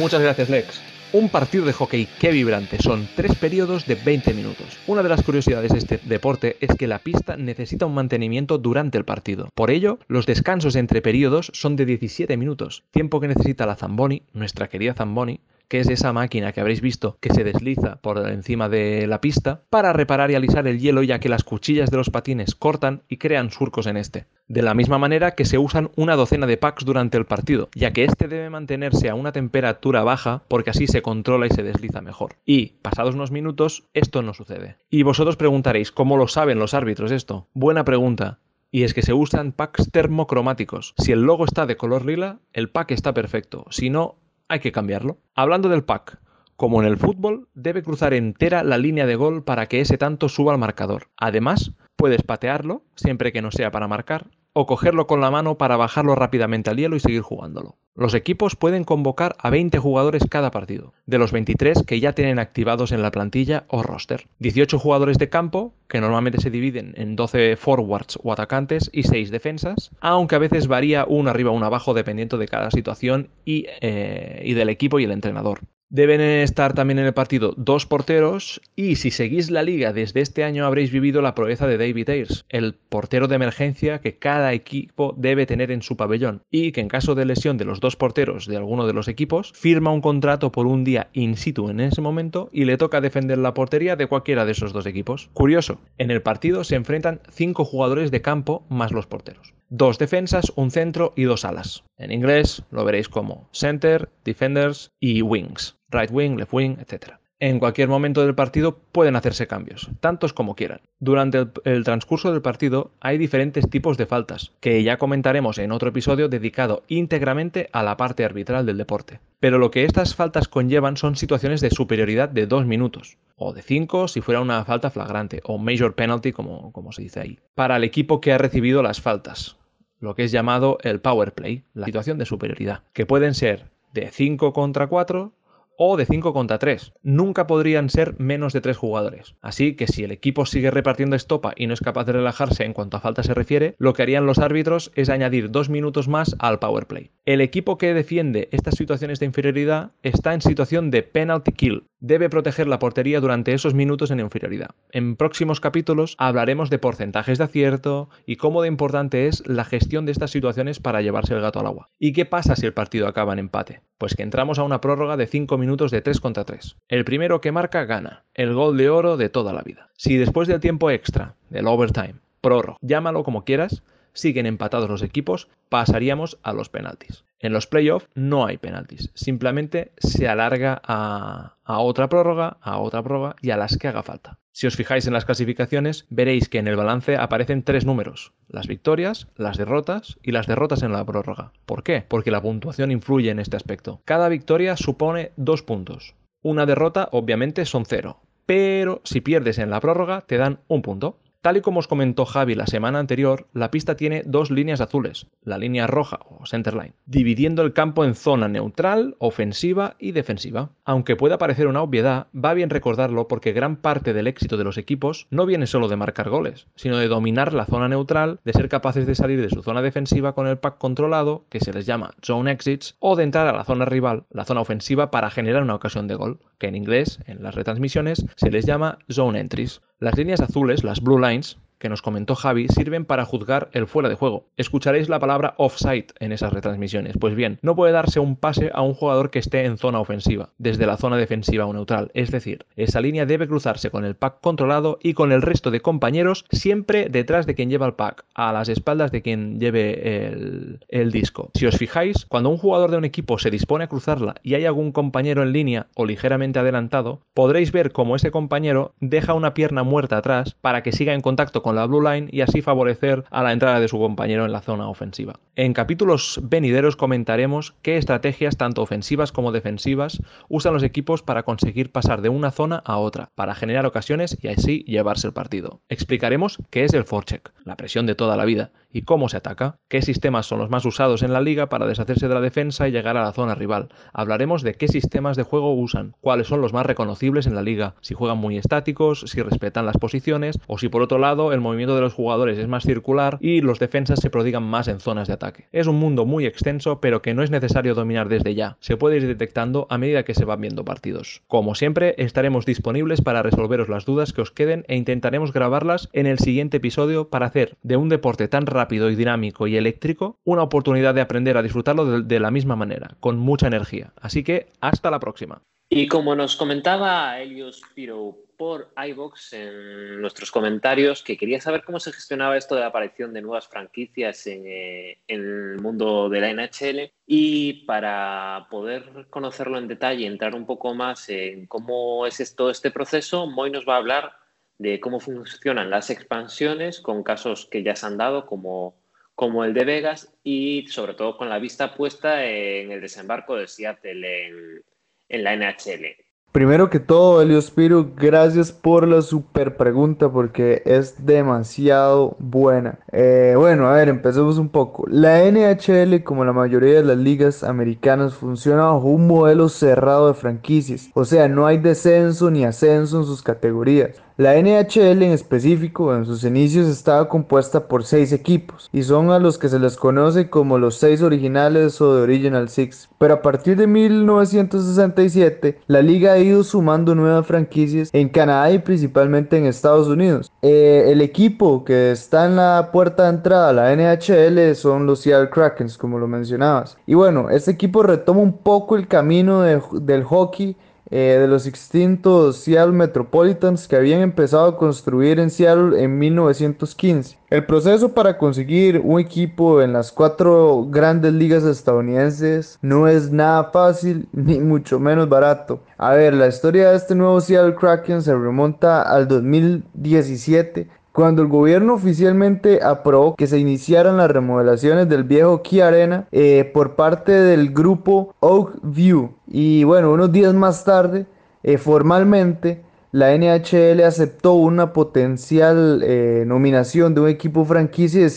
Muchas 0.00 0.22
gracias, 0.22 0.48
Lex. 0.48 0.80
Un 1.12 1.28
partido 1.28 1.66
de 1.66 1.74
hockey 1.74 2.08
qué 2.18 2.30
vibrante, 2.30 2.78
son 2.78 3.06
tres 3.16 3.34
periodos 3.34 3.84
de 3.84 3.96
20 3.96 4.32
minutos. 4.32 4.78
Una 4.86 5.02
de 5.02 5.10
las 5.10 5.22
curiosidades 5.22 5.72
de 5.72 5.78
este 5.78 6.00
deporte 6.04 6.56
es 6.60 6.74
que 6.74 6.86
la 6.86 7.00
pista 7.00 7.36
necesita 7.36 7.84
un 7.84 7.92
mantenimiento 7.92 8.56
durante 8.56 8.96
el 8.96 9.04
partido. 9.04 9.50
Por 9.54 9.70
ello, 9.70 9.98
los 10.08 10.24
descansos 10.24 10.74
entre 10.74 11.02
periodos 11.02 11.50
son 11.52 11.76
de 11.76 11.84
17 11.84 12.34
minutos, 12.38 12.82
tiempo 12.92 13.20
que 13.20 13.28
necesita 13.28 13.66
la 13.66 13.76
Zamboni, 13.76 14.22
nuestra 14.32 14.68
querida 14.70 14.94
Zamboni, 14.94 15.40
que 15.70 15.78
es 15.78 15.88
esa 15.88 16.12
máquina 16.12 16.52
que 16.52 16.60
habréis 16.60 16.80
visto 16.80 17.16
que 17.20 17.32
se 17.32 17.44
desliza 17.44 18.00
por 18.02 18.18
encima 18.28 18.68
de 18.68 19.06
la 19.06 19.20
pista, 19.20 19.62
para 19.70 19.92
reparar 19.92 20.30
y 20.30 20.34
alisar 20.34 20.66
el 20.66 20.80
hielo 20.80 21.04
ya 21.04 21.20
que 21.20 21.28
las 21.28 21.44
cuchillas 21.44 21.92
de 21.92 21.96
los 21.96 22.10
patines 22.10 22.56
cortan 22.56 23.02
y 23.08 23.18
crean 23.18 23.52
surcos 23.52 23.86
en 23.86 23.96
este. 23.96 24.26
De 24.48 24.62
la 24.62 24.74
misma 24.74 24.98
manera 24.98 25.36
que 25.36 25.44
se 25.44 25.58
usan 25.58 25.92
una 25.94 26.16
docena 26.16 26.48
de 26.48 26.56
packs 26.56 26.84
durante 26.84 27.16
el 27.16 27.24
partido, 27.24 27.68
ya 27.72 27.92
que 27.92 28.02
este 28.02 28.26
debe 28.26 28.50
mantenerse 28.50 29.08
a 29.08 29.14
una 29.14 29.30
temperatura 29.30 30.02
baja 30.02 30.42
porque 30.48 30.70
así 30.70 30.88
se 30.88 31.02
controla 31.02 31.46
y 31.46 31.50
se 31.50 31.62
desliza 31.62 32.00
mejor. 32.00 32.34
Y, 32.44 32.72
pasados 32.82 33.14
unos 33.14 33.30
minutos, 33.30 33.84
esto 33.94 34.22
no 34.22 34.34
sucede. 34.34 34.76
Y 34.90 35.04
vosotros 35.04 35.36
preguntaréis, 35.36 35.92
¿cómo 35.92 36.16
lo 36.16 36.26
saben 36.26 36.58
los 36.58 36.74
árbitros 36.74 37.12
esto? 37.12 37.46
Buena 37.54 37.84
pregunta. 37.84 38.40
Y 38.72 38.82
es 38.82 38.92
que 38.92 39.02
se 39.02 39.12
usan 39.12 39.52
packs 39.52 39.88
termocromáticos. 39.92 40.94
Si 40.98 41.12
el 41.12 41.22
logo 41.22 41.44
está 41.44 41.66
de 41.66 41.76
color 41.76 42.04
lila, 42.04 42.40
el 42.52 42.70
pack 42.70 42.90
está 42.90 43.14
perfecto. 43.14 43.66
Si 43.70 43.88
no, 43.88 44.16
hay 44.50 44.60
que 44.60 44.72
cambiarlo. 44.72 45.18
Hablando 45.34 45.68
del 45.68 45.84
pack, 45.84 46.18
como 46.56 46.82
en 46.82 46.88
el 46.88 46.98
fútbol, 46.98 47.48
debe 47.54 47.82
cruzar 47.82 48.12
entera 48.12 48.62
la 48.64 48.76
línea 48.76 49.06
de 49.06 49.14
gol 49.14 49.44
para 49.44 49.66
que 49.66 49.80
ese 49.80 49.96
tanto 49.96 50.28
suba 50.28 50.52
al 50.52 50.58
marcador. 50.58 51.08
Además, 51.16 51.72
puedes 51.96 52.22
patearlo, 52.22 52.84
siempre 52.96 53.32
que 53.32 53.42
no 53.42 53.52
sea 53.52 53.70
para 53.70 53.88
marcar, 53.88 54.26
o 54.52 54.66
cogerlo 54.66 55.06
con 55.06 55.20
la 55.20 55.30
mano 55.30 55.58
para 55.58 55.76
bajarlo 55.76 56.14
rápidamente 56.14 56.70
al 56.70 56.76
hielo 56.76 56.96
y 56.96 57.00
seguir 57.00 57.22
jugándolo. 57.22 57.76
Los 57.94 58.14
equipos 58.14 58.56
pueden 58.56 58.84
convocar 58.84 59.36
a 59.38 59.50
20 59.50 59.78
jugadores 59.78 60.24
cada 60.28 60.50
partido, 60.50 60.94
de 61.06 61.18
los 61.18 61.32
23 61.32 61.82
que 61.86 62.00
ya 62.00 62.12
tienen 62.12 62.38
activados 62.38 62.92
en 62.92 63.02
la 63.02 63.10
plantilla 63.10 63.64
o 63.68 63.82
roster. 63.82 64.26
18 64.38 64.78
jugadores 64.78 65.18
de 65.18 65.28
campo, 65.28 65.74
que 65.88 66.00
normalmente 66.00 66.40
se 66.40 66.50
dividen 66.50 66.94
en 66.96 67.16
12 67.16 67.56
forwards 67.56 68.18
o 68.22 68.32
atacantes 68.32 68.90
y 68.92 69.02
6 69.02 69.30
defensas, 69.30 69.90
aunque 70.00 70.36
a 70.36 70.38
veces 70.38 70.66
varía 70.66 71.04
uno 71.06 71.30
arriba 71.30 71.50
o 71.50 71.54
uno 71.54 71.66
abajo 71.66 71.94
dependiendo 71.94 72.38
de 72.38 72.48
cada 72.48 72.70
situación 72.70 73.28
y, 73.44 73.66
eh, 73.80 74.42
y 74.44 74.54
del 74.54 74.68
equipo 74.68 74.98
y 74.98 75.04
el 75.04 75.12
entrenador. 75.12 75.60
Deben 75.92 76.20
estar 76.20 76.72
también 76.72 77.00
en 77.00 77.06
el 77.06 77.14
partido 77.14 77.52
dos 77.56 77.84
porteros 77.84 78.60
y 78.76 78.94
si 78.94 79.10
seguís 79.10 79.50
la 79.50 79.64
liga 79.64 79.92
desde 79.92 80.20
este 80.20 80.44
año 80.44 80.64
habréis 80.64 80.92
vivido 80.92 81.20
la 81.20 81.34
proeza 81.34 81.66
de 81.66 81.78
David 81.78 82.08
Ayres, 82.08 82.44
el 82.48 82.74
portero 82.74 83.26
de 83.26 83.34
emergencia 83.34 84.00
que 84.00 84.16
cada 84.16 84.52
equipo 84.52 85.16
debe 85.18 85.46
tener 85.46 85.72
en 85.72 85.82
su 85.82 85.96
pabellón 85.96 86.42
y 86.48 86.70
que 86.70 86.80
en 86.80 86.86
caso 86.86 87.16
de 87.16 87.24
lesión 87.24 87.56
de 87.56 87.64
los 87.64 87.80
dos 87.80 87.96
porteros 87.96 88.46
de 88.46 88.56
alguno 88.56 88.86
de 88.86 88.92
los 88.92 89.08
equipos 89.08 89.50
firma 89.52 89.90
un 89.90 90.00
contrato 90.00 90.52
por 90.52 90.68
un 90.68 90.84
día 90.84 91.08
in 91.12 91.36
situ 91.36 91.70
en 91.70 91.80
ese 91.80 92.00
momento 92.00 92.50
y 92.52 92.66
le 92.66 92.76
toca 92.76 93.00
defender 93.00 93.38
la 93.38 93.52
portería 93.52 93.96
de 93.96 94.06
cualquiera 94.06 94.44
de 94.44 94.52
esos 94.52 94.72
dos 94.72 94.86
equipos. 94.86 95.28
Curioso, 95.32 95.80
en 95.98 96.12
el 96.12 96.22
partido 96.22 96.62
se 96.62 96.76
enfrentan 96.76 97.20
cinco 97.32 97.64
jugadores 97.64 98.12
de 98.12 98.22
campo 98.22 98.64
más 98.68 98.92
los 98.92 99.08
porteros 99.08 99.54
dos 99.72 99.98
defensas, 99.98 100.52
un 100.56 100.72
centro 100.72 101.12
y 101.14 101.22
dos 101.22 101.44
alas. 101.44 101.84
En 101.96 102.10
inglés 102.10 102.64
lo 102.72 102.84
veréis 102.84 103.08
como 103.08 103.48
center, 103.52 104.08
defenders 104.24 104.90
y 104.98 105.22
wings 105.22 105.79
right 105.90 106.10
wing, 106.10 106.36
left 106.36 106.52
wing, 106.52 106.76
etc. 106.80 107.14
En 107.42 107.58
cualquier 107.58 107.88
momento 107.88 108.20
del 108.20 108.34
partido 108.34 108.76
pueden 108.92 109.16
hacerse 109.16 109.46
cambios, 109.46 109.88
tantos 110.00 110.34
como 110.34 110.54
quieran. 110.54 110.82
Durante 110.98 111.46
el, 111.64 111.84
transcurso 111.84 112.30
del 112.30 112.42
partido 112.42 112.90
hay 113.00 113.16
diferentes 113.16 113.70
tipos 113.70 113.96
de 113.96 114.04
faltas, 114.04 114.52
que 114.60 114.82
ya 114.82 114.98
comentaremos 114.98 115.56
en 115.56 115.72
otro 115.72 115.88
episodio 115.88 116.28
dedicado 116.28 116.82
íntegramente 116.86 117.70
a 117.72 117.82
la 117.82 117.96
parte 117.96 118.26
arbitral 118.26 118.66
del 118.66 118.76
deporte. 118.76 119.20
Pero 119.40 119.56
lo 119.56 119.70
que 119.70 119.86
estas 119.86 120.14
faltas 120.14 120.48
conllevan 120.48 120.98
son 120.98 121.16
situaciones 121.16 121.62
de 121.62 121.70
superioridad 121.70 122.28
de 122.28 122.46
dos 122.46 122.66
minutos, 122.66 123.16
o 123.36 123.54
de 123.54 123.62
cinco 123.62 124.06
si 124.06 124.20
fuera 124.20 124.42
una 124.42 124.62
falta 124.66 124.90
flagrante, 124.90 125.40
o 125.44 125.56
major 125.56 125.94
penalty 125.94 126.32
como, 126.32 126.72
como 126.72 126.92
se 126.92 127.00
dice 127.00 127.20
ahí, 127.20 127.38
para 127.54 127.76
el 127.76 127.84
equipo 127.84 128.20
que 128.20 128.34
ha 128.34 128.38
recibido 128.38 128.82
las 128.82 129.00
faltas, 129.00 129.56
lo 129.98 130.14
que 130.14 130.24
es 130.24 130.30
llamado 130.30 130.76
el 130.82 131.00
power 131.00 131.32
play, 131.32 131.64
la 131.72 131.86
situación 131.86 132.18
de 132.18 132.26
superioridad, 132.26 132.82
que 132.92 133.06
pueden 133.06 133.32
ser 133.32 133.64
de 133.94 134.10
5 134.10 134.52
contra 134.52 134.88
4, 134.88 135.32
o 135.82 135.96
de 135.96 136.04
5 136.04 136.34
contra 136.34 136.58
3. 136.58 136.92
Nunca 137.02 137.46
podrían 137.46 137.88
ser 137.88 138.14
menos 138.18 138.52
de 138.52 138.60
3 138.60 138.76
jugadores. 138.76 139.34
Así 139.40 139.76
que 139.76 139.86
si 139.86 140.04
el 140.04 140.10
equipo 140.10 140.44
sigue 140.44 140.70
repartiendo 140.70 141.16
estopa 141.16 141.54
y 141.56 141.66
no 141.66 141.72
es 141.72 141.80
capaz 141.80 142.04
de 142.04 142.12
relajarse 142.12 142.64
en 142.64 142.74
cuanto 142.74 142.98
a 142.98 143.00
falta 143.00 143.22
se 143.22 143.32
refiere, 143.32 143.76
lo 143.78 143.94
que 143.94 144.02
harían 144.02 144.26
los 144.26 144.40
árbitros 144.40 144.92
es 144.94 145.08
añadir 145.08 145.50
2 145.50 145.70
minutos 145.70 146.06
más 146.06 146.36
al 146.38 146.58
power 146.58 146.86
play. 146.86 147.12
El 147.24 147.40
equipo 147.40 147.78
que 147.78 147.94
defiende 147.94 148.50
estas 148.52 148.74
situaciones 148.74 149.20
de 149.20 149.26
inferioridad 149.26 149.92
está 150.02 150.34
en 150.34 150.42
situación 150.42 150.90
de 150.90 151.02
penalty 151.02 151.52
kill. 151.52 151.84
Debe 151.98 152.28
proteger 152.28 152.66
la 152.66 152.78
portería 152.78 153.20
durante 153.20 153.54
esos 153.54 153.72
minutos 153.72 154.10
en 154.10 154.20
inferioridad. 154.20 154.70
En 154.90 155.16
próximos 155.16 155.60
capítulos 155.60 156.14
hablaremos 156.18 156.68
de 156.68 156.78
porcentajes 156.78 157.38
de 157.38 157.44
acierto 157.44 158.08
y 158.26 158.36
cómo 158.36 158.62
de 158.62 158.68
importante 158.68 159.28
es 159.28 159.46
la 159.46 159.64
gestión 159.64 160.06
de 160.06 160.12
estas 160.12 160.30
situaciones 160.30 160.78
para 160.78 161.02
llevarse 161.02 161.34
el 161.34 161.40
gato 161.40 161.60
al 161.60 161.66
agua. 161.66 161.88
¿Y 161.98 162.12
qué 162.12 162.26
pasa 162.26 162.56
si 162.56 162.66
el 162.66 162.74
partido 162.74 163.06
acaba 163.06 163.32
en 163.32 163.38
empate? 163.38 163.82
Pues 163.98 164.14
que 164.14 164.22
entramos 164.22 164.58
a 164.58 164.62
una 164.62 164.80
prórroga 164.80 165.18
de 165.18 165.26
5 165.26 165.58
minutos 165.58 165.69
de 165.76 166.02
3 166.02 166.20
contra 166.20 166.44
3. 166.44 166.76
El 166.88 167.04
primero 167.04 167.40
que 167.40 167.52
marca 167.52 167.84
gana, 167.84 168.24
el 168.34 168.54
gol 168.54 168.76
de 168.76 168.90
oro 168.90 169.16
de 169.16 169.28
toda 169.28 169.52
la 169.52 169.62
vida. 169.62 169.88
Si 169.96 170.16
después 170.16 170.48
del 170.48 170.60
tiempo 170.60 170.90
extra, 170.90 171.34
del 171.48 171.68
overtime, 171.68 172.14
prórroga, 172.40 172.76
llámalo 172.80 173.22
como 173.22 173.44
quieras, 173.44 173.82
siguen 174.12 174.46
empatados 174.46 174.88
los 174.88 175.02
equipos, 175.02 175.48
pasaríamos 175.68 176.38
a 176.42 176.52
los 176.52 176.68
penaltis. 176.68 177.24
En 177.38 177.52
los 177.52 177.66
playoffs 177.66 178.08
no 178.14 178.44
hay 178.46 178.58
penaltis, 178.58 179.10
simplemente 179.14 179.92
se 179.98 180.28
alarga 180.28 180.80
a, 180.84 181.56
a, 181.64 181.78
otra 181.78 182.08
prórroga, 182.08 182.58
a 182.60 182.78
otra 182.78 183.02
prórroga 183.02 183.36
y 183.40 183.50
a 183.50 183.56
las 183.56 183.78
que 183.78 183.88
haga 183.88 184.02
falta. 184.02 184.38
Si 184.52 184.66
os 184.66 184.76
fijáis 184.76 185.06
en 185.06 185.12
las 185.12 185.24
clasificaciones, 185.24 186.06
veréis 186.10 186.48
que 186.48 186.58
en 186.58 186.68
el 186.68 186.76
balance 186.76 187.16
aparecen 187.16 187.62
tres 187.62 187.86
números, 187.86 188.32
las 188.48 188.66
victorias, 188.66 189.28
las 189.36 189.56
derrotas 189.56 190.18
y 190.22 190.32
las 190.32 190.46
derrotas 190.46 190.82
en 190.82 190.92
la 190.92 191.04
prórroga. 191.04 191.52
¿Por 191.66 191.82
qué? 191.82 192.04
Porque 192.06 192.30
la 192.30 192.42
puntuación 192.42 192.90
influye 192.90 193.30
en 193.30 193.38
este 193.38 193.56
aspecto. 193.56 194.02
Cada 194.04 194.28
victoria 194.28 194.76
supone 194.76 195.32
dos 195.36 195.62
puntos. 195.62 196.14
Una 196.42 196.66
derrota 196.66 197.08
obviamente 197.12 197.64
son 197.64 197.84
cero, 197.86 198.20
pero 198.44 199.00
si 199.04 199.20
pierdes 199.20 199.58
en 199.58 199.70
la 199.70 199.80
prórroga 199.80 200.22
te 200.22 200.36
dan 200.36 200.58
un 200.66 200.82
punto. 200.82 201.20
Tal 201.42 201.56
y 201.56 201.62
como 201.62 201.80
os 201.80 201.88
comentó 201.88 202.26
Javi 202.26 202.54
la 202.54 202.66
semana 202.66 202.98
anterior, 202.98 203.46
la 203.54 203.70
pista 203.70 203.96
tiene 203.96 204.22
dos 204.26 204.50
líneas 204.50 204.82
azules, 204.82 205.26
la 205.42 205.56
línea 205.56 205.86
roja 205.86 206.20
o 206.28 206.44
centerline, 206.44 206.92
dividiendo 207.06 207.62
el 207.62 207.72
campo 207.72 208.04
en 208.04 208.14
zona 208.14 208.46
neutral, 208.46 209.16
ofensiva 209.18 209.96
y 209.98 210.12
defensiva. 210.12 210.72
Aunque 210.84 211.16
pueda 211.16 211.38
parecer 211.38 211.66
una 211.66 211.80
obviedad, 211.80 212.26
va 212.34 212.52
bien 212.52 212.68
recordarlo 212.68 213.26
porque 213.26 213.52
gran 213.52 213.76
parte 213.76 214.12
del 214.12 214.26
éxito 214.26 214.58
de 214.58 214.64
los 214.64 214.76
equipos 214.76 215.28
no 215.30 215.46
viene 215.46 215.66
solo 215.66 215.88
de 215.88 215.96
marcar 215.96 216.28
goles, 216.28 216.66
sino 216.76 216.98
de 216.98 217.08
dominar 217.08 217.54
la 217.54 217.64
zona 217.64 217.88
neutral, 217.88 218.40
de 218.44 218.52
ser 218.52 218.68
capaces 218.68 219.06
de 219.06 219.14
salir 219.14 219.40
de 219.40 219.48
su 219.48 219.62
zona 219.62 219.80
defensiva 219.80 220.34
con 220.34 220.46
el 220.46 220.58
pack 220.58 220.76
controlado, 220.76 221.46
que 221.48 221.60
se 221.60 221.72
les 221.72 221.86
llama 221.86 222.12
zone 222.22 222.52
exits, 222.52 222.96
o 222.98 223.16
de 223.16 223.24
entrar 223.24 223.46
a 223.46 223.56
la 223.56 223.64
zona 223.64 223.86
rival, 223.86 224.24
la 224.28 224.44
zona 224.44 224.60
ofensiva, 224.60 225.10
para 225.10 225.30
generar 225.30 225.62
una 225.62 225.74
ocasión 225.74 226.06
de 226.06 226.16
gol, 226.16 226.40
que 226.58 226.66
en 226.66 226.76
inglés, 226.76 227.18
en 227.24 227.42
las 227.42 227.54
retransmisiones, 227.54 228.26
se 228.36 228.50
les 228.50 228.66
llama 228.66 228.98
zone 229.10 229.40
entries. 229.40 229.80
Las 230.00 230.16
líneas 230.16 230.40
azules, 230.40 230.82
las 230.82 231.02
blue 231.02 231.18
lines, 231.18 231.58
que 231.80 231.88
nos 231.88 232.02
comentó 232.02 232.36
Javi 232.36 232.68
sirven 232.68 233.04
para 233.04 233.24
juzgar 233.24 233.70
el 233.72 233.88
fuera 233.88 234.08
de 234.08 234.14
juego. 234.14 234.46
Escucharéis 234.56 235.08
la 235.08 235.18
palabra 235.18 235.54
offside 235.56 236.12
en 236.20 236.30
esas 236.30 236.52
retransmisiones. 236.52 237.16
Pues 237.18 237.34
bien, 237.34 237.58
no 237.62 237.74
puede 237.74 237.92
darse 237.92 238.20
un 238.20 238.36
pase 238.36 238.70
a 238.72 238.82
un 238.82 238.94
jugador 238.94 239.30
que 239.30 239.38
esté 239.40 239.64
en 239.64 239.78
zona 239.78 239.98
ofensiva, 239.98 240.50
desde 240.58 240.86
la 240.86 240.98
zona 240.98 241.16
defensiva 241.16 241.66
o 241.66 241.72
neutral. 241.72 242.10
Es 242.14 242.30
decir, 242.30 242.66
esa 242.76 243.00
línea 243.00 243.26
debe 243.26 243.48
cruzarse 243.48 243.90
con 243.90 244.04
el 244.04 244.14
pack 244.14 244.40
controlado 244.40 244.98
y 245.02 245.14
con 245.14 245.32
el 245.32 245.42
resto 245.42 245.70
de 245.70 245.80
compañeros 245.80 246.44
siempre 246.50 247.08
detrás 247.08 247.46
de 247.46 247.54
quien 247.54 247.70
lleva 247.70 247.86
el 247.86 247.94
pack, 247.94 248.24
a 248.34 248.52
las 248.52 248.68
espaldas 248.68 249.10
de 249.10 249.22
quien 249.22 249.58
lleve 249.58 250.26
el, 250.26 250.84
el 250.88 251.10
disco. 251.10 251.50
Si 251.54 251.64
os 251.66 251.78
fijáis, 251.78 252.26
cuando 252.26 252.50
un 252.50 252.58
jugador 252.58 252.90
de 252.90 252.98
un 252.98 253.06
equipo 253.06 253.38
se 253.38 253.50
dispone 253.50 253.84
a 253.84 253.88
cruzarla 253.88 254.34
y 254.42 254.54
hay 254.54 254.66
algún 254.66 254.92
compañero 254.92 255.42
en 255.42 255.52
línea 255.52 255.86
o 255.94 256.04
ligeramente 256.04 256.58
adelantado, 256.58 257.22
podréis 257.32 257.72
ver 257.72 257.92
cómo 257.92 258.16
ese 258.16 258.30
compañero 258.30 258.94
deja 259.00 259.32
una 259.32 259.54
pierna 259.54 259.82
muerta 259.82 260.18
atrás 260.18 260.56
para 260.60 260.82
que 260.82 260.92
siga 260.92 261.14
en 261.14 261.22
contacto 261.22 261.62
con 261.62 261.69
la 261.72 261.86
blue 261.86 262.02
line 262.02 262.28
y 262.30 262.40
así 262.40 262.62
favorecer 262.62 263.24
a 263.30 263.42
la 263.42 263.52
entrada 263.52 263.80
de 263.80 263.88
su 263.88 263.98
compañero 263.98 264.44
en 264.44 264.52
la 264.52 264.60
zona 264.60 264.88
ofensiva. 264.88 265.40
En 265.56 265.72
capítulos 265.74 266.40
venideros 266.42 266.96
comentaremos 266.96 267.74
qué 267.82 267.96
estrategias 267.96 268.56
tanto 268.56 268.82
ofensivas 268.82 269.32
como 269.32 269.52
defensivas 269.52 270.22
usan 270.48 270.74
los 270.74 270.82
equipos 270.82 271.22
para 271.22 271.42
conseguir 271.42 271.92
pasar 271.92 272.22
de 272.22 272.28
una 272.28 272.50
zona 272.50 272.82
a 272.84 272.98
otra, 272.98 273.30
para 273.34 273.54
generar 273.54 273.86
ocasiones 273.86 274.38
y 274.40 274.48
así 274.48 274.84
llevarse 274.86 275.26
el 275.26 275.32
partido. 275.32 275.80
Explicaremos 275.88 276.58
qué 276.70 276.84
es 276.84 276.94
el 276.94 277.04
forecheck, 277.04 277.52
la 277.64 277.76
presión 277.76 278.06
de 278.06 278.14
toda 278.14 278.36
la 278.36 278.44
vida, 278.44 278.70
y 278.92 279.02
cómo 279.02 279.28
se 279.28 279.36
ataca, 279.36 279.78
qué 279.88 280.02
sistemas 280.02 280.46
son 280.46 280.58
los 280.58 280.70
más 280.70 280.84
usados 280.84 281.22
en 281.22 281.32
la 281.32 281.40
liga 281.40 281.68
para 281.68 281.86
deshacerse 281.86 282.28
de 282.28 282.34
la 282.34 282.40
defensa 282.40 282.88
y 282.88 282.92
llegar 282.92 283.16
a 283.16 283.22
la 283.22 283.32
zona 283.32 283.54
rival. 283.54 283.88
Hablaremos 284.12 284.62
de 284.62 284.74
qué 284.74 284.88
sistemas 284.88 285.36
de 285.36 285.42
juego 285.42 285.74
usan, 285.74 286.14
cuáles 286.20 286.46
son 286.46 286.60
los 286.60 286.72
más 286.72 286.86
reconocibles 286.86 287.46
en 287.46 287.54
la 287.54 287.62
liga, 287.62 287.94
si 288.00 288.14
juegan 288.14 288.38
muy 288.38 288.56
estáticos, 288.56 289.24
si 289.26 289.42
respetan 289.42 289.86
las 289.86 289.96
posiciones 289.96 290.58
o 290.66 290.78
si 290.78 290.88
por 290.88 291.02
otro 291.02 291.18
lado 291.18 291.52
el 291.52 291.60
movimiento 291.60 291.94
de 291.94 292.00
los 292.00 292.14
jugadores 292.14 292.58
es 292.58 292.68
más 292.68 292.84
circular 292.84 293.38
y 293.40 293.60
los 293.60 293.78
defensas 293.78 294.20
se 294.20 294.30
prodigan 294.30 294.62
más 294.62 294.88
en 294.88 295.00
zonas 295.00 295.28
de 295.28 295.34
ataque. 295.34 295.68
Es 295.72 295.86
un 295.86 295.96
mundo 295.96 296.26
muy 296.26 296.46
extenso 296.46 297.00
pero 297.00 297.22
que 297.22 297.34
no 297.34 297.42
es 297.42 297.50
necesario 297.50 297.94
dominar 297.94 298.28
desde 298.28 298.54
ya, 298.54 298.76
se 298.80 298.96
puede 298.96 299.16
ir 299.16 299.26
detectando 299.26 299.86
a 299.90 299.98
medida 299.98 300.24
que 300.24 300.34
se 300.34 300.44
van 300.44 300.60
viendo 300.60 300.84
partidos. 300.84 301.42
Como 301.46 301.74
siempre 301.74 302.14
estaremos 302.18 302.66
disponibles 302.66 303.22
para 303.22 303.42
resolveros 303.42 303.88
las 303.88 304.04
dudas 304.04 304.32
que 304.32 304.42
os 304.42 304.50
queden 304.50 304.84
e 304.88 304.96
intentaremos 304.96 305.52
grabarlas 305.52 306.08
en 306.12 306.26
el 306.26 306.38
siguiente 306.38 306.78
episodio 306.78 307.28
para 307.28 307.46
hacer 307.46 307.76
de 307.82 307.96
un 307.96 308.08
deporte 308.08 308.48
tan 308.48 308.66
rápido 308.80 309.10
y 309.10 309.14
dinámico 309.14 309.66
y 309.66 309.76
eléctrico 309.76 310.38
una 310.44 310.62
oportunidad 310.62 311.14
de 311.14 311.20
aprender 311.20 311.56
a 311.56 311.62
disfrutarlo 311.62 312.22
de, 312.22 312.40
la 312.40 312.50
misma 312.50 312.76
manera, 312.76 313.16
con 313.20 313.38
mucha 313.38 313.66
energía. 313.66 314.12
Así 314.20 314.42
que 314.42 314.72
hasta 314.80 315.10
la 315.10 315.20
próxima. 315.20 315.60
Y 315.90 316.06
como 316.06 316.34
nos 316.34 316.56
comentaba 316.56 317.38
Helios 317.40 317.82
Piro 317.94 318.38
por 318.56 318.92
iBox 318.96 319.54
en 319.54 320.20
nuestros 320.20 320.50
comentarios, 320.50 321.22
que 321.22 321.36
quería 321.36 321.60
saber 321.60 321.82
cómo 321.82 321.98
se 321.98 322.12
gestionaba 322.12 322.56
esto 322.56 322.74
de 322.74 322.82
la 322.82 322.88
aparición 322.88 323.32
de 323.32 323.42
nuevas 323.42 323.66
franquicias 323.66 324.46
en, 324.46 324.62
eh, 324.66 325.18
en, 325.26 325.40
el 325.40 325.80
mundo 325.80 326.28
de 326.28 326.40
la 326.40 326.52
NHL. 326.52 327.10
Y 327.26 327.84
para 327.86 328.68
poder 328.70 329.26
conocerlo 329.30 329.78
en 329.78 329.88
detalle 329.88 330.26
entrar 330.26 330.54
un 330.54 330.66
poco 330.66 330.94
más 330.94 331.28
en 331.28 331.66
cómo 331.66 332.26
es 332.26 332.54
todo 332.54 332.70
este 332.70 332.90
proceso, 332.90 333.46
Moy 333.46 333.70
nos 333.70 333.86
va 333.86 333.94
a 333.94 333.98
hablar 333.98 334.39
de 334.80 334.98
cómo 334.98 335.20
funcionan 335.20 335.90
las 335.90 336.08
expansiones 336.08 337.00
con 337.00 337.22
casos 337.22 337.68
que 337.70 337.82
ya 337.82 337.94
se 337.94 338.06
han 338.06 338.16
dado, 338.16 338.46
como, 338.46 338.94
como 339.34 339.62
el 339.62 339.74
de 339.74 339.84
Vegas, 339.84 340.32
y 340.42 340.86
sobre 340.88 341.12
todo 341.12 341.36
con 341.36 341.50
la 341.50 341.58
vista 341.58 341.94
puesta 341.94 342.46
en 342.46 342.90
el 342.90 343.02
desembarco 343.02 343.56
de 343.56 343.68
Seattle 343.68 344.46
en, 344.46 344.82
en 345.28 345.44
la 345.44 345.54
NHL. 345.54 346.16
Primero 346.52 346.90
que 346.90 346.98
todo, 346.98 347.40
Helios 347.40 347.70
Piru, 347.70 348.12
gracias 348.16 348.72
por 348.72 349.06
la 349.06 349.22
super 349.22 349.76
pregunta 349.76 350.32
porque 350.32 350.82
es 350.84 351.24
demasiado 351.24 352.34
buena. 352.40 352.98
Eh, 353.12 353.54
bueno, 353.56 353.86
a 353.86 353.94
ver, 353.94 354.08
empecemos 354.08 354.58
un 354.58 354.68
poco. 354.68 355.04
La 355.08 355.44
NHL, 355.44 356.24
como 356.24 356.44
la 356.44 356.52
mayoría 356.52 356.94
de 356.94 357.04
las 357.04 357.18
ligas 357.18 357.62
americanas, 357.62 358.34
funciona 358.34 358.86
bajo 358.86 359.06
un 359.06 359.28
modelo 359.28 359.68
cerrado 359.68 360.26
de 360.26 360.34
franquicias. 360.34 361.10
O 361.14 361.24
sea, 361.24 361.46
no 361.46 361.66
hay 361.66 361.78
descenso 361.78 362.50
ni 362.50 362.64
ascenso 362.64 363.18
en 363.18 363.26
sus 363.26 363.42
categorías. 363.44 364.20
La 364.40 364.54
NHL 364.54 365.22
en 365.22 365.32
específico 365.32 366.16
en 366.16 366.24
sus 366.24 366.44
inicios 366.44 366.88
estaba 366.88 367.28
compuesta 367.28 367.88
por 367.88 368.04
seis 368.04 368.32
equipos 368.32 368.88
y 368.90 369.02
son 369.02 369.30
a 369.32 369.38
los 369.38 369.58
que 369.58 369.68
se 369.68 369.78
les 369.78 369.98
conoce 369.98 370.48
como 370.48 370.78
los 370.78 370.94
seis 370.94 371.20
originales 371.20 372.00
o 372.00 372.16
de 372.16 372.22
Original 372.22 372.70
Six. 372.70 373.10
Pero 373.18 373.34
a 373.34 373.42
partir 373.42 373.76
de 373.76 373.86
1967 373.86 375.80
la 375.88 376.00
liga 376.00 376.32
ha 376.32 376.38
ido 376.38 376.64
sumando 376.64 377.14
nuevas 377.14 377.46
franquicias 377.46 378.08
en 378.14 378.30
Canadá 378.30 378.72
y 378.72 378.78
principalmente 378.78 379.58
en 379.58 379.66
Estados 379.66 380.08
Unidos. 380.08 380.50
Eh, 380.62 381.04
el 381.08 381.20
equipo 381.20 381.84
que 381.84 382.10
está 382.10 382.46
en 382.46 382.56
la 382.56 382.88
puerta 382.94 383.24
de 383.24 383.36
entrada 383.36 383.68
a 383.68 383.72
la 383.74 383.94
NHL 383.94 384.74
son 384.74 385.04
los 385.04 385.20
Seattle 385.20 385.50
Krakens 385.50 385.98
como 385.98 386.18
lo 386.18 386.26
mencionabas. 386.26 386.96
Y 387.06 387.12
bueno, 387.12 387.50
este 387.50 387.72
equipo 387.72 388.02
retoma 388.02 388.40
un 388.40 388.56
poco 388.56 388.96
el 388.96 389.06
camino 389.06 389.60
de, 389.60 389.82
del 390.00 390.24
hockey 390.24 390.78
eh, 391.10 391.38
de 391.40 391.48
los 391.48 391.66
extintos 391.66 392.58
Seattle 392.58 392.92
Metropolitans 392.92 393.88
que 393.88 393.96
habían 393.96 394.20
empezado 394.20 394.66
a 394.66 394.76
construir 394.76 395.40
en 395.40 395.50
Seattle 395.50 396.02
en 396.02 396.18
1915. 396.18 397.36
El 397.50 397.66
proceso 397.66 398.14
para 398.14 398.38
conseguir 398.38 399.00
un 399.02 399.18
equipo 399.18 399.82
en 399.82 399.92
las 399.92 400.12
cuatro 400.12 400.86
grandes 400.88 401.32
ligas 401.32 401.64
estadounidenses 401.64 402.78
no 402.80 403.08
es 403.08 403.32
nada 403.32 403.64
fácil 403.72 404.28
ni 404.32 404.60
mucho 404.60 405.00
menos 405.00 405.28
barato. 405.28 405.80
A 405.98 406.14
ver, 406.14 406.34
la 406.34 406.46
historia 406.46 406.90
de 406.90 406.96
este 406.96 407.14
nuevo 407.14 407.40
Seattle 407.40 407.74
Kraken 407.74 408.22
se 408.22 408.34
remonta 408.34 409.02
al 409.02 409.26
2017 409.26 410.99
cuando 411.20 411.42
el 411.42 411.48
gobierno 411.48 411.92
oficialmente 411.92 412.82
aprobó 412.82 413.36
que 413.36 413.46
se 413.46 413.58
iniciaran 413.58 414.16
las 414.16 414.30
remodelaciones 414.30 415.06
del 415.06 415.24
viejo 415.24 415.60
Key 415.62 415.82
Arena 415.82 416.26
eh, 416.32 416.70
por 416.72 416.96
parte 416.96 417.32
del 417.32 417.74
grupo 417.74 418.34
Oak 418.40 418.78
View. 418.82 419.34
Y 419.46 419.84
bueno, 419.84 420.12
unos 420.12 420.32
días 420.32 420.54
más 420.54 420.82
tarde, 420.82 421.26
eh, 421.62 421.76
formalmente, 421.76 422.80
la 423.12 423.36
NHL 423.36 424.02
aceptó 424.02 424.54
una 424.54 424.94
potencial 424.94 426.02
eh, 426.02 426.44
nominación 426.46 427.14
de 427.14 427.20
un 427.20 427.28
equipo 427.28 427.66
franquicia 427.66 428.22
de 428.22 428.30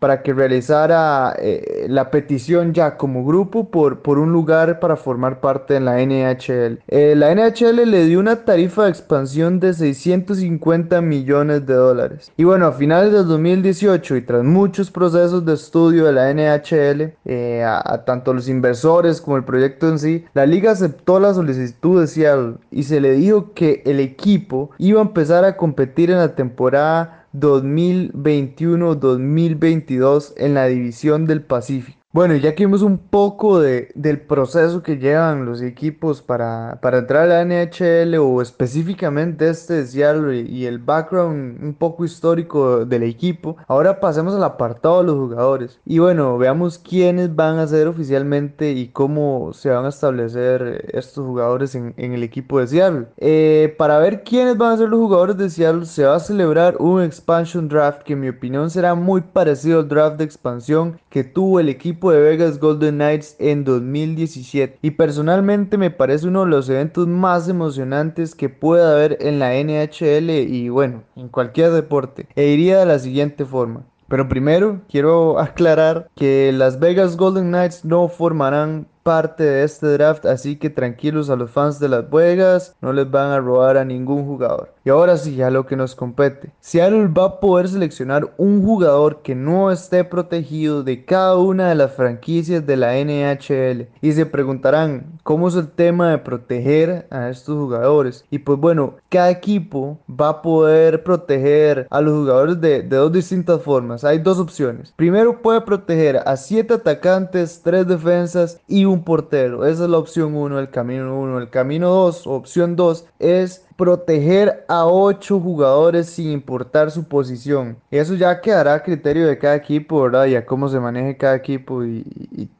para 0.00 0.22
que 0.22 0.32
realizara 0.32 1.36
eh, 1.38 1.86
la 1.88 2.10
petición 2.10 2.72
ya 2.72 2.96
como 2.96 3.24
grupo 3.24 3.70
por, 3.70 4.00
por 4.00 4.18
un 4.18 4.32
lugar 4.32 4.80
para 4.80 4.96
formar 4.96 5.40
parte 5.40 5.74
de 5.74 5.80
la 5.80 5.98
NHL. 6.00 6.80
Eh, 6.88 7.14
la 7.14 7.32
NHL 7.34 7.88
le 7.88 8.06
dio 8.06 8.18
una 8.18 8.44
tarifa 8.44 8.84
de 8.84 8.90
expansión 8.90 9.60
de 9.60 9.74
650 9.74 11.00
millones 11.02 11.66
de 11.66 11.74
dólares. 11.74 12.32
Y 12.36 12.44
bueno, 12.44 12.66
a 12.66 12.72
finales 12.72 13.12
del 13.12 13.28
2018 13.28 14.16
y 14.16 14.22
tras 14.22 14.42
muchos 14.42 14.90
procesos 14.90 15.44
de 15.44 15.52
estudio 15.52 16.06
de 16.06 16.12
la 16.12 16.32
NHL, 16.32 17.12
eh, 17.26 17.62
a, 17.62 18.02
tanto 18.06 18.32
los 18.32 18.48
inversores 18.48 19.20
como 19.20 19.36
el 19.36 19.44
proyecto 19.44 19.88
en 19.88 19.98
sí, 19.98 20.24
la 20.32 20.46
liga 20.46 20.72
aceptó 20.72 21.20
la 21.20 21.34
solicitud 21.34 22.00
de 22.00 22.06
Seattle 22.06 22.54
y 22.70 22.84
se 22.84 23.00
le 23.00 23.12
dijo 23.12 23.52
que 23.52 23.82
el 23.84 24.00
equipo 24.00 24.70
iba 24.78 25.00
a 25.00 25.04
empezar 25.04 25.44
a 25.44 25.58
competir 25.58 26.10
en 26.10 26.18
la 26.18 26.34
temporada 26.34 27.19
2021-2022 27.34 30.34
en 30.36 30.54
la 30.54 30.66
división 30.66 31.26
del 31.26 31.42
Pacífico. 31.42 31.99
Bueno, 32.12 32.34
ya 32.34 32.56
que 32.56 32.66
vimos 32.66 32.82
un 32.82 32.98
poco 32.98 33.60
de, 33.60 33.92
del 33.94 34.20
proceso 34.20 34.82
que 34.82 34.98
llevan 34.98 35.44
los 35.46 35.62
equipos 35.62 36.22
para, 36.22 36.80
para 36.82 36.98
entrar 36.98 37.30
a 37.30 37.44
la 37.44 37.44
NHL 37.44 38.16
o 38.16 38.42
específicamente 38.42 39.48
este 39.48 39.74
de 39.74 39.86
Seattle 39.86 40.40
y 40.40 40.66
el 40.66 40.80
background 40.80 41.62
un 41.62 41.72
poco 41.72 42.04
histórico 42.04 42.84
del 42.84 43.04
equipo, 43.04 43.58
ahora 43.68 44.00
pasemos 44.00 44.34
al 44.34 44.42
apartado 44.42 44.98
de 44.98 45.06
los 45.06 45.14
jugadores. 45.14 45.78
Y 45.86 46.00
bueno, 46.00 46.36
veamos 46.36 46.78
quiénes 46.78 47.36
van 47.36 47.60
a 47.60 47.68
ser 47.68 47.86
oficialmente 47.86 48.72
y 48.72 48.88
cómo 48.88 49.52
se 49.52 49.70
van 49.70 49.84
a 49.84 49.90
establecer 49.90 50.90
estos 50.92 51.24
jugadores 51.24 51.76
en, 51.76 51.94
en 51.96 52.12
el 52.12 52.24
equipo 52.24 52.58
de 52.58 52.66
Seattle. 52.66 53.06
Eh, 53.18 53.72
para 53.78 54.00
ver 54.00 54.24
quiénes 54.24 54.58
van 54.58 54.72
a 54.72 54.78
ser 54.78 54.88
los 54.88 54.98
jugadores 54.98 55.36
de 55.36 55.48
Seattle, 55.48 55.86
se 55.86 56.04
va 56.04 56.16
a 56.16 56.20
celebrar 56.20 56.74
un 56.80 57.02
expansion 57.02 57.68
draft 57.68 58.02
que 58.02 58.14
en 58.14 58.20
mi 58.20 58.30
opinión 58.30 58.68
será 58.68 58.96
muy 58.96 59.20
parecido 59.20 59.78
al 59.78 59.88
draft 59.88 60.16
de 60.16 60.24
expansión 60.24 60.98
que 61.08 61.22
tuvo 61.22 61.60
el 61.60 61.68
equipo 61.68 61.99
de 62.08 62.20
Vegas 62.20 62.58
Golden 62.58 62.94
Knights 62.94 63.36
en 63.38 63.64
2017 63.64 64.78
y 64.80 64.92
personalmente 64.92 65.76
me 65.76 65.90
parece 65.90 66.28
uno 66.28 66.44
de 66.44 66.50
los 66.50 66.68
eventos 66.70 67.06
más 67.06 67.48
emocionantes 67.48 68.34
que 68.34 68.48
pueda 68.48 68.92
haber 68.92 69.18
en 69.20 69.38
la 69.38 69.52
NHL 69.54 70.30
y 70.30 70.68
bueno, 70.70 71.02
en 71.16 71.28
cualquier 71.28 71.72
deporte. 71.72 72.28
E 72.36 72.46
iría 72.46 72.78
de 72.78 72.86
la 72.86 72.98
siguiente 72.98 73.44
forma. 73.44 73.84
Pero 74.08 74.28
primero 74.28 74.80
quiero 74.88 75.38
aclarar 75.38 76.08
que 76.16 76.50
las 76.52 76.80
Vegas 76.80 77.16
Golden 77.16 77.48
Knights 77.50 77.84
no 77.84 78.08
formarán 78.08 78.88
parte 79.02 79.44
de 79.44 79.64
este 79.64 79.86
draft, 79.86 80.26
así 80.26 80.56
que 80.56 80.68
tranquilos 80.68 81.30
a 81.30 81.36
los 81.36 81.50
fans 81.50 81.78
de 81.78 81.88
Las 81.88 82.10
Vegas, 82.10 82.76
no 82.80 82.92
les 82.92 83.10
van 83.10 83.30
a 83.30 83.40
robar 83.40 83.76
a 83.76 83.84
ningún 83.84 84.26
jugador. 84.26 84.74
Y 84.84 84.90
ahora 84.90 85.18
sí, 85.18 85.42
a 85.42 85.50
lo 85.50 85.66
que 85.66 85.76
nos 85.76 85.94
compete. 85.94 86.52
Seattle 86.60 87.08
va 87.08 87.24
a 87.24 87.40
poder 87.40 87.68
seleccionar 87.68 88.32
un 88.38 88.64
jugador 88.64 89.20
que 89.22 89.34
no 89.34 89.70
esté 89.70 90.04
protegido 90.04 90.82
de 90.82 91.04
cada 91.04 91.36
una 91.36 91.68
de 91.68 91.74
las 91.74 91.92
franquicias 91.92 92.66
de 92.66 92.76
la 92.76 92.94
NHL. 92.94 93.88
Y 94.00 94.12
se 94.12 94.24
preguntarán, 94.24 95.18
¿cómo 95.22 95.48
es 95.48 95.54
el 95.54 95.68
tema 95.68 96.10
de 96.10 96.18
proteger 96.18 97.06
a 97.10 97.28
estos 97.28 97.56
jugadores? 97.56 98.24
Y 98.30 98.38
pues 98.38 98.58
bueno, 98.58 98.94
cada 99.10 99.30
equipo 99.30 99.98
va 100.08 100.30
a 100.30 100.42
poder 100.42 101.02
proteger 101.02 101.86
a 101.90 102.00
los 102.00 102.14
jugadores 102.14 102.60
de, 102.60 102.82
de 102.82 102.96
dos 102.96 103.12
distintas 103.12 103.62
formas. 103.62 104.04
Hay 104.04 104.18
dos 104.18 104.38
opciones. 104.38 104.94
Primero 104.96 105.42
puede 105.42 105.60
proteger 105.60 106.22
a 106.24 106.36
7 106.36 106.74
atacantes, 106.74 107.60
3 107.62 107.86
defensas 107.86 108.60
y 108.66 108.86
un 108.86 109.04
portero. 109.04 109.66
Esa 109.66 109.84
es 109.84 109.90
la 109.90 109.98
opción 109.98 110.34
1, 110.34 110.58
el 110.58 110.70
camino 110.70 111.20
1. 111.20 111.38
El 111.38 111.50
camino 111.50 111.90
2, 111.90 112.26
opción 112.26 112.76
2, 112.76 113.04
es 113.18 113.66
proteger 113.80 114.66
a 114.68 114.84
8 114.84 115.40
jugadores 115.40 116.10
sin 116.10 116.32
importar 116.32 116.90
su 116.90 117.04
posición. 117.04 117.78
Eso 117.90 118.14
ya 118.14 118.42
quedará 118.42 118.74
a 118.74 118.82
criterio 118.82 119.26
de 119.26 119.38
cada 119.38 119.56
equipo, 119.56 120.02
¿verdad? 120.02 120.26
Y 120.26 120.36
a 120.36 120.44
cómo 120.44 120.68
se 120.68 120.78
maneje 120.78 121.16
cada 121.16 121.34
equipo 121.34 121.82
y, 121.82 122.04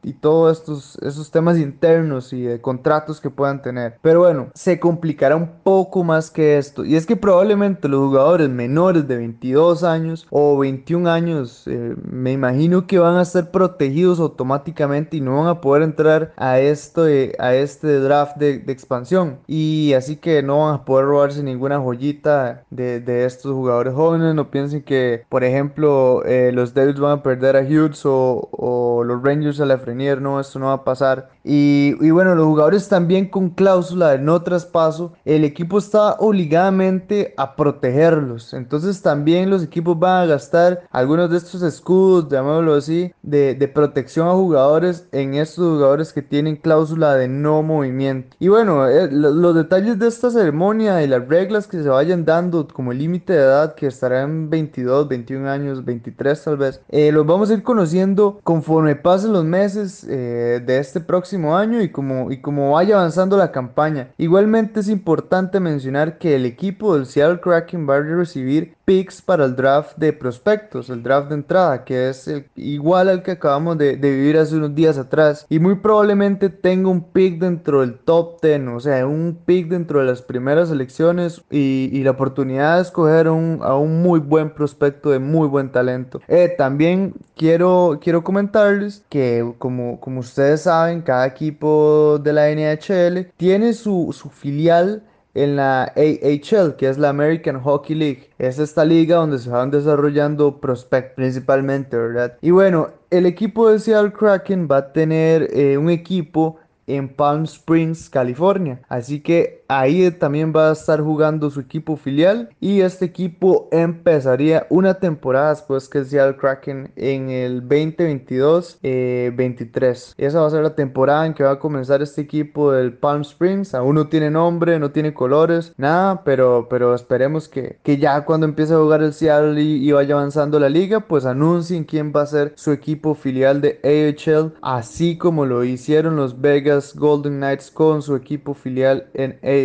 y, 0.02 0.12
todos 0.14 0.58
estos 0.58 0.98
esos 1.02 1.30
temas 1.30 1.58
internos 1.58 2.32
y 2.32 2.42
de 2.42 2.60
contratos 2.60 3.20
que 3.20 3.28
puedan 3.30 3.60
tener. 3.60 3.98
Pero 4.02 4.20
bueno, 4.20 4.48
se 4.54 4.80
complicará 4.80 5.36
un 5.36 5.50
poco 5.62 6.02
más 6.04 6.30
que 6.30 6.56
esto. 6.56 6.86
Y 6.86 6.96
es 6.96 7.04
que 7.04 7.16
probablemente 7.16 7.86
los 7.86 8.00
jugadores 8.00 8.48
menores 8.48 9.06
de 9.06 9.16
22 9.16 9.84
años 9.84 10.26
o 10.30 10.58
21 10.58 11.10
años, 11.10 11.64
eh, 11.66 11.96
me 12.02 12.32
imagino 12.32 12.86
que 12.86 12.98
van 12.98 13.16
a 13.16 13.24
ser 13.26 13.50
protegidos 13.50 14.20
automáticamente 14.20 15.18
y 15.18 15.20
no 15.20 15.38
van 15.38 15.48
a 15.48 15.60
poder 15.60 15.82
entrar 15.82 16.32
a, 16.36 16.60
esto, 16.60 17.04
a 17.38 17.54
este 17.54 18.00
draft 18.00 18.38
de 18.38 18.64
expansión. 18.68 19.38
Y 19.46 19.92
así 19.94 20.16
que 20.16 20.42
no 20.42 20.64
van 20.64 20.74
a 20.74 20.84
poder 20.84 21.09
robarse 21.10 21.42
ninguna 21.42 21.78
joyita 21.78 22.64
de, 22.70 23.24
estos 23.24 23.52
jugadores 23.52 23.94
jóvenes. 23.94 24.34
No 24.34 24.50
piensen 24.50 24.82
que, 24.82 25.24
por 25.28 25.44
ejemplo, 25.44 26.24
eh, 26.24 26.50
los 26.52 26.74
Devils 26.74 27.00
van 27.00 27.18
a 27.18 27.22
perder 27.22 27.56
a 27.56 27.62
Hughes 27.62 28.02
o, 28.04 29.02
los 29.04 29.22
Rangers 29.22 29.60
a 29.60 29.66
la 29.66 29.78
Frenier. 29.78 30.20
No, 30.20 30.40
esto 30.40 30.58
no 30.58 30.66
va 30.66 30.74
a 30.74 30.84
pasar. 30.84 31.30
Y, 31.42 32.10
bueno, 32.10 32.34
los 32.34 32.46
jugadores 32.46 32.88
también 32.88 33.28
con 33.28 33.50
cláusula 33.50 34.10
de 34.10 34.18
no 34.18 34.42
traspaso, 34.42 35.12
el 35.24 35.44
equipo 35.44 35.78
está 35.78 36.14
obligadamente 36.14 37.34
a 37.36 37.56
protegerlos. 37.56 38.54
Entonces 38.54 39.02
también 39.02 39.50
los 39.50 39.62
equipos 39.62 39.98
van 39.98 40.22
a 40.22 40.26
gastar 40.26 40.82
algunos 40.90 41.30
de 41.30 41.38
estos 41.38 41.62
escudos, 41.62 42.28
llamémoslo 42.28 42.74
así, 42.74 43.12
de, 43.22 43.54
de 43.54 43.68
protección 43.68 44.28
a 44.28 44.32
jugadores 44.32 45.08
en 45.12 45.34
estos 45.34 45.64
jugadores 45.76 46.12
que 46.12 46.22
tienen 46.22 46.56
cláusula 46.56 47.14
de 47.14 47.28
no 47.28 47.62
movimiento. 47.62 48.36
Y 48.38 48.48
bueno, 48.48 48.88
eh, 48.88 49.08
los 49.10 49.54
detalles 49.54 49.98
de 49.98 50.08
esta 50.08 50.30
ceremonia 50.30 50.99
y 51.02 51.06
las 51.06 51.26
reglas 51.28 51.66
que 51.66 51.82
se 51.82 51.88
vayan 51.88 52.24
dando 52.24 52.66
como 52.68 52.92
límite 52.92 53.32
de 53.32 53.40
edad, 53.40 53.74
que 53.74 53.86
estará 53.86 54.22
en 54.22 54.50
22, 54.50 55.08
21 55.08 55.48
años, 55.48 55.84
23 55.84 56.44
tal 56.44 56.56
vez, 56.56 56.80
eh, 56.88 57.12
los 57.12 57.26
vamos 57.26 57.50
a 57.50 57.54
ir 57.54 57.62
conociendo 57.62 58.40
conforme 58.42 58.96
pasen 58.96 59.32
los 59.32 59.44
meses 59.44 60.06
eh, 60.08 60.62
de 60.64 60.78
este 60.78 61.00
próximo 61.00 61.56
año 61.56 61.82
y 61.82 61.90
como, 61.90 62.30
y 62.30 62.40
como 62.40 62.72
vaya 62.72 62.96
avanzando 62.96 63.36
la 63.36 63.52
campaña. 63.52 64.10
Igualmente 64.18 64.80
es 64.80 64.88
importante 64.88 65.60
mencionar 65.60 66.18
que 66.18 66.36
el 66.36 66.46
equipo 66.46 66.94
del 66.94 67.06
Seattle 67.06 67.40
Kraken 67.40 67.88
va 67.88 67.96
a 67.96 68.00
recibir 68.00 68.74
picks 68.90 69.22
para 69.22 69.44
el 69.44 69.54
draft 69.54 69.96
de 69.98 70.12
prospectos, 70.12 70.90
el 70.90 71.04
draft 71.04 71.28
de 71.28 71.36
entrada, 71.36 71.84
que 71.84 72.08
es 72.08 72.28
igual 72.56 73.08
al 73.08 73.22
que 73.22 73.30
acabamos 73.30 73.78
de, 73.78 73.94
vivir 73.94 74.36
hace 74.36 74.56
unos 74.56 74.74
días 74.74 74.98
atrás. 74.98 75.46
Y 75.48 75.60
muy 75.60 75.76
probablemente 75.76 76.48
tenga 76.48 76.88
un 76.88 77.04
pick 77.04 77.38
dentro 77.38 77.82
del 77.82 77.94
top 78.00 78.42
10, 78.42 78.66
o 78.66 78.80
sea, 78.80 79.06
un 79.06 79.38
pick 79.44 79.68
dentro 79.68 80.00
de 80.00 80.06
las 80.06 80.22
primeras 80.22 80.72
elecciones 80.72 81.40
y, 81.52 82.00
la 82.02 82.10
oportunidad 82.10 82.76
de 82.76 82.82
escoger 82.82 83.28
un, 83.28 83.60
a 83.62 83.76
un 83.76 84.02
muy 84.02 84.18
buen 84.18 84.50
prospecto 84.50 85.10
de 85.10 85.20
muy 85.20 85.46
buen 85.46 85.70
talento. 85.70 86.20
Eh, 86.26 86.52
también 86.58 87.14
quiero, 87.36 88.00
quiero 88.02 88.24
comentarles 88.24 89.04
que, 89.08 89.48
como, 89.58 90.00
como 90.00 90.18
ustedes 90.18 90.62
saben, 90.62 91.02
cada 91.02 91.28
equipo 91.28 92.18
de 92.18 92.32
la 92.32 92.50
NHL 92.50 93.30
tiene 93.36 93.72
su, 93.72 94.12
su 94.12 94.30
filial 94.30 95.04
en 95.34 95.56
la 95.56 95.92
AHL, 95.96 96.76
que 96.76 96.88
es 96.88 96.98
la 96.98 97.10
American 97.10 97.60
Hockey 97.60 97.96
League. 97.96 98.30
Es 98.38 98.58
esta 98.58 98.84
liga 98.84 99.16
donde 99.16 99.38
se 99.38 99.50
van 99.50 99.70
desarrollando 99.70 100.60
prospects 100.60 101.14
principalmente, 101.14 101.96
¿verdad? 101.96 102.36
Y 102.40 102.50
bueno, 102.50 102.90
el 103.10 103.26
equipo 103.26 103.70
de 103.70 103.78
Seattle 103.78 104.12
Kraken 104.12 104.68
va 104.70 104.78
a 104.78 104.92
tener 104.92 105.48
eh, 105.52 105.76
un 105.76 105.90
equipo 105.90 106.58
en 106.86 107.08
Palm 107.08 107.44
Springs, 107.44 108.10
California. 108.10 108.80
Así 108.88 109.20
que 109.20 109.59
ahí 109.70 110.10
también 110.10 110.52
va 110.54 110.70
a 110.70 110.72
estar 110.72 111.00
jugando 111.00 111.48
su 111.48 111.60
equipo 111.60 111.96
filial 111.96 112.50
y 112.58 112.80
este 112.80 113.04
equipo 113.04 113.68
empezaría 113.70 114.66
una 114.68 114.94
temporada 114.94 115.50
después 115.50 115.88
que 115.88 116.04
sea 116.04 116.26
el 116.26 116.36
Kraken 116.36 116.90
en 116.96 117.30
el 117.30 117.68
2022-23. 117.68 118.80
Eh, 118.82 120.14
Esa 120.18 120.40
va 120.40 120.48
a 120.48 120.50
ser 120.50 120.64
la 120.64 120.74
temporada 120.74 121.24
en 121.24 121.34
que 121.34 121.44
va 121.44 121.52
a 121.52 121.58
comenzar 121.60 122.02
este 122.02 122.20
equipo 122.22 122.72
del 122.72 122.94
Palm 122.94 123.20
Springs. 123.22 123.72
Aún 123.74 123.94
no 123.94 124.08
tiene 124.08 124.28
nombre, 124.28 124.80
no 124.80 124.90
tiene 124.90 125.14
colores, 125.14 125.72
nada, 125.76 126.24
pero, 126.24 126.66
pero 126.68 126.92
esperemos 126.92 127.48
que, 127.48 127.78
que 127.84 127.96
ya 127.96 128.24
cuando 128.24 128.46
empiece 128.46 128.74
a 128.74 128.78
jugar 128.78 129.04
el 129.04 129.12
Seattle 129.12 129.62
y, 129.62 129.92
vaya 129.92 130.14
avanzando 130.16 130.58
la 130.58 130.68
liga, 130.68 130.98
pues 131.00 131.24
anuncien 131.26 131.84
quién 131.84 132.12
va 132.14 132.22
a 132.22 132.26
ser 132.26 132.54
su 132.56 132.72
equipo 132.72 133.14
filial 133.14 133.60
de 133.60 133.78
AHL, 133.84 134.54
así 134.62 135.16
como 135.16 135.46
lo 135.46 135.62
hicieron 135.62 136.16
los 136.16 136.40
Vegas 136.40 136.96
Golden 136.96 137.36
Knights 137.36 137.70
con 137.70 138.02
su 138.02 138.16
equipo 138.16 138.54
filial 138.54 139.06
en 139.14 139.38
AHL. 139.42 139.59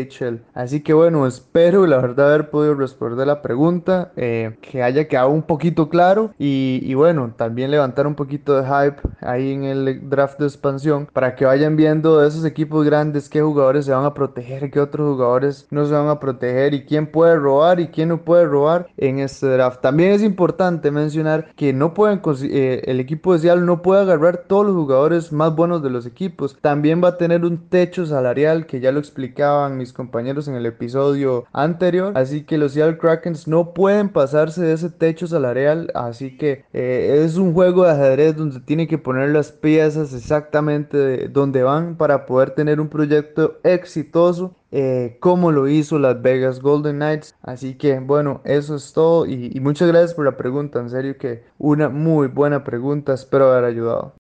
Así 0.54 0.82
que 0.82 0.94
bueno, 0.94 1.28
espero 1.28 1.86
la 1.88 1.98
verdad 1.98 2.34
haber 2.34 2.50
podido 2.50 2.76
responder 2.76 3.28
la 3.28 3.42
pregunta, 3.42 4.12
eh, 4.16 4.58
que 4.62 4.84
haya 4.84 5.08
quedado 5.08 5.30
un 5.30 5.44
poquito 5.44 5.90
claro 5.90 6.34
y, 6.38 6.94
bueno, 6.94 7.34
también 7.36 7.72
levantar 7.72 8.08
un 8.08 8.16
poquito 8.16 8.60
de 8.60 8.66
hype 8.66 9.02
ahí 9.22 9.52
en 9.52 9.64
el 9.64 10.10
draft 10.10 10.40
de 10.40 10.46
expansión 10.46 11.08
para 11.12 11.36
que 11.36 11.46
vayan 11.46 11.76
viendo 11.76 12.20
de 12.20 12.28
esos 12.28 12.46
equipos 12.46 12.86
grandes 12.86 13.30
qué 13.30 13.42
jugadores 13.42 13.86
se 13.86 13.92
van 13.92 14.06
a 14.06 14.14
proteger, 14.14 14.72
qué 14.72 14.80
otros 14.80 15.14
jugadores 15.14 15.68
no 15.72 15.86
se 15.86 15.94
van 15.94 16.08
a 16.08 16.20
proteger 16.20 16.74
y 16.74 16.86
quién 16.86 17.08
puede 17.08 17.36
robar 17.36 17.80
y 17.80 17.88
quién 17.88 18.10
no 18.10 18.24
puede 18.24 18.46
robar 18.46 18.88
en 18.98 19.20
este 19.20 19.48
draft. 19.48 19.82
También 19.82 20.12
es 20.12 20.24
importante 20.24 20.92
mencionar 20.92 21.54
que 21.56 21.74
no 21.74 21.94
pueden 21.94 22.22
eh, 22.44 22.82
el 22.86 23.00
equipo 23.00 23.34
de 23.34 23.40
Seattle 23.40 23.66
no 23.66 23.82
puede 23.82 24.02
agarrar 24.02 24.44
todos 24.48 24.66
los 24.66 24.76
jugadores 24.76 25.32
más 25.32 25.56
buenos 25.56 25.82
de 25.84 25.90
los 25.90 26.06
equipos. 26.06 26.58
También 26.62 27.04
va 27.04 27.10
a 27.10 27.18
tener 27.18 27.46
un 27.46 27.70
techo 27.70 28.06
salarial 28.06 28.66
que 28.66 28.80
ya 28.80 28.92
lo 28.92 29.00
explicaban 29.00 29.82
mis 29.86 29.94
compañeros 29.94 30.48
en 30.48 30.56
el 30.56 30.66
episodio 30.66 31.46
anterior. 31.54 32.12
Así 32.16 32.44
que 32.44 32.58
los 32.58 32.72
Seattle 32.72 32.98
Krakens 32.98 33.48
no 33.48 33.74
pueden 33.74 34.10
pasarse 34.10 34.64
de 34.64 34.74
ese 34.74 34.90
techo 34.90 35.28
salarial. 35.28 35.92
Así 35.94 36.38
que 36.38 36.66
eh, 36.74 37.22
es 37.24 37.38
un 37.38 37.54
juego 37.54 37.84
de 37.84 37.92
ajedrez 37.92 38.36
donde 38.36 38.62
tiene 38.62 38.88
que 38.88 38.98
poner 38.98 39.30
las 39.30 39.52
piezas 39.52 40.12
exactamente 40.12 41.28
donde 41.28 41.62
van 41.62 41.98
para 41.98 42.26
poder 42.26 42.52
tener 42.52 42.80
un 42.80 42.90
proyecto 42.90 43.60
exitoso 43.64 44.56
eh, 44.72 45.18
como 45.20 45.52
lo 45.52 45.68
hizo 45.68 46.00
Las 46.00 46.20
Vegas 46.20 46.60
Golden 46.60 46.96
Knights. 46.96 47.36
Así 47.44 47.76
que 47.76 48.00
bueno, 48.00 48.42
eso 48.44 48.76
es 48.76 48.92
todo 48.92 49.28
y, 49.28 49.52
y 49.54 49.60
muchas 49.60 49.88
gracias 49.88 50.16
por 50.16 50.26
la 50.26 50.36
pregunta. 50.36 50.80
En 50.80 50.90
serio 50.90 51.18
que 51.20 51.44
una 51.60 51.90
muy 51.90 52.28
buena 52.28 52.64
pregunta. 52.64 53.14
Espero 53.14 53.52
haber 53.52 53.66
ayudado. 53.66 54.16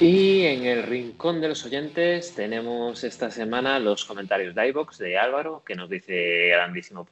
Y 0.00 0.44
en 0.46 0.66
el 0.66 0.82
rincón 0.82 1.40
de 1.40 1.48
los 1.48 1.64
oyentes 1.64 2.34
tenemos 2.34 3.04
esta 3.04 3.30
semana 3.30 3.78
los 3.78 4.04
comentarios 4.04 4.54
de 4.54 4.68
iBox 4.68 4.98
de 4.98 5.16
Álvaro, 5.16 5.62
que 5.64 5.76
nos 5.76 5.88
dice 5.88 6.48
grandísimo 6.48 7.06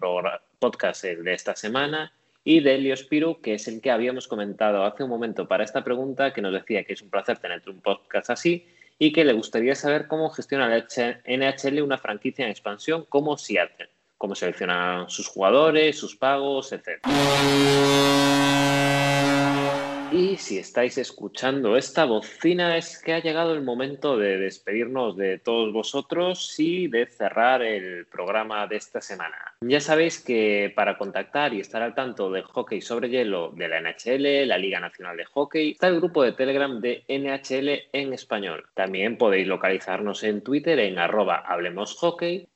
podcast 0.58 1.04
el 1.04 1.22
de 1.22 1.34
esta 1.34 1.54
semana, 1.54 2.12
y 2.44 2.60
de 2.60 2.74
Elio 2.74 2.96
Spiru, 2.96 3.40
que 3.40 3.54
es 3.54 3.68
el 3.68 3.80
que 3.80 3.92
habíamos 3.92 4.26
comentado 4.26 4.84
hace 4.84 5.04
un 5.04 5.10
momento 5.10 5.46
para 5.46 5.62
esta 5.62 5.84
pregunta, 5.84 6.32
que 6.32 6.42
nos 6.42 6.52
decía 6.52 6.82
que 6.82 6.94
es 6.94 7.02
un 7.02 7.10
placer 7.10 7.38
tener 7.38 7.62
un 7.68 7.80
podcast 7.80 8.30
así 8.30 8.66
y 8.98 9.12
que 9.12 9.24
le 9.24 9.32
gustaría 9.32 9.76
saber 9.76 10.08
cómo 10.08 10.30
gestiona 10.30 10.68
la 10.68 10.84
NHL 11.26 11.82
una 11.82 11.98
franquicia 11.98 12.44
en 12.44 12.50
expansión 12.50 13.04
como 13.08 13.38
Seattle, 13.38 13.90
cómo 14.18 14.34
selecciona 14.34 15.06
sus 15.08 15.28
jugadores, 15.28 15.98
sus 15.98 16.16
pagos, 16.16 16.72
etc. 16.72 17.00
Y 20.12 20.36
si 20.36 20.58
estáis 20.58 20.98
escuchando 20.98 21.74
esta 21.74 22.04
bocina 22.04 22.76
es 22.76 23.00
que 23.00 23.14
ha 23.14 23.20
llegado 23.20 23.54
el 23.54 23.62
momento 23.62 24.18
de 24.18 24.36
despedirnos 24.36 25.16
de 25.16 25.38
todos 25.38 25.72
vosotros 25.72 26.54
y 26.58 26.86
de 26.88 27.06
cerrar 27.06 27.62
el 27.62 28.04
programa 28.04 28.66
de 28.66 28.76
esta 28.76 29.00
semana. 29.00 29.51
Ya 29.64 29.80
sabéis 29.80 30.18
que 30.18 30.72
para 30.74 30.98
contactar 30.98 31.54
y 31.54 31.60
estar 31.60 31.82
al 31.82 31.94
tanto 31.94 32.32
del 32.32 32.42
hockey 32.42 32.80
sobre 32.80 33.08
hielo 33.08 33.52
de 33.54 33.68
la 33.68 33.80
NHL, 33.80 34.48
la 34.48 34.58
Liga 34.58 34.80
Nacional 34.80 35.16
de 35.16 35.24
Hockey, 35.24 35.70
está 35.70 35.86
el 35.86 36.00
grupo 36.00 36.24
de 36.24 36.32
Telegram 36.32 36.80
de 36.80 37.04
NHL 37.08 37.88
en 37.92 38.12
español. 38.12 38.64
También 38.74 39.16
podéis 39.16 39.46
localizarnos 39.46 40.24
en 40.24 40.40
Twitter 40.42 40.80
en 40.80 40.98
arroba 40.98 41.36
hablemos 41.36 41.96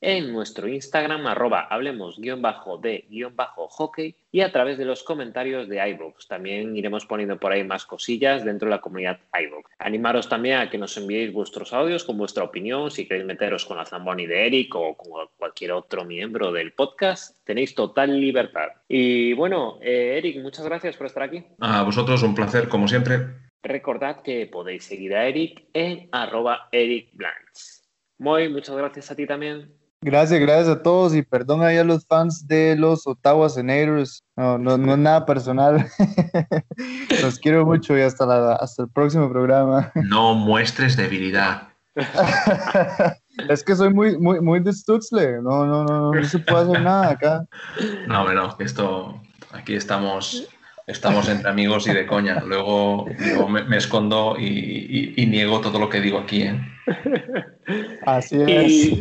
en 0.01 0.33
nuestro 0.33 0.67
Instagram 0.67 1.27
arroba 1.27 1.67
hablemos-de-hockey 1.69 4.15
y 4.31 4.41
a 4.41 4.51
través 4.51 4.77
de 4.77 4.83
los 4.85 5.03
comentarios 5.03 5.69
de 5.69 5.89
iVoox. 5.89 6.27
También 6.27 6.75
iremos 6.75 7.05
poniendo 7.05 7.39
por 7.39 7.53
ahí 7.53 7.63
más 7.63 7.85
cosillas 7.85 8.43
dentro 8.43 8.67
de 8.67 8.75
la 8.75 8.81
comunidad 8.81 9.21
iVoox. 9.33 9.65
Animaros 9.79 10.27
también 10.27 10.57
a 10.57 10.69
que 10.69 10.77
nos 10.77 10.97
enviéis 10.97 11.31
vuestros 11.31 11.71
audios 11.71 12.03
con 12.03 12.17
vuestra 12.17 12.43
opinión, 12.43 12.91
si 12.91 13.07
queréis 13.07 13.25
meteros 13.25 13.63
con 13.65 13.77
la 13.77 13.85
Zamboni 13.85 14.27
de 14.27 14.45
Eric 14.45 14.75
o 14.75 14.97
con 14.97 15.29
cualquier 15.37 15.71
otro 15.71 16.03
miembro 16.03 16.51
del 16.51 16.73
podcast, 16.73 16.96
tenéis 17.43 17.75
total 17.75 18.19
libertad. 18.19 18.69
Y 18.87 19.33
bueno, 19.33 19.77
eh, 19.81 20.15
Eric, 20.17 20.41
muchas 20.41 20.65
gracias 20.65 20.97
por 20.97 21.07
estar 21.07 21.23
aquí. 21.23 21.45
A 21.59 21.83
vosotros 21.83 22.23
un 22.23 22.35
placer, 22.35 22.67
como 22.67 22.87
siempre. 22.87 23.47
Recordad 23.63 24.21
que 24.21 24.47
podéis 24.47 24.85
seguir 24.85 25.15
a 25.15 25.25
Eric 25.25 25.65
en 25.73 26.09
arroba 26.11 26.69
Eric 26.71 27.09
Muy, 28.17 28.49
muchas 28.49 28.75
gracias 28.75 29.11
a 29.11 29.15
ti 29.15 29.25
también. 29.25 29.73
Gracias, 30.01 30.39
gracias 30.39 30.69
a 30.69 30.83
todos 30.83 31.15
y 31.15 31.23
perdón 31.23 31.63
ahí 31.63 31.77
a 31.77 31.83
los 31.83 32.05
fans 32.05 32.47
de 32.47 32.75
los 32.77 33.07
Ottawa 33.07 33.49
Senators. 33.49 34.23
No, 34.35 34.57
no, 34.57 34.77
no 34.77 34.93
es 34.93 34.99
nada 34.99 35.25
personal. 35.25 35.87
los 37.21 37.39
quiero 37.39 37.65
mucho 37.65 37.97
y 37.97 38.01
hasta, 38.01 38.53
hasta 38.53 38.83
el 38.83 38.89
próximo 38.89 39.27
programa. 39.29 39.91
No 39.95 40.35
muestres 40.35 40.95
debilidad. 40.95 41.69
es 43.49 43.63
que 43.63 43.75
soy 43.75 43.93
muy, 43.93 44.17
muy, 44.17 44.41
muy 44.41 44.59
de 44.59 44.73
Stutzle. 44.73 45.41
No, 45.41 45.65
no, 45.65 45.85
no, 45.85 46.11
no, 46.11 46.23
se 46.23 46.39
puede 46.39 46.63
hacer 46.63 46.81
nada 46.81 47.09
acá. 47.11 47.45
No, 48.07 48.23
bueno, 48.23 48.55
esto 48.59 49.21
aquí 49.51 49.75
estamos 49.75 50.47
estamos 50.87 51.27
entre 51.27 51.49
amigos 51.49 51.85
y 51.87 51.93
de 51.93 52.07
coña. 52.07 52.39
Luego, 52.39 53.05
me, 53.49 53.77
escondo 53.77 54.37
y, 54.39 55.25
niego 55.27 55.59
todo 55.59 55.79
lo 55.79 55.89
que 55.89 55.99
digo 55.99 56.17
aquí. 56.17 56.43
¿eh? 56.43 56.59
Así 58.05 58.37
es. 58.47 58.99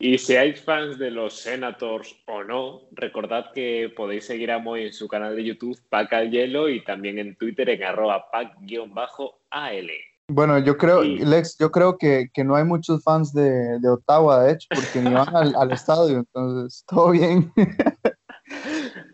Y, 0.00 0.18
seáis 0.18 0.60
fans 0.60 0.98
de 0.98 1.12
los 1.12 1.34
Senators 1.34 2.16
o 2.26 2.42
no, 2.42 2.82
recordad 2.92 3.52
que 3.54 3.92
podéis 3.96 4.26
seguir 4.26 4.50
a 4.50 4.58
Moy 4.58 4.86
en 4.86 4.92
su 4.92 5.06
canal 5.06 5.36
de 5.36 5.44
YouTube, 5.44 5.80
Pack 5.88 6.12
al 6.12 6.30
Hielo, 6.30 6.68
y 6.68 6.82
también 6.82 7.18
en 7.18 7.36
Twitter 7.36 7.70
en 7.70 7.84
arroba 7.84 8.28
pack-al. 8.30 9.90
Bueno, 10.28 10.58
yo 10.58 10.78
creo, 10.78 11.02
Lex, 11.02 11.58
yo 11.58 11.70
creo 11.70 11.98
que, 11.98 12.30
no 12.44 12.56
hay 12.56 12.64
muchos 12.64 13.02
fans 13.02 13.32
de, 13.32 13.78
Ottawa, 13.86 14.44
de 14.44 14.52
hecho, 14.52 14.68
porque 14.74 15.00
ni 15.00 15.12
van 15.12 15.34
al, 15.36 15.54
al 15.54 15.72
estadio, 15.72 16.18
entonces 16.18 16.84
todo 16.86 17.10
bien. 17.10 17.52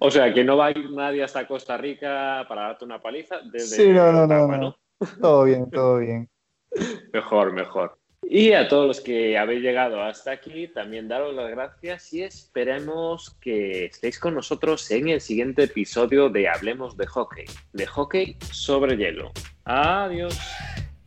O 0.01 0.11
sea, 0.11 0.33
que 0.33 0.45
no 0.45 0.57
va 0.57 0.67
a 0.67 0.71
ir 0.71 0.91
nadie 0.91 1.23
hasta 1.23 1.47
Costa 1.47 1.77
Rica 1.77 2.45
para 2.49 2.63
darte 2.63 2.85
una 2.85 3.01
paliza. 3.01 3.37
Desde 3.53 3.77
sí, 3.77 3.93
no, 3.93 4.11
no, 4.13 4.27
no, 4.27 4.49
no. 4.49 4.77
Todo 5.21 5.45
bien, 5.45 5.71
todo 5.71 5.99
bien. 5.99 6.29
mejor, 7.13 7.53
mejor. 7.53 7.99
Y 8.23 8.53
a 8.53 8.69
todos 8.69 8.87
los 8.87 9.01
que 9.01 9.37
habéis 9.37 9.63
llegado 9.63 10.03
hasta 10.03 10.31
aquí, 10.31 10.69
también 10.69 11.09
daros 11.09 11.35
las 11.35 11.51
gracias 11.51 12.13
y 12.13 12.23
esperemos 12.23 13.37
que 13.41 13.87
estéis 13.87 14.19
con 14.19 14.35
nosotros 14.35 14.91
en 14.91 15.09
el 15.09 15.21
siguiente 15.21 15.65
episodio 15.65 16.29
de 16.29 16.49
Hablemos 16.49 16.97
de 16.97 17.07
Hockey, 17.07 17.47
de 17.73 17.87
hockey 17.87 18.37
sobre 18.53 18.97
hielo. 18.97 19.33
Adiós. 19.65 20.39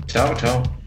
Ciao, 0.07 0.35
ciao. 0.35 0.82